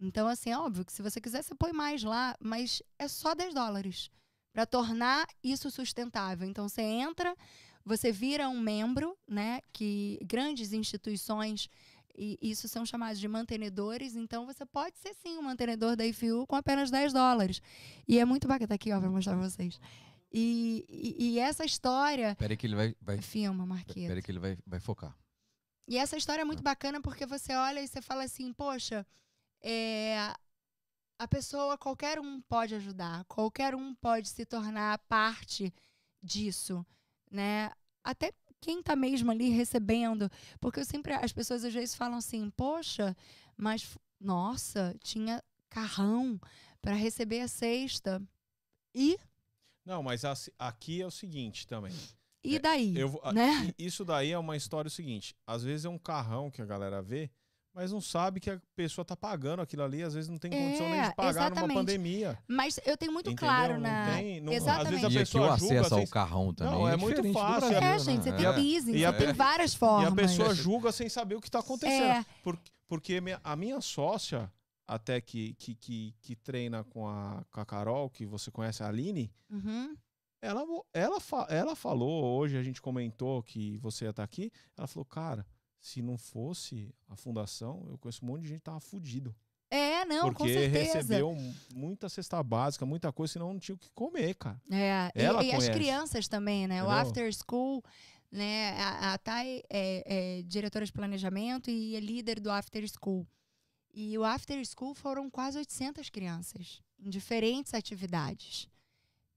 Então, 0.00 0.28
assim, 0.28 0.50
é 0.50 0.58
óbvio 0.58 0.84
que 0.84 0.92
se 0.92 1.02
você 1.02 1.20
quiser, 1.20 1.42
você 1.42 1.54
põe 1.54 1.72
mais 1.72 2.02
lá, 2.02 2.36
mas 2.40 2.82
é 2.98 3.08
só 3.08 3.34
10 3.34 3.54
dólares 3.54 4.10
para 4.52 4.66
tornar 4.66 5.26
isso 5.42 5.70
sustentável. 5.70 6.48
Então, 6.48 6.68
você 6.68 6.82
entra, 6.82 7.34
você 7.88 8.12
vira 8.12 8.48
um 8.48 8.60
membro, 8.60 9.16
né? 9.26 9.60
Que 9.72 10.20
grandes 10.22 10.72
instituições 10.72 11.68
e 12.18 12.36
isso 12.42 12.66
são 12.66 12.84
chamados 12.84 13.20
de 13.20 13.28
mantenedores, 13.28 14.16
então 14.16 14.44
você 14.44 14.66
pode 14.66 14.98
ser 14.98 15.14
sim 15.14 15.38
um 15.38 15.42
mantenedor 15.42 15.94
da 15.94 16.04
IFU 16.04 16.46
com 16.48 16.56
apenas 16.56 16.90
10 16.90 17.12
dólares. 17.12 17.62
E 18.08 18.18
é 18.18 18.24
muito 18.24 18.48
bacana, 18.48 18.66
tá 18.66 18.74
aqui, 18.74 18.92
ó, 18.92 18.98
para 18.98 19.08
mostrar 19.08 19.34
pra 19.36 19.48
vocês. 19.48 19.80
E, 20.32 20.84
e, 20.88 21.34
e, 21.34 21.38
essa 21.38 21.64
história. 21.64 22.34
Peraí 22.34 22.56
que 22.56 22.66
ele 22.66 22.74
vai. 22.74 22.94
vai 23.00 23.22
filma, 23.22 23.64
Marquinhos. 23.64 24.08
Peraí 24.08 24.22
que 24.22 24.30
ele 24.30 24.40
vai, 24.40 24.58
vai 24.66 24.80
focar. 24.80 25.16
E 25.86 25.96
essa 25.96 26.16
história 26.16 26.42
é 26.42 26.44
muito 26.44 26.62
bacana 26.62 27.00
porque 27.00 27.24
você 27.24 27.54
olha 27.54 27.80
e 27.80 27.86
você 27.86 28.02
fala 28.02 28.24
assim, 28.24 28.52
poxa, 28.52 29.06
é, 29.62 30.34
a 31.18 31.28
pessoa, 31.28 31.78
qualquer 31.78 32.18
um 32.18 32.42
pode 32.42 32.74
ajudar, 32.74 33.24
qualquer 33.24 33.74
um 33.74 33.94
pode 33.94 34.28
se 34.28 34.44
tornar 34.44 34.98
parte 35.08 35.72
disso 36.20 36.84
né? 37.30 37.70
Até 38.02 38.32
quem 38.60 38.80
está 38.80 38.96
mesmo 38.96 39.30
ali 39.30 39.50
recebendo, 39.50 40.30
porque 40.60 40.80
eu 40.80 40.84
sempre 40.84 41.14
as 41.14 41.32
pessoas 41.32 41.64
às 41.64 41.72
vezes 41.72 41.94
falam 41.94 42.18
assim, 42.18 42.50
poxa, 42.50 43.16
mas 43.56 43.96
nossa, 44.20 44.96
tinha 45.00 45.42
carrão 45.68 46.40
para 46.80 46.94
receber 46.94 47.40
a 47.40 47.48
cesta 47.48 48.22
e 48.94 49.16
não, 49.84 50.02
mas 50.02 50.22
aqui 50.58 51.00
é 51.00 51.06
o 51.06 51.10
seguinte 51.10 51.66
também. 51.66 51.94
E 52.44 52.58
daí? 52.58 52.94
É, 52.94 53.02
eu, 53.02 53.20
né? 53.32 53.72
Isso 53.78 54.04
daí 54.04 54.32
é 54.32 54.38
uma 54.38 54.54
história 54.54 54.90
seguinte. 54.90 55.34
Às 55.46 55.62
vezes 55.62 55.86
é 55.86 55.88
um 55.88 55.98
carrão 55.98 56.50
que 56.50 56.60
a 56.60 56.66
galera 56.66 57.00
vê, 57.00 57.30
mas 57.74 57.92
não 57.92 58.00
sabe 58.00 58.40
que 58.40 58.50
a 58.50 58.60
pessoa 58.74 59.02
está 59.02 59.16
pagando 59.16 59.62
aquilo 59.62 59.82
ali, 59.84 60.02
às 60.02 60.14
vezes 60.14 60.28
não 60.28 60.38
tem 60.38 60.50
condição 60.50 60.86
é, 60.86 60.90
nem 60.90 61.02
de 61.10 61.14
pagar 61.14 61.30
exatamente. 61.30 61.60
numa 61.68 61.74
pandemia. 61.74 62.38
Mas 62.48 62.80
eu 62.84 62.96
tenho 62.96 63.12
muito 63.12 63.30
Entendeu? 63.30 63.48
claro 63.48 63.78
na. 63.80 64.06
Não 64.06 64.14
tem, 64.14 64.40
não, 64.40 64.52
exatamente. 64.52 64.86
Às 64.86 65.00
vezes 65.00 65.04
a 65.16 65.20
pessoa 65.20 65.42
e 65.42 65.50
aqui 65.50 65.50
o 65.50 65.54
acesso 65.54 65.88
julga, 65.90 66.02
ao 66.02 66.08
carrão 66.08 66.54
também. 66.54 66.72
Não, 66.74 66.88
é, 66.88 66.94
é 66.94 66.96
muito 66.96 67.32
fácil. 67.32 67.72
É, 67.72 67.94
é, 67.94 67.98
gente, 67.98 68.24
você 68.24 68.32
tem 68.32 68.50
leasing, 68.50 68.98
você 68.98 69.12
tem 69.12 69.32
várias 69.32 69.74
formas. 69.74 70.08
E 70.08 70.12
a 70.12 70.14
pessoa 70.14 70.54
julga 70.54 70.90
sem 70.90 71.08
saber 71.08 71.36
o 71.36 71.40
que 71.40 71.48
está 71.48 71.60
acontecendo. 71.60 72.10
É. 72.10 72.26
Porque, 72.42 72.70
porque 72.88 73.22
a 73.44 73.54
minha 73.54 73.80
sócia, 73.80 74.50
até 74.86 75.20
que, 75.20 75.54
que, 75.54 75.74
que, 75.74 76.14
que 76.20 76.34
treina 76.34 76.82
com 76.82 77.06
a, 77.06 77.44
com 77.52 77.60
a 77.60 77.66
Carol, 77.66 78.08
que 78.10 78.24
você 78.26 78.50
conhece, 78.50 78.82
a 78.82 78.88
Aline, 78.88 79.30
uhum. 79.50 79.94
ela, 80.40 80.64
ela, 80.94 81.20
fa- 81.20 81.46
ela 81.50 81.76
falou, 81.76 82.24
hoje 82.24 82.56
a 82.56 82.62
gente 82.62 82.80
comentou 82.80 83.42
que 83.42 83.76
você 83.78 84.06
ia 84.06 84.10
estar 84.10 84.24
aqui, 84.24 84.50
ela 84.76 84.86
falou, 84.88 85.04
cara, 85.04 85.46
se 85.80 86.02
não 86.02 86.16
fosse 86.18 86.94
a 87.08 87.16
fundação, 87.16 87.86
eu 87.90 87.98
conheço 87.98 88.24
um 88.24 88.28
monte 88.28 88.42
de 88.42 88.48
gente 88.48 88.58
que 88.58 88.64
tava 88.64 88.80
fudido. 88.80 89.34
É, 89.70 90.04
não, 90.06 90.28
com 90.28 90.34
porque 90.34 90.52
certeza. 90.52 90.94
recebeu 90.98 91.36
muita 91.74 92.08
cesta 92.08 92.42
básica, 92.42 92.86
muita 92.86 93.12
coisa, 93.12 93.34
senão 93.34 93.52
não 93.52 93.60
tinha 93.60 93.74
o 93.74 93.78
que 93.78 93.90
comer, 93.90 94.34
cara. 94.34 94.60
É, 94.70 95.12
e- 95.14 95.22
Ela 95.22 95.44
e, 95.44 95.50
as 95.52 95.56
conhece. 95.56 95.70
crianças 95.72 96.26
também, 96.26 96.66
né? 96.66 96.82
O 96.82 96.86
Entendeu? 96.86 97.00
After 97.02 97.30
School, 97.34 97.84
né? 98.30 98.70
A, 98.80 99.12
a 99.12 99.18
Thay 99.18 99.62
é, 99.68 100.38
é 100.38 100.42
diretora 100.42 100.86
de 100.86 100.92
planejamento 100.92 101.70
e 101.70 101.94
é 101.96 102.00
líder 102.00 102.40
do 102.40 102.50
After 102.50 102.82
School. 102.88 103.26
E 103.92 104.16
o 104.16 104.24
After 104.24 104.62
School 104.64 104.94
foram 104.94 105.28
quase 105.28 105.58
800 105.58 106.08
crianças 106.08 106.80
em 106.98 107.10
diferentes 107.10 107.74
atividades. 107.74 108.68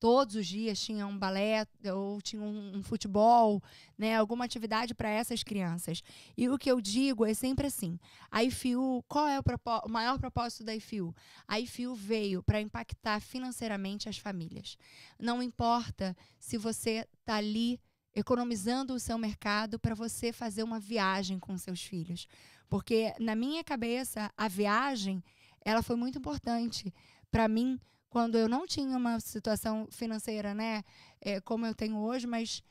Todos 0.01 0.33
os 0.33 0.47
dias 0.47 0.79
tinha 0.79 1.05
um 1.05 1.15
balé 1.15 1.63
ou 1.93 2.19
tinha 2.23 2.41
um, 2.41 2.77
um 2.77 2.81
futebol, 2.81 3.61
né? 3.95 4.15
Alguma 4.17 4.43
atividade 4.43 4.95
para 4.95 5.07
essas 5.07 5.43
crianças. 5.43 6.01
E 6.35 6.49
o 6.49 6.57
que 6.57 6.71
eu 6.71 6.81
digo 6.81 7.23
é 7.23 7.35
sempre 7.35 7.67
assim: 7.67 7.99
a 8.31 8.43
IFIU, 8.43 9.05
qual 9.07 9.27
é 9.27 9.39
o, 9.39 9.43
o 9.85 9.89
maior 9.89 10.17
propósito 10.17 10.63
da 10.63 10.75
IFIU? 10.75 11.15
A 11.47 11.59
IFIU 11.59 11.93
veio 11.93 12.41
para 12.41 12.59
impactar 12.59 13.21
financeiramente 13.21 14.09
as 14.09 14.17
famílias. 14.17 14.75
Não 15.19 15.39
importa 15.39 16.17
se 16.39 16.57
você 16.57 17.07
está 17.19 17.35
ali 17.35 17.79
economizando 18.15 18.95
o 18.95 18.99
seu 18.99 19.19
mercado 19.19 19.79
para 19.79 19.93
você 19.93 20.33
fazer 20.33 20.63
uma 20.63 20.79
viagem 20.79 21.37
com 21.37 21.55
seus 21.59 21.83
filhos. 21.83 22.27
Porque 22.67 23.13
na 23.19 23.35
minha 23.35 23.63
cabeça, 23.63 24.33
a 24.35 24.47
viagem, 24.47 25.23
ela 25.63 25.83
foi 25.83 25.95
muito 25.95 26.17
importante 26.17 26.91
para 27.29 27.47
mim 27.47 27.79
quando 28.11 28.37
eu 28.37 28.49
não 28.49 28.67
tinha 28.67 28.97
uma 28.97 29.21
situação 29.21 29.87
financeira, 29.89 30.53
né, 30.53 30.83
é, 31.21 31.39
como 31.39 31.65
eu 31.65 31.73
tenho 31.73 31.97
hoje, 31.97 32.27
mas 32.27 32.61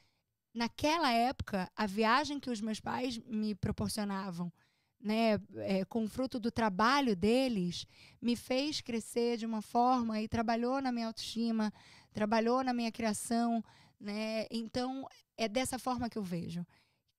naquela 0.55 1.11
época, 1.11 1.67
a 1.75 1.87
viagem 1.87 2.39
que 2.39 2.51
os 2.51 2.61
meus 2.61 2.79
pais 2.79 3.19
me 3.27 3.55
proporcionavam, 3.55 4.53
né, 5.01 5.41
é, 5.57 5.83
com 5.87 6.05
o 6.05 6.09
fruto 6.09 6.39
do 6.39 6.51
trabalho 6.51 7.17
deles, 7.17 7.87
me 8.21 8.37
fez 8.37 8.83
crescer 8.83 9.39
de 9.39 9.47
uma 9.47 9.63
forma 9.63 10.21
e 10.21 10.29
trabalhou 10.29 10.79
na 10.83 10.93
minha 10.93 11.07
autoestima, 11.07 11.73
trabalhou 12.13 12.63
na 12.63 12.75
minha 12.75 12.93
criação, 12.93 13.65
né? 13.99 14.47
Então 14.51 15.09
é 15.39 15.49
dessa 15.49 15.79
forma 15.79 16.11
que 16.11 16.19
eu 16.19 16.23
vejo 16.23 16.67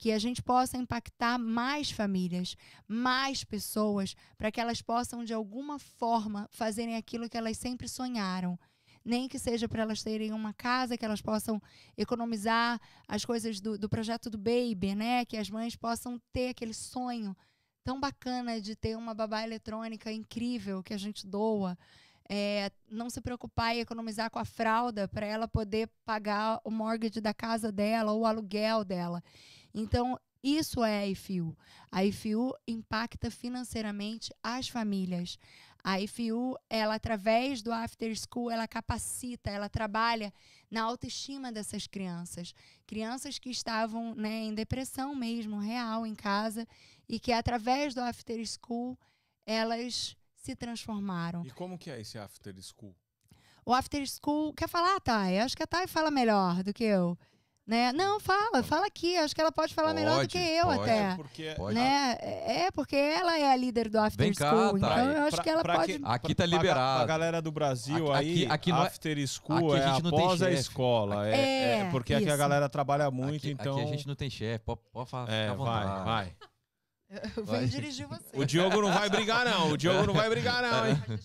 que 0.02 0.12
a 0.12 0.18
gente 0.18 0.42
possa 0.42 0.80
impactar 0.80 1.38
mais 1.38 1.92
famílias, 1.92 2.58
mais 2.88 3.44
pessoas, 3.44 4.16
para 4.36 4.52
que 4.52 4.60
elas 4.60 4.82
possam 4.82 5.24
de 5.24 5.32
alguma 5.32 5.78
forma 5.78 6.50
fazerem 6.52 6.96
aquilo 6.96 7.30
que 7.30 7.38
elas 7.38 7.56
sempre 7.56 7.88
sonharam. 7.88 8.60
Nem 9.06 9.28
que 9.28 9.38
seja 9.38 9.70
para 9.70 9.84
elas 9.84 10.02
terem 10.02 10.34
uma 10.34 10.54
casa, 10.54 10.98
que 10.98 11.06
elas 11.06 11.22
possam 11.22 11.62
economizar 11.96 12.82
as 13.08 13.24
coisas 13.24 13.62
do, 13.62 13.78
do 13.78 13.88
projeto 13.88 14.28
do 14.28 14.40
Baby, 14.40 14.96
né? 14.96 15.24
Que 15.24 15.38
as 15.38 15.52
mães 15.52 15.76
possam 15.76 16.20
ter 16.34 16.50
aquele 16.50 16.74
sonho 16.74 17.38
tão 17.84 18.00
bacana 18.00 18.60
de 18.60 18.76
ter 18.76 18.98
uma 18.98 19.14
babá 19.14 19.44
eletrônica 19.44 20.12
incrível 20.12 20.82
que 20.82 20.96
a 20.96 20.98
gente 20.98 21.28
doa. 21.28 21.78
É, 22.28 22.72
não 22.90 23.08
se 23.08 23.22
preocupar 23.22 23.76
em 23.76 23.82
economizar 23.82 24.32
com 24.32 24.40
a 24.40 24.46
fralda 24.46 25.08
para 25.08 25.28
ela 25.28 25.48
poder 25.48 25.88
pagar 26.04 26.60
o 26.64 26.72
mortgage 26.72 27.22
da 27.22 27.36
casa 27.36 27.72
dela 27.72 28.14
ou 28.14 28.22
o 28.22 28.26
aluguel 28.26 28.84
dela. 28.84 29.22
Então, 29.74 30.20
isso 30.44 30.84
é 30.84 31.00
a 31.00 31.08
IFIU. 31.08 31.56
A 31.92 32.04
IFIU 32.04 32.54
impacta 32.68 33.30
financeiramente 33.30 34.34
as 34.44 34.68
famílias. 34.68 35.38
A 35.84 36.00
IFIU, 36.00 36.56
ela 36.70 36.96
através 36.96 37.62
do 37.62 37.72
After 37.72 38.14
School, 38.16 38.52
ela 38.52 38.68
capacita, 38.68 39.50
ela 39.50 39.70
trabalha 39.70 40.34
na 40.70 40.84
autoestima 40.84 41.52
dessas 41.52 41.88
crianças. 41.88 42.54
Crianças 42.86 43.40
que 43.40 43.50
estavam 43.50 44.16
né, 44.16 44.44
em 44.44 44.54
depressão 44.54 45.16
mesmo, 45.16 45.60
real, 45.60 46.06
em 46.06 46.16
casa, 46.16 46.68
e 47.10 47.20
que 47.20 47.32
através 47.32 47.94
do 47.94 48.02
After 48.02 48.40
School, 48.46 48.98
elas 49.46 50.16
se 50.36 50.56
transformaram. 50.56 51.46
E 51.46 51.52
como 51.52 51.78
que 51.78 51.90
é 51.90 52.02
esse 52.02 52.18
after 52.18 52.54
school? 52.62 52.96
O 53.66 53.74
After 53.74 54.04
School. 54.08 54.54
Quer 54.54 54.68
falar, 54.68 55.00
Thay? 55.00 55.40
Acho 55.40 55.56
que 55.56 55.64
a 55.64 55.68
Thay 55.68 55.88
fala 55.88 56.10
melhor 56.10 56.64
do 56.64 56.74
que 56.74 56.84
eu. 56.84 57.18
Né? 57.66 57.94
Não, 57.94 58.20
fala, 58.20 58.64
fala 58.64 58.88
aqui. 58.88 59.16
Acho 59.18 59.34
que 59.36 59.40
ela 59.40 59.52
pode 59.52 59.74
falar 59.74 59.94
melhor 59.94 60.14
do 60.14 60.18
Pode, 60.22 60.30
que 60.30 60.38
eu 60.40 60.66
pode. 60.66 60.82
até. 60.82 61.16
Porque 61.16 61.54
Pode. 61.56 61.76
Né? 61.76 62.18
É, 62.22 62.72
porque 62.72 62.96
ela 62.96 63.38
é 63.40 63.52
a 63.52 63.56
líder 63.56 63.88
do 63.88 64.00
After 64.00 64.18
Vem 64.26 64.34
cá, 64.34 64.50
School. 64.50 64.80
Thay. 64.80 64.92
então 64.92 65.12
eu 65.12 65.22
acho 65.24 65.36
Pra- 65.36 65.44
que 65.44 65.50
ela 65.50 65.64
pode. 65.64 66.00
que- 66.00 66.06
Aqui 66.06 66.36
tá 66.36 66.46
liberado. 66.46 66.98
Pra 66.98 67.06
galera 67.06 67.42
do 67.42 67.52
Brasil 67.52 68.12
Aqui- 68.12 68.26
aí, 68.28 68.44
aqui- 68.44 68.52
aqui 68.52 68.72
não 68.72 68.84
é- 68.84 68.88
after 68.88 69.28
school 69.28 69.74
aqui 69.74 69.84
a 69.84 69.86
é 69.86 69.98
após 70.08 70.42
a 70.42 70.52
escola. 70.52 71.28
É, 71.28 71.32
É, 71.36 71.80
é 71.82 71.90
porque 71.92 72.14
aqui 72.16 72.26
a 72.26 72.28
isso. 72.30 72.38
galera 72.38 72.68
trabalha 72.68 73.10
muito, 73.12 73.38
aqui, 73.38 73.52
então... 73.52 73.74
aqui 73.78 73.84
a 73.84 73.88
gente 73.88 74.08
não 74.08 74.16
tem 74.16 74.30
chefe, 74.30 74.66
pode, 74.66 74.82
pode 74.92 75.10
falar. 75.10 75.30
É, 75.32 75.48
vai, 75.50 75.56
vontade. 75.58 76.04
vai. 76.04 76.36
Eu 77.38 77.46
venho 77.46 77.68
dirigir 77.68 78.08
você. 78.08 78.24
O 78.34 78.44
Diogo 78.46 78.82
não 78.82 78.92
vai 78.92 79.10
brigar, 79.10 79.46
não. 79.46 79.70
O 79.72 79.78
Diogo 79.78 80.08
não 80.08 80.14
vai 80.14 80.30
brigar, 80.30 80.62
não, 80.64 80.88
hein? 80.88 80.96
Pode. 81.08 81.22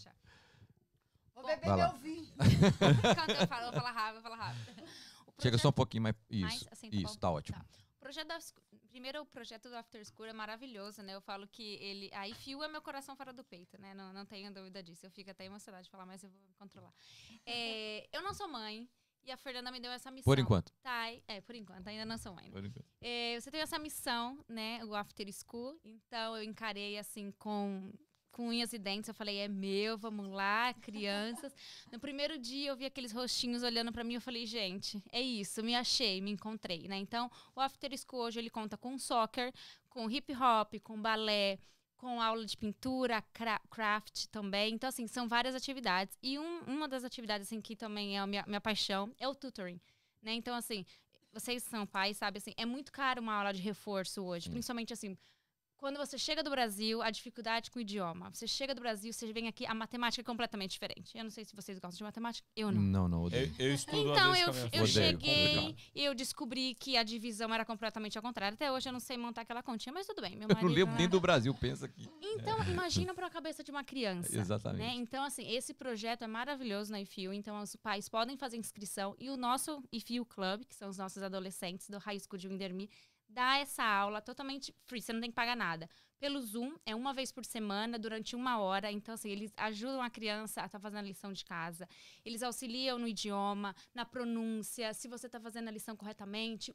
Vou 1.34 1.45
beber 1.47 1.76
meu 1.76 1.93
vinho. 1.99 2.26
Eu 3.41 3.47
falo, 3.47 3.62
eu 3.66 3.72
vou 3.72 3.80
falar 3.80 3.93
rápido, 3.93 4.16
eu 4.16 4.22
vou 4.22 4.22
falar 4.22 4.37
rápido. 4.37 4.86
O 5.39 5.43
Chega 5.43 5.59
só 5.59 5.68
um 5.68 5.72
pouquinho 5.72 6.03
mais. 6.05 6.16
Mais 6.30 6.55
Isso, 6.55 6.68
assim, 6.70 6.91
tá 6.91 6.97
isso, 6.97 7.18
tá 7.18 7.30
ótimo. 7.30 7.59
Tá. 7.59 7.66
O 7.97 8.01
projeto 8.01 8.28
da, 8.28 8.39
primeiro, 8.91 9.20
o 9.20 9.26
projeto 9.26 9.68
do 9.68 9.76
After 9.76 10.03
School 10.05 10.26
é 10.26 10.32
maravilhoso, 10.32 11.03
né? 11.03 11.14
Eu 11.14 11.20
falo 11.20 11.47
que 11.49 11.74
ele. 11.82 12.11
A 12.14 12.28
IFIU 12.28 12.62
é 12.62 12.68
meu 12.68 12.80
coração 12.80 13.16
fora 13.16 13.32
do 13.32 13.45
peito, 13.45 13.78
né? 13.80 13.93
Não, 13.95 14.12
não 14.12 14.24
tenho 14.24 14.53
dúvida 14.53 14.82
disso. 14.82 15.05
Eu 15.05 15.11
fico 15.11 15.30
até 15.30 15.45
emocionada 15.45 15.82
de 15.82 15.91
falar, 15.91 16.07
mas 16.07 16.22
eu 16.22 16.30
vou 16.30 16.41
me 16.41 16.55
controlar. 16.55 16.95
É, 17.45 18.09
eu 18.12 18.22
não 18.22 18.32
sou 18.32 18.49
mãe. 18.49 18.89
E 19.24 19.32
a 19.32 19.37
Fernanda 19.37 19.72
me 19.72 19.80
deu 19.80 19.91
essa 19.91 20.09
missão. 20.09 20.30
Por 20.30 20.39
enquanto. 20.39 20.72
Tá, 20.80 21.11
é, 21.26 21.41
por 21.41 21.57
enquanto, 21.57 21.89
ainda 21.89 22.05
não 22.05 22.16
sou 22.16 22.32
mãe. 22.32 22.45
né? 22.45 22.53
Por 22.53 22.64
enquanto. 22.64 22.87
É, 23.01 23.39
você 23.41 23.51
teve 23.51 23.64
essa 23.64 23.76
missão, 23.76 24.39
né? 24.49 24.84
O 24.84 24.95
After 24.95 25.26
School. 25.32 25.80
Então 25.84 26.37
eu 26.37 26.45
encarei 26.45 26.97
assim 26.97 27.32
com, 27.32 27.93
com 28.37 28.49
unhas 28.49 28.74
e 28.74 28.78
dentes. 28.78 29.09
Eu 29.09 29.14
falei, 29.14 29.39
é 29.39 29.49
meu, 29.49 29.97
vamos 29.97 30.28
lá, 30.28 30.74
crianças. 30.74 31.55
no 31.91 31.99
primeiro 31.99 32.37
dia 32.39 32.68
eu 32.68 32.76
vi 32.76 32.84
aqueles 32.84 33.11
rostinhos 33.11 33.62
olhando 33.62 33.91
pra 33.91 34.05
mim. 34.05 34.12
Eu 34.14 34.20
falei, 34.20 34.45
gente, 34.45 35.03
é 35.11 35.22
isso, 35.22 35.62
me 35.62 35.74
achei, 35.74 36.20
me 36.20 36.30
encontrei, 36.32 36.87
né? 36.87 36.97
Então 36.99 37.30
o 37.55 37.61
After 37.61 37.91
School 37.99 38.24
hoje 38.24 38.39
ele 38.39 38.51
conta 38.51 38.76
com 38.76 38.99
soccer, 38.99 39.51
com 39.89 40.11
hip 40.11 40.34
hop, 40.34 40.74
com 40.82 41.01
balé. 41.01 41.59
Com 41.99 42.20
aula 42.20 42.45
de 42.45 42.55
pintura, 42.59 43.22
cra- 43.32 43.59
craft 43.70 44.26
também. 44.26 44.74
Então, 44.74 44.87
assim, 44.87 45.07
são 45.07 45.26
várias 45.26 45.55
atividades. 45.55 46.14
E 46.22 46.39
um- 46.39 46.61
uma 46.66 46.87
das 46.87 47.05
atividades, 47.05 47.47
assim, 47.47 47.59
que 47.59 47.74
também 47.74 48.18
é 48.18 48.20
a 48.20 48.26
minha, 48.26 48.45
minha 48.47 48.61
paixão, 48.61 49.14
é 49.18 49.26
o 49.26 49.34
tutoring. 49.34 49.80
Né? 50.22 50.34
Então, 50.34 50.55
assim, 50.55 50.84
vocês 51.32 51.62
são 51.62 51.87
pais, 51.87 52.18
sabe, 52.18 52.37
assim, 52.37 52.53
é 52.59 52.66
muito 52.66 52.93
caro 52.93 53.22
uma 53.22 53.32
aula 53.32 53.51
de 53.51 53.62
reforço 53.62 54.22
hoje. 54.22 54.51
Principalmente, 54.51 54.93
assim, 54.93 55.16
quando 55.77 55.99
você 55.99 56.16
chega 56.16 56.43
do 56.43 56.51
Brasil, 56.51 57.03
a 57.03 57.11
dificuldade 57.11 57.70
com 57.70 57.78
o 57.78 57.82
idioma. 57.82 58.31
Você 58.31 58.47
chega 58.47 58.74
do 58.74 58.81
Brasil, 58.81 59.12
você 59.12 59.32
vem 59.32 59.47
aqui, 59.47 59.66
a 59.66 59.74
matemática 59.74 60.23
é 60.23 60.24
completamente 60.24 60.73
diferente. 60.73 61.16
Eu 61.16 61.24
não 61.24 61.31
sei 61.31 61.44
se 61.44 61.55
vocês 61.55 61.78
gostam 61.78 61.98
de 61.98 62.05
matemática, 62.05 62.47
eu 62.57 62.73
não. 62.73 62.81
Não, 62.81 63.09
não, 63.09 63.23
odeio. 63.24 63.55
Eu, 63.59 63.66
eu 63.66 63.74
estudo 63.74 64.12
Então, 64.12 64.35
eu, 64.35 64.47
com 64.47 64.51
a 64.51 64.55
minha 64.55 64.70
eu. 64.73 64.82
Odeio, 64.82 64.86
cheguei 64.89 65.77
e 65.94 66.05
eu 66.05 66.15
descobri 66.15 66.74
que 66.74 66.97
a 66.97 67.03
divisão 67.03 67.53
era 67.53 67.65
completamente 67.65 68.16
ao 68.16 68.23
contrário. 68.23 68.55
Até 68.55 68.73
hoje 68.73 68.89
eu 68.89 68.93
não 68.93 69.01
sei 69.01 69.16
montar 69.16 69.43
aquela 69.43 69.62
continha, 69.62 69.93
mas 69.93 70.07
tudo 70.07 70.23
bem. 70.23 70.36
Meu 70.36 70.48
Eu 70.48 70.55
marido, 70.55 70.66
não 70.69 70.74
lembro 70.74 70.93
né? 70.93 70.98
nem 71.01 71.09
do 71.09 71.20
Brasil, 71.20 71.55
pensa 71.55 71.86
aqui. 71.86 72.09
Então, 72.23 72.62
imagina 72.65 73.15
para 73.15 73.27
a 73.28 73.31
cabeça 73.31 73.62
de 73.62 73.70
uma 73.70 73.85
criança. 73.85 74.39
Exatamente. 74.39 74.81
né? 74.81 74.94
Então, 74.94 75.24
assim, 75.24 75.48
esse 75.51 75.74
projeto 75.74 76.23
é 76.23 76.27
maravilhoso 76.27 76.90
na 76.90 77.01
IFIU. 77.01 77.32
Então, 77.32 77.61
os 77.61 77.77
pais 77.77 78.09
podem 78.09 78.36
fazer 78.36 78.57
inscrição. 78.57 79.15
E 79.19 79.28
o 79.28 79.36
nosso 79.36 79.82
IFIU 79.93 80.24
Club, 80.24 80.65
que 80.65 80.74
são 80.74 80.89
os 80.89 80.97
nossos 80.97 81.23
adolescentes 81.23 81.89
do 81.90 81.98
High 81.98 82.19
School 82.20 82.39
de 82.39 82.48
Windermere, 82.48 82.90
dá 83.36 83.58
essa 83.58 83.84
aula 83.84 84.22
totalmente 84.22 84.74
free. 84.86 85.02
Você 85.02 85.12
não 85.12 85.20
tem 85.20 85.30
que 85.30 85.36
pagar 85.36 85.54
nada. 85.54 85.88
Pelo 86.18 86.40
Zoom, 86.40 86.74
é 86.86 86.94
uma 86.94 87.12
vez 87.12 87.30
por 87.30 87.44
semana, 87.44 87.98
durante 87.98 88.34
uma 88.34 88.58
hora. 88.58 88.90
Então, 88.90 89.14
assim, 89.14 89.30
eles 89.30 89.52
ajudam 89.58 90.00
a 90.00 90.08
criança 90.08 90.62
a 90.62 90.66
estar 90.66 90.80
fazendo 90.80 91.00
a 91.00 91.02
lição 91.02 91.30
de 91.34 91.44
casa. 91.44 91.86
Eles 92.24 92.42
auxiliam 92.42 92.98
no 92.98 93.06
idioma, 93.06 93.76
na 93.94 94.06
pronúncia, 94.06 94.94
se 94.94 95.06
você 95.06 95.26
está 95.26 95.38
fazendo 95.38 95.68
a 95.68 95.70
lição 95.70 95.94
corretamente, 95.94 96.72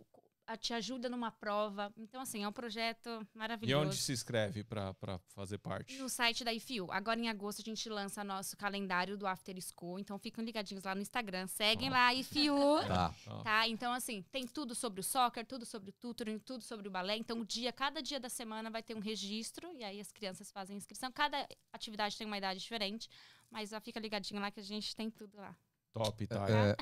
te 0.59 0.73
ajuda 0.73 1.09
numa 1.09 1.31
prova. 1.31 1.93
Então, 1.97 2.21
assim, 2.21 2.43
é 2.43 2.47
um 2.47 2.51
projeto 2.51 3.09
E 3.33 3.37
maravilhoso 3.37 3.85
onde 3.85 3.97
se 3.97 4.11
inscreve 4.11 4.63
pra 4.63 4.93
fazer 5.29 5.57
parte? 5.57 5.97
no 5.97 6.09
site 6.09 6.43
da 6.43 6.53
IFIU. 6.53 6.91
Agora 6.91 7.19
em 7.19 7.29
agosto 7.29 7.61
a 7.61 7.63
gente 7.63 7.87
lança 7.89 8.23
nosso 8.23 8.57
calendário 8.57 9.17
do 9.17 9.25
After 9.25 9.55
School, 9.61 9.99
então 9.99 10.17
fiquem 10.19 10.43
ligadinhos 10.43 10.83
lá 10.83 10.93
no 10.93 11.01
Instagram. 11.01 11.47
Seguem 11.47 11.89
lá, 11.89 12.13
IFIU. 12.13 12.55
Tá. 12.91 13.13
Tá, 13.43 13.67
então 13.67 13.93
assim, 13.93 14.21
tem 14.31 14.45
tudo 14.45 14.75
sobre 14.75 14.99
o 14.99 15.03
soccer, 15.03 15.45
tudo 15.45 15.65
sobre 15.65 15.89
o 15.89 15.93
tutoring, 15.93 16.37
tudo 16.39 16.63
sobre 16.63 16.87
o 16.87 16.91
balé. 16.91 17.15
Então, 17.15 17.39
o 17.39 17.45
dia, 17.45 17.71
cada 17.71 18.01
dia 18.01 18.19
da 18.19 18.29
semana 18.29 18.69
vai 18.69 18.83
ter 18.83 18.95
um 18.95 18.99
registro 18.99 19.71
e 19.73 19.83
aí 19.83 19.99
as 19.99 20.11
crianças 20.11 20.51
fazem 20.51 20.75
inscrição. 20.75 21.11
Cada 21.11 21.47
atividade 21.71 22.17
tem 22.17 22.27
uma 22.27 22.37
idade 22.37 22.59
diferente, 22.59 23.09
mas 23.49 23.71
ó, 23.73 23.79
fica 23.79 23.99
ligadinho 23.99 24.41
lá 24.41 24.51
que 24.51 24.59
a 24.59 24.63
gente 24.63 24.95
tem 24.95 25.09
tudo 25.09 25.37
lá. 25.37 25.55
Top, 25.93 26.25
tá? 26.25 26.45
É, 26.49 26.75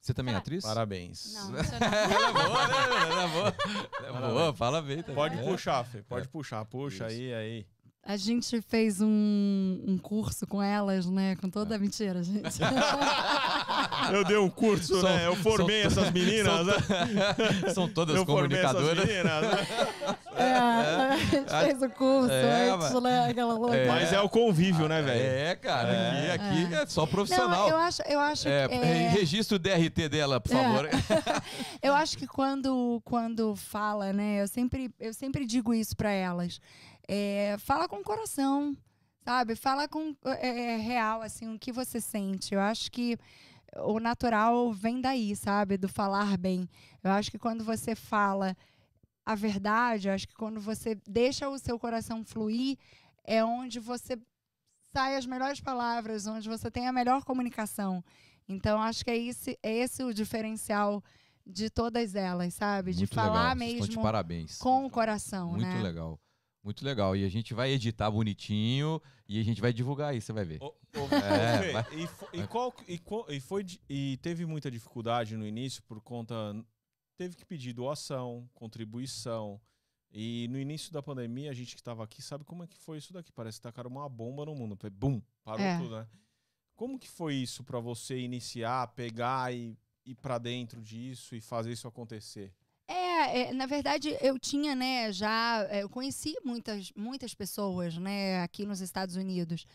você 0.00 0.12
também 0.12 0.34
é 0.34 0.36
atriz? 0.36 0.62
Parabéns. 0.64 1.32
Não, 1.32 1.52
não 1.52 1.64
sou 1.64 1.80
não. 1.80 1.86
É 1.88 2.32
boa, 2.32 2.68
né? 2.68 2.74
Ela 3.10 3.22
é 3.22 3.28
boa. 3.28 3.54
Ela 4.04 4.28
é 4.28 4.30
boa, 4.32 4.54
fala 4.54 4.82
bem. 4.82 4.98
também. 4.98 5.14
Pode 5.14 5.38
É. 5.38 5.42
puxar, 5.42 5.84
Fê. 5.84 6.02
Pode 6.02 6.28
puxar. 6.28 6.64
Puxa 6.66 7.06
Isso. 7.06 7.16
aí, 7.16 7.32
aí. 7.34 7.66
A 8.04 8.16
gente 8.16 8.60
fez 8.60 9.00
um, 9.00 9.84
um 9.86 9.96
curso 9.96 10.44
com 10.46 10.60
elas, 10.62 11.06
né? 11.06 11.36
Com 11.36 11.48
toda 11.48 11.76
a 11.76 11.78
mentira, 11.78 12.22
gente. 12.22 12.42
Eu 14.12 14.24
dei 14.24 14.36
um 14.36 14.48
curso, 14.50 15.00
São- 15.00 15.02
né? 15.02 15.26
Eu 15.26 15.36
formei 15.36 15.88
são- 15.88 16.02
essas 16.02 16.12
meninas, 16.12 16.52
são, 16.52 16.64
né? 16.64 16.74
são 17.74 17.88
todas 17.88 18.16
Eu 18.16 18.24
comunicadoras. 18.26 18.98
meninas, 19.06 19.42
né? 19.42 19.66
É, 20.34 20.54
a 20.56 21.16
gente 21.18 21.50
fez 21.50 21.82
o 21.82 21.90
curso 21.90 22.32
É, 22.32 22.70
antes, 22.70 23.02
né? 23.02 23.28
Aquela 23.28 23.52
louca. 23.52 23.76
É. 23.76 23.86
Mas 23.86 24.12
é 24.14 24.20
o 24.20 24.28
convívio, 24.30 24.88
né, 24.88 25.02
velho? 25.02 25.20
É, 25.20 25.54
cara, 25.56 25.90
aqui, 26.34 26.64
aqui 26.64 26.74
é. 26.74 26.86
só 26.86 27.04
profissional. 27.06 27.68
Não, 27.68 27.68
eu 27.68 27.76
acho, 27.76 28.02
eu 28.08 28.18
acho 28.18 28.48
É, 28.48 28.66
que. 28.66 28.74
é, 28.74 29.08
Registra 29.10 29.56
o 29.56 29.58
DRT 29.58 30.08
dela, 30.08 30.40
por 30.40 30.56
É. 30.56 30.62
favor. 30.62 30.88
Eu 31.82 31.94
acho 31.94 32.16
que 32.16 32.26
quando, 32.26 33.00
quando 33.04 33.54
fala, 33.54 34.10
né? 34.12 34.40
Eu 34.42 34.48
sempre, 34.48 34.90
eu 34.98 35.12
sempre 35.12 35.44
digo 35.44 35.74
isso 35.74 35.94
para 35.94 36.10
elas. 36.10 36.58
É, 37.06 37.56
fala 37.58 37.86
com 37.86 37.96
o 37.96 38.02
coração, 38.02 38.74
sabe? 39.24 39.54
Fala 39.54 39.86
com 39.86 40.16
é, 40.24 40.72
é, 40.72 40.76
real, 40.78 41.20
assim, 41.20 41.54
o 41.54 41.58
que 41.58 41.70
você 41.70 42.00
sente. 42.00 42.54
Eu 42.54 42.60
acho 42.60 42.90
que 42.90 43.18
o 43.76 43.98
natural 43.98 44.72
vem 44.72 45.00
daí, 45.00 45.34
sabe? 45.34 45.76
Do 45.76 45.88
falar 45.88 46.36
bem. 46.36 46.68
Eu 47.02 47.10
acho 47.10 47.30
que 47.30 47.38
quando 47.38 47.64
você 47.64 47.94
fala 47.94 48.56
a 49.24 49.34
verdade, 49.34 50.08
eu 50.08 50.14
acho 50.14 50.28
que 50.28 50.34
quando 50.34 50.60
você 50.60 50.96
deixa 51.06 51.48
o 51.48 51.58
seu 51.58 51.78
coração 51.78 52.24
fluir, 52.24 52.76
é 53.24 53.44
onde 53.44 53.78
você 53.78 54.18
sai 54.92 55.16
as 55.16 55.24
melhores 55.26 55.60
palavras, 55.60 56.26
onde 56.26 56.48
você 56.48 56.70
tem 56.70 56.86
a 56.86 56.92
melhor 56.92 57.24
comunicação. 57.24 58.04
Então, 58.48 58.82
acho 58.82 59.04
que 59.04 59.10
é 59.10 59.16
esse, 59.16 59.58
é 59.62 59.72
esse 59.78 60.02
o 60.02 60.12
diferencial 60.12 61.02
de 61.46 61.70
todas 61.70 62.14
elas, 62.14 62.54
sabe? 62.54 62.92
De 62.92 62.98
Muito 63.00 63.14
falar 63.14 63.54
legal. 63.54 63.68
De 63.68 63.74
mesmo 63.74 64.02
parabéns. 64.02 64.58
com 64.58 64.84
o 64.84 64.90
coração, 64.90 65.50
Muito 65.50 65.64
né? 65.64 65.82
legal. 65.82 66.20
Muito 66.62 66.84
legal. 66.84 67.16
E 67.16 67.24
a 67.24 67.28
gente 67.28 67.52
vai 67.54 67.70
editar 67.70 68.10
bonitinho 68.10 69.00
e 69.28 69.40
a 69.40 69.42
gente 69.42 69.60
vai 69.60 69.72
divulgar 69.72 70.10
aí, 70.10 70.20
você 70.20 70.32
vai 70.32 70.44
ver. 70.44 70.60
É, 70.92 71.72
vai. 71.72 71.84
e, 71.94 72.40
e 72.40 72.46
qual 72.46 72.74
e, 72.86 72.98
qual- 72.98 73.26
e 73.30 73.40
foi 73.40 73.64
e 73.88 74.16
teve 74.22 74.46
muita 74.46 74.70
dificuldade 74.70 75.36
no 75.36 75.46
início 75.46 75.82
por 75.84 76.00
conta 76.00 76.34
teve 77.16 77.34
que 77.36 77.44
pedir 77.44 77.72
doação, 77.72 78.48
contribuição. 78.54 79.60
E 80.14 80.46
no 80.50 80.58
início 80.58 80.92
da 80.92 81.02
pandemia, 81.02 81.50
a 81.50 81.54
gente 81.54 81.74
que 81.74 81.80
estava 81.80 82.04
aqui 82.04 82.20
sabe 82.20 82.44
como 82.44 82.62
é 82.62 82.66
que 82.66 82.76
foi 82.76 82.98
isso 82.98 83.12
daqui. 83.14 83.32
Parece 83.32 83.58
que 83.58 83.62
tacaram 83.62 83.90
uma 83.90 84.08
bomba 84.08 84.44
no 84.44 84.54
mundo. 84.54 84.76
Foi 84.76 84.90
Bum, 84.90 85.22
parou 85.42 85.64
É. 85.64 85.78
tudo, 85.78 85.96
né? 85.96 86.06
Como 86.76 86.98
que 86.98 87.08
foi 87.08 87.34
isso 87.36 87.64
pra 87.64 87.80
você 87.80 88.18
iniciar, 88.18 88.88
pegar 88.88 89.54
e 89.54 89.76
ir 90.04 90.14
pra 90.16 90.36
dentro 90.36 90.82
disso 90.82 91.34
e 91.34 91.40
fazer 91.40 91.72
isso 91.72 91.88
acontecer? 91.88 92.52
É, 93.28 93.50
é, 93.50 93.52
na 93.52 93.66
verdade, 93.66 94.16
eu 94.20 94.38
tinha, 94.38 94.74
né, 94.74 95.12
já. 95.12 95.66
é, 95.70 95.82
Eu 95.82 95.88
conheci 95.88 96.34
muitas, 96.44 96.92
muitas 96.96 97.34
pessoas, 97.34 97.96
né, 97.96 98.42
aqui 98.42 98.66
nos 98.66 98.80
Estados 98.80 99.16
Unidos. 99.16 99.66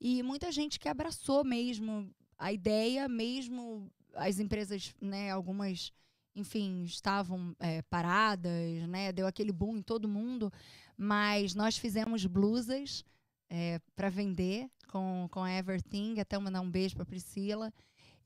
E 0.00 0.22
muita 0.22 0.52
gente 0.52 0.78
que 0.78 0.88
abraçou 0.88 1.44
mesmo 1.44 2.10
a 2.38 2.52
ideia, 2.52 3.08
mesmo 3.08 3.90
as 4.14 4.38
empresas, 4.38 4.94
né, 5.00 5.30
algumas, 5.30 5.92
enfim, 6.34 6.84
estavam 6.84 7.54
é, 7.58 7.82
paradas, 7.82 8.86
né, 8.88 9.12
deu 9.12 9.26
aquele 9.26 9.52
boom 9.52 9.78
em 9.78 9.82
todo 9.82 10.08
mundo. 10.08 10.52
Mas 10.96 11.54
nós 11.54 11.76
fizemos 11.76 12.26
blusas 12.26 13.04
para 13.94 14.08
vender 14.08 14.68
com, 14.88 15.28
com 15.30 15.44
a 15.44 15.52
Everything, 15.52 16.18
até 16.18 16.36
mandar 16.38 16.60
um 16.60 16.70
beijo 16.70 16.96
para 16.96 17.04
Priscila. 17.04 17.72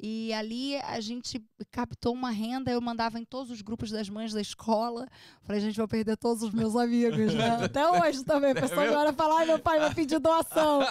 E 0.00 0.32
ali 0.32 0.76
a 0.76 1.00
gente 1.00 1.44
captou 1.72 2.14
uma 2.14 2.30
renda, 2.30 2.70
eu 2.70 2.80
mandava 2.80 3.18
em 3.18 3.24
todos 3.24 3.50
os 3.50 3.60
grupos 3.62 3.90
das 3.90 4.08
mães 4.08 4.32
da 4.32 4.40
escola. 4.40 5.08
Falei, 5.42 5.60
gente, 5.60 5.76
vou 5.76 5.88
perder 5.88 6.16
todos 6.16 6.42
os 6.44 6.52
meus 6.52 6.76
amigos, 6.76 7.34
né? 7.34 7.56
Até 7.64 7.84
hoje 7.90 8.22
também. 8.24 8.52
A 8.52 8.54
pessoa 8.54 8.82
mesmo? 8.82 8.94
agora 8.94 9.12
fala, 9.12 9.40
ai, 9.40 9.46
meu 9.46 9.58
pai 9.58 9.80
vai 9.80 9.92
pedir 9.92 10.20
doação. 10.20 10.82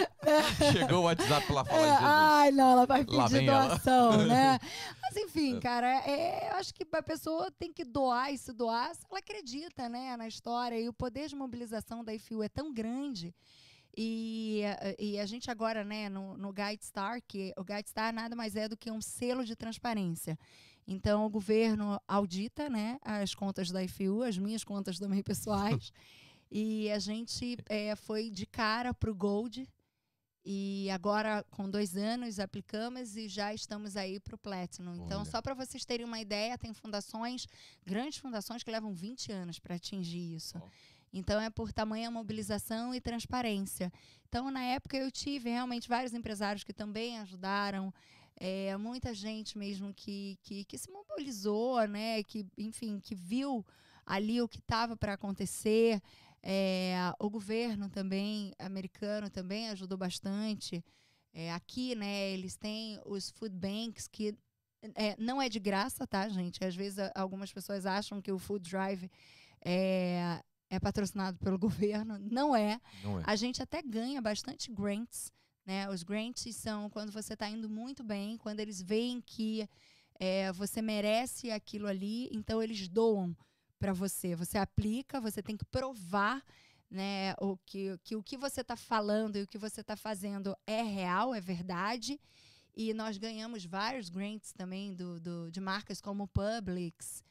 Chegou 0.72 1.00
o 1.00 1.02
WhatsApp 1.02 1.52
lá 1.52 1.60
É, 1.60 1.64
de 1.64 1.70
Jesus. 1.80 1.98
ai, 2.00 2.50
não, 2.52 2.70
ela 2.72 2.86
vai 2.86 3.04
pedir 3.04 3.28
vem 3.28 3.46
ela. 3.48 3.68
doação, 3.68 4.24
né? 4.26 4.58
Mas 5.02 5.16
enfim, 5.16 5.60
cara, 5.60 5.88
é, 6.06 6.50
eu 6.52 6.56
acho 6.56 6.72
que 6.72 6.86
a 6.90 7.02
pessoa 7.02 7.50
tem 7.58 7.70
que 7.72 7.84
doar 7.84 8.32
e 8.32 8.38
se 8.38 8.52
doar 8.54 8.94
se 8.94 9.02
ela 9.10 9.18
acredita, 9.18 9.88
né, 9.88 10.16
na 10.16 10.26
história. 10.26 10.80
E 10.80 10.88
o 10.88 10.92
poder 10.94 11.28
de 11.28 11.36
mobilização 11.36 12.02
da 12.02 12.14
IFU 12.14 12.42
é 12.42 12.48
tão 12.48 12.72
grande. 12.72 13.34
E, 13.96 14.60
eh, 14.62 14.96
e 14.98 15.18
a 15.18 15.24
gente 15.24 15.50
agora, 15.50 15.82
né, 15.82 16.08
no, 16.08 16.36
no 16.36 16.52
Guide 16.52 16.84
Star, 16.84 17.22
que 17.26 17.52
o 17.56 17.64
Guide 17.64 17.88
Star 17.88 18.12
nada 18.12 18.36
mais 18.36 18.54
é 18.54 18.68
do 18.68 18.76
que 18.76 18.90
um 18.90 19.00
selo 19.00 19.44
de 19.44 19.56
transparência. 19.56 20.38
Então, 20.86 21.24
o 21.24 21.30
governo 21.30 22.00
audita, 22.06 22.68
né, 22.68 22.98
as 23.02 23.34
contas 23.34 23.70
da 23.70 23.82
IFU, 23.82 24.22
as 24.22 24.36
minhas 24.36 24.62
contas 24.62 24.98
também 24.98 25.22
pessoais. 25.22 25.92
e 26.52 26.90
a 26.90 26.98
gente 26.98 27.56
eh, 27.68 27.96
foi 27.96 28.30
de 28.30 28.44
cara 28.44 28.92
para 28.92 29.10
o 29.10 29.14
Gold. 29.14 29.66
E 30.48 30.88
agora, 30.90 31.44
com 31.50 31.68
dois 31.68 31.96
anos, 31.96 32.38
aplicamos 32.38 33.16
e 33.16 33.28
já 33.28 33.52
estamos 33.52 33.96
aí 33.96 34.20
para 34.20 34.36
o 34.36 34.38
Platinum. 34.38 34.94
Então, 34.94 35.22
Olha. 35.22 35.28
só 35.28 35.42
para 35.42 35.54
vocês 35.54 35.84
terem 35.84 36.06
uma 36.06 36.20
ideia, 36.20 36.56
tem 36.56 36.72
fundações, 36.72 37.48
grandes 37.84 38.18
fundações 38.18 38.62
que 38.62 38.70
levam 38.70 38.94
20 38.94 39.32
anos 39.32 39.58
para 39.58 39.74
atingir 39.74 40.36
isso. 40.36 40.56
Ó. 40.56 40.68
Então, 41.18 41.40
é 41.40 41.50
por 41.50 41.72
tamanha 41.72 42.10
mobilização 42.10 42.94
e 42.94 43.00
transparência. 43.00 43.92
Então, 44.28 44.50
na 44.50 44.62
época, 44.62 44.96
eu 44.96 45.10
tive 45.10 45.50
realmente 45.50 45.88
vários 45.88 46.12
empresários 46.14 46.64
que 46.64 46.72
também 46.72 47.18
ajudaram. 47.18 47.92
é, 48.38 48.76
muita 48.76 49.14
gente 49.14 49.56
mesmo 49.56 49.94
que, 49.94 50.38
que, 50.42 50.64
que 50.64 50.78
se 50.78 50.90
mobilizou, 50.90 51.86
né? 51.88 52.22
Que, 52.22 52.46
enfim, 52.58 53.00
que 53.00 53.14
viu 53.14 53.64
ali 54.04 54.40
o 54.42 54.48
que 54.48 54.58
estava 54.58 54.96
para 54.96 55.14
acontecer. 55.14 56.02
É, 56.42 56.96
o 57.18 57.30
governo 57.30 57.88
também, 57.88 58.52
americano, 58.58 59.30
também 59.30 59.68
ajudou 59.70 59.98
bastante. 59.98 60.84
É, 61.32 61.52
aqui, 61.52 61.94
né, 61.94 62.30
eles 62.30 62.56
têm 62.56 63.00
os 63.04 63.30
food 63.30 63.54
banks 63.54 64.06
que 64.08 64.34
é, 64.94 65.16
não 65.18 65.40
é 65.40 65.48
de 65.48 65.58
graça, 65.58 66.06
tá, 66.06 66.28
gente? 66.28 66.64
Às 66.64 66.76
vezes 66.76 66.98
algumas 67.14 67.52
pessoas 67.52 67.84
acham 67.86 68.22
que 68.22 68.30
o 68.30 68.38
food 68.38 68.70
drive 68.70 69.10
é, 69.64 70.42
é 70.70 70.78
patrocinado 70.80 71.38
pelo 71.38 71.58
governo. 71.58 72.18
Não 72.18 72.54
é. 72.54 72.80
Não 73.02 73.20
é. 73.20 73.22
A 73.26 73.36
gente 73.36 73.62
até 73.62 73.82
ganha 73.82 74.20
bastante 74.20 74.70
grants, 74.72 75.30
né? 75.64 75.88
Os 75.90 76.02
grants 76.02 76.54
são 76.56 76.88
quando 76.90 77.10
você 77.12 77.34
está 77.34 77.48
indo 77.48 77.68
muito 77.68 78.02
bem, 78.04 78.36
quando 78.38 78.60
eles 78.60 78.80
veem 78.82 79.20
que 79.20 79.68
é, 80.18 80.50
você 80.52 80.80
merece 80.80 81.50
aquilo 81.50 81.86
ali, 81.86 82.28
então 82.32 82.62
eles 82.62 82.88
doam 82.88 83.36
para 83.78 83.92
você. 83.92 84.34
Você 84.34 84.56
aplica, 84.58 85.20
você 85.20 85.42
tem 85.42 85.56
que 85.56 85.64
provar, 85.66 86.42
né? 86.90 87.34
O 87.40 87.56
que, 87.58 87.98
que 88.02 88.16
o 88.16 88.22
que 88.22 88.36
você 88.36 88.62
está 88.62 88.76
falando 88.76 89.36
e 89.36 89.42
o 89.42 89.46
que 89.46 89.58
você 89.58 89.80
está 89.82 89.96
fazendo 89.96 90.56
é 90.66 90.82
real, 90.82 91.34
é 91.34 91.40
verdade. 91.40 92.18
E 92.74 92.92
nós 92.94 93.16
ganhamos 93.18 93.64
vários 93.64 94.08
grants 94.08 94.52
também 94.52 94.94
do, 94.94 95.18
do- 95.20 95.50
de 95.50 95.60
marcas 95.60 96.00
como 96.00 96.28
Publix, 96.28 97.22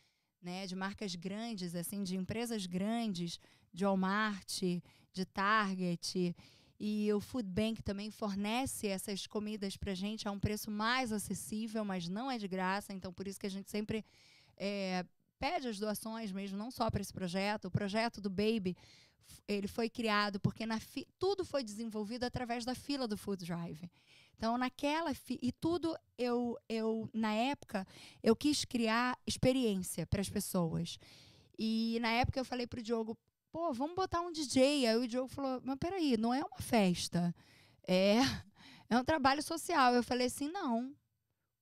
né? 0.45 0.65
De 0.65 0.76
marcas 0.76 1.15
grandes, 1.15 1.76
assim, 1.76 2.03
de 2.03 2.15
empresas 2.15 2.65
grandes, 2.65 3.39
de 3.73 3.84
Walmart, 3.84 4.61
de 5.11 5.26
Target. 5.26 6.35
E 6.80 7.11
o 7.13 7.19
Food 7.19 7.49
Bank 7.49 7.81
também 7.81 8.11
fornece 8.11 8.88
essas 8.88 9.26
comidas 9.26 9.76
para 9.76 9.93
gente 9.93 10.27
a 10.27 10.31
um 10.31 10.39
preço 10.39 10.69
mais 10.69 11.11
acessível, 11.11 11.84
mas 11.84 12.07
não 12.07 12.30
é 12.30 12.38
de 12.38 12.47
graça. 12.47 12.93
Então, 12.93 13.11
por 13.11 13.27
isso 13.27 13.39
que 13.39 13.47
a 13.47 13.51
gente 13.51 13.72
sempre 13.72 14.05
é, 14.55 15.05
pede 15.39 15.67
as 15.67 15.80
doações 15.80 16.31
mesmo, 16.31 16.57
não 16.57 16.69
só 16.69 16.89
para 16.91 17.01
esse 17.01 17.13
projeto. 17.13 17.65
O 17.65 17.72
projeto 17.72 18.22
do 18.22 18.30
Baby, 18.30 18.77
ele 19.47 19.67
foi 19.67 19.89
criado 19.89 20.39
porque 20.39 20.65
na 20.65 20.80
tudo 21.17 21.43
foi 21.43 21.63
desenvolvido 21.63 22.23
através 22.23 22.63
da 22.63 22.76
fila 22.76 23.07
do 23.07 23.17
Food 23.17 23.45
Drive. 23.45 23.89
Então, 24.38 24.57
naquela 24.57 25.12
e 25.41 25.52
tudo 25.53 25.98
eu, 26.18 26.57
eu 26.68 27.10
na 27.14 27.34
época 27.34 27.88
eu 28.22 28.36
quis 28.36 28.66
criar 28.66 29.18
experiência 29.26 30.06
para 30.06 30.22
as 30.22 30.30
pessoas. 30.30 30.98
E 31.57 31.98
na 32.02 32.10
época 32.10 32.40
eu 32.40 32.45
falei 32.45 32.68
pro 32.68 32.82
Diogo, 32.82 33.18
pô, 33.52 33.72
vamos 33.72 33.95
botar 33.95 34.22
um 34.22 34.32
DJ. 34.32 34.88
Aí 34.88 34.98
o 34.98 35.07
Diogo 35.07 35.30
falou, 35.30 35.62
mas 35.64 35.78
peraí, 35.78 36.18
não 36.18 36.34
é 36.34 36.44
uma 36.44 36.60
festa. 36.60 37.34
É, 37.88 38.18
é 38.90 38.98
um 38.98 39.03
trabalho 39.03 39.41
social. 39.41 39.94
Eu 39.94 40.03
falei 40.03 40.28
assim, 40.28 40.49
não. 40.49 40.94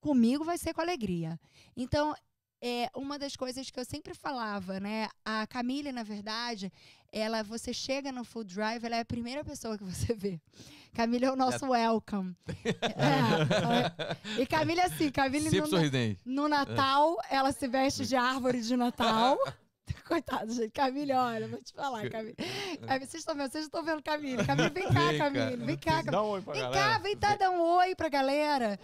Comigo 0.01 0.43
vai 0.43 0.57
ser 0.57 0.73
com 0.73 0.81
alegria. 0.81 1.39
Então, 1.77 2.15
é 2.65 2.89
uma 2.95 3.19
das 3.19 3.35
coisas 3.35 3.69
que 3.69 3.77
eu 3.77 3.83
sempre 3.83 4.13
falava, 4.13 4.79
né? 4.79 5.09
A 5.25 5.45
Camille, 5.45 5.91
na 5.91 6.01
verdade, 6.01 6.71
ela, 7.11 7.43
você 7.43 7.73
chega 7.73 8.09
no 8.09 8.23
food 8.23 8.55
drive, 8.55 8.85
ela 8.85 8.95
é 8.95 9.01
a 9.01 9.05
primeira 9.05 9.43
pessoa 9.43 9.77
que 9.77 9.83
você 9.83 10.13
vê. 10.13 10.39
Camille 10.93 11.25
é 11.25 11.31
o 11.31 11.35
nosso 11.35 11.65
welcome. 11.67 12.33
É, 12.63 14.37
é. 14.37 14.41
E 14.41 14.45
Camille, 14.45 14.79
assim, 14.79 15.11
Camille 15.11 15.49
Sempre 15.49 15.59
no, 15.59 15.67
sorridente. 15.67 16.21
no 16.25 16.47
Natal, 16.47 17.17
ela 17.29 17.51
se 17.51 17.67
veste 17.67 18.05
de 18.05 18.15
árvore 18.15 18.61
de 18.61 18.77
Natal. 18.77 19.37
Coitado, 20.07 20.53
gente. 20.53 20.71
Camille, 20.71 21.11
olha, 21.11 21.47
vou 21.49 21.61
te 21.61 21.73
falar, 21.73 22.09
Camille. 22.09 22.35
Vocês 23.01 23.15
estão 23.15 23.35
vendo? 23.35 23.51
Vocês 23.51 23.65
estão 23.65 23.83
vendo 23.83 24.01
Camille. 24.01 24.45
Camille, 24.45 24.69
vem 24.69 24.87
cá, 24.87 25.09
Vem 25.09 25.17
cá. 25.17 25.31
Camille. 25.31 25.65
Vem 25.65 25.77
cá, 25.77 25.91
Camille. 25.91 26.11
Dá 26.11 26.23
um 26.23 26.29
oi 26.29 26.41
pra 26.41 26.53
Vem 26.53 26.61
galera. 26.61 26.81
cá, 26.93 26.97
vem 26.99 27.17
cá, 27.17 27.35
dá 27.35 27.49
um 27.51 27.61
oi 27.61 27.95
pra 27.95 28.07
galera. 28.09 28.79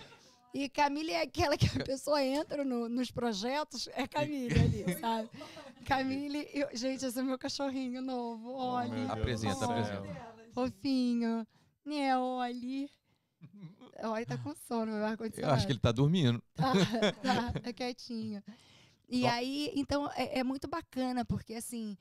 E 0.53 0.67
Camille 0.69 1.11
é 1.11 1.21
aquela 1.21 1.57
que 1.57 1.65
a 1.67 1.83
pessoa 1.85 2.23
entra 2.23 2.65
no- 2.65 2.89
nos 2.89 3.11
projetos, 3.11 3.87
é 3.93 4.07
Camille 4.07 4.59
ali, 4.59 4.83
sabe? 4.99 5.29
Camille, 5.85 6.47
eu- 6.53 6.69
gente, 6.75 7.05
esse 7.05 7.19
é 7.19 7.21
meu 7.23 7.37
cachorrinho 7.37 8.01
novo, 8.01 8.53
olha. 8.53 8.89
meu 8.89 8.97
Deus 8.99 9.09
Apresenta, 9.11 9.65
apresenta. 9.65 10.29
Fofinho. 10.53 11.47
Né, 11.85 12.17
olha. 12.17 12.89
Olha, 14.01 14.25
tá 14.25 14.37
com 14.37 14.53
sono, 14.55 14.91
meu 14.91 15.01
Eu 15.37 15.49
acho 15.51 15.65
que 15.65 15.71
ele 15.73 15.79
tá 15.79 15.91
dormindo. 15.91 16.41
Tá, 16.55 16.73
tá, 17.53 17.59
tá 17.59 17.73
quietinho. 17.73 18.43
E 19.07 19.25
aí, 19.25 19.71
então, 19.75 20.09
é, 20.15 20.39
é 20.39 20.43
muito 20.43 20.67
bacana, 20.67 21.25
porque 21.25 21.55
assim, 21.55 21.97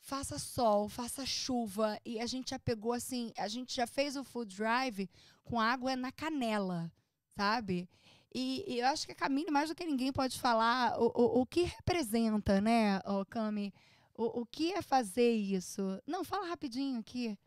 faça 0.00 0.38
sol, 0.38 0.88
faça 0.88 1.24
chuva, 1.26 1.98
e 2.04 2.18
a 2.20 2.26
gente 2.26 2.50
já 2.50 2.58
pegou 2.58 2.92
assim, 2.92 3.32
a 3.36 3.48
gente 3.48 3.74
já 3.74 3.86
fez 3.86 4.16
o 4.16 4.24
food 4.24 4.54
drive 4.56 5.08
com 5.44 5.60
água 5.60 5.94
na 5.94 6.10
canela, 6.10 6.90
sabe? 7.36 7.88
E, 8.34 8.64
e 8.66 8.80
eu 8.80 8.86
acho 8.86 9.04
que 9.06 9.12
a 9.12 9.14
Camille, 9.16 9.50
mais 9.50 9.68
do 9.68 9.74
que 9.74 9.84
ninguém, 9.84 10.12
pode 10.12 10.40
falar 10.40 10.98
o, 10.98 11.06
o, 11.14 11.40
o 11.42 11.46
que 11.46 11.62
representa, 11.64 12.60
né, 12.60 12.98
ô, 13.04 13.24
Cami? 13.26 13.72
O, 14.14 14.40
o 14.40 14.46
que 14.46 14.72
é 14.72 14.82
fazer 14.82 15.32
isso? 15.32 15.82
Não, 16.06 16.24
fala 16.24 16.48
rapidinho 16.48 16.98
aqui. 17.00 17.38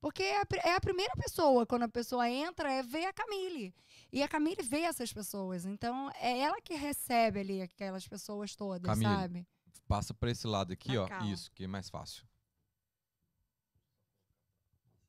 Porque 0.00 0.22
é 0.22 0.40
a, 0.40 0.46
é 0.64 0.74
a 0.74 0.80
primeira 0.80 1.12
pessoa, 1.14 1.66
quando 1.66 1.82
a 1.82 1.88
pessoa 1.88 2.28
entra, 2.28 2.72
é 2.72 2.82
ver 2.82 3.04
a 3.04 3.12
Camille. 3.12 3.74
E 4.10 4.22
a 4.22 4.28
Camille 4.28 4.62
vê 4.62 4.80
essas 4.80 5.12
pessoas. 5.12 5.66
Então, 5.66 6.10
é 6.16 6.38
ela 6.40 6.60
que 6.62 6.74
recebe 6.74 7.40
ali 7.40 7.60
aquelas 7.62 8.08
pessoas 8.08 8.56
todas, 8.56 8.82
Camille. 8.90 9.14
sabe? 9.14 9.46
Passa 9.86 10.14
pra 10.14 10.30
esse 10.30 10.46
lado 10.46 10.72
aqui, 10.72 10.94
Na 10.94 11.02
ó. 11.02 11.06
calma. 11.08 11.30
Isso, 11.30 11.50
que 11.52 11.64
é 11.64 11.66
mais 11.66 11.90
fácil. 11.90 12.24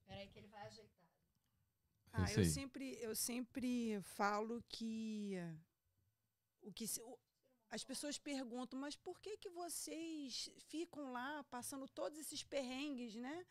Peraí 0.07 0.27
que 0.27 0.39
ele 0.39 0.47
vai 0.47 0.67
ajeitar. 0.67 0.91
Ah, 2.13 2.21
eu 2.41 2.45
sempre, 2.45 2.97
eu 3.01 3.15
sempre 3.15 4.01
falo 4.01 4.63
que 4.67 5.35
o 6.61 6.71
que 6.71 6.85
se- 6.87 7.01
o- 7.01 7.17
as 7.69 7.83
pessoas 7.83 8.17
perguntam, 8.17 8.79
mas 8.79 8.95
por 8.95 9.19
que 9.19 9.37
que 9.37 9.49
vocês 9.49 10.49
ficam 10.67 11.11
lá 11.11 11.43
passando 11.45 11.87
todos 11.87 12.17
esses 12.19 12.43
perrengues, 12.43 13.15
né, 13.15 13.45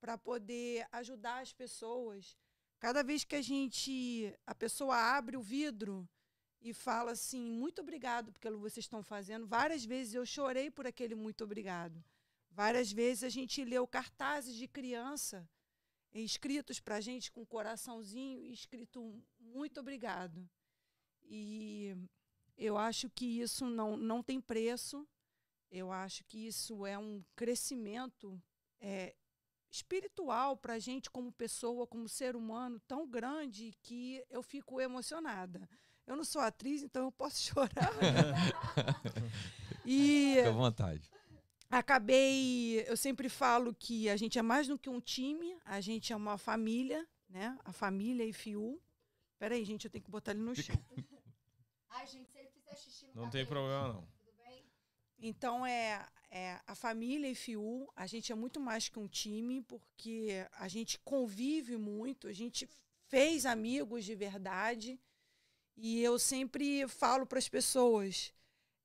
para 0.00 0.16
poder 0.16 0.86
ajudar 0.92 1.40
as 1.42 1.52
pessoas? 1.52 2.36
Cada 2.78 3.02
vez 3.02 3.24
que 3.24 3.34
a 3.34 3.42
gente, 3.42 4.32
a 4.46 4.54
pessoa 4.54 4.96
abre 4.96 5.36
o 5.36 5.42
vidro 5.42 6.08
e 6.60 6.72
fala 6.72 7.12
assim, 7.12 7.50
muito 7.50 7.80
obrigado 7.80 8.32
pelo 8.38 8.56
que 8.56 8.62
vocês 8.62 8.84
estão 8.84 9.02
fazendo. 9.02 9.46
Várias 9.46 9.84
vezes 9.84 10.14
eu 10.14 10.24
chorei 10.24 10.70
por 10.70 10.86
aquele 10.86 11.14
muito 11.16 11.42
obrigado. 11.42 12.02
Várias 12.50 12.90
vezes 12.92 13.24
a 13.24 13.28
gente 13.28 13.64
leu 13.64 13.86
cartazes 13.86 14.54
de 14.54 14.66
criança 14.68 15.48
escritos 16.12 16.80
para 16.80 16.96
a 16.96 17.00
gente 17.00 17.30
com 17.30 17.42
um 17.42 17.46
coraçãozinho 17.46 18.42
e 18.42 18.52
escrito 18.52 19.22
muito 19.38 19.80
obrigado. 19.80 20.48
E 21.22 21.96
eu 22.56 22.76
acho 22.78 23.08
que 23.10 23.40
isso 23.40 23.66
não, 23.66 23.96
não 23.96 24.22
tem 24.22 24.40
preço. 24.40 25.06
Eu 25.70 25.92
acho 25.92 26.24
que 26.24 26.46
isso 26.46 26.86
é 26.86 26.98
um 26.98 27.22
crescimento 27.36 28.42
é, 28.80 29.14
espiritual 29.70 30.56
para 30.56 30.74
a 30.74 30.78
gente 30.78 31.10
como 31.10 31.30
pessoa, 31.30 31.86
como 31.86 32.08
ser 32.08 32.34
humano, 32.34 32.80
tão 32.80 33.06
grande 33.06 33.74
que 33.82 34.24
eu 34.30 34.42
fico 34.42 34.80
emocionada. 34.80 35.68
Eu 36.06 36.16
não 36.16 36.24
sou 36.24 36.40
atriz, 36.40 36.82
então 36.82 37.04
eu 37.04 37.12
posso 37.12 37.42
chorar. 37.52 37.92
e 39.84 40.34
Fica 40.36 40.48
à 40.48 40.52
vontade. 40.52 41.10
Acabei. 41.70 42.84
Eu 42.86 42.96
sempre 42.96 43.28
falo 43.28 43.74
que 43.74 44.08
a 44.08 44.16
gente 44.16 44.38
é 44.38 44.42
mais 44.42 44.66
do 44.66 44.78
que 44.78 44.88
um 44.88 45.00
time, 45.00 45.56
a 45.64 45.80
gente 45.80 46.12
é 46.12 46.16
uma 46.16 46.38
família, 46.38 47.06
né? 47.28 47.58
A 47.64 47.72
família 47.72 48.24
e 48.24 48.32
Fiu. 48.32 48.80
Peraí, 49.38 49.64
gente, 49.64 49.84
eu 49.84 49.90
tenho 49.90 50.04
que 50.04 50.10
botar 50.10 50.32
ele 50.32 50.40
no 50.40 50.54
chão. 50.54 50.74
Ai, 51.90 52.06
gente, 52.06 52.30
se 52.30 52.38
ele 52.38 52.48
fizer 52.48 52.76
xixi 52.76 53.06
no 53.14 53.22
Não 53.22 53.30
tem 53.30 53.46
problema, 53.46 53.88
não. 53.88 54.08
Tudo 54.18 54.32
bem? 54.44 54.64
Então 55.18 55.64
é, 55.64 56.06
é 56.30 56.60
a 56.66 56.74
família 56.74 57.28
e 57.28 57.34
Fiu, 57.34 57.88
a 57.94 58.06
gente 58.06 58.32
é 58.32 58.34
muito 58.34 58.60
mais 58.60 58.88
que 58.88 58.98
um 58.98 59.08
time, 59.08 59.62
porque 59.62 60.46
a 60.52 60.68
gente 60.68 60.98
convive 61.00 61.76
muito, 61.76 62.28
a 62.28 62.32
gente 62.32 62.68
fez 63.06 63.46
amigos 63.46 64.04
de 64.04 64.14
verdade. 64.14 65.00
E 65.76 66.02
eu 66.02 66.18
sempre 66.18 66.88
falo 66.88 67.24
para 67.24 67.38
as 67.38 67.48
pessoas, 67.48 68.34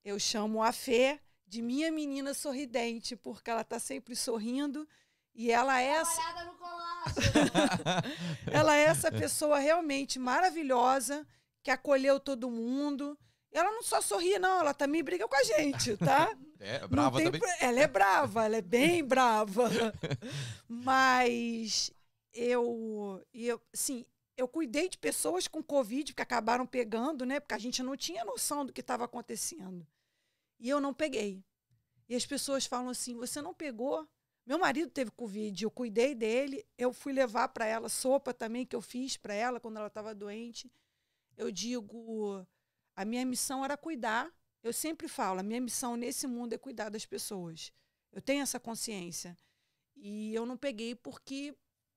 eu 0.04 0.18
chamo 0.18 0.62
a 0.62 0.72
Fê 0.72 1.20
de 1.46 1.62
minha 1.62 1.90
menina 1.90 2.34
sorridente, 2.34 3.14
porque 3.16 3.50
ela 3.50 3.60
está 3.62 3.78
sempre 3.78 4.16
sorrindo 4.16 4.88
e 5.34 5.50
ela 5.50 5.80
é 5.80 5.86
essa- 5.86 6.20
ela 8.50 8.74
é 8.76 8.82
essa 8.84 9.10
pessoa 9.12 9.58
realmente 9.58 10.18
maravilhosa 10.18 11.26
que 11.62 11.70
acolheu 11.70 12.18
todo 12.20 12.50
mundo. 12.50 13.18
Ela 13.52 13.70
não 13.70 13.82
só 13.82 14.00
sorri, 14.00 14.38
não, 14.38 14.60
ela 14.60 14.74
também 14.74 15.02
briga 15.02 15.28
com 15.28 15.36
a 15.36 15.44
gente, 15.44 15.96
tá? 15.96 16.36
É, 16.58 16.80
Não 16.80 16.88
brava 16.88 17.18
tem 17.18 17.30
também. 17.30 17.56
Ela 17.60 17.80
é 17.80 17.86
brava, 17.86 18.44
ela 18.46 18.56
é 18.56 18.62
bem 18.62 19.04
brava. 19.04 19.70
Mas 20.68 21.90
eu, 22.32 23.22
eu, 23.32 23.60
sim, 23.72 24.04
eu 24.36 24.48
cuidei 24.48 24.88
de 24.88 24.98
pessoas 24.98 25.46
com 25.46 25.62
Covid 25.62 26.12
que 26.12 26.22
acabaram 26.22 26.66
pegando, 26.66 27.24
né? 27.24 27.38
Porque 27.38 27.54
a 27.54 27.58
gente 27.58 27.82
não 27.82 27.96
tinha 27.96 28.24
noção 28.24 28.64
do 28.66 28.72
que 28.72 28.80
estava 28.80 29.04
acontecendo. 29.04 29.86
E 30.64 30.70
eu 30.70 30.80
não 30.80 30.94
peguei. 30.94 31.44
E 32.08 32.16
as 32.16 32.24
pessoas 32.24 32.64
falam 32.64 32.88
assim: 32.88 33.14
você 33.14 33.42
não 33.42 33.52
pegou? 33.52 34.08
Meu 34.46 34.58
marido 34.58 34.90
teve 34.90 35.10
Covid, 35.10 35.62
eu 35.62 35.70
cuidei 35.70 36.14
dele, 36.14 36.66
eu 36.78 36.90
fui 36.90 37.12
levar 37.12 37.48
para 37.48 37.66
ela 37.66 37.90
sopa 37.90 38.32
também 38.32 38.64
que 38.64 38.74
eu 38.74 38.80
fiz 38.80 39.18
para 39.18 39.34
ela 39.34 39.60
quando 39.60 39.76
ela 39.76 39.88
estava 39.88 40.14
doente. 40.14 40.72
Eu 41.36 41.50
digo, 41.50 42.46
a 42.96 43.04
minha 43.04 43.26
missão 43.26 43.62
era 43.62 43.76
cuidar. 43.76 44.32
Eu 44.62 44.72
sempre 44.72 45.06
falo, 45.06 45.40
a 45.40 45.42
minha 45.42 45.60
missão 45.60 45.96
nesse 45.96 46.26
mundo 46.26 46.54
é 46.54 46.58
cuidar 46.58 46.88
das 46.88 47.04
pessoas. 47.04 47.70
Eu 48.10 48.22
tenho 48.22 48.42
essa 48.42 48.58
consciência. 48.58 49.36
E 49.94 50.32
eu 50.32 50.46
não 50.46 50.56
peguei 50.56 50.94
porque 50.94 51.54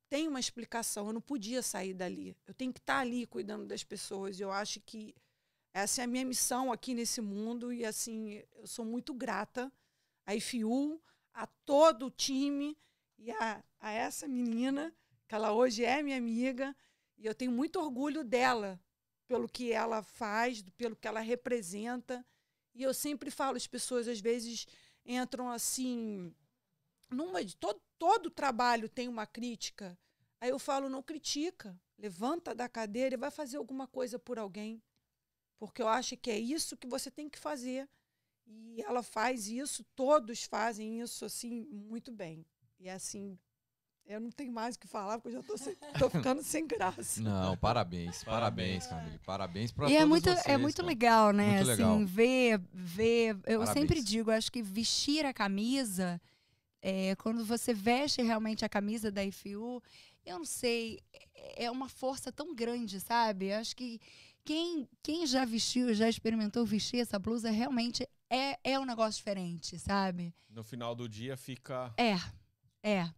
tem 0.09 0.27
uma 0.27 0.41
explicação. 0.41 1.07
Eu 1.07 1.13
não 1.13 1.21
podia 1.21 1.61
sair 1.61 1.93
dali. 1.93 2.35
Eu 2.45 2.53
tenho 2.53 2.73
que 2.73 2.79
estar 2.79 2.99
ali 2.99 3.25
cuidando 3.25 3.65
das 3.65 3.85
pessoas. 3.85 4.41
Eu 4.41 4.51
acho 4.51 4.81
que 4.81 5.15
essa 5.77 6.01
é 6.01 6.05
a 6.05 6.07
minha 6.07 6.25
missão 6.25 6.71
aqui 6.71 6.95
nesse 6.95 7.21
mundo. 7.21 7.71
E 7.71 7.85
assim, 7.85 8.43
eu 8.55 8.65
sou 8.65 8.83
muito 8.83 9.13
grata 9.13 9.71
a 10.25 10.33
IFU, 10.33 10.99
a 11.31 11.45
todo 11.45 12.07
o 12.07 12.11
time 12.11 12.75
e 13.15 13.29
a, 13.29 13.63
a 13.79 13.91
essa 13.91 14.27
menina, 14.27 14.91
que 15.27 15.35
ela 15.35 15.53
hoje 15.53 15.85
é 15.85 16.01
minha 16.01 16.17
amiga. 16.17 16.75
E 17.15 17.27
eu 17.27 17.35
tenho 17.35 17.51
muito 17.51 17.79
orgulho 17.79 18.23
dela, 18.23 18.79
pelo 19.27 19.47
que 19.47 19.71
ela 19.71 20.01
faz, 20.01 20.63
pelo 20.75 20.95
que 20.95 21.07
ela 21.07 21.19
representa. 21.19 22.25
E 22.73 22.81
eu 22.81 22.91
sempre 22.91 23.29
falo, 23.29 23.55
as 23.55 23.67
pessoas 23.67 24.07
às 24.07 24.19
vezes 24.19 24.65
entram 25.05 25.47
assim, 25.47 26.33
numa 27.07 27.45
de 27.45 27.55
todo, 27.55 27.79
todo 27.99 28.31
trabalho 28.31 28.89
tem 28.89 29.07
uma 29.07 29.27
crítica. 29.27 29.95
Aí 30.41 30.49
eu 30.49 30.57
falo, 30.57 30.89
não 30.89 31.03
critica, 31.03 31.79
levanta 31.99 32.55
da 32.55 32.67
cadeira 32.67 33.13
e 33.13 33.17
vai 33.17 33.29
fazer 33.29 33.57
alguma 33.57 33.85
coisa 33.85 34.17
por 34.17 34.39
alguém. 34.39 34.81
Porque 35.59 35.81
eu 35.81 35.87
acho 35.87 36.15
que 36.17 36.29
é 36.29 36.37
isso 36.39 36.77
que 36.77 36.87
você 36.87 37.09
tem 37.09 37.29
que 37.29 37.39
fazer. 37.39 37.87
E 38.45 38.81
ela 38.81 39.03
faz 39.03 39.47
isso, 39.47 39.83
todos 39.95 40.43
fazem 40.43 41.01
isso 41.01 41.25
assim 41.25 41.65
muito 41.71 42.11
bem. 42.11 42.45
E 42.79 42.87
assim, 42.87 43.37
eu 44.05 44.21
não 44.21 44.29
tenho 44.31 44.53
mais 44.53 44.75
o 44.75 44.79
que 44.79 44.87
falar, 44.87 45.19
porque 45.19 45.35
eu 45.35 45.41
já 45.41 45.47
tô, 45.47 45.57
sem- 45.57 45.75
tô 45.99 46.09
ficando 46.09 46.41
sem 46.43 46.65
graça. 46.65 47.19
Não, 47.21 47.57
parabéns, 47.57 48.23
parabéns, 48.23 48.85
Parabéns. 48.85 48.87
Camille. 48.87 49.19
Parabéns 49.25 49.71
pra 49.71 49.89
E 49.89 49.95
é 49.95 49.97
todos 49.97 50.09
muito, 50.09 50.29
vocês, 50.29 50.45
é 50.47 50.57
muito 50.57 50.81
legal, 50.85 51.33
né? 51.33 51.57
Muito 51.57 51.71
assim, 51.71 51.81
legal. 51.81 52.05
ver, 52.05 52.59
ver. 52.71 53.29
Eu 53.45 53.59
Parabéns. 53.59 53.69
sempre 53.73 54.01
digo, 54.01 54.31
acho 54.31 54.51
que 54.51 54.61
vestir 54.61 55.25
a 55.25 55.33
camisa, 55.33 56.21
é, 56.81 57.15
quando 57.15 57.43
você 57.43 57.73
veste 57.73 58.21
realmente 58.21 58.63
a 58.63 58.69
camisa 58.69 59.11
da 59.11 59.25
IFU, 59.25 59.83
eu 60.25 60.37
não 60.37 60.45
sei, 60.45 61.01
é- 61.35 61.65
é 61.65 61.71
uma 61.71 61.89
força 61.89 62.31
tão 62.31 62.55
grande, 62.55 63.01
sabe? 63.01 63.51
Acho 63.51 63.75
que 63.75 63.99
quem, 64.47 64.87
quem 65.03 65.27
já 65.27 65.43
vestiu, 65.43 65.93
já 65.93 66.07
experimentou 66.07 66.65
vestir 66.65 67.01
essa 67.01 67.19
blusa, 67.19 67.51
realmente 67.51 68.07
é, 68.29 68.57
é 68.63 68.79
um 68.79 68.85
negócio 68.85 69.17
diferente, 69.17 69.77
sabe? 69.77 70.33
No 70.49 70.63
final 70.63 70.95
do 70.95 71.09
dia 71.09 71.35
fica. 71.35 71.93
É, 71.97 72.13
é. 72.81 73.09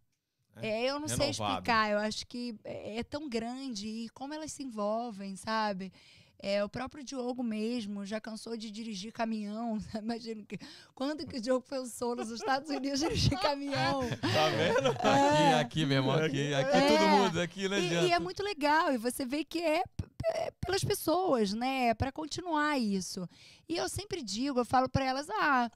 É, 0.55 0.67
É, 0.67 0.89
eu 0.89 0.99
não 0.99 1.07
sei 1.07 1.27
renovado. 1.27 1.51
explicar, 1.53 1.91
eu 1.91 1.99
acho 1.99 2.25
que 2.25 2.55
é 2.63 2.97
é 2.97 3.03
tão 3.03 3.29
grande 3.29 3.87
e 3.87 4.09
como 4.09 4.33
elas 4.33 4.51
se 4.51 4.63
envolvem, 4.63 5.35
sabe? 5.35 5.93
É, 6.41 6.63
o 6.63 6.69
próprio 6.69 7.03
Diogo 7.03 7.43
mesmo 7.43 8.03
já 8.07 8.19
cansou 8.19 8.57
de 8.57 8.71
dirigir 8.71 9.11
caminhão. 9.13 9.77
Imagina 10.01 10.43
que 10.47 10.57
quando 10.95 11.27
que 11.27 11.37
o 11.37 11.41
Diogo 11.41 11.63
pensou 11.69 12.15
nos 12.15 12.31
Estados 12.31 12.69
Unidos 12.71 13.01
dirigir 13.01 13.37
caminhão. 13.39 14.01
Tá 14.09 14.49
vendo? 14.49 14.89
Aqui, 14.89 15.53
aqui 15.61 15.85
mesmo, 15.85 16.11
aqui, 16.11 16.53
aqui 16.55 16.77
É. 16.77 16.87
todo 16.97 17.07
mundo, 17.09 17.39
aqui 17.39 17.69
não 17.69 17.77
E, 17.77 18.07
e 18.07 18.11
é 18.13 18.19
muito 18.19 18.41
legal, 18.41 18.91
e 18.91 18.97
você 18.97 19.23
vê 19.25 19.43
que 19.43 19.59
é, 19.59 19.83
é 20.29 20.51
pelas 20.61 20.83
pessoas, 20.83 21.53
né? 21.53 21.93
Para 21.93 22.11
continuar 22.11 22.77
isso. 22.77 23.27
E 23.67 23.77
eu 23.77 23.89
sempre 23.89 24.21
digo, 24.21 24.59
eu 24.59 24.65
falo 24.65 24.87
para 24.87 25.05
elas, 25.05 25.29
ah, 25.29 25.69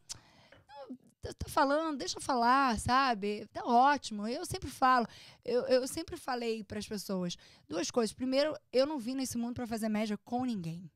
tá 1.34 1.48
falando, 1.48 1.98
deixa 1.98 2.18
eu 2.18 2.22
falar, 2.22 2.78
sabe? 2.80 3.48
Tá 3.54 3.64
ótimo. 3.64 4.28
Eu 4.28 4.46
sempre 4.46 4.70
falo, 4.70 5.08
eu, 5.46 5.62
eu 5.64 5.88
sempre 5.88 6.18
falei 6.18 6.64
para 6.64 6.80
as 6.80 6.88
pessoas 6.88 7.38
duas 7.68 7.90
coisas. 7.90 8.14
Primeiro, 8.14 8.58
eu 8.72 8.86
não 8.86 9.00
vim 9.00 9.16
nesse 9.16 9.38
mundo 9.38 9.56
para 9.56 9.68
fazer 9.68 9.88
média 9.88 10.18
com 10.26 10.44
ninguém. 10.44 10.90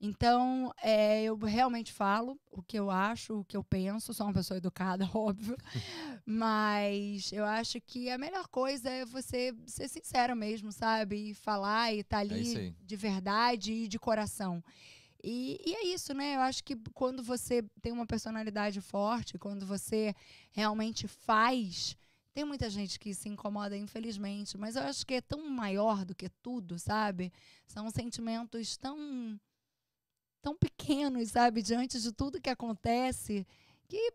Então, 0.00 0.72
é, 0.82 1.22
eu 1.24 1.36
realmente 1.36 1.92
falo 1.92 2.40
o 2.50 2.62
que 2.62 2.78
eu 2.78 2.90
acho, 2.90 3.40
o 3.40 3.44
que 3.44 3.54
eu 3.54 3.62
penso. 3.62 4.14
Sou 4.14 4.26
uma 4.26 4.32
pessoa 4.32 4.56
educada, 4.56 5.04
óbvio. 5.14 5.56
Mas 6.24 7.30
eu 7.32 7.44
acho 7.44 7.78
que 7.82 8.08
a 8.08 8.16
melhor 8.16 8.48
coisa 8.48 8.88
é 8.88 9.04
você 9.04 9.54
ser 9.66 9.88
sincera 9.88 10.34
mesmo, 10.34 10.72
sabe? 10.72 11.30
E 11.30 11.34
falar 11.34 11.92
e 11.92 12.00
estar 12.00 12.16
tá 12.16 12.22
É 12.22 12.24
ali 12.24 12.56
aí. 12.56 12.74
de 12.80 12.96
verdade 12.96 13.72
e 13.72 13.88
de 13.88 13.98
coração. 13.98 14.64
E, 15.22 15.60
e 15.66 15.74
é 15.74 15.86
isso, 15.88 16.14
né? 16.14 16.36
Eu 16.36 16.40
acho 16.40 16.64
que 16.64 16.76
quando 16.94 17.22
você 17.22 17.62
tem 17.82 17.92
uma 17.92 18.06
personalidade 18.06 18.80
forte, 18.80 19.38
quando 19.38 19.66
você 19.66 20.14
realmente 20.50 21.06
faz. 21.06 21.94
Tem 22.32 22.44
muita 22.44 22.70
gente 22.70 22.98
que 22.98 23.12
se 23.12 23.28
incomoda, 23.28 23.76
infelizmente, 23.76 24.56
mas 24.56 24.76
eu 24.76 24.82
acho 24.82 25.04
que 25.04 25.14
é 25.14 25.20
tão 25.20 25.50
maior 25.50 26.04
do 26.04 26.14
que 26.14 26.28
tudo, 26.28 26.78
sabe? 26.78 27.32
São 27.66 27.90
sentimentos 27.90 28.76
tão 28.76 29.38
tão 30.42 30.56
pequenos, 30.56 31.30
sabe, 31.30 31.62
diante 31.62 32.00
de 32.00 32.12
tudo 32.12 32.40
que 32.40 32.50
acontece, 32.50 33.46
que 33.88 34.12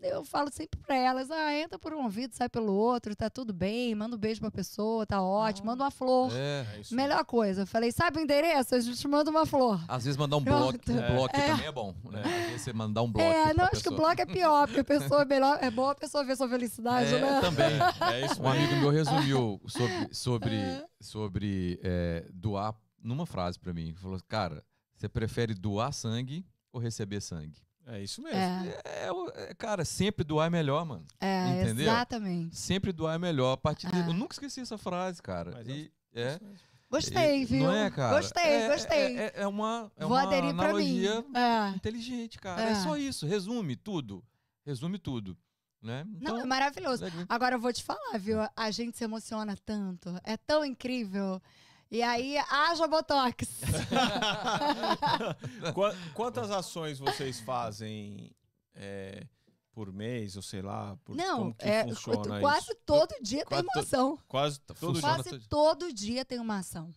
eu 0.00 0.24
falo 0.24 0.48
sempre 0.52 0.78
pra 0.80 0.94
elas, 0.94 1.28
ah, 1.28 1.52
entra 1.52 1.76
por 1.76 1.92
um 1.92 2.04
ouvido, 2.04 2.32
sai 2.32 2.48
pelo 2.48 2.72
outro, 2.72 3.16
tá 3.16 3.28
tudo 3.28 3.52
bem, 3.52 3.92
manda 3.96 4.14
um 4.14 4.18
beijo 4.18 4.40
pra 4.40 4.48
pessoa, 4.48 5.04
tá 5.04 5.20
ótimo, 5.20 5.66
manda 5.66 5.82
uma 5.82 5.90
flor. 5.90 6.30
É. 6.32 6.64
É. 6.90 6.94
Melhor 6.94 7.24
coisa. 7.24 7.62
Eu 7.62 7.66
falei, 7.66 7.90
sabe 7.90 8.20
o 8.20 8.22
endereço? 8.22 8.76
A 8.76 8.80
gente 8.80 9.08
manda 9.08 9.28
uma 9.28 9.44
flor. 9.44 9.80
Às 9.88 10.04
vezes 10.04 10.16
mandar 10.16 10.36
um 10.36 10.40
bloco, 10.44 10.78
um 10.88 11.14
bloco 11.14 11.36
É. 11.36 11.46
também 11.48 11.66
é 11.66 11.72
bom. 11.72 11.92
Né? 12.12 12.22
Às 12.24 12.30
vezes 12.46 12.62
você 12.62 12.72
mandar 12.72 13.02
um 13.02 13.10
bloco. 13.10 13.28
é, 13.28 13.52
não, 13.54 13.64
acho 13.64 13.82
que 13.82 13.88
o 13.88 13.96
bloco 13.96 14.22
é 14.22 14.26
pior, 14.26 14.68
porque 14.68 14.80
a 14.80 14.84
pessoa 14.84 15.22
é 15.22 15.24
melhor, 15.26 15.58
é 15.60 15.68
bom 15.70 15.88
a 15.90 15.94
pessoa 15.96 16.22
ver 16.24 16.36
sua 16.36 16.48
felicidade, 16.48 17.12
É, 17.12 17.20
né? 17.20 17.40
também. 17.40 17.66
É 18.12 18.24
isso 18.24 18.40
Um 18.40 18.48
amigo 18.48 18.76
meu 18.76 18.90
resumiu 18.90 19.60
sobre, 19.66 20.08
sobre, 20.14 20.54
É. 20.54 20.84
sobre 21.00 21.80
é, 21.82 22.24
doar 22.32 22.72
numa 23.02 23.26
frase 23.26 23.58
pra 23.58 23.72
mim. 23.72 23.88
Ele 23.88 23.96
Falou, 23.96 24.20
cara, 24.28 24.62
você 24.98 25.08
prefere 25.08 25.54
doar 25.54 25.92
sangue 25.92 26.44
ou 26.72 26.80
receber 26.80 27.20
sangue? 27.20 27.62
É 27.86 28.02
isso 28.02 28.20
mesmo. 28.20 28.38
É, 28.38 28.80
É, 29.06 29.12
o- 29.12 29.30
é, 29.34 29.54
cara, 29.54 29.82
sempre 29.84 30.22
doar 30.22 30.48
é 30.48 30.50
melhor, 30.50 30.84
mano. 30.84 31.06
é, 31.20 31.62
Entendeu? 31.62 31.86
exatamente. 31.90 32.54
Sempre 32.56 32.92
doar 32.92 33.14
é 33.14 33.18
melhor. 33.18 33.52
A 33.52 33.56
partir 33.56 33.86
de- 33.90 33.96
É. 33.98 34.06
Eu 34.08 34.12
nunca 34.12 34.34
esqueci 34.34 34.60
essa 34.60 34.76
frase, 34.76 35.22
cara. 35.22 35.52
Mas 35.54 35.66
E, 35.68 35.90
É 36.14 36.22
é, 36.22 36.28
isso 36.34 36.44
mesmo. 36.44 36.58
Gostei, 36.90 37.42
e- 37.42 37.44
viu? 37.44 37.64
Não 37.64 37.72
é, 37.72 37.90
cara? 37.90 38.16
Gostei, 38.16 38.42
É- 38.44 38.68
gostei. 38.68 38.98
É, 38.98 39.22
é- 39.22 39.32
é 39.42 39.46
uma, 39.46 39.90
é 39.96 40.04
Vou 40.04 40.12
uma 40.16 40.22
aderir 40.22 40.54
pra 40.54 40.72
mim. 40.74 41.06
analogia 41.08 41.24
É. 41.34 41.68
inteligente, 41.76 42.38
cara. 42.38 42.60
É. 42.62 42.70
É. 42.72 42.74
só 42.76 42.96
isso. 42.96 43.26
Resume 43.26 43.74
tudo. 43.76 44.22
Resume 44.66 44.98
tudo. 44.98 45.36
Né? 45.80 46.04
Não, 46.04 46.16
Então, 46.32 46.40
é 46.40 46.44
maravilhoso. 46.44 47.04
Agora 47.28 47.54
eu 47.54 47.60
vou 47.60 47.72
te 47.72 47.84
falar, 47.84 48.18
viu? 48.18 48.38
A 48.56 48.70
gente 48.72 48.98
se 48.98 49.04
emociona 49.04 49.56
tanto. 49.64 50.10
É 50.24 50.36
tão 50.36 50.64
incrível. 50.64 51.40
E 51.90 52.02
aí, 52.02 52.36
haja 52.50 52.86
Botox. 52.86 53.48
Qua- 55.74 55.94
Quantas 56.14 56.50
ações 56.50 56.98
vocês 56.98 57.40
fazem 57.40 58.30
é, 58.74 59.26
por 59.72 59.92
mês, 59.92 60.36
ou 60.36 60.42
sei 60.42 60.62
lá? 60.62 60.96
Por, 61.04 61.16
Não, 61.16 61.38
como 61.38 61.54
que 61.54 61.66
é, 61.68 61.84
funciona 61.84 62.40
quase 62.40 62.72
isso? 62.72 62.76
todo 62.84 63.14
dia 63.22 63.44
Quase 63.44 63.62
tem 63.62 63.70
uma 63.74 63.82
ação. 63.82 64.18
Quase 64.28 64.60
todo 64.60 64.92
dia. 64.92 65.00
Quase 65.02 65.30
todo- 65.30 65.48
todo 65.48 65.92
dia 65.92 66.24
tem 66.24 66.38
uma 66.38 66.58
ação. 66.58 66.92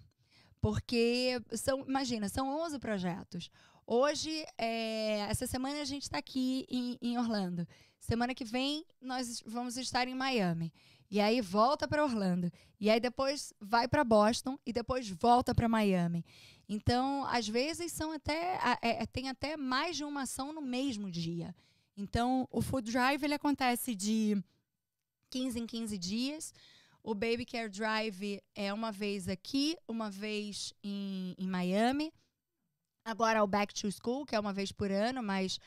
Porque 0.59 1.41
são, 1.53 1.81
imagina, 1.87 2.29
são 2.29 2.47
11 2.63 2.77
projetos. 2.77 3.49
Hoje, 3.87 4.45
é, 4.57 5.21
essa 5.21 5.47
semana 5.47 5.81
a 5.81 5.85
gente 5.85 6.03
está 6.03 6.19
aqui 6.19 6.65
em, 6.69 6.97
em 7.01 7.17
Orlando. 7.17 7.67
Semana 7.99 8.35
que 8.35 8.45
vem 8.45 8.85
nós 9.01 9.41
vamos 9.45 9.75
estar 9.77 10.07
em 10.07 10.13
Miami. 10.15 10.71
E 11.11 11.19
aí 11.19 11.41
volta 11.41 11.89
para 11.89 12.05
Orlando. 12.05 12.49
E 12.79 12.89
aí 12.89 12.99
depois 12.99 13.53
vai 13.59 13.85
para 13.85 14.01
Boston 14.01 14.57
e 14.65 14.71
depois 14.71 15.09
volta 15.09 15.53
para 15.53 15.67
Miami. 15.67 16.25
Então, 16.69 17.25
às 17.25 17.45
vezes 17.49 17.91
são 17.91 18.13
até 18.13 18.57
é, 18.81 19.03
é, 19.03 19.05
tem 19.05 19.27
até 19.27 19.57
mais 19.57 19.97
de 19.97 20.05
uma 20.05 20.21
ação 20.21 20.53
no 20.53 20.61
mesmo 20.61 21.11
dia. 21.11 21.53
Então, 21.97 22.47
o 22.49 22.61
Food 22.61 22.89
Drive 22.89 23.21
ele 23.21 23.33
acontece 23.33 23.93
de 23.93 24.41
15 25.29 25.59
em 25.59 25.67
15 25.67 25.97
dias. 25.97 26.53
O 27.03 27.13
Baby 27.13 27.45
Care 27.45 27.69
Drive 27.69 28.41
é 28.55 28.73
uma 28.73 28.89
vez 28.89 29.27
aqui, 29.27 29.75
uma 29.85 30.09
vez 30.09 30.73
em, 30.81 31.35
em 31.37 31.47
Miami. 31.47 32.13
Agora 33.03 33.43
o 33.43 33.47
Back 33.47 33.73
to 33.73 33.91
School, 33.91 34.25
que 34.25 34.35
é 34.35 34.39
uma 34.39 34.53
vez 34.53 34.71
por 34.71 34.89
ano, 34.89 35.21
mas. 35.21 35.59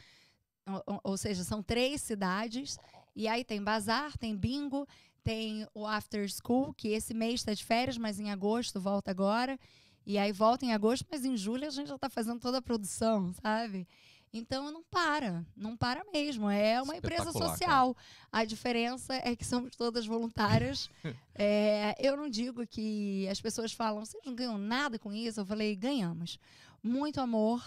Ou, 0.87 1.01
ou 1.05 1.17
seja, 1.19 1.45
são 1.45 1.63
três 1.63 2.01
cidades. 2.01 2.79
E 3.15 3.29
aí 3.29 3.45
tem 3.45 3.63
bazar, 3.63 4.17
tem 4.17 4.35
bingo, 4.35 4.89
tem 5.25 5.67
o 5.75 5.87
After 5.87 6.29
School, 6.31 6.75
que 6.75 6.89
esse 6.89 7.15
mês 7.15 7.41
está 7.41 7.55
de 7.55 7.65
férias, 7.65 7.97
mas 7.99 8.21
em 8.21 8.31
agosto 8.31 8.79
volta 8.79 9.11
agora. 9.11 9.59
E 10.07 10.19
aí 10.19 10.31
volta 10.33 10.67
em 10.67 10.73
agosto, 10.73 11.07
mas 11.11 11.25
em 11.25 11.37
julho 11.37 11.67
a 11.67 11.71
gente 11.71 11.89
já 11.89 11.95
está 11.95 12.11
fazendo 12.11 12.39
toda 12.39 12.59
a 12.59 12.63
produção, 12.63 13.33
sabe? 13.43 13.89
Então 14.37 14.71
não 14.71 14.83
para, 14.83 15.47
não 15.57 15.77
para 15.77 16.05
mesmo. 16.13 16.51
É 16.51 16.83
uma 16.83 16.97
empresa 16.97 17.33
social. 17.33 17.97
A 18.31 18.45
diferença 18.45 19.15
é 19.15 19.35
que 19.35 19.45
somos 19.45 19.75
todas 19.77 20.07
voluntárias. 20.07 20.91
É, 21.37 21.97
eu 21.99 22.17
não 22.17 22.29
digo 22.29 22.65
que 22.65 23.27
as 23.29 23.41
pessoas 23.41 23.73
falam, 23.73 24.05
vocês 24.05 24.23
não 24.25 24.37
ganham 24.37 24.57
nada 24.57 25.01
com 25.01 25.13
isso. 25.13 25.41
Eu 25.41 25.45
falei, 25.45 25.75
ganhamos. 25.75 26.39
Muito 26.81 27.21
amor, 27.21 27.61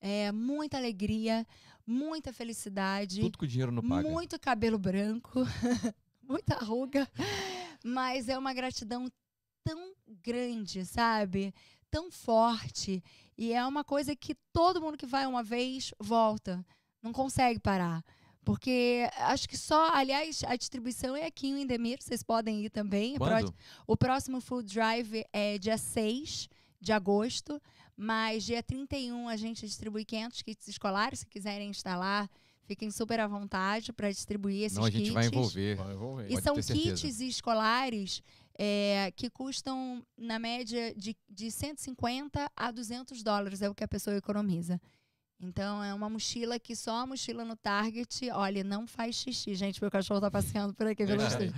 é, 0.00 0.32
muita 0.32 0.76
alegria, 0.76 1.46
muita 1.86 2.32
felicidade, 2.32 3.20
Tudo 3.20 3.38
que 3.38 3.44
o 3.44 3.48
dinheiro 3.48 3.70
não 3.70 3.82
paga. 3.86 4.08
muito 4.08 4.36
cabelo 4.40 4.78
branco, 4.78 5.42
muita 6.28 6.56
ruga. 6.56 7.08
Mas 7.84 8.28
é 8.28 8.38
uma 8.38 8.52
gratidão 8.52 9.10
tão 9.64 9.94
grande, 10.22 10.84
sabe? 10.84 11.54
Tão 11.90 12.10
forte. 12.10 13.02
E 13.36 13.52
é 13.52 13.64
uma 13.66 13.84
coisa 13.84 14.14
que 14.14 14.34
todo 14.52 14.80
mundo 14.80 14.98
que 14.98 15.06
vai 15.06 15.26
uma 15.26 15.42
vez 15.42 15.92
volta. 15.98 16.64
Não 17.02 17.12
consegue 17.12 17.58
parar. 17.58 18.04
Porque 18.44 19.08
acho 19.16 19.48
que 19.48 19.56
só, 19.56 19.90
aliás, 19.94 20.44
a 20.44 20.54
distribuição 20.54 21.16
é 21.16 21.24
aqui 21.24 21.48
em 21.48 21.62
Indemir, 21.62 21.98
vocês 22.00 22.22
podem 22.22 22.62
ir 22.62 22.70
também. 22.70 23.16
Quando? 23.16 23.54
O 23.86 23.96
próximo 23.96 24.40
Food 24.40 24.72
Drive 24.72 25.24
é 25.32 25.56
dia 25.56 25.78
6 25.78 26.48
de 26.78 26.92
agosto, 26.92 27.60
mas 27.96 28.44
dia 28.44 28.62
31 28.62 29.28
a 29.28 29.36
gente 29.36 29.66
distribui 29.66 30.04
500 30.04 30.42
kits 30.42 30.68
escolares. 30.68 31.20
Se 31.20 31.26
quiserem 31.26 31.70
instalar, 31.70 32.28
fiquem 32.66 32.90
super 32.90 33.20
à 33.20 33.26
vontade 33.26 33.92
para 33.92 34.10
distribuir 34.10 34.64
esses 34.64 34.78
Não, 34.78 34.84
a 34.84 34.90
gente 34.90 35.04
kits. 35.04 35.14
vai 35.14 35.26
envolver. 35.26 35.76
Vai 35.76 35.92
envolver. 35.92 36.26
E 36.26 36.30
Pode 36.30 36.42
são 36.42 36.54
certeza. 36.62 37.06
kits 37.06 37.20
escolares 37.20 38.22
é, 38.58 39.12
que 39.16 39.28
custam, 39.30 40.04
na 40.16 40.38
média, 40.38 40.94
de, 40.94 41.16
de 41.28 41.50
150 41.50 42.50
a 42.56 42.70
200 42.70 43.22
dólares, 43.22 43.62
é 43.62 43.68
o 43.68 43.74
que 43.74 43.84
a 43.84 43.88
pessoa 43.88 44.16
economiza. 44.16 44.80
Então, 45.40 45.82
é 45.82 45.92
uma 45.92 46.08
mochila 46.08 46.58
que 46.58 46.74
só 46.76 46.98
a 46.98 47.06
mochila 47.06 47.44
no 47.44 47.56
Target, 47.56 48.30
olha, 48.30 48.62
não 48.62 48.86
faz 48.86 49.16
xixi. 49.16 49.54
Gente, 49.54 49.80
meu 49.80 49.90
cachorro 49.90 50.20
tá 50.20 50.30
passeando 50.30 50.72
por 50.72 50.86
aqui 50.86 51.04
pelo 51.04 51.20
É. 51.22 51.52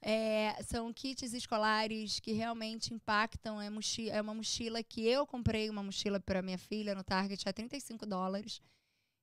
É, 0.00 0.62
são 0.62 0.90
kits 0.92 1.32
escolares 1.34 2.20
que 2.20 2.32
realmente 2.32 2.94
impactam. 2.94 3.60
É, 3.60 3.68
mochi 3.68 4.08
é 4.08 4.22
uma 4.22 4.32
mochila 4.32 4.82
que 4.82 5.06
eu 5.06 5.26
comprei, 5.26 5.68
uma 5.68 5.82
mochila 5.82 6.20
para 6.20 6.40
minha 6.40 6.56
filha 6.56 6.94
no 6.94 7.02
Target 7.02 7.46
a 7.48 7.52
35 7.52 8.06
dólares. 8.06 8.60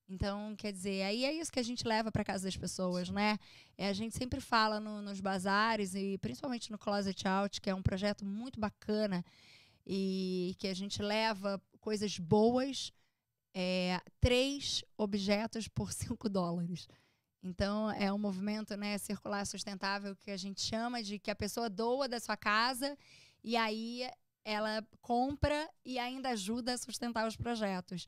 Então, 0.07 0.55
quer 0.55 0.71
dizer, 0.71 1.01
aí 1.03 1.25
é 1.25 1.33
isso 1.33 1.51
que 1.51 1.59
a 1.59 1.63
gente 1.63 1.87
leva 1.87 2.11
para 2.11 2.23
casa 2.23 2.43
das 2.45 2.55
pessoas, 2.55 3.09
né? 3.09 3.39
É, 3.77 3.87
a 3.89 3.93
gente 3.93 4.15
sempre 4.15 4.39
fala 4.39 4.79
no- 4.79 5.01
nos 5.01 5.19
bazares 5.19 5.95
e 5.95 6.17
principalmente 6.19 6.71
no 6.71 6.77
Closet 6.77 7.27
Out, 7.27 7.59
que 7.59 7.69
é 7.69 7.75
um 7.75 7.81
projeto 7.81 8.23
muito 8.23 8.59
bacana 8.59 9.25
e 9.85 10.55
que 10.59 10.67
a 10.67 10.73
gente 10.75 11.01
leva 11.01 11.61
coisas 11.79 12.19
boas, 12.19 12.91
é, 13.53 13.99
três 14.19 14.83
objetos 14.97 15.67
por 15.67 15.91
cinco 16.17 16.29
dólares. 16.29 16.87
Então, 17.43 17.91
é 17.91 18.11
um 18.11 18.17
movimento 18.17 18.75
né, 18.77 18.97
circular 18.97 19.45
sustentável 19.45 20.15
que 20.15 20.31
a 20.31 20.37
gente 20.37 20.61
chama 20.61 21.01
de 21.03 21.19
que 21.19 21.31
a 21.31 21.35
pessoa 21.35 21.69
doa 21.69 22.07
da 22.07 22.19
sua 22.19 22.37
casa 22.37 22.97
e 23.43 23.55
aí 23.55 24.09
ela 24.43 24.85
compra 25.01 25.69
e 25.83 25.97
ainda 25.99 26.29
ajuda 26.29 26.73
a 26.73 26.77
sustentar 26.77 27.27
os 27.27 27.35
projetos. 27.35 28.07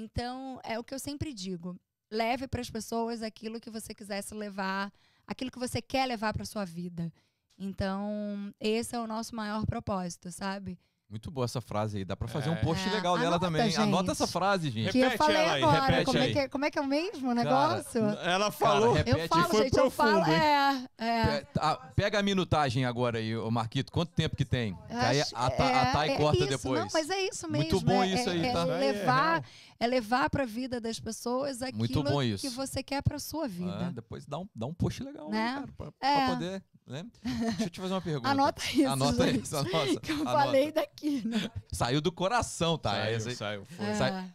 Então, 0.00 0.58
é 0.64 0.78
o 0.78 0.84
que 0.84 0.94
eu 0.94 0.98
sempre 0.98 1.34
digo. 1.34 1.78
Leve 2.10 2.48
para 2.48 2.62
as 2.62 2.70
pessoas 2.70 3.22
aquilo 3.22 3.60
que 3.60 3.68
você 3.68 3.94
quisesse 3.94 4.34
levar, 4.34 4.90
aquilo 5.26 5.50
que 5.50 5.58
você 5.58 5.82
quer 5.82 6.06
levar 6.06 6.32
para 6.32 6.46
sua 6.46 6.64
vida. 6.64 7.12
Então, 7.58 8.50
esse 8.58 8.96
é 8.96 8.98
o 8.98 9.06
nosso 9.06 9.36
maior 9.36 9.66
propósito, 9.66 10.32
sabe? 10.32 10.78
Muito 11.10 11.28
boa 11.28 11.44
essa 11.44 11.60
frase 11.60 11.98
aí. 11.98 12.04
Dá 12.04 12.14
pra 12.14 12.28
fazer 12.28 12.50
um 12.50 12.52
É. 12.52 12.56
post 12.62 12.88
É, 12.88 12.92
legal 12.92 13.16
dela 13.18 13.30
anota, 13.30 13.46
também. 13.46 13.76
Anota 13.76 14.02
gente. 14.02 14.10
essa 14.12 14.26
frase, 14.28 14.70
gente. 14.70 14.92
que 14.92 14.98
eu 14.98 15.02
Repete 15.02 15.18
falei 15.18 15.36
ela 15.36 15.52
aí, 15.54 15.62
agora. 15.64 15.80
repete 15.86 16.04
Como 16.04 16.18
é, 16.18 16.22
aí. 16.22 16.32
que 16.32 16.38
é, 16.38 16.48
como 16.48 16.64
é 16.64 16.70
que 16.70 16.78
é 16.78 16.82
o 16.82 16.86
mesmo 16.86 17.34
negócio? 17.34 18.00
Ela 18.22 18.50
falou. 18.52 18.94
Cara, 18.94 19.08
eu 19.10 19.16
repete 19.16 19.28
falo, 19.28 19.44
foi 19.48 19.64
gente, 19.64 19.76
eu 19.76 19.90
falo. 19.90 20.12
profundo? 20.22 20.30
É, 20.36 20.84
é. 20.98 21.40
Pe- 21.40 21.46
ah, 21.58 21.76
Pega 21.96 22.20
a 22.20 22.22
minutagem 22.22 22.84
agora 22.84 23.18
aí, 23.18 23.34
Marquito. 23.50 23.90
Quanto 23.90 24.12
tempo 24.12 24.36
que 24.36 24.44
tem? 24.44 24.74
Que 24.88 24.94
aí 24.94 25.20
a, 25.20 25.24
a 25.34 25.50
Thay 25.50 26.10
é- 26.10 26.12
é 26.12 26.16
corta 26.16 26.38
isso, 26.38 26.48
depois. 26.48 26.80
Não, 26.80 26.88
mas 26.92 27.10
é 27.10 27.20
isso 27.22 27.48
mesmo. 27.50 27.70
Muito 27.70 27.84
bom 27.84 28.02
é- 28.04 28.06
isso 28.08 28.30
aí, 28.30 28.46
é, 28.46 28.52
tá? 28.52 28.60
É 28.60 28.62
aí 28.62 28.70
é 28.70 28.92
levar, 28.92 29.44
é 29.80 29.86
levar 29.88 30.30
para 30.30 30.44
a 30.44 30.46
vida 30.46 30.80
das 30.80 31.00
pessoas 31.00 31.60
aquilo 31.60 31.78
Muito 31.78 32.02
bom 32.04 32.22
isso. 32.22 32.40
que 32.48 32.54
você 32.54 32.84
quer 32.84 33.02
para 33.02 33.18
sua 33.18 33.46
Ah, 33.46 33.48
vida. 33.48 33.90
depois 33.92 34.24
dá 34.26 34.38
um, 34.38 34.48
dá 34.54 34.64
um 34.66 34.72
post 34.74 35.02
legal 35.02 35.26
aí, 35.26 35.32
Né? 35.32 35.54
cara, 35.54 35.68
pra, 35.76 35.92
pra 35.92 36.08
É. 36.08 36.26
poder, 36.28 36.62
né? 36.90 37.06
Deixa 37.22 37.62
eu 37.64 37.70
te 37.70 37.80
fazer 37.80 37.94
uma 37.94 38.00
pergunta. 38.00 38.28
Anota 38.28 38.62
isso, 38.72 38.86
Anota 38.88 39.26
gente, 39.32 39.44
isso, 39.44 39.56
anota. 39.56 40.00
que 40.02 40.10
eu 40.12 40.16
anota. 40.16 40.30
falei 40.38 40.72
daqui. 40.72 41.22
Né? 41.26 41.50
Saiu 41.72 42.00
do 42.00 42.10
coração, 42.12 42.76
tá? 42.76 42.90
Saiu, 42.90 43.16
Essa 43.16 43.28
aí- 43.30 43.36
saiu, 43.36 43.64
foi. 43.64 43.86
É. 43.86 43.94
Sai- 43.94 44.34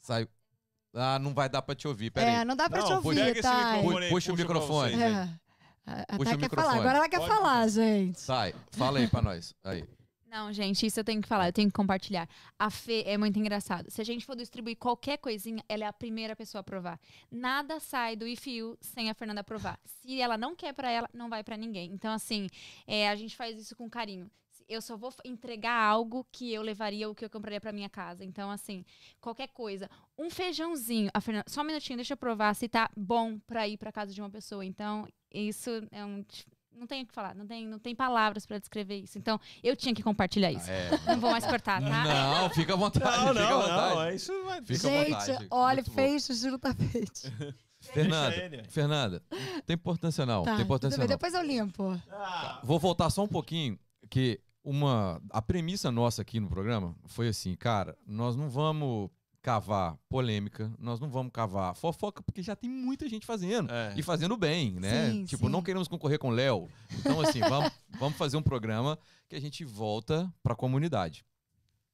Saiu. 0.00 0.28
Ah, 0.94 1.18
não 1.18 1.34
vai 1.34 1.48
dar 1.48 1.60
pra 1.62 1.74
te 1.74 1.88
ouvir. 1.88 2.10
Pera 2.10 2.30
É, 2.30 2.38
aí. 2.38 2.44
não 2.44 2.54
dá 2.54 2.68
pra 2.70 2.78
Não, 2.78 2.86
te 2.86 2.88
pega 3.02 3.08
ouvir, 3.08 3.32
esse 3.32 3.42
tá? 3.42 3.72
microfone 3.74 4.04
aí, 4.04 4.10
Puxa 4.10 4.32
o 4.32 4.36
microfone. 4.36 5.02
É. 5.02 5.28
Puxa 6.16 6.36
o 6.36 6.38
microfone. 6.38 6.48
falar, 6.68 6.80
agora 6.80 6.98
ela 6.98 7.08
quer 7.08 7.18
Pode 7.18 7.34
falar, 7.34 7.68
gente. 7.68 8.20
Sai, 8.20 8.54
fala 8.70 9.00
aí 9.00 9.08
pra 9.08 9.20
nós. 9.20 9.54
Aí. 9.64 9.84
Não, 10.34 10.52
gente, 10.52 10.84
isso 10.84 10.98
eu 10.98 11.04
tenho 11.04 11.22
que 11.22 11.28
falar, 11.28 11.46
eu 11.46 11.52
tenho 11.52 11.68
que 11.68 11.74
compartilhar. 11.76 12.28
A 12.58 12.68
Fê 12.68 13.04
é 13.06 13.16
muito 13.16 13.38
engraçado. 13.38 13.88
Se 13.88 14.00
a 14.00 14.04
gente 14.04 14.26
for 14.26 14.34
distribuir 14.34 14.76
qualquer 14.76 15.16
coisinha, 15.16 15.62
ela 15.68 15.84
é 15.84 15.86
a 15.86 15.92
primeira 15.92 16.34
pessoa 16.34 16.58
a 16.58 16.64
provar. 16.64 16.98
Nada 17.30 17.78
sai 17.78 18.16
do 18.16 18.26
If 18.26 18.44
You 18.48 18.76
sem 18.80 19.08
a 19.08 19.14
Fernanda 19.14 19.44
provar. 19.44 19.78
Se 19.84 20.20
ela 20.20 20.36
não 20.36 20.56
quer 20.56 20.72
pra 20.72 20.90
ela, 20.90 21.08
não 21.14 21.28
vai 21.30 21.44
pra 21.44 21.56
ninguém. 21.56 21.92
Então, 21.92 22.12
assim, 22.12 22.48
é, 22.84 23.08
a 23.08 23.14
gente 23.14 23.36
faz 23.36 23.56
isso 23.56 23.76
com 23.76 23.88
carinho. 23.88 24.28
Eu 24.68 24.82
só 24.82 24.96
vou 24.96 25.14
entregar 25.24 25.80
algo 25.80 26.26
que 26.32 26.52
eu 26.52 26.62
levaria 26.62 27.06
ou 27.06 27.14
que 27.14 27.24
eu 27.24 27.30
compraria 27.30 27.60
pra 27.60 27.70
minha 27.70 27.88
casa. 27.88 28.24
Então, 28.24 28.50
assim, 28.50 28.84
qualquer 29.20 29.46
coisa. 29.50 29.88
Um 30.18 30.30
feijãozinho. 30.30 31.10
A 31.14 31.20
Fernanda, 31.20 31.44
só 31.48 31.60
um 31.60 31.64
minutinho, 31.64 31.98
deixa 31.98 32.14
eu 32.14 32.18
provar 32.18 32.54
se 32.54 32.68
tá 32.68 32.90
bom 32.96 33.38
pra 33.38 33.68
ir 33.68 33.76
pra 33.76 33.92
casa 33.92 34.12
de 34.12 34.20
uma 34.20 34.30
pessoa. 34.30 34.64
Então, 34.64 35.06
isso 35.30 35.70
é 35.92 36.04
um. 36.04 36.24
Não 36.74 36.86
tenho 36.86 37.04
o 37.04 37.06
que 37.06 37.14
falar, 37.14 37.34
não 37.34 37.46
tem, 37.46 37.66
não 37.66 37.78
tem 37.78 37.94
palavras 37.94 38.44
pra 38.44 38.58
descrever 38.58 38.98
isso. 38.98 39.16
Então, 39.18 39.40
eu 39.62 39.76
tinha 39.76 39.94
que 39.94 40.02
compartilhar 40.02 40.52
isso. 40.52 40.70
É. 40.70 40.90
Não 41.06 41.20
vou 41.20 41.30
mais 41.30 41.46
cortar, 41.46 41.80
tá? 41.80 42.04
Não, 42.04 42.50
fica 42.50 42.74
à 42.74 42.76
vontade. 42.76 43.04
Não, 43.04 43.28
fica 43.28 43.44
à 43.44 43.50
não, 43.50 43.60
vontade. 43.60 43.94
não. 43.94 44.02
É 44.02 44.14
isso 44.14 44.44
vai. 44.44 44.62
Fica 44.62 44.88
à 44.88 44.90
gente, 44.90 45.10
vontade, 45.10 45.46
olha, 45.50 45.74
muito 45.76 45.90
bom. 45.90 45.94
fez 45.94 46.24
xixi 46.26 46.50
no 46.50 46.58
tapete. 46.58 47.32
Fernanda. 47.92 48.64
Fernanda, 48.68 49.22
tem 49.66 49.74
importância 49.74 50.24
não. 50.24 50.42
Tá, 50.42 50.54
tem 50.56 50.64
importância 50.64 50.98
não. 50.98 51.06
depois 51.06 51.34
eu 51.34 51.42
limpo. 51.42 52.00
Ah, 52.10 52.60
Vou 52.64 52.78
voltar 52.78 53.10
só 53.10 53.22
um 53.24 53.28
pouquinho, 53.28 53.78
que 54.08 54.40
uma 54.64 55.20
a 55.30 55.42
premissa 55.42 55.92
nossa 55.92 56.22
aqui 56.22 56.40
no 56.40 56.48
programa 56.48 56.96
foi 57.06 57.28
assim, 57.28 57.54
cara, 57.54 57.96
nós 58.06 58.34
não 58.36 58.48
vamos 58.48 59.10
cavar 59.44 59.98
polêmica, 60.08 60.72
nós 60.78 60.98
não 60.98 61.10
vamos 61.10 61.30
cavar 61.30 61.76
fofoca, 61.76 62.22
porque 62.22 62.42
já 62.42 62.56
tem 62.56 62.70
muita 62.70 63.06
gente 63.06 63.26
fazendo. 63.26 63.70
é. 63.70 63.92
E 63.94 64.02
fazendo 64.02 64.38
bem, 64.38 64.72
né? 64.80 65.10
Sim, 65.10 65.24
tipo, 65.26 65.44
sim. 65.44 65.52
não 65.52 65.62
queremos 65.62 65.86
concorrer 65.86 66.18
com 66.18 66.28
o 66.30 66.32
Léo. 66.32 66.66
Então, 66.98 67.20
assim, 67.20 67.40
vamos, 67.46 67.70
vamos 68.00 68.16
fazer 68.16 68.38
um 68.38 68.42
programa 68.42 68.98
que 69.28 69.36
a 69.36 69.40
gente 69.40 69.62
volta 69.62 70.32
para 70.42 70.54
a 70.54 70.56
comunidade. 70.56 71.26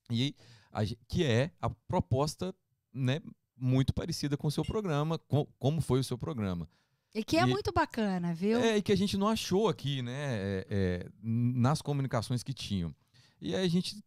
E 0.08 0.32
a 0.72 0.84
que 1.08 1.24
é 1.24 1.50
a 1.60 1.68
proposta, 1.68 2.54
né, 2.94 3.20
muito 3.56 3.92
parecida 3.92 4.36
com 4.36 4.46
o 4.46 4.50
seu 4.50 4.64
programa, 4.64 5.18
com, 5.18 5.44
como 5.58 5.80
foi 5.80 5.98
o 5.98 6.04
seu 6.04 6.16
programa. 6.16 6.68
E 7.12 7.24
que 7.24 7.36
é 7.36 7.42
E- 7.42 7.46
muito 7.46 7.72
bacana, 7.72 8.32
viu? 8.32 8.60
É, 8.60 8.76
e 8.76 8.82
que 8.82 8.92
a 8.92 8.96
gente 8.96 9.16
não 9.16 9.26
achou 9.26 9.66
aqui, 9.68 10.02
né, 10.02 10.12
é, 10.14 10.66
é, 10.70 11.08
nas 11.20 11.82
comunicações 11.82 12.44
que 12.44 12.54
tinham. 12.54 12.94
E 13.40 13.56
aí 13.56 13.64
a 13.64 13.68
gente 13.68 14.00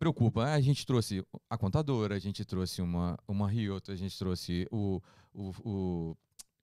preocupa. 0.00 0.44
A 0.44 0.60
gente 0.60 0.86
trouxe 0.86 1.22
a 1.48 1.58
contadora, 1.58 2.16
a 2.16 2.18
gente 2.18 2.42
trouxe 2.44 2.80
uma, 2.80 3.18
uma 3.28 3.48
Rioto, 3.48 3.92
a 3.92 3.96
gente 3.96 4.18
trouxe 4.18 4.66
o, 4.70 5.00
o, 5.32 5.52
o, 5.62 6.16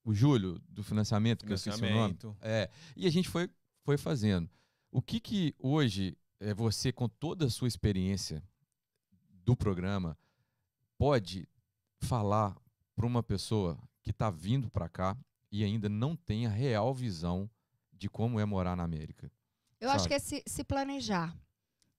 o 0.04 0.14
Júlio 0.14 0.60
do 0.68 0.84
financiamento, 0.84 1.46
que 1.46 1.52
eu 1.52 1.56
esqueci 1.56 1.78
o 1.78 1.82
nome. 1.82 2.16
Financiamento. 2.16 2.38
É, 2.42 2.70
e 2.96 3.06
a 3.06 3.12
gente 3.12 3.30
foi, 3.30 3.48
foi 3.84 3.96
fazendo. 3.96 4.50
O 4.92 5.02
que 5.02 5.20
que 5.20 5.56
hoje 5.60 6.18
é, 6.40 6.52
você, 6.54 6.92
com 6.92 7.08
toda 7.08 7.46
a 7.46 7.50
sua 7.50 7.68
experiência 7.68 8.44
do 9.46 9.56
programa, 9.56 10.18
pode 10.98 11.48
falar 12.02 12.58
para 12.96 13.06
uma 13.06 13.22
pessoa 13.22 13.78
que 14.02 14.10
está 14.10 14.32
vindo 14.32 14.70
para 14.70 14.90
cá 14.90 15.16
e 15.52 15.64
ainda 15.64 15.88
não 15.88 16.16
tem 16.16 16.48
a 16.48 16.50
real 16.50 16.94
visão 16.94 17.50
de 17.94 18.10
como 18.10 18.40
é 18.40 18.46
morar 18.46 18.76
na 18.76 18.84
América? 18.84 19.32
Eu 19.80 19.90
acho 19.90 20.00
sabe? 20.00 20.10
que 20.10 20.14
é 20.16 20.20
se, 20.20 20.44
se 20.48 20.64
planejar, 20.64 21.38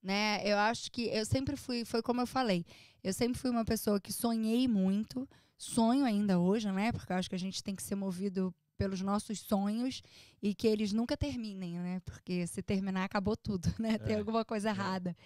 né? 0.02 0.40
Eu 0.44 0.56
acho 0.58 0.90
que 0.90 1.02
eu 1.08 1.24
sempre 1.24 1.56
fui, 1.56 1.84
foi 1.84 2.02
como 2.02 2.20
eu 2.20 2.26
falei, 2.26 2.64
eu 3.02 3.12
sempre 3.12 3.38
fui 3.38 3.50
uma 3.50 3.64
pessoa 3.64 4.00
que 4.00 4.12
sonhei 4.12 4.66
muito, 4.68 5.28
sonho 5.56 6.04
ainda 6.04 6.38
hoje, 6.38 6.70
né? 6.70 6.92
Porque 6.92 7.12
eu 7.12 7.16
acho 7.16 7.28
que 7.28 7.34
a 7.34 7.38
gente 7.38 7.62
tem 7.62 7.74
que 7.74 7.82
ser 7.82 7.94
movido 7.94 8.54
pelos 8.76 9.00
nossos 9.00 9.40
sonhos 9.40 10.02
e 10.40 10.54
que 10.54 10.68
eles 10.68 10.92
nunca 10.92 11.16
terminem, 11.16 11.78
né? 11.80 12.00
Porque 12.04 12.46
se 12.46 12.62
terminar 12.62 13.04
acabou 13.04 13.36
tudo, 13.36 13.68
né? 13.78 13.98
Tem 13.98 14.14
É. 14.14 14.18
alguma 14.18 14.44
coisa 14.44 14.68
errada. 14.70 15.16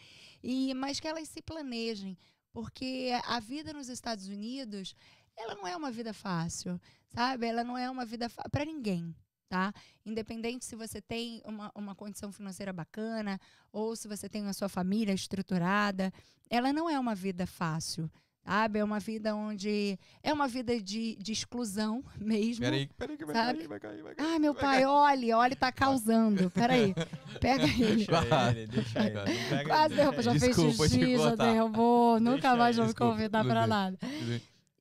E 0.42 0.72
mas 0.74 0.98
que 0.98 1.06
elas 1.06 1.28
se 1.28 1.42
planejem, 1.42 2.16
porque 2.52 3.10
a 3.26 3.38
vida 3.40 3.72
nos 3.72 3.88
Estados 3.88 4.26
Unidos, 4.28 4.94
ela 5.36 5.54
não 5.54 5.66
é 5.66 5.76
uma 5.76 5.90
vida 5.90 6.12
fácil, 6.14 6.80
sabe? 7.08 7.46
Ela 7.46 7.62
não 7.62 7.76
é 7.76 7.90
uma 7.90 8.04
vida 8.06 8.28
para 8.50 8.64
ninguém, 8.64 9.14
tá? 9.52 9.70
Independente 10.06 10.64
se 10.64 10.74
você 10.74 10.98
tem 11.02 11.42
uma, 11.44 11.70
uma 11.74 11.94
condição 11.94 12.32
financeira 12.32 12.72
bacana 12.72 13.38
ou 13.70 13.94
se 13.94 14.08
você 14.08 14.26
tem 14.26 14.46
a 14.46 14.52
sua 14.54 14.66
família 14.66 15.12
estruturada, 15.12 16.10
ela 16.48 16.72
não 16.72 16.88
é 16.88 16.98
uma 16.98 17.14
vida 17.14 17.46
fácil, 17.46 18.10
sabe? 18.42 18.78
É 18.78 18.84
uma 18.84 18.98
vida 18.98 19.34
onde. 19.36 19.98
É 20.22 20.32
uma 20.32 20.48
vida 20.48 20.80
de, 20.80 21.16
de 21.16 21.32
exclusão 21.32 22.02
mesmo. 22.18 22.64
Peraí, 22.64 22.88
peraí 22.96 23.16
que 23.18 23.26
vai 23.26 23.34
Sabe? 23.34 23.58
cair, 23.58 23.68
vai 23.68 23.78
cair, 23.80 24.02
vai 24.02 24.14
cair. 24.14 24.26
Ai, 24.26 24.38
meu 24.38 24.54
pai, 24.54 24.86
olhe, 24.86 25.34
olhe, 25.34 25.54
tá 25.54 25.70
causando. 25.70 26.50
Peraí, 26.50 26.94
pega 27.38 27.64
ele. 27.64 28.06
Deixa 28.06 28.50
ele, 28.52 28.66
deixa 28.68 29.00
ele. 29.04 29.48
Pega- 29.50 29.64
Quase 29.68 29.94
derrubou, 29.96 30.22
já 30.22 30.30
ele. 30.30 30.40
fez 30.40 30.56
xixi, 30.56 31.16
já 31.18 31.34
derrubou, 31.34 32.18
nunca 32.18 32.40
Deixa 32.40 32.56
mais 32.56 32.76
vou 32.78 32.86
me 32.86 32.94
convidar 32.94 33.44
pra 33.44 33.60
bem. 33.60 33.68
nada. 33.68 33.98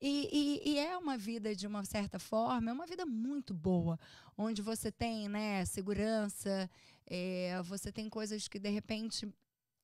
E, 0.02 0.30
e- 0.66 0.72
e 0.72 0.80
é 0.80 0.98
uma 0.98 1.18
vida, 1.18 1.56
de 1.56 1.68
uma 1.68 1.86
certa 1.86 2.18
forma, 2.18 2.72
é 2.72 2.74
uma 2.74 2.88
vida 2.88 3.06
muito 3.06 3.54
boa, 3.54 4.00
onde 4.38 4.62
você 4.62 4.92
tem 4.92 5.30
né, 5.30 5.64
segurança, 5.66 6.70
é, 7.06 7.62
você 7.64 7.92
tem 7.92 8.10
coisas 8.10 8.48
que, 8.48 8.58
de 8.58 8.70
repente, 8.70 9.28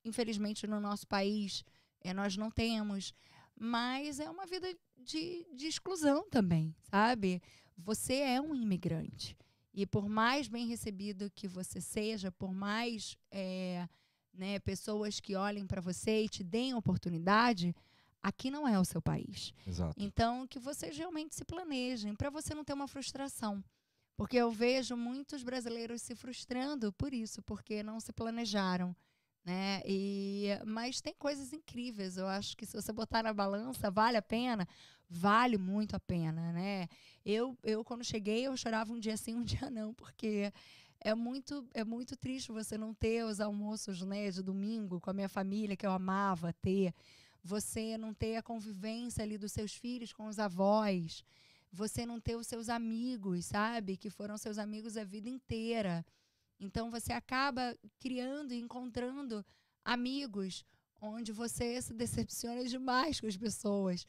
infelizmente, 0.03 0.65
no 0.65 0.80
nosso 0.80 1.06
país, 1.07 1.64
é, 2.02 2.14
nós 2.14 2.35
não 2.35 2.49
temos. 2.49 3.14
Mas 3.60 4.19
é 4.19 4.30
uma 4.30 4.45
vida 4.45 4.68
de, 4.98 5.45
de 5.53 5.68
exclusão 5.68 6.27
também, 6.30 6.76
sabe? 6.89 7.41
Você 7.77 8.15
é 8.15 8.41
um 8.41 8.56
imigrante. 8.56 9.38
E 9.73 9.85
por 9.85 10.10
mais 10.10 10.48
bem 10.48 10.68
recebido 10.68 11.30
que 11.30 11.48
você 11.48 11.80
seja, 11.80 12.31
por 12.31 12.52
mais 12.52 13.15
é, 13.30 13.88
né, 14.34 14.57
pessoas 14.60 15.19
que 15.19 15.35
olhem 15.35 15.68
para 15.68 15.81
você 15.81 16.23
e 16.23 16.30
te 16.30 16.44
deem 16.44 16.73
oportunidade, 16.73 17.76
aqui 18.22 18.52
não 18.52 18.68
é 18.68 18.80
o 18.80 18.85
seu 18.85 19.02
país. 19.02 19.53
Exato. 19.65 19.95
Então, 19.98 20.48
que 20.48 20.60
vocês 20.60 20.98
realmente 20.98 21.35
se 21.35 21.45
planejem 21.45 22.15
para 22.15 22.30
você 22.30 22.53
não 22.53 22.64
ter 22.64 22.73
uma 22.73 22.88
frustração. 22.88 23.64
Porque 24.18 24.35
eu 24.35 24.52
vejo 24.52 24.98
muitos 24.98 25.44
brasileiros 25.44 26.02
se 26.02 26.15
frustrando 26.15 26.91
por 26.94 27.14
isso, 27.14 27.41
porque 27.44 27.84
não 27.84 27.99
se 27.99 28.11
planejaram. 28.11 28.95
Né? 29.45 29.81
E, 29.85 30.48
mas 30.65 30.99
tem 30.99 31.14
coisas 31.14 31.53
incríveis. 31.53 32.18
Eu 32.18 32.27
acho 32.27 32.57
que 32.57 32.65
se 32.65 32.73
você 32.73 32.91
botar 32.91 33.23
na 33.23 33.34
balança, 33.34 33.91
vale 33.91 34.18
a 34.18 34.22
pena? 34.22 34.68
Vale 35.07 35.57
muito 35.57 35.95
a 35.95 35.99
pena. 35.99 36.52
Né? 36.52 36.88
Eu, 37.23 37.57
eu, 37.64 37.84
quando 37.85 38.03
cheguei, 38.03 38.48
eu 38.48 38.57
chorava 38.57 38.91
um 38.91 38.99
dia 38.99 39.15
sim, 39.15 39.35
um 39.35 39.44
dia 39.45 39.69
não, 39.69 39.94
porque 39.94 40.52
é 40.99 41.14
muito, 41.14 41.65
é 41.73 41.84
muito 41.84 42.18
triste 42.18 42.52
você 42.52 42.77
não 42.77 42.94
ter 42.94 43.23
os 43.23 43.39
almoços 43.39 44.02
né, 44.02 44.30
de 44.31 44.41
domingo 44.41 44.99
com 44.99 45.11
a 45.11 45.14
minha 45.14 45.30
família, 45.30 45.77
que 45.77 45.85
eu 45.85 45.91
amava 45.91 46.52
ter 46.53 46.94
você 47.47 47.97
não 47.97 48.13
ter 48.13 48.35
a 48.35 48.43
convivência 48.43 49.23
ali 49.23 49.37
dos 49.37 49.53
seus 49.53 49.73
filhos 49.73 50.11
com 50.11 50.27
os 50.27 50.37
avós, 50.37 51.23
você 51.71 52.05
não 52.05 52.19
ter 52.19 52.35
os 52.35 52.47
seus 52.47 52.67
amigos, 52.67 53.45
sabe? 53.45 53.95
Que 53.95 54.09
foram 54.09 54.37
seus 54.37 54.57
amigos 54.57 54.97
a 54.97 55.03
vida 55.03 55.29
inteira. 55.29 56.05
Então 56.59 56.91
você 56.91 57.13
acaba 57.13 57.63
criando 57.99 58.53
e 58.53 58.59
encontrando 58.59 59.45
amigos 59.85 60.65
onde 60.99 61.31
você 61.31 61.81
se 61.81 61.93
decepciona 61.93 62.63
demais 62.65 63.21
com 63.21 63.27
as 63.27 63.37
pessoas. 63.37 64.05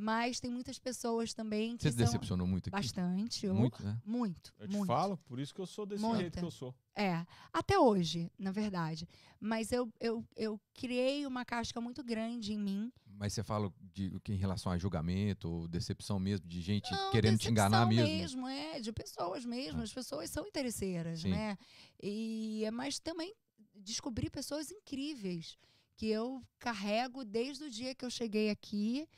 Mas 0.00 0.38
tem 0.38 0.48
muitas 0.48 0.78
pessoas 0.78 1.34
também 1.34 1.76
que 1.76 1.82
Você 1.82 1.90
se 1.90 1.96
são 1.96 2.06
decepcionou 2.06 2.46
muito 2.46 2.68
aqui? 2.68 2.70
bastante, 2.70 3.48
Muito, 3.48 3.82
né? 3.82 4.00
muito, 4.04 4.54
Eu 4.56 4.68
te 4.68 4.72
muito. 4.76 4.86
falo, 4.86 5.16
por 5.18 5.40
isso 5.40 5.52
que 5.52 5.60
eu 5.60 5.66
sou 5.66 5.84
desse 5.84 6.00
Muita. 6.04 6.20
jeito 6.20 6.38
que 6.38 6.44
eu 6.44 6.52
sou. 6.52 6.72
É, 6.94 7.26
até 7.52 7.76
hoje, 7.80 8.30
na 8.38 8.52
verdade. 8.52 9.08
Mas 9.40 9.72
eu, 9.72 9.92
eu, 9.98 10.24
eu 10.36 10.60
criei 10.72 11.26
uma 11.26 11.44
casca 11.44 11.80
muito 11.80 12.04
grande 12.04 12.52
em 12.52 12.58
mim. 12.58 12.92
Mas 13.06 13.32
você 13.32 13.42
fala 13.42 13.72
de 13.92 14.14
o 14.14 14.20
que 14.20 14.32
em 14.32 14.36
relação 14.36 14.70
a 14.70 14.78
julgamento 14.78 15.50
ou 15.50 15.66
decepção 15.66 16.20
mesmo, 16.20 16.46
de 16.46 16.60
gente 16.60 16.88
Não, 16.92 17.10
querendo 17.10 17.36
te 17.38 17.50
enganar 17.50 17.84
decepção 17.88 18.16
mesmo. 18.16 18.46
é, 18.48 18.80
de 18.80 18.92
pessoas 18.92 19.44
mesmo. 19.44 19.80
Ah. 19.80 19.82
As 19.82 19.92
pessoas 19.92 20.30
são 20.30 20.46
interesseiras, 20.46 21.22
Sim. 21.22 21.30
né? 21.30 21.58
E, 22.00 22.62
mas 22.72 23.00
também 23.00 23.34
descobri 23.74 24.30
pessoas 24.30 24.70
incríveis 24.70 25.58
que 25.96 26.06
eu 26.06 26.40
carrego 26.60 27.24
desde 27.24 27.64
o 27.64 27.70
dia 27.70 27.96
que 27.96 28.04
eu 28.04 28.10
cheguei 28.10 28.50
aqui 28.50 29.08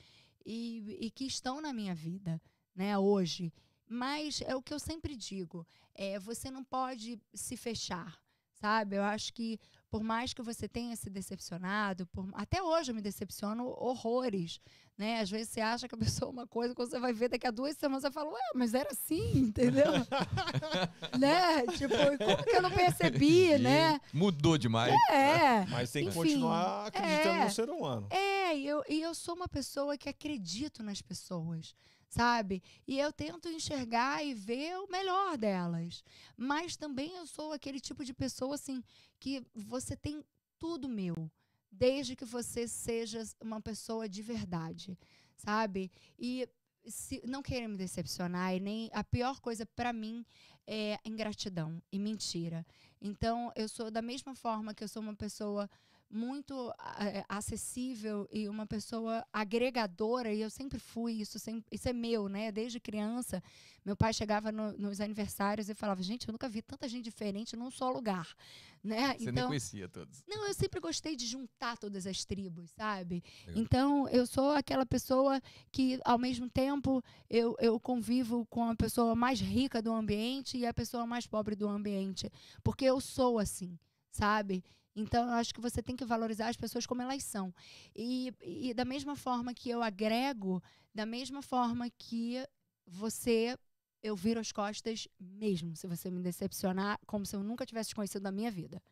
e, 0.45 0.97
e 1.01 1.11
que 1.11 1.25
estão 1.27 1.61
na 1.61 1.73
minha 1.73 1.95
vida, 1.95 2.41
né, 2.75 2.97
hoje. 2.99 3.53
Mas 3.89 4.41
é 4.47 4.55
o 4.55 4.62
que 4.62 4.73
eu 4.73 4.79
sempre 4.79 5.17
digo, 5.17 5.67
é, 5.95 6.19
você 6.19 6.51
não 6.51 6.62
pode 6.65 7.21
se 7.35 7.57
fechar, 7.57 8.19
sabe? 8.55 8.97
Eu 8.97 9.03
acho 9.03 9.33
que 9.33 9.59
por 9.91 10.05
mais 10.05 10.33
que 10.33 10.41
você 10.43 10.69
tenha 10.69 10.95
se 10.95 11.11
decepcionado, 11.11 12.07
por- 12.07 12.31
até 12.35 12.62
hoje 12.62 12.93
eu 12.93 12.95
me 12.95 13.03
decepciono 13.03 13.67
horrores, 13.77 14.61
né? 14.97 15.19
Às 15.21 15.29
vezes 15.29 15.49
você 15.49 15.61
acha 15.61 15.89
que 15.89 15.95
a 15.97 15.99
pessoa 15.99 16.29
é 16.31 16.33
uma 16.33 16.47
coisa, 16.47 16.73
quando 16.73 16.89
você 16.91 17.01
vai 17.01 17.12
ver 17.12 17.29
daqui 17.29 17.45
a 17.49 17.51
duas 17.51 17.77
semanas, 17.77 18.03
você 18.03 18.12
fala, 18.12 18.31
ué, 18.31 18.41
mas 18.55 18.73
era 18.73 18.89
assim, 18.93 19.33
entendeu? 19.37 19.91
né? 21.19 21.67
Tipo, 21.77 21.95
como 22.25 22.45
que 22.45 22.51
eu 22.57 22.62
não 22.62 22.71
percebi, 22.71 23.53
E 23.55 23.59
né? 23.59 24.01
Mudou 24.12 24.57
demais. 24.57 24.95
É. 25.11 25.67
Mas 25.67 25.91
tem 25.91 26.05
que 26.05 26.11
Enfim, 26.11 26.19
continuar 26.21 26.87
acreditando 26.87 27.41
é. 27.41 27.45
no 27.45 27.51
ser 27.51 27.69
humano. 27.71 28.07
É, 28.11 28.30
É, 28.51 28.59
e 28.59 28.66
eu, 28.66 28.82
e 28.89 29.01
eu 29.01 29.14
sou 29.14 29.36
uma 29.36 29.48
pessoa 29.48 29.97
que 29.97 30.09
acredito 30.09 30.82
nas 30.82 31.01
pessoas, 31.01 31.72
sabe? 32.09 32.60
E 32.86 32.98
eu 32.98 33.12
tento 33.12 33.48
enxergar 33.48 34.24
e 34.24 34.35
ver 34.35 34.77
o 34.78 34.90
melhor 34.90 35.39
delas. 35.39 36.02
Mas 36.36 36.77
também 36.77 37.14
eu 37.14 37.27
sou 37.27 37.52
aquele 37.52 37.78
tipo 37.78 38.05
de 38.05 38.12
pessoa, 38.12 38.56
assim, 38.56 38.82
que 39.20 39.47
você 39.55 39.97
tem 39.97 40.24
tudo 40.59 40.89
meu, 40.89 41.31
desde 41.70 42.16
que 42.16 42.24
você 42.24 42.66
seja 42.66 43.22
uma 43.40 43.60
pessoa 43.60 44.09
de 44.09 44.20
verdade, 44.20 44.98
sabe? 45.36 45.89
E 46.18 46.48
se, 46.85 47.22
não 47.24 47.43
querer 47.43 47.68
me 47.68 47.77
decepcionar, 47.77 48.52
e 48.52 48.59
nem 48.59 48.90
a 48.93 49.05
pior 49.05 49.39
coisa 49.39 49.64
para 49.64 49.93
mim 49.93 50.27
é 50.66 50.98
ingratidão 51.05 51.81
e 51.93 52.01
mentira. 52.01 52.66
Então, 53.01 53.52
eu 53.55 53.68
sou 53.68 53.93
da 53.93 54.02
mesma 54.02 54.35
forma 54.35 54.74
que 54.74 54.82
eu 54.82 54.89
sou 54.89 55.01
uma 55.02 55.14
pessoa 55.14 55.70
muito 56.11 56.73
é, 56.99 57.24
acessível 57.28 58.28
e 58.32 58.49
uma 58.49 58.66
pessoa 58.66 59.24
agregadora, 59.32 60.32
e 60.32 60.41
eu 60.41 60.51
sempre 60.51 60.78
fui, 60.78 61.12
isso, 61.12 61.39
sempre, 61.39 61.65
isso 61.70 61.89
é 61.89 61.93
meu, 61.93 62.28
né? 62.28 62.51
Desde 62.51 62.81
criança, 62.81 63.43
meu 63.85 63.97
pai 63.97 64.12
chegava 64.12 64.51
no, 64.51 64.73
nos 64.77 65.01
aniversários 65.01 65.69
e 65.69 65.74
falava: 65.74 66.03
Gente, 66.03 66.28
eu 66.28 66.32
nunca 66.32 66.49
vi 66.49 66.61
tanta 66.62 66.89
gente 66.89 67.05
diferente 67.05 67.57
num 67.57 67.70
só 67.70 67.91
lugar. 67.91 68.35
Né? 68.82 69.15
Você 69.15 69.23
então, 69.23 69.32
nem 69.35 69.47
conhecia 69.47 69.89
todos. 69.89 70.23
Não, 70.27 70.47
eu 70.47 70.55
sempre 70.55 70.81
gostei 70.81 71.15
de 71.15 71.27
juntar 71.27 71.78
todas 71.78 72.07
as 72.07 72.24
tribos, 72.24 72.70
sabe? 72.70 73.23
Legal. 73.47 73.62
Então, 73.62 74.09
eu 74.09 74.27
sou 74.27 74.53
aquela 74.53 74.87
pessoa 74.87 75.41
que, 75.70 76.01
ao 76.05 76.19
mesmo 76.19 76.49
tempo, 76.49 77.03
eu, 77.28 77.57
eu 77.61 77.78
convivo 77.78 78.47
com 78.47 78.65
a 78.65 78.74
pessoa 78.74 79.15
mais 79.15 79.41
rica 79.41 79.81
do 79.82 79.93
ambiente 79.93 80.59
e 80.59 80.66
a 80.66 80.74
pessoa 80.74 81.07
mais 81.07 81.27
pobre 81.27 81.55
do 81.55 81.69
ambiente. 81.69 82.31
Porque 82.62 82.85
eu 82.85 83.01
sou 83.01 83.39
assim, 83.39 83.78
sabe? 84.11 84.65
Então, 84.95 85.29
eu 85.29 85.35
acho 85.35 85.55
que 85.55 85.61
você 85.61 85.83
tem 85.83 85.97
que 85.97 86.05
valorizar 86.05 86.49
as 86.49 86.57
pessoas 86.57 86.87
como 86.87 87.03
elas 87.03 87.23
são. 87.23 87.55
E, 87.95 88.33
e 88.43 88.75
da 88.75 88.85
mesma 88.85 89.15
forma 89.17 89.55
que 89.55 89.71
eu 89.71 89.83
agrego, 89.83 90.62
da 90.95 91.07
mesma 91.07 91.43
forma 91.43 91.89
que 91.91 92.45
você 92.87 93.57
eu 94.03 94.17
viro 94.17 94.41
as 94.41 94.51
costas 94.51 95.07
mesmo 95.19 95.77
se 95.77 95.87
você 95.87 96.11
me 96.11 96.23
decepcionar, 96.23 96.99
como 97.07 97.27
se 97.27 97.37
eu 97.37 97.43
nunca 97.43 97.67
tivesse 97.67 97.91
te 97.91 97.95
conhecido 97.95 98.23
na 98.23 98.33
minha 98.33 98.51
vida. 98.51 98.83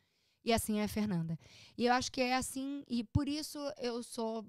E 0.43 0.53
assim 0.53 0.79
é 0.79 0.83
a 0.83 0.87
Fernanda. 0.87 1.37
E 1.77 1.85
eu 1.85 1.93
acho 1.93 2.11
que 2.11 2.21
é 2.21 2.35
assim, 2.35 2.83
e 2.87 3.03
por 3.03 3.27
isso 3.27 3.59
eu 3.77 4.01
sou 4.03 4.45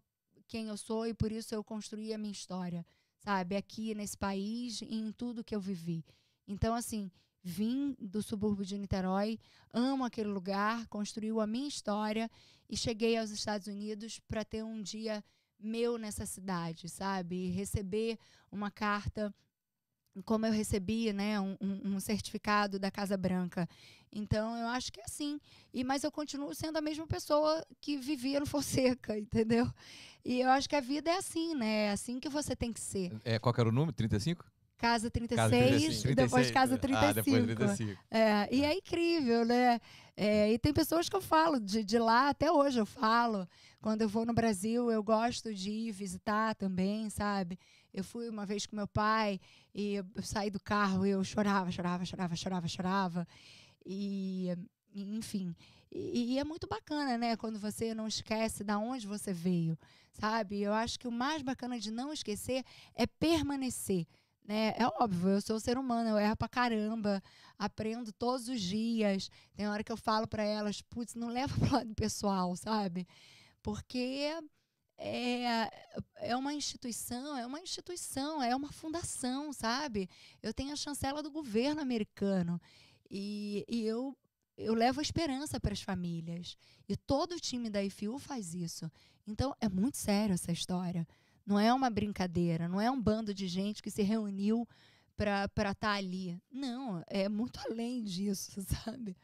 quem 0.47 0.67
eu 0.67 0.77
sou 0.77 1.07
e 1.07 1.15
por 1.15 1.31
isso 1.31 1.55
eu 1.55 1.63
construí 1.63 2.13
a 2.13 2.19
minha 2.19 2.33
história, 2.33 2.85
sabe? 3.19 3.57
Aqui 3.57 3.95
nesse 3.95 4.17
país 4.17 4.83
e 4.83 4.97
em 4.97 5.13
tudo 5.13 5.45
que 5.45 5.55
eu 5.55 5.61
vivi. 5.61 6.05
Então, 6.47 6.75
assim, 6.75 7.11
vim 7.43 7.97
do 7.99 8.23
subúrbio 8.23 8.65
de 8.65 8.79
Niterói, 8.79 9.39
amo 9.73 10.05
aquele 10.05 10.29
lugar, 10.29 10.87
construiu 10.89 11.41
a 11.41 11.47
minha 11.47 11.69
história 11.69 12.31
e 12.69 12.77
cheguei 12.77 13.17
aos 13.17 13.31
Estados 13.31 13.67
Unidos 13.67 14.21
para 14.29 14.45
ter 14.45 14.63
um 14.63 14.83
dia 14.83 15.25
meu 15.59 15.99
nessa 15.99 16.25
cidade, 16.27 16.89
sabe? 16.89 17.37
E 17.37 17.51
receber 17.51 18.19
uma 18.51 18.71
carta 18.71 19.35
como 20.25 20.45
eu 20.45 20.53
recebi, 20.53 21.13
né, 21.13 21.41
um, 21.41 21.57
um, 21.61 22.01
certificado 22.01 22.79
da 22.79 22.91
Casa 22.91 23.17
Branca. 23.17 23.69
Então, 24.13 24.57
eu 24.57 24.67
acho 24.69 24.93
que 24.93 25.01
é 25.01 25.05
assim. 25.05 25.41
E, 25.73 25.85
mas 25.85 26.03
eu 26.03 26.11
continuo 26.11 26.55
sendo 26.55 26.77
a 26.77 26.81
mesma 26.81 27.07
pessoa 27.07 27.65
que 27.81 27.97
vivia 27.97 28.41
no 28.41 28.47
Fonseca, 28.47 29.17
entendeu? 29.19 29.73
E 30.25 30.41
eu 30.41 30.51
acho 30.51 30.69
que 30.69 30.77
a 30.77 30.81
vida 30.81 31.11
é 31.11 31.17
assim, 31.17 31.55
né? 31.55 31.87
É 31.87 31.91
assim 31.93 32.19
que 32.19 32.29
você 32.29 32.57
tem 32.57 32.73
que 32.73 32.81
ser. 32.81 33.13
É, 33.25 33.39
qual 33.39 33.55
era 33.57 33.69
o 33.69 33.73
número? 33.73 33.93
35? 33.93 34.45
Casa 34.81 35.11
36, 35.11 35.37
casa 35.37 35.51
35. 35.51 36.15
depois 36.15 36.51
Casa 36.51 36.79
35. 36.79 37.11
Ah, 37.11 37.13
depois 37.13 37.45
35. 37.45 38.03
É, 38.11 38.49
e 38.51 38.65
é 38.65 38.75
incrível, 38.75 39.45
né? 39.45 39.79
É, 40.17 40.51
e 40.53 40.59
tem 40.59 40.73
pessoas 40.73 41.07
que 41.07 41.15
eu 41.15 41.21
falo 41.21 41.61
de, 41.61 41.85
de 41.85 41.99
lá, 41.99 42.31
até 42.31 42.51
hoje 42.51 42.79
eu 42.79 42.87
falo. 42.87 43.47
Quando 43.83 44.01
eu 44.01 44.09
vou 44.09 44.25
no 44.25 44.33
Brasil, 44.33 44.91
eu 44.91 45.03
gosto 45.03 45.55
de 45.55 45.71
ir 45.71 45.93
visitar 45.93 46.55
também, 46.55 47.11
sabe? 47.11 47.59
Eu 47.93 48.03
fui 48.03 48.29
uma 48.29 48.47
vez 48.47 48.65
com 48.65 48.75
meu 48.75 48.89
pai 48.89 49.39
e 49.75 49.97
eu 49.97 50.05
saí 50.23 50.51
do 50.51 50.61
carro 50.61 51.05
e 51.05 51.11
eu 51.11 51.23
chorava, 51.25 51.71
chorava, 51.71 52.05
chorava, 52.05 52.35
chorava, 52.37 52.69
chorava. 52.69 53.29
E, 53.85 54.49
enfim. 54.95 55.55
E, 55.93 56.35
e, 56.35 56.39
é 56.39 56.45
muito 56.45 56.67
bacana, 56.67 57.19
né? 57.19 57.37
Quando 57.37 57.59
você 57.59 57.95
não 57.95 58.07
esquece 58.07 58.63
da 58.63 58.79
onde 58.79 59.07
você 59.07 59.33
veio, 59.33 59.79
sabe? 60.13 60.61
Eu 60.63 60.73
acho 60.73 60.99
que 60.99 61.09
o 61.09 61.13
mais 61.13 61.43
bacana 61.43 61.79
de 61.79 61.91
não 61.91 62.13
esquecer 62.13 62.65
é 62.95 63.07
permanecer. 63.07 64.07
Né? 64.45 64.75
É 64.77 64.87
óbvio, 64.87 65.31
eu 65.31 65.41
sou 65.41 65.61
ser 65.61 65.79
humano, 65.79 66.11
eu 66.11 66.19
erro 66.19 66.37
pra 66.37 66.49
caramba, 66.49 67.23
aprendo 67.59 68.13
todos 68.13 68.49
os 68.49 68.61
dias. 68.61 69.31
Tem 69.55 69.69
hora 69.69 69.85
que 69.85 69.93
eu 69.93 69.97
falo 69.97 70.27
para 70.27 70.43
elas, 70.43 70.83
putz, 70.83 71.15
não 71.15 71.29
leva 71.29 71.55
pro 71.59 71.77
lado 71.77 71.95
pessoal, 71.95 72.57
sabe? 72.57 73.07
Porque 73.63 74.33
é, 74.99 75.71
é 76.17 76.37
uma 76.37 76.53
instituição, 76.53 77.37
é 77.37 77.47
uma 77.47 77.61
instituição, 77.61 78.43
é 78.43 78.55
uma 78.55 78.71
fundação, 78.71 79.53
sabe? 79.53 80.09
Eu 80.43 80.53
tenho 80.53 80.73
a 80.73 80.77
chancela 80.77 81.23
do 81.23 81.31
governo 81.31 81.81
americano 81.81 82.61
e, 83.11 83.65
e 83.67 83.87
eu, 83.87 84.17
eu 84.57 84.75
levo 84.75 85.01
a 85.01 85.03
esperança 85.03 85.59
para 85.59 85.73
as 85.73 85.81
famílias. 85.81 86.57
E 86.89 86.97
todo 86.97 87.33
o 87.33 87.41
time 87.41 87.71
da 87.71 87.83
IFU 87.83 88.19
faz 88.19 88.55
isso. 88.55 88.91
Então, 89.27 89.55
é 89.61 89.69
muito 89.69 89.97
sério 89.97 90.35
essa 90.35 90.53
história. 90.53 91.07
Não 91.51 91.59
é 91.59 91.75
uma 91.75 91.91
brincadeira, 91.91 92.69
não 92.69 92.81
é 92.81 92.89
um 92.89 93.03
bando 93.03 93.35
de 93.35 93.49
gente 93.49 93.83
que 93.83 93.91
se 93.91 94.03
reuniu 94.03 94.69
para 95.17 95.47
estar 95.47 95.75
tá 95.75 95.91
ali. 95.95 96.41
Não, 96.49 97.03
é 97.09 97.29
muito 97.29 97.59
além 97.69 98.05
disso, 98.05 98.63
sabe? 98.85 99.17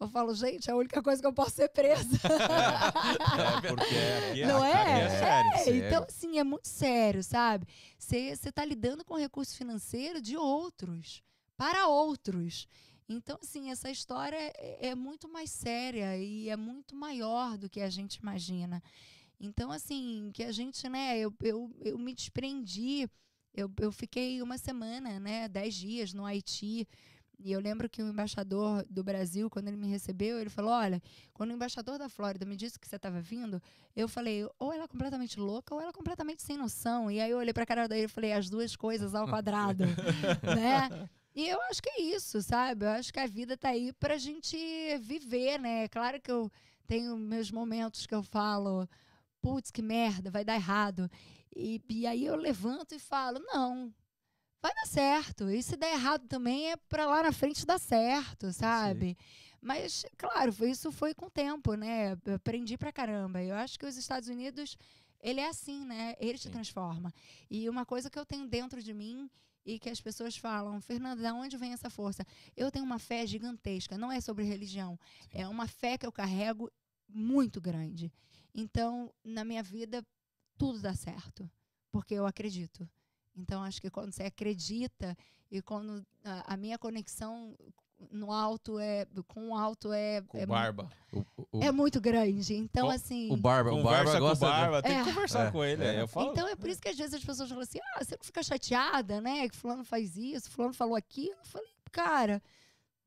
Eu 0.00 0.08
falo, 0.08 0.34
gente, 0.34 0.70
a 0.70 0.76
única 0.76 1.02
coisa 1.02 1.20
que 1.20 1.28
eu 1.28 1.32
posso 1.32 1.56
ser 1.56 1.68
presa. 1.68 2.18
É, 3.62 3.68
porque 3.68 3.84
aqui, 3.84 4.42
é, 4.42 4.46
não 4.46 4.64
é? 4.64 5.02
é, 5.02 5.10
sério, 5.10 5.50
é 5.52 5.58
sério. 5.58 5.86
Então, 5.86 6.06
assim, 6.08 6.38
é 6.38 6.44
muito 6.44 6.68
sério, 6.68 7.22
sabe? 7.22 7.66
Você 7.98 8.32
está 8.32 8.64
lidando 8.64 9.04
com 9.04 9.14
recurso 9.16 9.54
financeiro 9.54 10.22
de 10.22 10.38
outros, 10.38 11.22
para 11.54 11.86
outros. 11.86 12.66
Então, 13.06 13.38
assim, 13.42 13.70
essa 13.70 13.90
história 13.90 14.36
é, 14.36 14.88
é 14.88 14.94
muito 14.94 15.28
mais 15.28 15.50
séria 15.50 16.16
e 16.16 16.48
é 16.48 16.56
muito 16.56 16.96
maior 16.96 17.58
do 17.58 17.68
que 17.68 17.82
a 17.82 17.90
gente 17.90 18.16
imagina. 18.16 18.82
Então, 19.40 19.70
assim, 19.70 20.30
que 20.32 20.42
a 20.42 20.52
gente, 20.52 20.88
né, 20.88 21.18
eu, 21.18 21.32
eu, 21.42 21.70
eu 21.80 21.98
me 21.98 22.14
desprendi, 22.14 23.08
eu, 23.52 23.70
eu 23.80 23.92
fiquei 23.92 24.40
uma 24.40 24.58
semana, 24.58 25.18
né, 25.20 25.48
dez 25.48 25.74
dias 25.74 26.12
no 26.12 26.24
Haiti, 26.24 26.86
e 27.38 27.52
eu 27.52 27.60
lembro 27.60 27.88
que 27.88 28.02
o 28.02 28.08
embaixador 28.08 28.84
do 28.88 29.02
Brasil, 29.02 29.50
quando 29.50 29.68
ele 29.68 29.76
me 29.76 29.88
recebeu, 29.88 30.38
ele 30.38 30.50
falou: 30.50 30.70
Olha, 30.70 31.02
quando 31.32 31.50
o 31.50 31.52
embaixador 31.52 31.98
da 31.98 32.08
Flórida 32.08 32.46
me 32.46 32.56
disse 32.56 32.78
que 32.78 32.88
você 32.88 32.96
estava 32.96 33.20
vindo, 33.20 33.60
eu 33.94 34.08
falei: 34.08 34.48
ou 34.58 34.72
ela 34.72 34.84
é 34.84 34.88
completamente 34.88 35.38
louca 35.38 35.74
ou 35.74 35.80
ela 35.80 35.90
é 35.90 35.92
completamente 35.92 36.42
sem 36.42 36.56
noção. 36.56 37.10
E 37.10 37.20
aí 37.20 37.30
eu 37.30 37.38
olhei 37.38 37.52
para 37.52 37.64
a 37.64 37.66
cara 37.66 37.88
dele 37.88 38.04
e 38.04 38.08
falei: 38.08 38.32
as 38.32 38.48
duas 38.48 38.76
coisas 38.76 39.14
ao 39.14 39.28
quadrado, 39.28 39.84
né? 40.56 41.08
E 41.34 41.48
eu 41.48 41.60
acho 41.62 41.82
que 41.82 41.90
é 41.90 42.00
isso, 42.00 42.40
sabe? 42.40 42.84
Eu 42.86 42.90
acho 42.90 43.12
que 43.12 43.18
a 43.18 43.26
vida 43.26 43.56
tá 43.56 43.70
aí 43.70 43.92
pra 43.94 44.16
gente 44.16 44.56
viver, 45.00 45.58
né? 45.58 45.88
Claro 45.88 46.20
que 46.20 46.30
eu 46.30 46.50
tenho 46.86 47.16
meus 47.16 47.50
momentos 47.50 48.06
que 48.06 48.14
eu 48.14 48.22
falo, 48.22 48.88
putz, 49.44 49.70
que 49.70 49.82
merda, 49.82 50.30
vai 50.30 50.42
dar 50.42 50.54
errado. 50.54 51.10
E, 51.54 51.78
e 51.90 52.06
aí 52.06 52.24
eu 52.24 52.34
levanto 52.34 52.94
e 52.94 52.98
falo, 52.98 53.38
não, 53.40 53.92
vai 54.62 54.72
dar 54.74 54.86
certo. 54.86 55.50
E 55.50 55.62
se 55.62 55.76
der 55.76 55.92
errado 55.92 56.26
também 56.26 56.72
é 56.72 56.76
para 56.88 57.04
lá 57.04 57.22
na 57.22 57.30
frente 57.30 57.66
dar 57.66 57.78
certo, 57.78 58.50
sabe? 58.54 59.08
Sim. 59.08 59.16
Mas, 59.60 60.06
claro, 60.16 60.54
isso 60.64 60.90
foi 60.90 61.12
com 61.12 61.26
o 61.26 61.30
tempo, 61.30 61.74
né? 61.74 62.16
Eu 62.24 62.36
aprendi 62.36 62.78
pra 62.78 62.90
caramba. 62.90 63.42
Eu 63.42 63.54
acho 63.54 63.78
que 63.78 63.84
os 63.84 63.98
Estados 63.98 64.30
Unidos, 64.30 64.78
ele 65.20 65.40
é 65.40 65.48
assim, 65.48 65.84
né? 65.84 66.14
Ele 66.18 66.38
te 66.38 66.44
Sim. 66.44 66.50
transforma. 66.50 67.12
E 67.50 67.68
uma 67.68 67.84
coisa 67.84 68.08
que 68.08 68.18
eu 68.18 68.24
tenho 68.24 68.46
dentro 68.48 68.82
de 68.82 68.94
mim 68.94 69.30
e 69.66 69.78
que 69.78 69.90
as 69.90 70.00
pessoas 70.00 70.38
falam, 70.38 70.80
Fernanda, 70.80 71.20
de 71.22 71.30
onde 71.32 71.58
vem 71.58 71.74
essa 71.74 71.90
força? 71.90 72.26
Eu 72.56 72.70
tenho 72.70 72.84
uma 72.86 72.98
fé 72.98 73.26
gigantesca, 73.26 73.98
não 73.98 74.10
é 74.10 74.22
sobre 74.22 74.44
religião. 74.44 74.98
Sim. 75.20 75.42
É 75.42 75.48
uma 75.48 75.68
fé 75.68 75.98
que 75.98 76.06
eu 76.06 76.12
carrego 76.12 76.70
muito 77.06 77.60
grande. 77.60 78.10
Então, 78.54 79.12
na 79.24 79.44
minha 79.44 79.62
vida, 79.62 80.04
tudo 80.56 80.80
dá 80.80 80.94
certo, 80.94 81.50
porque 81.90 82.14
eu 82.14 82.26
acredito. 82.26 82.88
Então, 83.36 83.62
acho 83.62 83.80
que 83.80 83.90
quando 83.90 84.12
você 84.12 84.22
acredita 84.22 85.16
e 85.50 85.60
quando 85.60 86.06
a, 86.24 86.54
a 86.54 86.56
minha 86.56 86.78
conexão 86.78 87.56
no 88.10 88.32
alto 88.32 88.78
é 88.78 89.06
com 89.28 89.50
o 89.50 89.56
alto 89.56 89.92
é 89.92 90.20
com 90.22 90.38
é, 90.38 90.44
barba 90.44 90.90
o, 91.12 91.24
o, 91.52 91.62
é 91.62 91.70
muito 91.70 92.00
grande 92.00 92.54
então 92.54 92.90
assim 92.90 93.32
o 93.32 93.36
barba 93.36 93.72
o 93.72 93.82
barba 93.82 94.18
gosta 94.18 94.46
com 94.46 94.52
o 94.52 94.54
barba 94.54 94.82
de... 94.82 94.88
tem 94.88 95.02
que 95.04 95.08
é. 95.08 95.12
conversar 95.12 95.46
é. 95.46 95.50
com 95.50 95.64
ele 95.64 95.84
é. 95.84 96.00
eu 96.02 96.08
falo 96.08 96.32
então 96.32 96.46
é 96.48 96.56
por 96.56 96.68
isso 96.68 96.80
que 96.80 96.88
às 96.88 96.96
vezes 96.96 97.14
as 97.14 97.24
pessoas 97.24 97.48
falam 97.48 97.62
assim 97.62 97.78
ah 97.94 98.04
você 98.04 98.16
não 98.16 98.24
fica 98.24 98.42
chateada 98.42 99.20
né 99.20 99.48
que 99.48 99.56
fulano 99.56 99.84
faz 99.84 100.16
isso 100.16 100.50
fulano 100.50 100.74
falou 100.74 100.96
aquilo 100.96 101.36
eu 101.38 101.46
falei 101.46 101.68
cara 101.92 102.42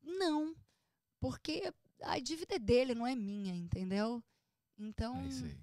não 0.02 0.56
porque 1.19 1.72
a 2.03 2.18
dívida 2.19 2.56
é 2.56 2.60
dele 2.60 2.95
não 2.95 3.06
é 3.06 3.14
minha 3.14 3.53
entendeu 3.53 4.24
então 4.78 5.16
é 5.16 5.20
aí. 5.20 5.58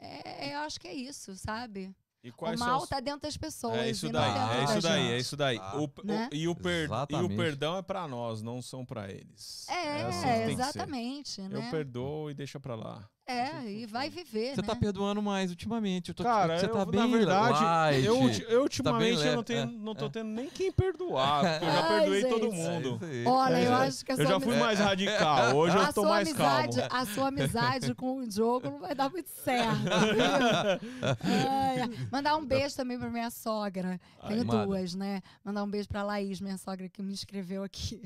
É, 0.00 0.54
eu 0.54 0.58
acho 0.60 0.80
que 0.80 0.88
é 0.88 0.94
isso 0.94 1.34
sabe 1.36 1.94
e 2.22 2.30
o 2.30 2.58
mal 2.58 2.82
está 2.82 3.00
dentro 3.00 3.22
das 3.22 3.36
pessoas. 3.36 3.76
É 3.78 3.90
isso 3.90 4.10
daí, 4.10 4.58
é 4.58 4.64
isso 4.64 4.80
daí, 4.80 5.10
é 5.12 5.18
isso 5.18 5.36
daí. 5.36 5.58
Ah, 5.58 5.80
o, 5.80 5.90
né? 6.04 6.28
o, 6.30 6.34
e, 6.34 6.48
o 6.48 6.54
per, 6.54 6.88
e 7.10 7.14
o 7.14 7.28
perdão 7.28 7.78
é 7.78 7.82
para 7.82 8.08
nós, 8.08 8.42
não 8.42 8.60
são 8.60 8.84
para 8.84 9.10
eles. 9.10 9.66
É, 9.68 10.00
é 10.00 10.02
assim, 10.02 10.52
exatamente. 10.52 11.40
né? 11.42 11.56
Eu 11.56 11.70
perdoo 11.70 12.30
e 12.30 12.34
deixa 12.34 12.58
para 12.58 12.74
lá. 12.74 13.08
É, 13.28 13.62
e 13.70 13.84
vai 13.84 14.08
viver, 14.08 14.54
Você 14.54 14.62
né? 14.62 14.66
tá 14.66 14.74
perdoando 14.74 15.20
mais 15.20 15.50
ultimamente. 15.50 16.08
Eu 16.08 16.14
tô, 16.14 16.22
Cara, 16.22 16.58
você 16.58 16.64
eu, 16.64 16.70
tá 16.72 16.78
na 16.78 16.84
bem 16.86 17.10
verdade, 17.10 17.62
light. 17.62 18.04
eu, 18.06 18.16
eu 18.48 18.62
ultimamente 18.62 19.12
eu 19.12 19.18
leve, 19.18 19.36
não, 19.36 19.42
tenho, 19.42 19.60
é, 19.60 19.66
não 19.66 19.94
tô 19.94 20.06
é. 20.06 20.08
tendo 20.08 20.28
nem 20.30 20.48
quem 20.48 20.72
perdoar, 20.72 21.40
porque 21.60 21.64
eu 21.66 21.70
já 21.70 21.80
Ai, 21.82 21.98
perdoei 22.00 22.24
todo 22.24 22.50
gente. 22.50 22.54
mundo. 22.56 23.00
É. 23.04 23.28
Olha, 23.28 23.60
eu 23.62 23.72
É. 23.72 23.86
acho 23.86 24.02
que 24.02 24.12
a 24.12 24.14
Eu 24.14 24.16
sua 24.16 24.26
já 24.26 24.40
fui 24.40 24.54
amizade- 24.54 24.64
mais 24.64 24.78
radical, 24.78 25.54
hoje 25.56 25.76
eu 25.76 25.82
a 25.82 25.86
tô 25.92 26.00
sua 26.00 26.08
mais 26.08 26.28
amizade, 26.28 26.76
calmo. 26.88 26.94
a 26.96 27.06
sua 27.06 27.28
amizade 27.28 27.94
com 27.94 28.16
o 28.16 28.26
Diogo 28.26 28.70
não 28.70 28.78
vai 28.78 28.94
dar 28.94 29.10
muito 29.10 29.28
certo? 29.28 29.68
Ai. 31.22 32.08
Mandar 32.10 32.36
um 32.36 32.44
beijo 32.46 32.74
também 32.76 32.98
pra 32.98 33.10
minha 33.10 33.30
sogra. 33.30 34.00
Tenho 34.26 34.40
Ai, 34.50 34.66
duas, 34.66 34.94
né? 34.94 35.22
Mandar 35.44 35.64
um 35.64 35.70
beijo 35.70 35.86
pra 35.88 36.02
Laís, 36.02 36.40
minha 36.40 36.56
sogra, 36.56 36.88
que 36.88 37.02
me 37.02 37.12
escreveu 37.12 37.62
aqui. 37.62 38.00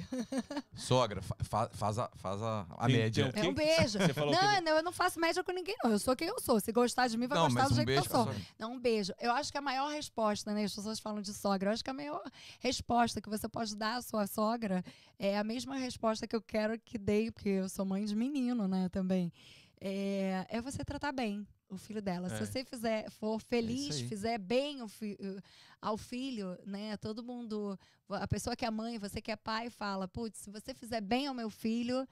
Sogra, 0.75 1.23
fa- 1.23 1.37
fa- 1.43 1.71
faz 1.73 1.99
a, 1.99 2.11
faz 2.17 2.43
a, 2.43 2.67
a 2.77 2.87
Tem- 2.87 2.97
média. 2.97 3.33
É 3.35 3.43
um 3.49 3.55
beijo. 3.55 3.99
Você 3.99 4.13
falou 4.13 4.33
Não, 4.33 4.55
que... 4.57 4.61
não, 4.63 4.73
eu 4.77 4.83
não 4.83 4.93
faço 4.93 5.12
média 5.21 5.43
com 5.45 5.53
ninguém, 5.53 5.75
não. 5.83 5.91
Eu 5.93 5.99
sou 5.99 6.15
quem 6.17 6.29
eu 6.29 6.41
sou. 6.41 6.59
Se 6.61 6.71
gostar 6.73 7.09
de 7.09 7.17
mim, 7.17 7.27
vai 7.27 7.39
Não, 7.39 7.47
gostar 7.47 7.67
do 7.69 7.73
um 7.73 7.77
jeito 7.77 7.93
que 7.93 7.99
eu 7.99 8.05
sou. 8.05 8.29
Não, 8.59 8.73
um 8.75 8.79
beijo. 8.81 9.13
Eu 9.21 9.33
acho 9.33 9.51
que 9.51 9.59
a 9.59 9.61
maior 9.63 9.91
resposta, 9.93 10.53
né? 10.53 10.65
As 10.65 10.75
pessoas 10.75 10.99
falam 11.01 11.21
de 11.23 11.33
sogra. 11.33 11.71
Eu 11.71 11.75
acho 11.75 11.83
que 11.85 11.91
a 11.91 11.95
maior 11.95 12.23
resposta 12.61 13.21
que 13.21 13.29
você 13.29 13.49
pode 13.49 13.75
dar 13.77 13.97
à 13.97 14.03
sua 14.03 14.27
sogra 14.27 14.85
é 15.19 15.37
a 15.39 15.45
mesma 15.45 15.77
resposta 15.77 16.27
que 16.27 16.35
eu 16.37 16.43
quero 16.43 16.79
que 16.79 16.99
dei, 16.99 17.31
porque 17.31 17.49
eu 17.49 17.69
sou 17.69 17.85
mãe 17.85 18.05
de 18.05 18.15
menino, 18.15 18.67
né, 18.69 18.89
também. 18.89 19.33
É, 19.81 20.47
é 20.49 20.61
você 20.61 20.85
tratar 20.85 21.11
bem 21.13 21.47
o 21.69 21.77
filho 21.77 22.01
dela. 22.03 22.27
É. 22.27 22.31
Se 22.31 22.47
você 22.47 22.65
fizer, 22.65 23.11
for 23.11 23.41
feliz, 23.41 23.97
aí. 23.97 24.09
fizer 24.09 24.39
bem 24.39 24.87
fi- 24.89 25.19
ao 25.81 25.97
filho, 25.97 26.57
né? 26.67 26.97
Todo 26.99 27.23
mundo, 27.23 27.79
a 28.09 28.29
pessoa 28.29 28.55
que 28.55 28.65
é 28.65 28.71
mãe, 28.71 28.99
você 28.99 29.21
que 29.21 29.33
é 29.33 29.37
pai, 29.37 29.71
fala, 29.71 30.07
putz, 30.07 30.39
se 30.39 30.51
você 30.51 30.73
fizer 30.75 31.01
bem 31.01 31.27
ao 31.27 31.35
meu 31.35 31.51
filho, 31.51 32.07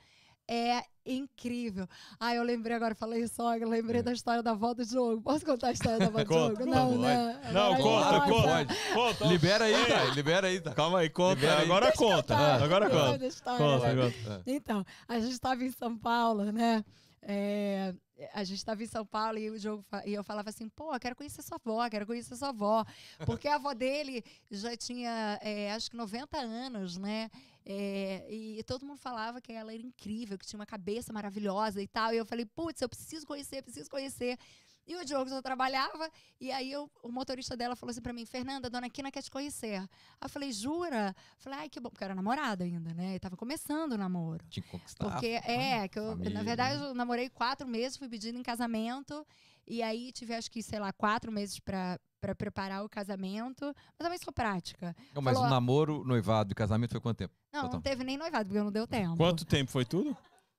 é 0.53 0.83
incrível. 1.07 1.87
Ah, 2.19 2.35
eu 2.35 2.43
lembrei 2.43 2.75
agora, 2.77 2.95
falei 2.95 3.27
sogra, 3.29 3.67
lembrei 3.69 4.01
É. 4.01 4.03
da 4.03 4.13
história 4.13 4.43
da 4.43 4.51
avó 4.51 4.75
do 4.75 4.85
jogo. 4.85 5.23
Posso 5.23 5.45
contar 5.47 5.69
a 5.69 5.73
história 5.73 5.99
da 5.99 6.07
avó 6.07 6.19
do 6.19 6.27
Conta, 6.27 6.61
jogo? 6.61 6.67
Não, 6.71 6.99
né? 6.99 7.41
Não, 7.53 7.77
conta, 7.77 8.15
eu- 8.17 8.23
conta. 8.23 8.49
Pode. 8.49 8.77
Conta. 8.95 9.25
Libera 9.27 9.65
aí, 9.65 9.87
tá? 9.87 10.05
Libera 10.15 10.47
aí, 10.49 10.61
tá? 10.61 10.75
Calma 10.75 10.99
aí, 10.99 11.09
conta. 11.11 11.35
Libera. 11.41 11.63
Agora 11.63 11.87
Deixa 11.87 12.03
eu 12.03 12.09
conta. 12.09 12.23
contar. 12.35 12.63
Agora 12.63 12.91
Conta 12.91 13.11
conta. 13.13 13.27
história, 13.27 13.59
Conta, 13.67 13.95
né? 13.95 14.03
conta. 14.03 14.43
Então, 14.47 14.85
a 15.09 15.19
gente 15.21 15.33
estava 15.33 15.65
em 15.65 15.71
São 15.71 15.97
Paulo, 15.97 16.45
né? 16.53 16.85
É, 17.23 17.95
a 18.33 18.43
gente 18.45 18.57
estava 18.59 18.83
em 18.83 18.87
São 18.87 19.05
Paulo 19.05 19.39
e, 19.39 19.51
o 19.51 19.59
jogo, 19.59 19.85
e 20.07 20.15
eu 20.15 20.25
falava 20.25 20.49
assim, 20.49 20.69
pô, 20.71 20.95
eu 20.95 20.99
quero 21.01 21.15
conhecer 21.15 21.43
sua 21.43 21.59
avó, 21.63 21.89
quero 21.89 22.07
conhecer 22.07 22.35
sua 22.35 22.49
avó. 22.49 22.85
Porque 23.27 23.47
a 23.47 23.57
avó 23.57 23.73
dele 23.75 24.25
já 24.51 24.75
tinha, 24.77 25.39
é, 25.43 25.71
acho 25.73 25.91
que 25.91 25.97
90 25.97 26.39
anos, 26.39 26.97
né? 26.97 27.31
É, 27.65 28.27
e 28.33 28.63
todo 28.65 28.87
mundo 28.87 28.99
falava 28.99 29.41
que 29.41 29.53
ela 29.53 29.73
era 29.73 29.83
incrível, 29.83 30.39
que 30.39 30.47
tinha 30.47 30.59
uma 30.59 30.67
cabeça 30.67 31.13
maravilhosa 31.13 31.83
e 31.83 31.87
tal. 31.87 32.13
E 32.13 32.17
eu 32.17 32.27
falei, 32.27 32.47
putz, 32.47 32.81
eu 32.81 32.89
preciso 32.89 33.27
conhecer, 33.27 33.63
preciso 33.63 33.91
conhecer. 33.91 34.39
E 34.87 34.97
o 34.97 35.05
Diogo 35.05 35.29
só 35.31 35.41
trabalhava, 35.41 36.11
e 36.41 36.51
aí 36.51 36.73
eu- 36.73 36.91
o 37.03 37.13
motorista 37.13 37.57
dela 37.57 37.77
falou 37.77 37.91
assim 37.91 38.01
pra 38.01 38.13
mim, 38.13 38.25
Fernanda, 38.27 38.67
a 38.67 38.71
dona 38.71 38.91
Quina 38.91 39.11
quer 39.11 39.23
te 39.23 39.31
conhecer. 39.31 39.79
Aí 39.79 39.89
eu 40.23 40.29
falei, 40.29 40.51
jura? 40.53 41.15
Falei, 41.39 41.61
ai, 41.61 41.69
que 41.69 41.79
bom, 41.79 41.91
porque 41.91 42.03
eu 42.03 42.07
era 42.07 42.15
namorada 42.15 42.65
ainda, 42.65 42.93
né? 42.93 43.15
E 43.15 43.21
tava 43.21 43.37
começando 43.37 43.93
o 43.93 43.99
namoro. 43.99 44.45
Tinha 44.49 44.65
que 44.65 44.71
conquistar. 44.71 45.09
Porque 45.09 45.27
é, 45.45 45.87
que 45.87 45.99
eu, 45.99 46.11
família, 46.11 46.33
na 46.35 46.43
verdade, 46.43 46.83
eu 46.83 46.95
namorei 46.95 47.29
quatro 47.29 47.69
meses, 47.69 47.97
fui 47.97 48.09
pedindo 48.09 48.39
em 48.39 48.43
casamento. 48.43 49.25
E 49.67 49.81
aí 49.83 50.11
tive, 50.11 50.35
acho 50.35 50.51
que, 50.51 50.61
sei 50.63 50.81
lá, 50.81 50.93
quatro 50.93 51.31
meses 51.31 51.61
pra, 51.61 51.97
pra 52.21 52.35
preparar 52.35 52.85
o 52.85 52.89
casamento. 52.89 53.67
Mas 53.67 53.99
também 53.99 54.19
sou 54.19 54.33
prática. 54.33 54.97
Não, 55.15 55.23
mas 55.23 55.35
falou- 55.35 55.47
o 55.47 55.51
namoro, 55.51 56.03
noivado 56.05 56.51
e 56.51 56.55
casamento 56.57 56.91
foi 56.91 57.01
quanto 57.01 57.19
tempo? 57.19 57.35
Não, 57.53 57.61
Total. 57.63 57.75
não 57.75 57.81
teve 57.83 58.03
nem 58.03 58.17
noivado, 58.17 58.47
porque 58.49 58.61
não 58.61 58.73
deu 58.73 58.89
tempo. 58.89 59.17
Quanto 59.17 59.45
tempo 59.45 59.71
foi 59.71 59.85
tudo? 59.85 60.17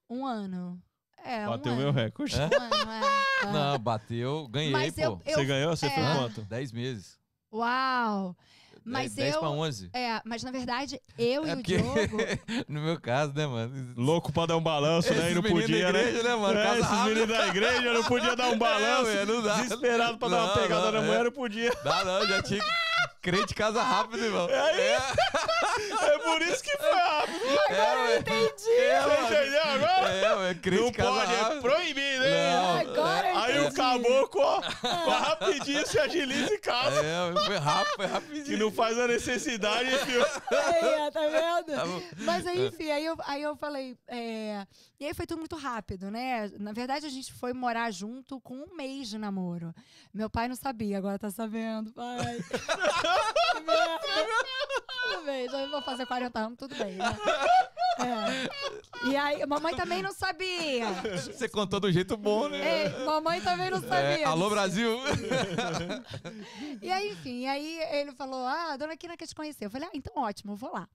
Um 0.10 0.26
ano. 0.26 0.82
É, 1.24 1.46
Bateu 1.46 1.74
um 1.74 1.76
meu 1.76 1.92
recorde. 1.92 2.36
É? 2.36 2.46
Um 2.46 2.64
ano, 2.64 2.92
é. 2.92 3.02
é. 3.48 3.52
Não, 3.52 3.80
bateu, 3.80 4.48
ganhei, 4.50 4.72
Mas 4.72 4.94
pô. 4.94 5.02
eu, 5.02 5.22
eu- 5.26 5.34
Você 5.36 5.46
ganhou? 5.46 5.76
Você 5.76 5.90
foi 5.90 6.04
é. 6.04 6.14
quanto? 6.16 6.42
10 6.42 6.72
meses. 6.72 7.18
Uau! 7.54 8.36
Mas 8.84 9.14
10 9.14 9.36
eu. 9.36 9.40
pra 9.40 9.50
11. 9.50 9.90
É, 9.94 10.20
mas 10.26 10.42
na 10.42 10.50
verdade, 10.50 11.00
eu 11.20 11.46
É 11.46 11.50
e 11.50 11.54
o 11.54 11.56
porque- 11.58 11.78
Diogo. 11.78 12.18
no 12.68 12.82
meu 12.82 13.00
caso, 13.00 13.32
né, 13.36 13.46
mano? 13.46 13.94
Louco 13.96 14.32
pra 14.34 14.48
dar 14.48 14.58
um 14.58 14.62
balanço, 14.64 15.14
né? 15.14 15.18
E 15.20 15.22
Esses 15.26 15.36
não 15.36 15.42
meninos 15.44 15.66
podia, 15.68 15.86
da 15.86 15.94
né? 15.94 16.00
igreja, 16.08 16.24
né, 16.28 16.36
mano? 16.36 16.60
É, 16.60 16.64
Casa 16.64 16.80
esses 16.80 17.06
meninos 17.06 17.28
da 17.38 17.48
igreja 17.48 17.94
não 17.94 18.04
podia 18.04 18.36
dar 18.36 18.50
um 18.50 18.58
balanço. 18.60 19.10
É, 19.12 19.26
não 19.26 19.42
dá. 19.44 19.62
Desesperado 19.62 20.18
pra 20.18 20.28
dar 20.30 20.38
uma 20.38 20.48
Não, 20.48 20.54
pegada 20.62 20.86
não, 20.86 20.92
na 20.94 20.98
é. 20.98 21.02
mulher, 21.08 21.24
não 21.26 21.32
podia. 21.32 21.72
Dá 21.84 22.04
não, 22.06 22.28
já 22.28 22.42
tinha 22.42 22.64
crente 23.22 23.54
casa 23.54 23.84
rápido, 23.84 24.26
irmão. 24.26 24.50
É, 24.50 24.94
É 24.96 24.98
por 26.24 26.42
isso 26.42 26.64
que 26.64 26.78
foi 26.78 26.92
rápido. 26.92 27.40
Agora 27.70 28.00
eu 28.12 28.20
entendi. 28.20 28.72
É, 28.80 29.02
Você 29.02 29.36
entendeu 29.36 29.62
agora? 29.64 30.50
É, 30.50 30.54
crente 30.56 30.82
Não 30.82 30.92
pode, 30.92 31.34
é 31.34 31.38
rápido. 31.38 31.62
proibido, 31.62 32.24
hein? 32.26 32.32
Não, 32.54 32.80
Agora 32.80 33.30
eu 33.30 33.38
Aí 33.38 33.41
o 33.72 33.76
caboclo, 33.76 34.42
ó, 34.42 34.62
ó, 34.84 35.10
rapidinho 35.20 35.86
se 35.88 36.00
agiliza 36.00 36.54
e 36.54 36.58
casa. 36.60 37.02
É, 37.04 37.46
foi 37.46 37.58
rápido, 37.58 37.96
foi 37.96 38.06
Que 38.08 38.12
rapidinho. 38.14 38.60
não 38.60 38.72
faz 38.72 38.98
a 39.00 39.08
necessidade, 39.08 39.90
filho. 40.06 40.24
Aí, 40.24 41.00
ó, 41.00 41.12
tá 41.12 41.22
vendo? 41.28 41.76
Tá. 41.76 41.84
Mas 42.24 42.46
aí, 42.48 42.68
enfim, 42.68 42.92
aí 42.92 43.06
eu, 43.06 43.16
aí 43.26 43.42
eu 43.42 43.56
falei. 43.56 43.98
é, 44.08 44.66
E 45.00 45.06
aí 45.08 45.14
foi 45.14 45.26
tudo 45.26 45.40
muito 45.40 45.56
rápido, 45.56 46.10
né? 46.12 46.52
Na 46.60 46.72
verdade, 46.72 47.06
a 47.06 47.10
gente 47.10 47.34
foi 47.34 47.54
morar 47.54 47.92
junto 47.92 48.40
com 48.42 48.56
um 48.56 48.76
mês 48.76 49.10
de 49.10 49.18
namoro. 49.18 49.74
Meu 50.14 50.30
pai 50.30 50.48
não 50.48 50.56
sabia, 50.56 50.98
agora 50.98 51.18
tá 51.20 51.30
sabendo, 51.32 51.92
pai. 51.94 52.40
Que 54.02 55.10
tudo 55.16 55.26
bem, 55.26 55.50
já 55.50 55.66
vou 55.68 55.82
fazer 55.82 56.06
40 56.06 56.40
anos, 56.40 56.58
tudo 56.58 56.76
bem, 56.76 56.94
né? 56.96 57.18
É. 58.06 59.10
E 59.10 59.16
aí, 59.16 59.46
mamãe 59.46 59.76
também 59.76 60.02
não 60.04 60.12
sabia. 60.14 60.86
Você 61.26 61.50
contou 61.50 61.80
do 61.80 61.92
jeito 61.92 62.16
bom, 62.18 62.48
né? 62.50 62.86
Ei, 62.86 63.06
mamãe 63.06 63.42
também 63.42 63.70
não 63.72 63.80
É, 63.80 63.82
sabia. 63.82 64.28
alô, 64.28 64.50
Brasil. 64.50 64.98
E 66.82 66.92
aí, 66.92 67.12
enfim, 67.12 67.48
aí 67.48 67.80
ele 67.92 68.12
falou: 68.14 68.46
Ah, 68.46 68.74
a 68.74 68.78
dona 68.78 68.98
Kina 68.98 69.16
quer 69.18 69.28
te 69.28 69.36
conhecer. 69.36 69.66
Eu 69.66 69.70
falei: 69.70 69.88
Ah, 69.88 69.92
então 69.96 70.14
ótimo, 70.24 70.56
vou 70.56 70.72
lá. 70.74 70.88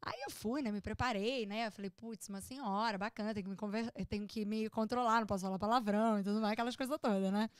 Aí 0.00 0.20
eu 0.22 0.30
fui, 0.30 0.62
né? 0.62 0.70
Me 0.70 0.80
preparei, 0.80 1.44
né? 1.44 1.66
Eu 1.66 1.72
falei, 1.72 1.90
putz, 1.90 2.28
uma 2.28 2.40
senhora, 2.40 2.96
bacana, 2.96 3.34
tenho 3.34 3.44
que 3.44 3.50
me, 3.50 3.56
conver... 3.56 3.90
tenho 4.08 4.28
que 4.28 4.44
me 4.44 4.70
controlar, 4.70 5.18
não 5.18 5.26
posso 5.26 5.42
falar 5.44 5.58
palavrão 5.58 6.20
e 6.20 6.22
tudo 6.22 6.40
mais, 6.40 6.52
aquelas 6.52 6.76
coisas 6.76 6.96
todas, 7.02 7.32
né? 7.32 7.50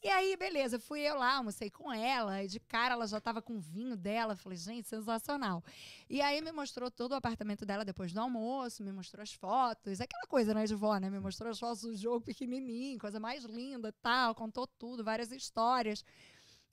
E 0.00 0.08
aí, 0.08 0.36
beleza, 0.36 0.78
fui 0.78 1.00
eu 1.00 1.16
lá, 1.16 1.36
almocei 1.36 1.68
com 1.70 1.92
ela, 1.92 2.44
e 2.44 2.46
de 2.46 2.60
cara 2.60 2.94
ela 2.94 3.06
já 3.06 3.20
tava 3.20 3.42
com 3.42 3.56
o 3.56 3.60
vinho 3.60 3.96
dela. 3.96 4.36
Falei, 4.36 4.56
gente, 4.56 4.86
sensacional. 4.88 5.62
E 6.08 6.20
aí 6.20 6.40
me 6.40 6.52
mostrou 6.52 6.88
todo 6.88 7.12
o 7.12 7.14
apartamento 7.16 7.66
dela 7.66 7.84
depois 7.84 8.12
do 8.12 8.20
almoço, 8.20 8.84
me 8.84 8.92
mostrou 8.92 9.22
as 9.22 9.32
fotos, 9.32 10.00
aquela 10.00 10.26
coisa, 10.28 10.54
né, 10.54 10.66
de 10.66 10.74
vó, 10.74 10.96
né? 10.98 11.10
Me 11.10 11.18
mostrou 11.18 11.50
as 11.50 11.58
fotos 11.58 11.82
do 11.82 11.96
jogo 11.96 12.20
pequenininho, 12.20 12.98
coisa 12.98 13.18
mais 13.18 13.44
linda 13.44 13.92
tal, 14.00 14.36
contou 14.36 14.68
tudo, 14.68 15.02
várias 15.02 15.32
histórias. 15.32 16.04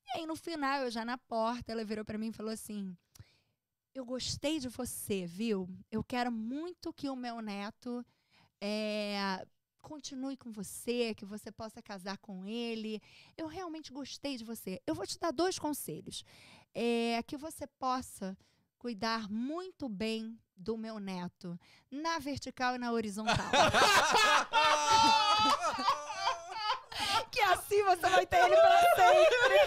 E 0.05 0.19
aí, 0.19 0.25
no 0.27 0.35
final, 0.35 0.83
eu 0.83 0.91
já 0.91 1.03
na 1.03 1.17
porta, 1.17 1.71
ela 1.71 1.83
virou 1.83 2.05
pra 2.05 2.19
mim 2.19 2.27
e 2.27 2.33
falou 2.33 2.51
assim: 2.51 2.95
Eu 3.95 4.05
gostei 4.05 4.59
de 4.59 4.69
você, 4.69 5.25
viu? 5.25 5.67
Eu 5.91 6.03
quero 6.03 6.31
muito 6.31 6.93
que 6.93 7.09
o 7.09 7.15
meu 7.15 7.41
neto 7.41 8.05
eh, 8.61 9.45
continue 9.85 10.35
com 10.35 10.51
você, 10.51 11.13
que 11.13 11.23
você 11.23 11.51
possa 11.51 11.79
casar 11.79 12.17
com 12.17 12.43
ele. 12.43 12.99
Eu 13.37 13.45
realmente 13.45 13.93
gostei 13.93 14.35
de 14.35 14.43
você. 14.43 14.81
Eu 14.87 14.95
vou 14.95 15.05
te 15.05 15.19
dar 15.19 15.31
dois 15.31 15.59
conselhos. 15.59 16.25
É, 16.73 17.21
que 17.27 17.37
você 17.37 17.67
possa 17.67 18.35
cuidar 18.79 19.29
muito 19.29 19.87
bem 19.87 20.39
do 20.57 20.75
meu 20.75 20.99
neto, 20.99 21.59
na 21.91 22.17
vertical 22.17 22.73
e 22.75 22.79
na 22.79 22.91
horizontal. 22.91 23.35
que 27.31 27.41
assim 27.41 27.83
você 27.83 28.09
vai 28.09 28.25
ter 28.25 28.37
ele 28.37 28.55
pra 28.55 28.81
sempre. 28.95 29.59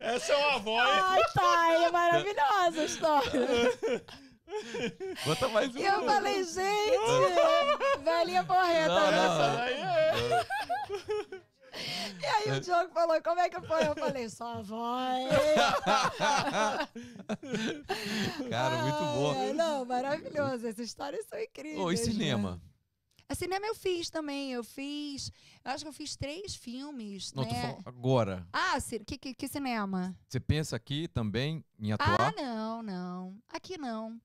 Essa 0.00 0.32
é 0.32 0.36
uma 0.36 0.58
voz. 0.58 0.88
Ai, 0.88 1.22
tá, 1.32 1.74
é 1.74 1.92
maravilhosa 1.92 2.80
a 2.80 2.84
história. 2.84 3.46
Conta 5.24 5.48
mais 5.48 5.74
um. 5.74 5.78
E 5.78 5.84
eu 5.84 6.04
falei, 6.04 6.44
gente, 6.44 8.02
velhinha 8.02 8.44
porreta. 8.44 8.88
Não, 8.88 9.10
né? 9.10 9.28
não. 9.28 9.60
É. 9.60 11.36
E 12.22 12.26
aí 12.26 12.56
o 12.56 12.60
Diogo 12.60 12.90
falou, 12.92 13.20
como 13.22 13.40
é 13.40 13.48
que 13.50 13.60
foi? 13.60 13.86
Eu 13.86 13.94
falei, 13.94 14.28
só 14.30 14.62
voz. 14.62 15.28
Cara, 18.50 18.82
muito 18.82 18.98
bom. 18.98 19.52
Não, 19.54 19.84
maravilhoso. 19.84 20.66
Essas 20.66 20.78
histórias 20.78 21.26
são 21.26 21.38
incríveis. 21.38 21.78
Ô, 21.78 21.92
e 21.92 21.96
né? 21.96 22.02
cinema? 22.02 22.62
A 23.28 23.34
cinema 23.34 23.66
eu 23.66 23.74
fiz 23.74 24.08
também. 24.08 24.52
Eu 24.52 24.62
fiz. 24.62 25.32
Eu 25.64 25.72
acho 25.72 25.84
que 25.84 25.88
eu 25.88 25.92
fiz 25.92 26.16
três 26.16 26.54
filmes. 26.54 27.32
Não, 27.34 27.44
né? 27.44 27.76
agora. 27.84 28.46
Ah, 28.52 28.78
que, 29.06 29.18
que, 29.18 29.34
que 29.34 29.48
cinema? 29.48 30.16
Você 30.28 30.38
pensa 30.38 30.76
aqui 30.76 31.08
também 31.08 31.64
em 31.78 31.92
Ah, 31.92 31.96
atuar? 31.96 32.32
não, 32.36 32.82
não. 32.82 33.36
Aqui 33.48 33.76
não. 33.76 34.20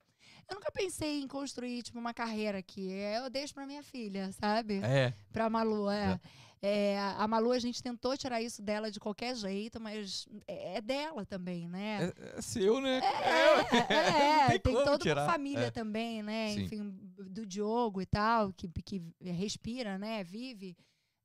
Eu 0.48 0.54
nunca 0.56 0.70
pensei 0.70 1.20
em 1.20 1.26
construir, 1.28 1.82
tipo, 1.82 1.98
uma 1.98 2.12
carreira 2.14 2.58
aqui. 2.58 2.92
É, 2.92 3.18
Eu 3.18 3.30
deixo 3.30 3.54
pra 3.54 3.66
minha 3.66 3.82
filha, 3.82 4.30
sabe? 4.32 4.80
É. 4.82 5.12
Pra 5.32 5.48
Malu, 5.50 5.88
é. 5.90 6.20
É, 6.64 6.96
a 7.18 7.26
Malu, 7.26 7.50
a 7.50 7.58
gente 7.58 7.82
tentou 7.82 8.16
tirar 8.16 8.40
isso 8.40 8.62
dela 8.62 8.88
de 8.88 9.00
qualquer 9.00 9.34
jeito, 9.34 9.80
mas 9.80 10.28
é 10.46 10.76
é 10.76 10.80
dela 10.80 11.26
também, 11.26 11.68
né? 11.68 12.12
É, 12.16 12.38
é 12.38 12.40
seu, 12.40 12.80
né? 12.80 13.00
É, 13.00 13.94
é, 13.94 14.46
tem 14.60 14.60
tem, 14.60 14.84
toda 14.84 14.98
tirar. 14.98 15.22
uma 15.24 15.32
família 15.32 15.66
É. 15.66 15.70
também, 15.72 16.22
né? 16.22 16.52
Sim. 16.54 16.62
Enfim, 16.62 16.90
do 17.30 17.44
Diogo 17.44 18.00
e 18.00 18.06
tal, 18.06 18.52
que, 18.52 18.68
que 18.68 19.02
respira, 19.20 19.98
né? 19.98 20.22
Vive 20.22 20.76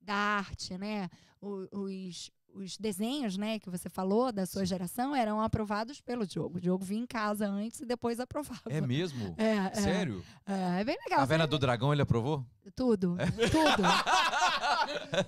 da 0.02 0.16
arte, 0.16 0.76
né? 0.76 1.08
Os, 1.40 2.32
os 2.58 2.78
desenhos, 2.78 3.38
né, 3.38 3.60
que 3.60 3.70
você 3.70 3.90
falou 3.90 4.32
da 4.32 4.46
sua 4.46 4.66
geração 4.66 5.16
eram 5.16 5.42
aprovados 5.42 6.02
pelo 6.02 6.26
Diogo. 6.26 6.58
O 6.58 6.62
Diogo 6.62 6.84
vinha 6.84 7.02
em 7.04 7.06
casa 7.08 7.48
antes 7.48 7.80
e 7.82 7.86
depois 7.86 8.20
aprovava. 8.20 8.62
É 8.70 8.82
mesmo? 8.82 9.36
É, 9.38 9.56
é, 9.72 9.74
Sério? 9.76 10.24
É, 10.46 10.82
é 10.82 10.84
bem 10.84 10.98
legal. 11.06 11.20
Caverna 11.20 11.44
sabe? 11.44 11.52
do 11.52 11.60
Dragão 11.60 11.94
ele 11.94 12.02
aprovou? 12.02 12.46
Tudo, 12.76 13.16
tudo. 13.50 13.84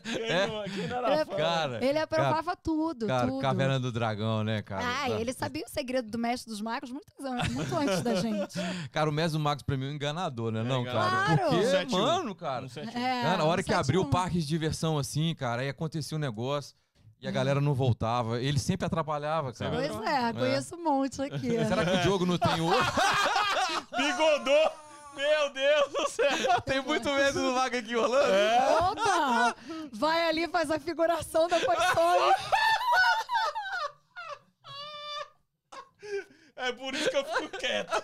Quem 0.03 0.47
não- 0.47 0.63
quem 0.63 0.87
não 0.87 0.97
era 1.05 1.25
fã? 1.25 1.35
Cara, 1.35 1.85
Ele 1.85 1.97
aprovava 1.99 2.55
tudo, 2.55 3.07
cara, 3.07 3.27
tudo. 3.27 3.41
Caverna 3.41 3.79
do 3.79 3.91
Dragão, 3.91 4.43
né, 4.43 4.61
cara? 4.61 4.83
Ah, 4.85 5.07
Tá. 5.09 5.19
ele 5.19 5.31
sabia 5.33 5.63
o 5.65 5.69
segredo 5.69 6.09
do 6.09 6.17
mestre 6.17 6.49
dos 6.49 6.61
magos 6.61 6.91
muito, 6.91 7.07
muito 7.53 7.75
antes 7.75 8.01
da 8.01 8.15
gente. 8.15 8.55
Cara, 8.91 9.09
o 9.09 9.13
Mestre 9.13 9.37
do 9.37 9.43
Magos 9.43 9.63
pra 9.63 9.77
mim 9.77 9.85
é 9.85 9.89
um 9.89 9.93
enganador, 9.93 10.51
né? 10.51 10.61
É 10.61 10.63
não, 10.63 10.83
cara? 10.83 11.33
enganador. 11.33 11.49
Porque, 11.49 11.69
Claro. 11.69 11.87
7-1. 11.87 11.91
mano, 11.91 12.35
cara. 12.35 12.65
Um 12.65 12.69
sete- 12.69 12.97
É, 12.97 13.21
Cara, 13.23 13.43
a 13.43 13.45
hora 13.45 13.63
que 13.63 13.73
abriu 13.73 14.01
o 14.01 14.05
7-1. 14.05 14.09
parque 14.09 14.39
de 14.39 14.45
diversão 14.47 14.97
assim, 14.97 15.33
cara, 15.35 15.61
aí 15.61 15.69
acontecia 15.69 16.17
um 16.17 16.19
negócio 16.19 16.75
e 17.21 17.27
a 17.27 17.31
galera 17.31 17.59
não 17.59 17.73
voltava. 17.73 18.41
Ele 18.41 18.59
sempre 18.59 18.85
atrapalhava, 18.85 19.51
cara. 19.53 19.75
Sabe? 19.75 19.89
Pois 19.89 20.07
é, 20.07 20.33
conheço 20.33 20.75
um 20.75 20.83
monte 20.83 21.21
aqui. 21.21 21.49
Será 21.67 21.85
que 21.85 21.91
o 21.91 22.03
jogo 22.03 22.25
não 22.25 22.37
tem 22.37 22.61
outro? 22.61 22.93
Bigodou! 23.95 24.71
Meu 25.15 25.49
Deus 25.51 25.91
do 25.91 26.09
céu! 26.09 26.61
tem 26.61 26.81
muito 26.81 27.11
medo 27.11 27.41
do 27.41 27.53
vaga 27.53 27.79
aqui 27.79 27.93
rolando? 27.93 28.31
Opa! 28.91 29.55
Vai 29.91 30.29
ali, 30.29 30.47
faz 30.47 30.71
a 30.71 30.79
figuração, 30.79 31.47
depois 31.49 31.77
some. 31.93 32.33
É 36.55 36.71
por 36.71 36.93
isso 36.93 37.09
que 37.09 37.17
eu 37.17 37.25
fico 37.25 37.57
quieto. 37.57 38.03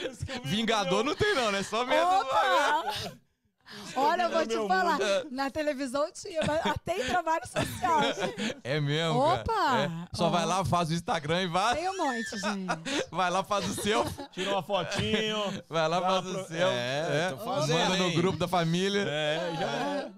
Eu 0.00 0.14
fico 0.14 0.46
Vingador 0.46 1.02
não 1.02 1.16
tem, 1.16 1.34
não, 1.34 1.50
né? 1.50 1.62
Só 1.64 1.84
medo 1.84 2.06
do 2.06 2.24
vaga. 2.26 3.20
Olha, 3.96 4.22
eu 4.24 4.30
vou 4.30 4.46
te 4.46 4.56
falar. 4.68 4.98
Na 5.30 5.50
televisão 5.50 6.10
tinha, 6.12 6.40
mas 6.46 6.64
até 6.66 7.00
em 7.00 7.04
trabalho 7.06 7.42
social. 7.46 8.00
É 8.62 8.80
mesmo, 8.80 9.18
Opa! 9.18 9.78
É. 9.80 9.90
Só 10.16 10.26
Ó. 10.26 10.30
vai 10.30 10.44
lá, 10.46 10.64
faz 10.64 10.90
o 10.90 10.94
Instagram 10.94 11.42
e 11.42 11.46
vai. 11.46 11.76
Tem 11.76 11.88
um 11.88 11.96
monte, 11.96 12.30
gente. 12.38 13.04
Vai 13.10 13.30
lá, 13.30 13.42
faz 13.42 13.68
o 13.68 13.74
seu. 13.82 14.04
Tira 14.32 14.50
uma 14.52 14.62
fotinho. 14.62 15.62
Vai 15.68 15.88
lá, 15.88 16.00
faz 16.00 16.26
o 16.26 16.32
pro- 16.34 16.46
seu. 16.46 16.68
É, 16.68 17.30
tô 17.30 17.44
fazendo, 17.44 17.78
Manda 17.78 17.96
no 17.96 18.04
hein? 18.08 18.14
grupo 18.16 18.38
da 18.38 18.46
família. 18.48 19.04
É, 19.08 19.52
já 19.58 19.66
é. 19.66 20.10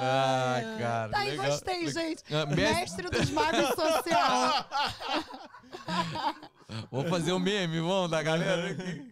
Ah, 0.00 0.60
cara. 0.78 1.08
Tá 1.10 1.18
aí, 1.18 1.30
legal. 1.30 1.46
gostei, 1.46 1.88
gente. 1.90 2.22
Ah, 2.30 2.46
mestre- 2.46 2.74
Mestre 2.74 3.10
dos 3.10 3.30
magos 3.30 3.68
social. 3.68 4.64
Vou 6.90 7.04
fazer 7.08 7.32
um 7.32 7.38
meme, 7.38 7.80
vamos, 7.80 8.10
da 8.10 8.22
galera 8.22 8.70
aqui. 8.70 9.10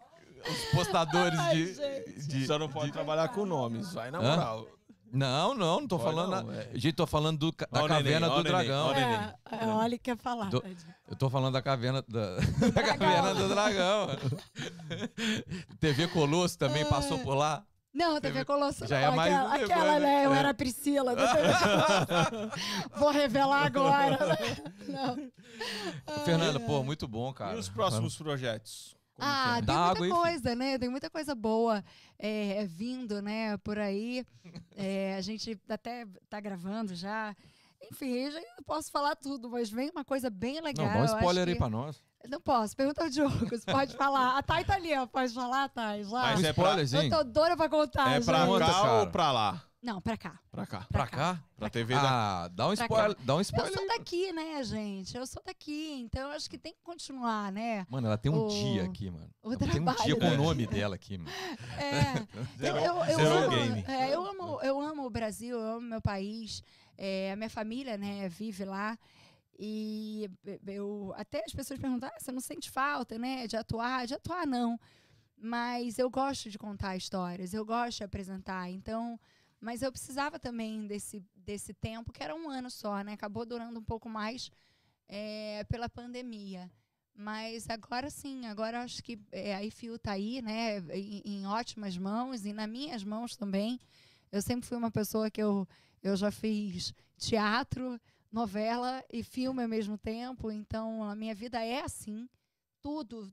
Os 0.49 0.65
postadores 0.77 1.39
Ai, 1.39 1.55
de, 1.55 1.75
gente. 1.75 2.27
de- 2.29 2.47
Só 2.47 2.59
não 2.59 2.69
pode 2.69 2.93
trabalhar 2.93 3.29
com 3.29 3.45
nomes, 3.47 3.93
vai 3.93 4.11
na 4.11 4.19
Hã? 4.19 4.37
moral. 4.37 4.67
Não, 5.13 5.55
não, 5.55 5.81
não 5.81 5.89
tô 5.89 5.99
Pode 5.99 6.15
falando. 6.15 6.31
não, 6.47 6.53
na- 6.53 6.61
é. 6.63 6.71
Gente, 6.75 6.93
tô 6.95 7.05
falando 7.07 7.37
do, 7.39 7.51
da 7.51 7.67
Ó 7.73 7.89
neném, 7.89 7.89
caverna 8.05 8.27
ó 8.29 8.35
do 8.35 8.41
o 8.41 8.43
neném, 8.45 8.53
dragão. 8.53 8.87
ó 8.87 8.91
o 8.91 8.95
neném. 8.95 9.15
É, 9.17 9.35
é, 9.65 9.67
olha 9.67 9.99
que 9.99 10.05
quer 10.05 10.17
falar. 10.17 10.51
Do-. 10.51 10.63
Eu 11.09 11.17
tô 11.17 11.29
falando 11.29 11.53
da 11.55 11.61
caverna 11.61 12.05
da, 12.07 12.37
da 12.73 12.83
caverna 12.83 13.35
do 13.35 13.49
dragão. 13.49 14.07
TV 15.81 16.07
Colosso 16.09 16.57
também 16.57 16.85
passou 16.87 17.19
por 17.19 17.35
lá. 17.35 17.65
Não, 17.93 18.21
TV 18.21 18.45
Colosso. 18.45 18.87
Já 18.87 19.01
não, 19.01 19.13
é 19.13 19.17
mais 19.17 19.35
aquela, 19.35 19.51
um 19.51 19.65
aquela, 19.65 19.93
né? 19.95 20.01
né? 20.01 20.27
Eu 20.27 20.33
É. 20.35 20.39
era 20.39 20.51
a 20.51 20.55
Priscila. 20.55 21.13
Vou 22.97 23.11
revelar 23.11 23.67
agora. 23.67 24.11
né? 24.27 24.37
Não. 26.07 26.25
Fernanda, 26.25 26.61
pô, 26.61 26.85
muito 26.85 27.09
bom, 27.09 27.33
cara. 27.33 27.57
E 27.57 27.59
os 27.59 27.69
próximos 27.69 28.17
projetos? 28.17 28.97
Ah, 29.21 29.45
que 29.45 29.51
é? 29.51 29.55
tem 29.57 29.65
Dá 29.67 29.95
muita 29.97 30.15
coisa, 30.15 30.55
né? 30.55 30.79
Tem 30.79 30.89
muita 30.89 31.11
coisa 31.11 31.35
boa 31.35 31.85
é, 32.19 32.65
vindo, 32.67 33.21
né? 33.23 33.57
Por 33.59 33.79
aí. 33.79 34.25
É, 34.77 35.15
a 35.17 35.21
gente 35.21 35.59
até 35.69 36.07
tá 36.29 36.41
gravando 36.41 36.95
já. 36.95 37.35
Enfim, 37.91 38.09
eu 38.11 38.31
já 38.33 38.41
não 38.41 38.65
posso 38.65 38.91
falar 38.91 39.17
tudo, 39.17 39.49
mas 39.51 39.71
vem 39.71 39.91
uma 39.91 40.05
coisa 40.05 40.29
bem 40.31 40.61
legal. 40.61 40.87
Não, 40.87 40.95
dá 40.95 41.01
um 41.01 41.17
spoiler 41.17 41.49
aí 41.49 41.55
que- 41.55 41.59
pra 41.59 41.71
nós. 41.71 42.03
Não 42.29 42.39
posso, 42.39 42.77
pergunta 42.77 43.03
ao 43.03 43.09
Diogo, 43.09 43.47
você 43.49 43.65
pode 43.65 43.97
falar. 43.97 44.37
A 44.37 44.43
Thay 44.43 44.63
tá 44.63 44.75
ali, 44.75 44.95
ó, 44.95 45.07
pode 45.07 45.33
falar, 45.33 45.71
Thay? 45.71 46.05
Já. 46.05 46.11
Mas 46.11 46.45
é 46.45 46.53
pra- 46.53 46.63
Eu 46.63 46.67
spoilerzinho. 46.85 47.11
tô 47.11 47.25
doida 47.25 47.57
pra 47.57 47.69
contar, 47.71 48.13
É 48.13 48.21
pra. 48.21 48.45
Conta, 48.47 48.67
cá 48.67 49.01
ou 49.01 49.07
pra 49.07 49.33
lá? 49.33 49.63
Não, 49.83 49.99
pra 50.01 50.15
cá. 50.17 50.39
Pra 50.51 50.67
cá. 50.67 50.87
Pra 50.91 51.07
cá? 51.07 51.43
Pra 51.57 51.71
TV 51.71 51.95
da... 51.95 52.45
Ah, 52.45 52.49
dá 52.49 52.69
um 52.69 52.75
Pra 52.75 52.85
spoiler. 52.85 53.17
Dá 53.25 53.35
um 53.35 53.39
Eu 53.39 53.43
spoiler. 53.43 53.73
sou 53.73 53.83
aí. 53.83 53.89
daqui, 53.99 54.33
né, 54.33 54.63
gente? 54.63 55.17
Eu 55.17 55.27
sou 55.27 55.43
daqui, 55.45 55.93
então 56.03 56.21
eu 56.23 56.37
acho 56.37 56.51
que 56.51 56.59
tem 56.59 56.75
que 56.75 56.83
continuar, 56.83 57.51
né? 57.51 57.87
Mano, 57.89 58.07
ela 58.07 58.19
tem 58.19 58.31
um 58.31 58.45
O- 58.45 58.49
dia 58.49 58.85
aqui, 58.85 59.11
mano. 59.11 59.31
o 59.43 59.49
Ela 59.53 59.57
tem 59.59 59.81
um 59.81 59.95
dia 60.05 60.17
com 60.17 60.27
o 60.29 60.37
nome 60.37 60.67
dela 60.67 60.95
aqui, 60.97 61.17
mano. 61.17 61.31
É. 61.79 62.13
Zero- 62.61 62.77
eu, 62.79 62.95
eu, 63.05 63.17
zero 63.17 63.35
amo, 63.39 63.57
game. 63.57 63.85
é, 63.89 64.15
eu, 64.15 64.27
amo, 64.27 64.61
eu 64.63 64.81
amo 64.81 65.07
o 65.07 65.11
Brasil, 65.11 65.59
eu 65.59 65.67
amo 65.77 65.81
meu 65.89 66.03
país. 66.03 66.63
É, 66.99 67.33
a 67.33 67.37
minha 67.37 67.49
família, 67.49 67.97
né, 67.97 68.29
vive 68.29 68.67
lá. 68.67 68.99
E 69.59 70.31
eu 70.67 71.13
até 71.17 71.43
as 71.45 71.53
pessoas 71.53 71.81
perguntam: 71.81 72.07
ah, 72.11 72.19
você 72.21 72.31
não 72.31 72.41
sente 72.41 72.71
falta, 72.71 73.19
né, 73.19 73.47
de 73.47 73.57
atuar? 73.57 74.07
De 74.07 74.13
atuar, 74.13 74.47
não. 74.47 74.79
Mas 75.43 75.99
eu 75.99 76.11
gosto 76.11 76.51
de 76.51 76.59
contar 76.59 76.97
histórias, 76.97 77.55
eu 77.55 77.65
gosto 77.65 77.99
de 77.99 78.05
apresentar. 78.05 78.71
Então, 78.71 79.19
mas 79.61 79.83
eu 79.83 79.93
precisava 79.93 80.39
também 80.39 80.87
desse, 80.87 81.23
desse 81.35 81.75
tempo, 81.75 82.13
que 82.13 82.23
era 82.23 82.35
um 82.35 82.49
ano 82.49 82.71
só, 82.71 83.03
né? 83.03 83.13
Acabou 83.13 83.45
durando 83.45 83.79
um 83.79 83.85
pouco 83.85 84.09
mais 84.09 84.51
é, 85.09 85.65
pela 85.65 85.89
pandemia. 85.89 86.71
Mas 87.15 87.69
agora 87.69 88.09
sim, 88.09 88.47
agora 88.47 88.83
acho 88.83 89.03
que 89.03 89.21
é, 89.31 89.55
a 89.55 89.63
IFIU 89.63 89.97
está 89.97 90.13
aí, 90.13 90.41
né, 90.41 90.79
em, 90.97 91.23
em 91.25 91.47
ótimas 91.47 91.99
mãos 91.99 92.47
e 92.47 92.53
nas 92.53 92.69
minhas 92.69 93.05
mãos 93.05 93.37
também. 93.37 93.79
Eu 94.33 94.41
sempre 94.41 94.67
fui 94.67 94.79
uma 94.79 94.91
pessoa 94.91 95.31
que 95.31 95.43
eu, 95.43 95.69
eu 96.03 96.17
já 96.17 96.31
fiz 96.31 96.95
teatro, 97.19 98.01
novela 98.33 99.05
e 99.13 99.23
filme 99.23 99.63
ao 99.63 99.69
mesmo 99.69 99.99
tempo, 99.99 100.51
então 100.51 101.05
a 101.05 101.15
minha 101.15 101.35
vida 101.35 101.63
é 101.63 101.83
assim, 101.83 102.29
tudo, 102.81 103.31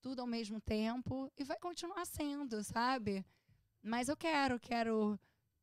tudo 0.00 0.20
ao 0.20 0.26
mesmo 0.26 0.60
tempo 0.60 1.30
e 1.38 1.44
vai 1.44 1.58
continuar 1.58 2.04
sendo, 2.06 2.64
sabe? 2.64 3.24
Mas 3.82 4.08
eu 4.08 4.16
quero, 4.16 4.58
quero, 4.58 5.18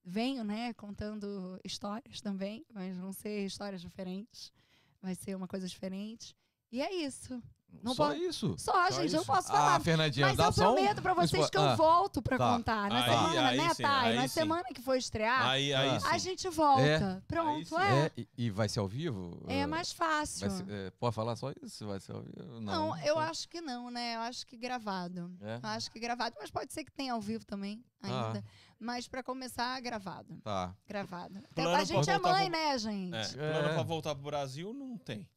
venho, 0.10 0.42
né, 0.44 0.74
contando 0.74 1.60
histórias 1.66 2.22
também, 2.22 2.66
mas 2.74 2.98
vão 2.98 3.12
ser 3.12 3.46
histórias 3.46 3.82
diferentes, 3.82 4.54
vai 5.02 5.14
ser 5.14 5.36
uma 5.36 5.50
coisa 5.50 5.68
diferente. 5.68 6.34
E 6.72 6.82
é 6.82 6.94
isso. 6.94 7.44
Não 7.84 7.94
Só 7.94 8.07
pode- 8.07 8.22
isso. 8.22 8.56
Só, 8.57 8.89
gente, 8.91 9.06
eu 9.07 9.11
não 9.14 9.22
isso? 9.22 9.26
posso 9.26 9.48
falar. 9.49 9.76
Ah, 9.76 9.80
Fernandinha, 9.80 10.27
Mas 10.27 10.38
dá 10.38 10.45
eu 10.45 10.52
só 10.52 10.72
um- 10.72 10.76
prometo 10.76 11.02
pra 11.02 11.14
vocês 11.14 11.45
um 11.45 11.49
que 11.49 11.57
eu 11.57 11.61
ah, 11.61 11.76
volto 11.76 12.22
pra 12.22 12.38
tá. 12.38 12.53
contar. 12.53 12.89
Na 12.89 12.98
Aí- 12.98 13.03
semana, 13.11 13.48
aí 13.49 13.57
né, 13.57 13.73
sim, 13.73 13.84
Thay? 13.84 14.15
Na 14.15 14.22
sim. 14.23 14.27
semana 14.30 14.64
que 14.73 14.81
for 14.81 14.95
estrear, 14.98 15.45
Aí, 15.48 15.73
aí 15.73 15.89
Ah. 15.89 15.99
sim. 15.99 16.07
a 16.10 16.18
gente 16.18 16.49
volta. 16.49 16.81
É. 16.81 17.22
Pronto, 17.27 17.77
Aí 17.77 17.88
é. 17.88 18.06
É, 18.07 18.11
e, 18.18 18.27
e 18.38 18.49
vai 18.49 18.68
ser 18.68 18.80
ao 18.80 18.88
vivo? 18.88 19.41
É, 19.48 19.64
Ah, 19.64 19.68
mais 19.68 19.91
fácil. 19.91 20.49
vai 20.49 20.57
ser- 20.57 20.65
é, 20.69 20.91
pode 20.99 21.15
falar 21.15 21.35
só 21.35 21.52
isso? 21.64 21.85
Vai 21.85 21.99
ser 21.99 22.14
ao 22.14 22.22
vivo? 22.22 22.60
Não, 22.61 22.98
eu 22.99 23.14
só- 23.14 23.19
acho 23.22 23.48
que 23.48 23.61
não, 23.61 23.91
né? 23.91 24.15
Eu 24.15 24.22
acho 24.22 24.45
que 24.48 24.57
gravado. 24.57 25.31
É? 25.41 25.56
Eu 25.64 25.69
acho 25.69 25.91
que 25.91 25.99
gravado, 25.99 26.35
mas 26.39 26.49
pode 26.49 26.73
ser 26.73 26.84
que 26.84 26.91
tenha 26.91 27.14
ao 27.14 27.22
vivo 27.22 27.45
também 27.45 27.84
Ah. 28.02 28.27
ainda. 28.27 28.44
Mas 28.80 29.07
pra 29.07 29.22
começar, 29.23 29.80
gravado. 29.81 30.35
Tá. 30.44 30.73
Gravado. 30.88 31.41
Plano 31.53 31.76
a 31.76 31.84
gente 31.84 32.10
é 32.10 32.18
mãe, 32.19 32.49
pro- 32.49 32.60
né, 32.60 32.77
gente? 32.77 33.15
É, 33.39 33.52
plano 33.52 33.73
pra 33.76 33.84
voltar 33.84 34.14
pro 34.15 34.23
Brasil 34.23 34.73
não 34.73 34.98
tem. 34.98 35.27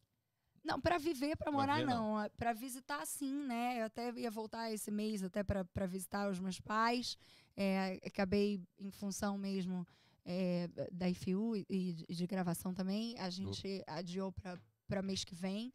Não, 0.63 0.79
pra 0.79 0.97
viver, 0.97 1.35
Pra 1.35 1.51
morar, 1.51 1.83
não. 1.85 2.19
não. 2.19 2.29
Pra 2.37 2.53
visitar, 2.53 3.05
sim, 3.05 3.33
né? 3.45 3.81
Eu 3.81 3.85
até 3.85 4.11
ia 4.11 4.29
voltar 4.29 4.71
esse 4.71 4.91
mês 4.91 5.23
até 5.23 5.43
pra 5.43 5.85
visitar 5.87 6.29
os 6.29 6.39
meus 6.39 6.59
pais. 6.59 7.17
É, 7.57 7.99
acabei, 8.05 8.61
em 8.79 8.91
função 8.91 9.37
mesmo 9.37 9.85
é, 10.25 10.69
da 10.91 11.09
IFU 11.09 11.55
e 11.69 11.93
de, 11.93 12.05
de 12.07 12.27
gravação 12.27 12.73
também, 12.73 13.17
a 13.19 13.29
gente 13.29 13.83
adiou 13.87 14.31
pra, 14.31 14.57
pra 14.87 15.01
mês 15.01 15.23
que 15.23 15.35
vem. 15.35 15.73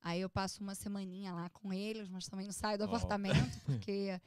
Aí 0.00 0.20
eu 0.20 0.30
passo 0.30 0.62
uma 0.62 0.74
semaninha 0.74 1.32
lá 1.32 1.50
com 1.50 1.72
eles, 1.72 2.08
mas 2.08 2.28
também 2.28 2.46
não 2.46 2.52
saio 2.52 2.78
do 2.78 2.84
Ó. 2.84 2.86
apartamento, 2.86 3.34
porque 3.66 4.20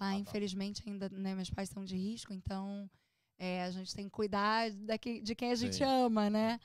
lá, 0.00 0.14
infelizmente, 0.14 0.82
ainda 0.86 1.08
né, 1.08 1.34
meus 1.34 1.50
pais 1.50 1.68
são 1.68 1.84
de 1.84 1.96
risco, 1.96 2.32
então 2.32 2.90
é, 3.38 3.62
a 3.62 3.70
gente 3.70 3.94
tem 3.94 4.06
que 4.06 4.10
cuidar 4.10 4.70
daqui, 4.72 5.20
de 5.20 5.34
quem 5.34 5.52
a 5.52 5.54
gente 5.54 5.76
Sim. 5.76 5.84
ama, 5.84 6.28
né? 6.28 6.58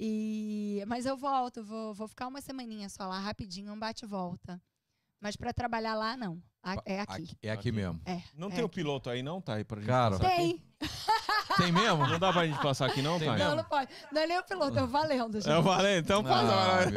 E, 0.00 0.84
mas 0.86 1.06
eu 1.06 1.16
volto, 1.16 1.64
vou, 1.64 1.92
vou 1.92 2.06
ficar 2.06 2.28
uma 2.28 2.40
semaninha 2.40 2.88
só 2.88 3.06
lá, 3.06 3.18
rapidinho, 3.18 3.72
um 3.72 3.78
bate 3.78 4.04
e 4.04 4.08
volta. 4.08 4.60
Mas 5.20 5.34
pra 5.34 5.52
trabalhar 5.52 5.94
lá, 5.96 6.16
não. 6.16 6.40
A- 6.62 6.76
É 6.84 7.00
aqui. 7.00 7.36
É 7.42 7.50
aqui 7.50 7.68
Aqui. 7.68 7.72
mesmo. 7.72 8.00
É. 8.06 8.20
Não 8.36 8.48
é 8.48 8.52
tem 8.52 8.62
o 8.62 8.66
aqui. 8.66 8.76
piloto 8.76 9.10
aí 9.10 9.22
não, 9.22 9.40
tá 9.40 9.54
aí 9.54 9.64
pra 9.64 9.78
gente 9.80 9.88
Cara, 9.88 10.16
passar 10.18 10.32
aqui? 10.32 10.36
Tem. 10.36 10.62
Tem 11.58 11.72
mesmo? 11.72 12.06
Não 12.06 12.18
dá 12.20 12.32
pra 12.32 12.46
gente 12.46 12.60
passar 12.62 12.86
aqui 12.86 13.02
não, 13.02 13.18
Tem 13.18 13.26
tá? 13.28 13.36
Não, 13.36 13.56
não 13.56 13.64
pode. 13.64 13.90
Não 14.12 14.22
é 14.22 14.26
nem 14.28 14.38
o 14.38 14.44
piloto, 14.44 14.78
é 14.78 14.82
o 14.82 14.86
valendo, 14.86 15.40
gente. 15.40 15.50
É 15.50 15.58
o 15.58 15.62
Valente, 15.62 16.00
então 16.04 16.22
passa. 16.22 16.90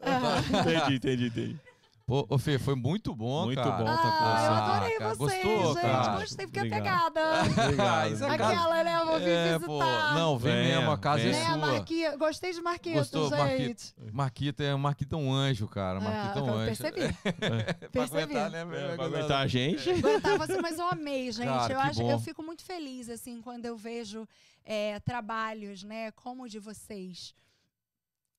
Ah. 0.00 0.38
Entendi, 0.60 0.94
entendi, 0.96 1.26
entendi. 1.26 1.60
Pô, 2.06 2.26
ô 2.28 2.36
Fê, 2.36 2.58
foi 2.58 2.74
muito 2.74 3.14
bom, 3.14 3.46
Muito 3.46 3.62
cara. 3.62 3.70
bom 3.78 3.84
tá 3.86 3.96
com 3.96 4.06
Ah, 4.08 4.36
você. 4.36 4.46
eu 4.46 4.52
adorei 4.52 4.98
cara, 4.98 5.14
vocês, 5.14 5.42
gostou, 5.42 5.72
gente. 5.74 5.80
cara? 5.82 6.20
Gostei, 6.20 6.46
fiquei 6.46 6.62
Obrigado. 6.66 7.16
apegada. 7.18 7.62
Obrigado. 7.64 8.22
É. 8.22 8.34
Aquela, 8.34 8.84
né? 8.84 9.00
Eu 9.00 9.06
vou 9.06 9.18
vir 9.20 9.28
É, 9.28 9.44
visitar. 9.58 9.66
pô, 9.66 9.78
não, 10.14 10.38
vem 10.38 10.52
Venha, 10.52 10.78
mesmo, 10.80 10.90
a 10.92 10.98
casa 10.98 11.22
venha. 11.22 11.34
é 11.34 11.40
Né, 11.40 11.46
sua. 11.46 11.56
Marquinhos? 11.56 12.16
Gostei 12.18 12.52
de 12.52 12.60
Marquinhos, 12.60 12.98
Gostou, 13.10 13.30
gente. 13.30 13.38
Marquinhos? 13.38 13.94
Marquito 14.12 14.60
é, 14.62 14.74
Marquito 14.76 15.14
é 15.14 15.18
um 15.18 15.32
anjo, 15.32 15.66
cara. 15.66 15.98
Marquito 15.98 16.38
é 16.38 16.42
um 16.42 16.46
eu 16.48 16.54
anjo. 16.58 16.66
percebi. 16.66 17.12
pra 17.22 17.88
percebi. 17.90 18.22
aguentar, 18.22 18.50
né? 18.50 18.60
É, 18.60 18.96
pra 18.96 19.04
aguentar 19.06 19.40
a 19.42 19.46
gente. 19.46 19.88
Aguentar 19.90 20.36
você, 20.38 20.60
mas 20.60 20.78
eu 20.78 20.86
amei, 20.88 21.32
gente. 21.32 21.46
Cara, 21.46 21.72
eu 21.72 21.80
que 21.80 21.86
acho, 21.88 22.00
bom. 22.02 22.10
eu 22.10 22.18
fico 22.18 22.42
muito 22.42 22.62
feliz 22.64 23.08
assim 23.08 23.40
quando 23.40 23.64
eu 23.64 23.78
vejo 23.78 24.28
é, 24.62 25.00
trabalhos, 25.00 25.82
né, 25.82 26.10
como 26.10 26.42
o 26.42 26.48
de 26.50 26.58
vocês 26.58 27.34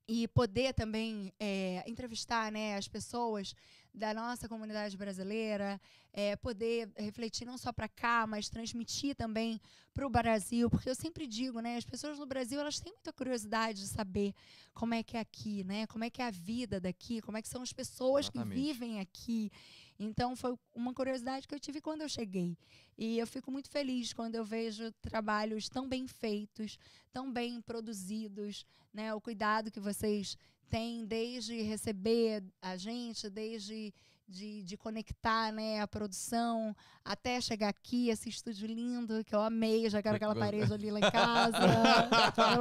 e 0.07 0.27
poder 0.27 0.73
também 0.73 1.33
é, 1.39 1.83
entrevistar, 1.87 2.51
né, 2.51 2.75
as 2.75 2.87
pessoas 2.87 3.55
da 3.93 4.13
nossa 4.13 4.47
comunidade 4.47 4.97
brasileira, 4.97 5.79
é, 6.13 6.35
poder 6.35 6.89
refletir 6.97 7.45
não 7.45 7.57
só 7.57 7.71
para 7.71 7.87
cá, 7.87 8.27
mas 8.27 8.49
transmitir 8.49 9.15
também 9.15 9.59
para 9.93 10.05
o 10.05 10.09
Brasil, 10.09 10.69
porque 10.69 10.89
eu 10.89 10.95
sempre 10.95 11.25
digo, 11.25 11.59
né, 11.59 11.77
as 11.77 11.85
pessoas 11.85 12.19
no 12.19 12.25
Brasil 12.25 12.59
elas 12.59 12.79
têm 12.79 12.91
muita 12.91 13.13
curiosidade 13.13 13.79
de 13.79 13.87
saber 13.87 14.33
como 14.73 14.93
é 14.93 15.01
que 15.01 15.15
é 15.15 15.21
aqui, 15.21 15.63
né, 15.63 15.87
como 15.87 16.03
é 16.03 16.09
que 16.09 16.21
é 16.21 16.27
a 16.27 16.31
vida 16.31 16.79
daqui, 16.79 17.21
como 17.21 17.37
é 17.37 17.41
que 17.41 17.47
são 17.47 17.61
as 17.61 17.71
pessoas 17.71 18.25
Exatamente. 18.25 18.49
que 18.49 18.61
vivem 18.61 18.99
aqui. 18.99 19.51
Então 19.97 20.35
foi 20.35 20.57
uma 20.73 20.93
curiosidade 20.93 21.47
que 21.47 21.55
eu 21.55 21.59
tive 21.59 21.79
quando 21.81 22.01
eu 22.01 22.09
cheguei. 22.09 22.57
E 22.97 23.17
eu 23.17 23.25
fico 23.25 23.51
muito 23.51 23.69
feliz 23.69 24.13
quando 24.13 24.35
eu 24.35 24.43
vejo 24.43 24.91
trabalhos 25.01 25.69
tão 25.69 25.87
bem 25.87 26.07
feitos, 26.07 26.77
tão 27.13 27.31
bem 27.31 27.61
produzidos, 27.61 28.65
né? 28.93 29.13
O 29.13 29.21
cuidado 29.21 29.71
que 29.71 29.79
vocês 29.79 30.37
têm 30.69 31.05
desde 31.05 31.61
receber 31.61 32.43
a 32.61 32.75
gente, 32.75 33.29
desde 33.29 33.93
de, 34.27 34.63
de 34.63 34.75
conectar 34.77 35.51
né, 35.51 35.79
a 35.81 35.87
produção 35.87 36.75
até 37.03 37.39
chegar 37.39 37.69
aqui, 37.69 38.09
esse 38.09 38.29
estúdio 38.29 38.67
lindo, 38.67 39.23
que 39.23 39.35
eu 39.35 39.41
amei, 39.41 39.89
já 39.89 40.01
quero 40.01 40.15
aquela 40.15 40.35
parede 40.35 40.73
ali 40.73 40.89
lá 40.89 40.99
em 40.99 41.01
casa. 41.11 41.57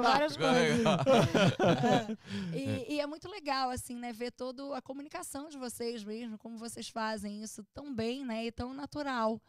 Várias 0.03 0.37
coisas. 0.37 0.85
É. 2.55 2.57
E, 2.57 2.95
e 2.95 3.01
é 3.01 3.07
muito 3.07 3.29
legal, 3.29 3.71
assim, 3.71 3.97
né, 3.97 4.13
ver 4.13 4.31
toda 4.31 4.77
a 4.77 4.83
comunicação 4.83 5.49
de 5.49 5.59
vocês 5.59 6.05
mesmo, 6.05 6.39
como 6.39 6.59
vocês 6.59 6.89
fazem 6.89 7.43
isso 7.43 7.65
tão 7.73 7.95
bem, 7.95 8.25
né, 8.25 8.47
e 8.47 8.53
tão 8.53 8.73
natural 8.75 9.41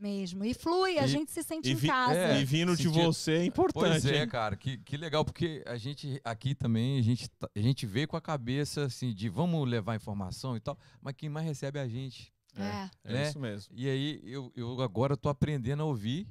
mesmo. 0.00 0.44
E 0.44 0.54
flui, 0.54 0.98
a 0.98 1.04
E- 1.04 1.08
gente 1.08 1.30
se 1.30 1.42
sente 1.42 1.68
E, 1.68 1.72
em 1.72 1.74
vi- 1.76 1.86
casa. 1.88 2.14
É, 2.14 2.40
e 2.40 2.44
vindo 2.44 2.76
de 2.76 2.88
você 2.88 3.32
é 3.32 3.44
importante. 3.44 3.82
Pois 4.02 4.04
é, 4.06 4.22
hein? 4.22 4.28
cara, 4.28 4.56
que, 4.56 4.78
que 4.78 4.96
legal, 4.96 5.24
porque 5.24 5.62
a 5.66 5.76
gente 5.76 6.20
aqui 6.24 6.54
também, 6.54 6.98
a 6.98 7.02
gente, 7.02 7.28
tá- 7.30 7.48
a 7.54 7.60
gente 7.60 7.86
veio 7.86 8.08
com 8.08 8.16
a 8.16 8.20
cabeça 8.20 8.84
assim 8.84 9.12
de 9.14 9.28
vamos 9.28 9.68
levar 9.68 9.94
informação 9.96 10.56
e 10.56 10.60
tal, 10.60 10.78
mas 11.00 11.14
quem 11.16 11.28
mais 11.28 11.46
recebe 11.46 11.78
é 11.78 11.82
a 11.82 11.88
gente. 11.88 12.32
É. 12.56 12.90
É 13.04 13.12
né? 13.12 13.28
isso 13.28 13.38
mesmo. 13.38 13.72
E 13.76 13.88
aí 13.88 14.20
eu, 14.24 14.52
eu 14.56 14.80
agora 14.80 15.16
tô 15.16 15.28
aprendendo 15.28 15.82
a 15.82 15.86
ouvir, 15.86 16.26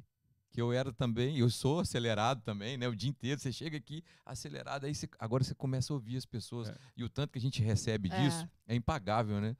que 0.51 0.59
eu 0.61 0.71
era 0.73 0.91
também, 0.91 1.38
eu 1.38 1.49
sou 1.49 1.80
acelerado 1.80 2.41
também, 2.41 2.77
né? 2.77 2.88
O 2.88 2.95
dia 2.95 3.09
inteiro, 3.09 3.39
você 3.39 3.51
chega 3.51 3.77
aqui 3.77 4.03
acelerado, 4.26 4.85
aí 4.85 4.95
você- 4.95 5.07
agora 5.19 5.43
você 5.43 5.53
começa 5.53 5.93
a 5.93 5.95
ouvir 5.95 6.17
as 6.17 6.26
pessoas. 6.26 6.69
É. 6.69 6.76
E 6.97 7.03
o 7.03 7.09
tanto 7.09 7.31
que 7.31 7.38
a 7.38 7.41
gente 7.41 7.61
recebe 7.61 8.09
É. 8.11 8.19
disso 8.23 8.47
é 8.67 8.76
impagável, 8.76 9.39
né? 9.39 9.55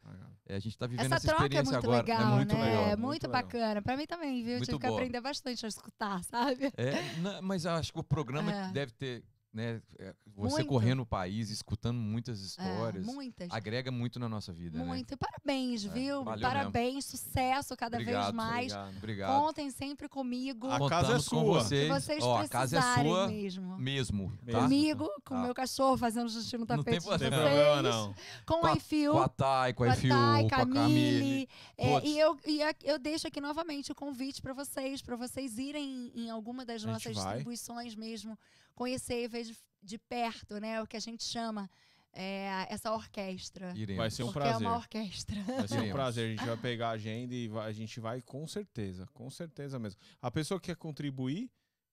É, 0.47 0.55
a 0.55 0.59
gente 0.59 0.77
tá 0.77 0.87
vivendo 0.87 1.05
Essa 1.05 1.15
essa, 1.15 1.27
troca 1.27 1.43
é 1.43 1.45
experiência 1.45 1.73
muito 1.73 1.85
agora. 1.85 2.01
legal, 2.01 2.21
é 2.33 2.35
muito 2.35 2.55
né? 2.55 2.63
legal. 2.63 2.83
É 2.83 2.87
muito 2.95 2.99
muito 3.01 3.27
legal. 3.27 3.41
bacana. 3.43 3.81
Pra 3.81 3.95
mim 3.97 4.05
também, 4.07 4.43
viu? 4.43 4.53
Eu 4.53 4.57
Muito 4.57 4.65
tive 4.69 4.79
que 4.79 4.87
aprender 4.87 5.21
bastante 5.21 5.65
a 5.65 5.69
escutar, 5.69 6.23
sabe? 6.25 6.71
É, 6.75 7.15
na- 7.19 7.41
mas 7.41 7.65
eu 7.65 7.71
acho 7.71 7.93
que 7.93 7.99
o 7.99 8.03
programa 8.03 8.51
É. 8.51 8.71
deve 8.71 8.91
ter, 8.93 9.23
né? 9.53 9.81
é, 9.97 10.13
Você 10.35 10.55
Muito. 10.57 10.67
correndo 10.69 11.01
o 11.01 11.05
país, 11.05 11.49
escutando 11.49 11.97
muitas 11.97 12.39
É, 12.39 12.45
histórias, 12.45 13.05
muitas. 13.05 13.47
agrega 13.51 13.91
muito 13.91 14.19
na 14.19 14.30
nossa 14.30 14.53
vida, 14.53 14.77
né? 14.80 14.85
Muito. 14.85 15.13
E 15.13 15.17
parabéns, 15.17 15.85
É, 15.85 15.89
viu? 15.89 16.23
valeu 16.23 16.41
Parabéns, 16.47 17.05
sucesso 17.05 17.76
cada 17.76 17.97
vez 17.97 18.07
Obrigado, 18.09 18.34
mais. 18.35 18.71
Obrigado. 18.71 18.97
Obrigado. 18.97 19.39
Contem 19.41 19.69
sempre 19.71 20.07
comigo. 20.07 20.67
A 20.67 20.77
casa 20.88 20.95
é 20.95 21.01
Contamos 21.19 21.26
sua. 21.26 21.61
Se 21.63 21.65
vocês. 21.65 21.89
vocês 21.89 22.23
Ó, 22.23 22.38
a 22.38 22.47
casa 22.47 22.77
é 22.77 22.81
sua 23.03 23.27
mesmo. 23.27 23.77
mesmo. 23.77 24.30
tá? 24.31 24.43
Mesmo. 24.45 24.61
Comigo, 24.61 25.09
com 25.26 25.34
o 25.34 25.38
Tá. 25.38 25.43
meu 25.43 25.53
cachorro 25.53 25.97
fazendo 25.97 26.30
xixi 26.30 26.55
no 26.57 26.59
Não 26.61 26.67
tem 26.67 26.77
tapete 26.77 27.03
de 27.03 27.09
Não 27.09 27.17
tem 27.17 27.30
problema, 27.30 27.81
não. 27.81 28.15
Com 28.45 28.65
a 28.65 28.73
Enfiu. 28.73 29.11
Com 29.13 29.19
a 29.21 29.27
Thay, 29.30 29.73
com 29.73 29.84
a 29.84 29.95
Fiu, 29.95 30.09
Thay, 30.09 30.49
com 30.49 30.55
a 30.55 30.65
Camille. 30.67 31.49
É, 31.77 32.05
e 32.07 32.19
eu, 32.19 32.38
e 32.45 32.61
a- 32.63 32.76
eu 32.84 32.99
deixo 32.99 33.27
aqui 33.27 33.41
novamente 33.41 33.91
o 33.91 33.95
convite 33.95 34.41
para 34.41 34.53
vocês, 34.53 35.01
para 35.01 35.15
vocês 35.15 35.57
irem 35.57 36.11
em 36.15 36.30
alguma 36.30 36.63
das 36.65 36.84
nossas 36.84 37.15
distribuições 37.15 37.95
mesmo, 37.95 38.38
conhecer 38.76 39.26
e 39.26 39.27
ver 39.43 39.53
de, 39.53 39.57
de 39.81 39.97
perto, 39.97 40.59
né? 40.59 40.81
O 40.81 40.87
que 40.87 40.97
a 40.97 40.99
gente 40.99 41.23
chama 41.23 41.69
é, 42.13 42.65
essa 42.69 42.91
orquestra. 42.93 43.71
Iremos. 43.75 43.97
Vai 43.97 44.11
ser 44.11 44.23
um 44.23 44.27
porque 44.27 44.39
prazer. 44.39 44.65
é 44.65 44.67
uma 44.69 44.77
orquestra. 44.77 45.43
Vai 45.43 45.67
ser 45.67 45.79
um 45.81 45.91
prazer. 45.91 46.25
A 46.25 46.29
gente 46.29 46.45
vai 46.45 46.57
pegar 46.57 46.87
a 46.89 46.91
agenda 46.91 47.33
e 47.35 47.47
vai- 47.47 47.69
a 47.69 47.71
gente 47.73 47.99
vai 47.99 48.21
com 48.21 48.47
certeza. 48.47 49.07
Com 49.13 49.29
certeza 49.29 49.77
mesmo. 49.79 49.99
A 50.21 50.31
pessoa 50.31 50.59
que 50.59 50.67
quer 50.67 50.75
contribuir, 50.75 51.49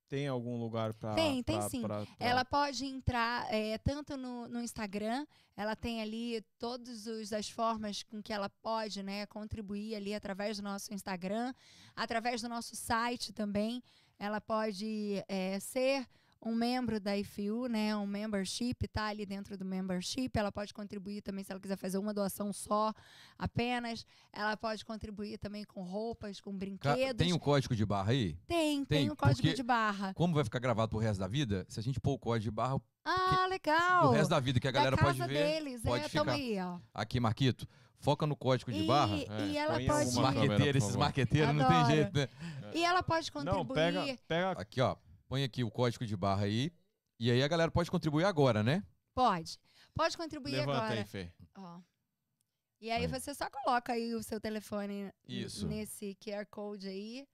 tem 0.08 0.28
algum 0.28 0.56
lugar 0.56 0.94
para. 0.94 1.14
Tem, 1.16 1.42
tem 1.42 1.60
sim. 1.62 1.82
Ela 2.20 2.44
pode 2.44 2.84
entrar 2.86 3.52
é, 3.52 3.76
tanto 3.78 4.16
no, 4.16 4.46
no 4.48 4.62
Instagram, 4.62 5.26
ela 5.56 5.74
tem 5.74 6.00
ali 6.00 6.40
todas 6.58 7.06
os- 7.08 7.32
as 7.32 7.50
formas 7.50 8.04
com 8.04 8.22
que 8.22 8.32
ela 8.32 8.48
pode 8.48 9.02
né, 9.02 9.26
contribuir 9.26 9.96
ali 9.96 10.14
através 10.14 10.58
do 10.58 10.62
nosso 10.62 10.94
Instagram, 10.94 11.52
através 11.94 12.40
do 12.40 12.48
nosso 12.48 12.76
site 12.76 13.32
também. 13.32 13.82
Ela 14.18 14.40
pode 14.40 15.22
é, 15.28 15.58
ser 15.58 16.06
um 16.42 16.54
membro 16.54 17.00
da 17.00 17.16
IFU, 17.16 17.66
né, 17.66 17.96
um 17.96 18.06
membership, 18.06 18.86
tá 18.88 19.06
ali 19.06 19.26
dentro 19.26 19.56
do 19.56 19.64
membership. 19.64 20.30
Ela 20.34 20.52
pode 20.52 20.72
contribuir 20.72 21.22
também 21.22 21.42
se 21.42 21.50
ela 21.50 21.60
quiser 21.60 21.76
fazer 21.76 21.98
uma 21.98 22.14
doação 22.14 22.52
só, 22.52 22.92
apenas. 23.38 24.06
Ela 24.32 24.56
pode 24.56 24.84
contribuir 24.84 25.38
também 25.38 25.64
com 25.64 25.82
roupas, 25.82 26.40
com 26.40 26.52
brinquedos. 26.56 27.16
Tem 27.16 27.32
o 27.32 27.38
código 27.38 27.74
de 27.74 27.84
barra 27.84 28.12
aí? 28.12 28.34
tem, 28.46 28.84
tem 28.84 28.98
tem, 29.00 29.10
o 29.10 29.16
código 29.16 29.40
porque- 29.42 29.54
de 29.54 29.62
barra. 29.62 30.14
Como 30.14 30.34
vai 30.34 30.44
ficar 30.44 30.58
gravado 30.58 30.90
pro 30.90 30.98
resto 30.98 31.18
da 31.20 31.28
vida? 31.28 31.64
Se 31.68 31.80
a 31.80 31.82
gente 31.82 31.98
pôr 32.00 32.12
o 32.12 32.18
código 32.18 32.44
de 32.44 32.50
barra, 32.50 32.80
Ah, 33.04 33.46
legal! 33.48 34.08
o 34.08 34.12
resto 34.12 34.30
da 34.30 34.40
vida 34.40 34.60
que 34.60 34.68
a 34.68 34.72
galera 34.72 34.96
da 34.96 35.02
casa 35.02 35.18
pode 35.18 35.32
ver. 35.32 35.62
deles. 35.62 35.82
pode 35.82 36.04
é, 36.04 36.08
ficar. 36.08 36.30
aí, 36.30 36.58
ó. 36.60 36.78
Aqui, 36.94 37.18
Marquito, 37.18 37.66
foca 37.98 38.26
no 38.26 38.36
código 38.36 38.70
de 38.72 38.84
e, 38.84 38.86
barra. 38.86 39.16
É, 39.16 39.46
e 39.48 39.56
ela 39.56 39.74
pode. 39.74 39.86
Por 39.86 40.76
esses 40.76 40.96
marqueteiros 40.96 41.54
não 41.54 41.66
tem 41.66 41.86
jeito, 41.86 42.18
né? 42.18 42.28
E 42.74 42.84
ela 42.84 43.02
pode 43.02 43.30
Não, 43.34 43.64
contribuir. 43.64 43.74
pega, 43.74 44.18
pega. 44.28 44.60
Aqui, 44.60 44.80
ó. 44.80 44.96
Põe 45.28 45.44
aqui 45.44 45.64
o 45.64 45.70
código 45.70 46.06
de 46.06 46.16
barra 46.16 46.44
aí. 46.44 46.72
E 47.18 47.30
aí 47.30 47.42
a 47.42 47.48
galera 47.48 47.70
pode 47.70 47.90
contribuir 47.90 48.24
agora, 48.24 48.62
né? 48.62 48.84
Pode. 49.14 49.58
Pode 49.94 50.16
contribuir 50.16 50.52
Levanta 50.52 50.78
agora. 50.78 51.00
aí, 51.00 51.04
Fê. 51.06 51.32
Ó. 51.56 51.80
E 52.80 52.90
aí 52.90 53.02
Aí. 53.04 53.06
você 53.08 53.34
só 53.34 53.48
coloca 53.48 53.94
aí 53.94 54.14
o 54.14 54.22
seu 54.22 54.38
telefone 54.38 55.10
Isso. 55.26 55.66
nesse 55.66 56.14
QR 56.16 56.44
Code 56.50 56.86
aí 56.86 57.26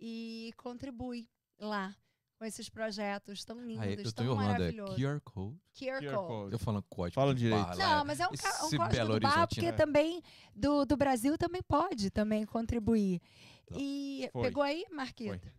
e 0.00 0.52
contribui 0.56 1.28
lá 1.58 1.94
com 2.36 2.44
esses 2.44 2.68
projetos 2.68 3.44
tão 3.44 3.60
lindos, 3.64 3.82
Aí, 3.84 3.94
eu 3.94 4.02
tô 4.04 4.12
tão 4.12 4.24
enrolando, 4.24 4.44
é 4.44 4.52
maravilhosos. 4.52 4.96
QR 4.96 5.20
Code. 5.20 5.60
QR, 5.74 6.00
QR 6.00 6.14
Code. 6.14 6.26
Code. 6.28 6.52
Eu 6.52 6.58
falando 6.58 6.82
código 6.88 7.14
Fala 7.14 7.34
direito. 7.34 7.62
barra. 7.64 7.76
Não, 7.76 8.04
mas 8.04 8.20
é 8.20 8.26
um, 8.28 8.32
ca- 8.32 8.56
um 8.66 8.70
código 8.70 8.88
Belo 8.88 9.14
do 9.14 9.20
bar, 9.20 9.28
Horizonte, 9.30 9.54
porque 9.56 9.70
né? 9.70 9.76
também 9.76 10.22
do, 10.54 10.84
do 10.84 10.96
Brasil 10.96 11.36
também 11.38 11.62
pode 11.62 12.10
também 12.10 12.44
contribuir. 12.46 13.20
Tá. 13.66 13.76
E 13.78 14.28
Foi. 14.32 14.42
pegou 14.42 14.62
aí, 14.62 14.84
Marquita? 14.92 15.52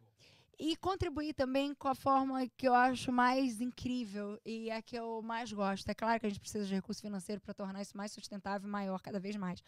E 0.62 0.76
contribuir 0.76 1.34
também 1.34 1.74
com 1.74 1.88
a 1.88 1.96
forma 1.96 2.46
que 2.58 2.68
eu 2.68 2.74
acho 2.74 3.14
mais 3.14 3.62
incrível 3.62 4.38
e 4.46 4.70
a 4.70 4.82
que 4.82 4.98
eu 4.98 5.22
mais 5.22 5.54
gosto. 5.54 5.88
É 5.88 5.94
claro 5.94 6.20
que 6.20 6.26
a 6.26 6.30
gente 6.30 6.42
precisa 6.42 6.66
de 6.66 6.76
recurso 6.76 7.02
financeiro 7.02 7.40
para 7.40 7.54
tornar 7.54 7.82
isso 7.82 7.96
mais 7.96 8.12
sustentável 8.12 8.68
e 8.68 8.72
maior 8.72 9.02
cada 9.02 9.22
vez 9.22 9.38
mais. 9.38 9.64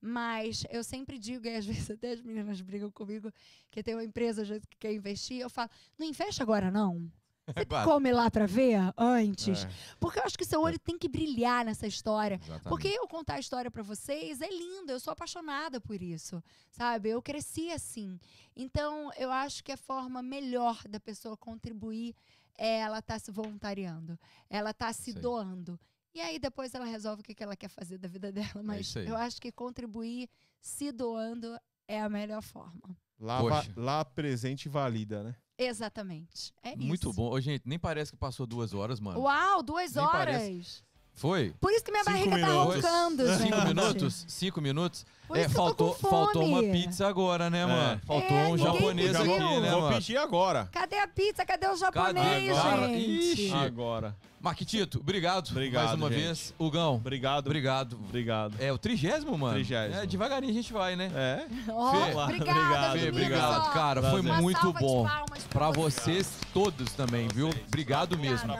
Mas 0.00 0.64
eu 0.70 0.84
sempre 0.84 1.18
digo, 1.18 1.44
e 1.44 1.56
às 1.56 1.66
vezes 1.66 1.90
até 1.90 2.12
as 2.12 2.22
meninas 2.22 2.60
brigam 2.60 2.88
comigo, 2.88 3.32
que 3.68 3.82
tem 3.82 3.94
uma 3.94 4.04
empresa 4.04 4.44
que 4.60 4.76
quer 4.78 4.92
investir, 4.92 5.40
eu 5.40 5.50
falo, 5.50 5.70
não 5.98 6.06
investe 6.06 6.40
agora 6.40 6.70
não. 6.70 7.10
Você 7.54 7.64
come 7.84 8.12
lá 8.12 8.30
para 8.30 8.46
ver 8.46 8.78
antes. 8.96 9.64
É. 9.64 9.70
Porque 9.98 10.18
eu 10.18 10.24
acho 10.24 10.36
que 10.36 10.44
seu 10.44 10.60
olho 10.60 10.78
tem 10.78 10.98
que 10.98 11.08
brilhar 11.08 11.64
nessa 11.64 11.86
história. 11.86 12.36
Exatamente. 12.36 12.68
Porque 12.68 12.88
eu 12.88 13.06
contar 13.08 13.34
a 13.34 13.40
história 13.40 13.70
pra 13.70 13.82
vocês 13.82 14.40
é 14.40 14.48
lindo, 14.48 14.92
eu 14.92 15.00
sou 15.00 15.12
apaixonada 15.12 15.80
por 15.80 16.02
isso, 16.02 16.42
sabe? 16.70 17.08
Eu 17.10 17.22
cresci 17.22 17.70
assim. 17.70 18.18
Então, 18.54 19.10
eu 19.16 19.30
acho 19.30 19.62
que 19.62 19.72
a 19.72 19.76
forma 19.76 20.22
melhor 20.22 20.82
da 20.88 21.00
pessoa 21.00 21.36
contribuir 21.36 22.14
é 22.56 22.80
ela 22.80 22.98
estar 22.98 23.20
se 23.20 23.30
voluntariando, 23.30 24.18
ela 24.50 24.74
tá 24.74 24.92
se 24.92 25.10
aí. 25.10 25.16
doando. 25.16 25.78
E 26.14 26.20
aí 26.20 26.38
depois 26.38 26.74
ela 26.74 26.84
resolve 26.84 27.20
o 27.20 27.24
que 27.24 27.34
que 27.34 27.42
ela 27.42 27.56
quer 27.56 27.68
fazer 27.68 27.98
da 27.98 28.08
vida 28.08 28.32
dela, 28.32 28.62
mas 28.62 28.88
isso 28.88 28.98
aí. 28.98 29.06
eu 29.06 29.16
acho 29.16 29.40
que 29.40 29.52
contribuir 29.52 30.28
se 30.60 30.90
doando 30.90 31.56
é 31.86 32.00
a 32.00 32.08
melhor 32.08 32.42
forma. 32.42 32.96
Lá, 33.18 33.40
lá 33.76 34.04
presente 34.04 34.68
valida, 34.68 35.22
né? 35.22 35.36
Exatamente. 35.58 36.52
É 36.62 36.76
Muito 36.76 37.08
isso. 37.08 37.12
bom. 37.12 37.30
Ô, 37.30 37.40
gente, 37.40 37.62
nem 37.66 37.78
parece 37.78 38.12
que 38.12 38.16
passou 38.16 38.46
duas 38.46 38.72
horas, 38.72 39.00
mano. 39.00 39.20
Uau, 39.20 39.62
duas 39.62 39.92
Nem 39.94 40.04
horas. 40.04 40.18
parece. 40.36 40.88
Foi? 41.14 41.52
Por 41.60 41.72
isso 41.72 41.82
que 41.84 41.90
minha 41.90 42.04
Cinco 42.04 42.16
barriga 42.30 42.36
minutos. 42.36 42.80
tá 42.82 42.88
roncando, 42.90 43.26
gente. 43.26 43.42
Cinco 43.42 43.66
minutos? 43.66 44.24
Cinco 44.28 44.60
minutos? 44.60 45.06
Por 45.26 45.36
é, 45.36 45.48
faltou, 45.48 45.92
faltou 45.94 46.44
uma 46.46 46.62
pizza 46.62 47.08
agora, 47.08 47.50
né, 47.50 47.62
É. 47.62 47.66
mano? 47.66 48.00
Faltou 48.06 48.36
É, 48.36 48.48
um 48.48 48.56
japonês 48.56 49.16
pediu. 49.16 49.34
aqui, 49.34 49.60
né, 49.60 49.70
Vou 49.72 49.80
mano? 49.80 49.94
pedir 49.96 50.16
agora. 50.16 50.68
Cadê 50.70 50.96
a 51.00 51.08
pizza? 51.08 51.44
Cadê 51.44 51.66
o 51.66 51.76
japonês, 51.76 52.56
Cara, 52.56 52.86
gente? 52.86 53.32
ixi. 53.32 53.52
Agora. 53.52 54.16
Marquitito, 54.40 55.00
obrigado, 55.00 55.50
Obrigado, 55.50 55.84
mais 55.86 55.98
uma 55.98 56.08
gente. 56.10 56.22
vez. 56.24 56.54
Hugão, 56.58 56.94
Obrigado. 56.94 57.46
obrigado. 57.46 57.94
Obrigado. 57.96 58.54
É 58.60 58.72
o 58.72 58.78
trigésimo, 58.78 59.36
mano? 59.36 59.54
Trigésimo. 59.54 60.00
É, 60.00 60.06
devagarinho 60.06 60.52
a 60.52 60.54
gente 60.54 60.72
vai, 60.72 60.94
né? 60.94 61.10
É? 61.14 61.46
Ó, 61.72 61.90
Fê, 61.90 61.96
obrigada, 62.14 62.22
obrigado, 62.22 62.98
Fê, 62.98 63.08
obrigado, 63.08 63.72
cara. 63.72 64.00
Foi 64.02 64.10
Prazer. 64.22 64.30
Uma 64.30 64.40
muito 64.40 64.72
bom. 64.74 65.06
Pra 65.50 65.70
vocês 65.70 66.38
todos 66.54 66.92
também, 66.92 67.26
viu? 67.34 67.50
Obrigado 67.66 68.16
mesmo. 68.16 68.52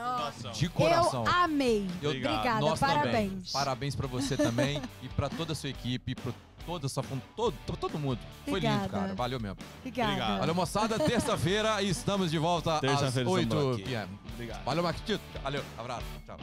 De 0.52 0.68
coração. 0.68 1.24
Eu 1.24 1.32
amei. 1.32 1.86
Eu- 2.02 2.10
Obrigado. 2.10 2.34
Obrigada, 2.38 2.60
Nós 2.60 2.80
parabéns. 2.80 3.12
também. 3.30 3.42
Parabéns 3.52 3.94
pra 3.94 4.06
você 4.09 4.36
também 4.36 4.82
e 5.02 5.09
pra 5.09 5.28
toda 5.28 5.52
a 5.52 5.56
sua 5.56 5.70
equipe, 5.70 6.14
pra 6.16 6.32
toda 6.69 6.86
sua 6.89 7.03
fun- 7.03 7.19
todo, 7.35 7.55
pra 7.66 7.77
todo 7.77 7.99
mundo. 7.99 8.19
Foi 8.45 8.61
lindo, 8.61 8.74
Obrigada. 8.74 8.89
cara. 9.01 9.15
Valeu 9.15 9.40
mesmo. 9.40 9.57
Obrigada. 9.81 10.11
Obrigado. 10.12 10.39
Valeu, 10.40 10.55
moçada. 10.55 10.99
Terça-feira 10.99 11.81
estamos 11.82 12.31
de 12.31 12.36
volta 12.39 12.74
às 12.74 12.81
Terça-feira 12.81 13.31
estamos 13.40 13.65
8 13.65 13.70
aqui. 13.73 13.82
p.m. 13.85 14.09
Obrigado. 14.35 14.65
Valeu, 14.65 14.82
Marquitito. 14.85 15.20
Valeu. 15.43 15.65
Abraço. 15.78 16.05
Tchau. 16.27 16.39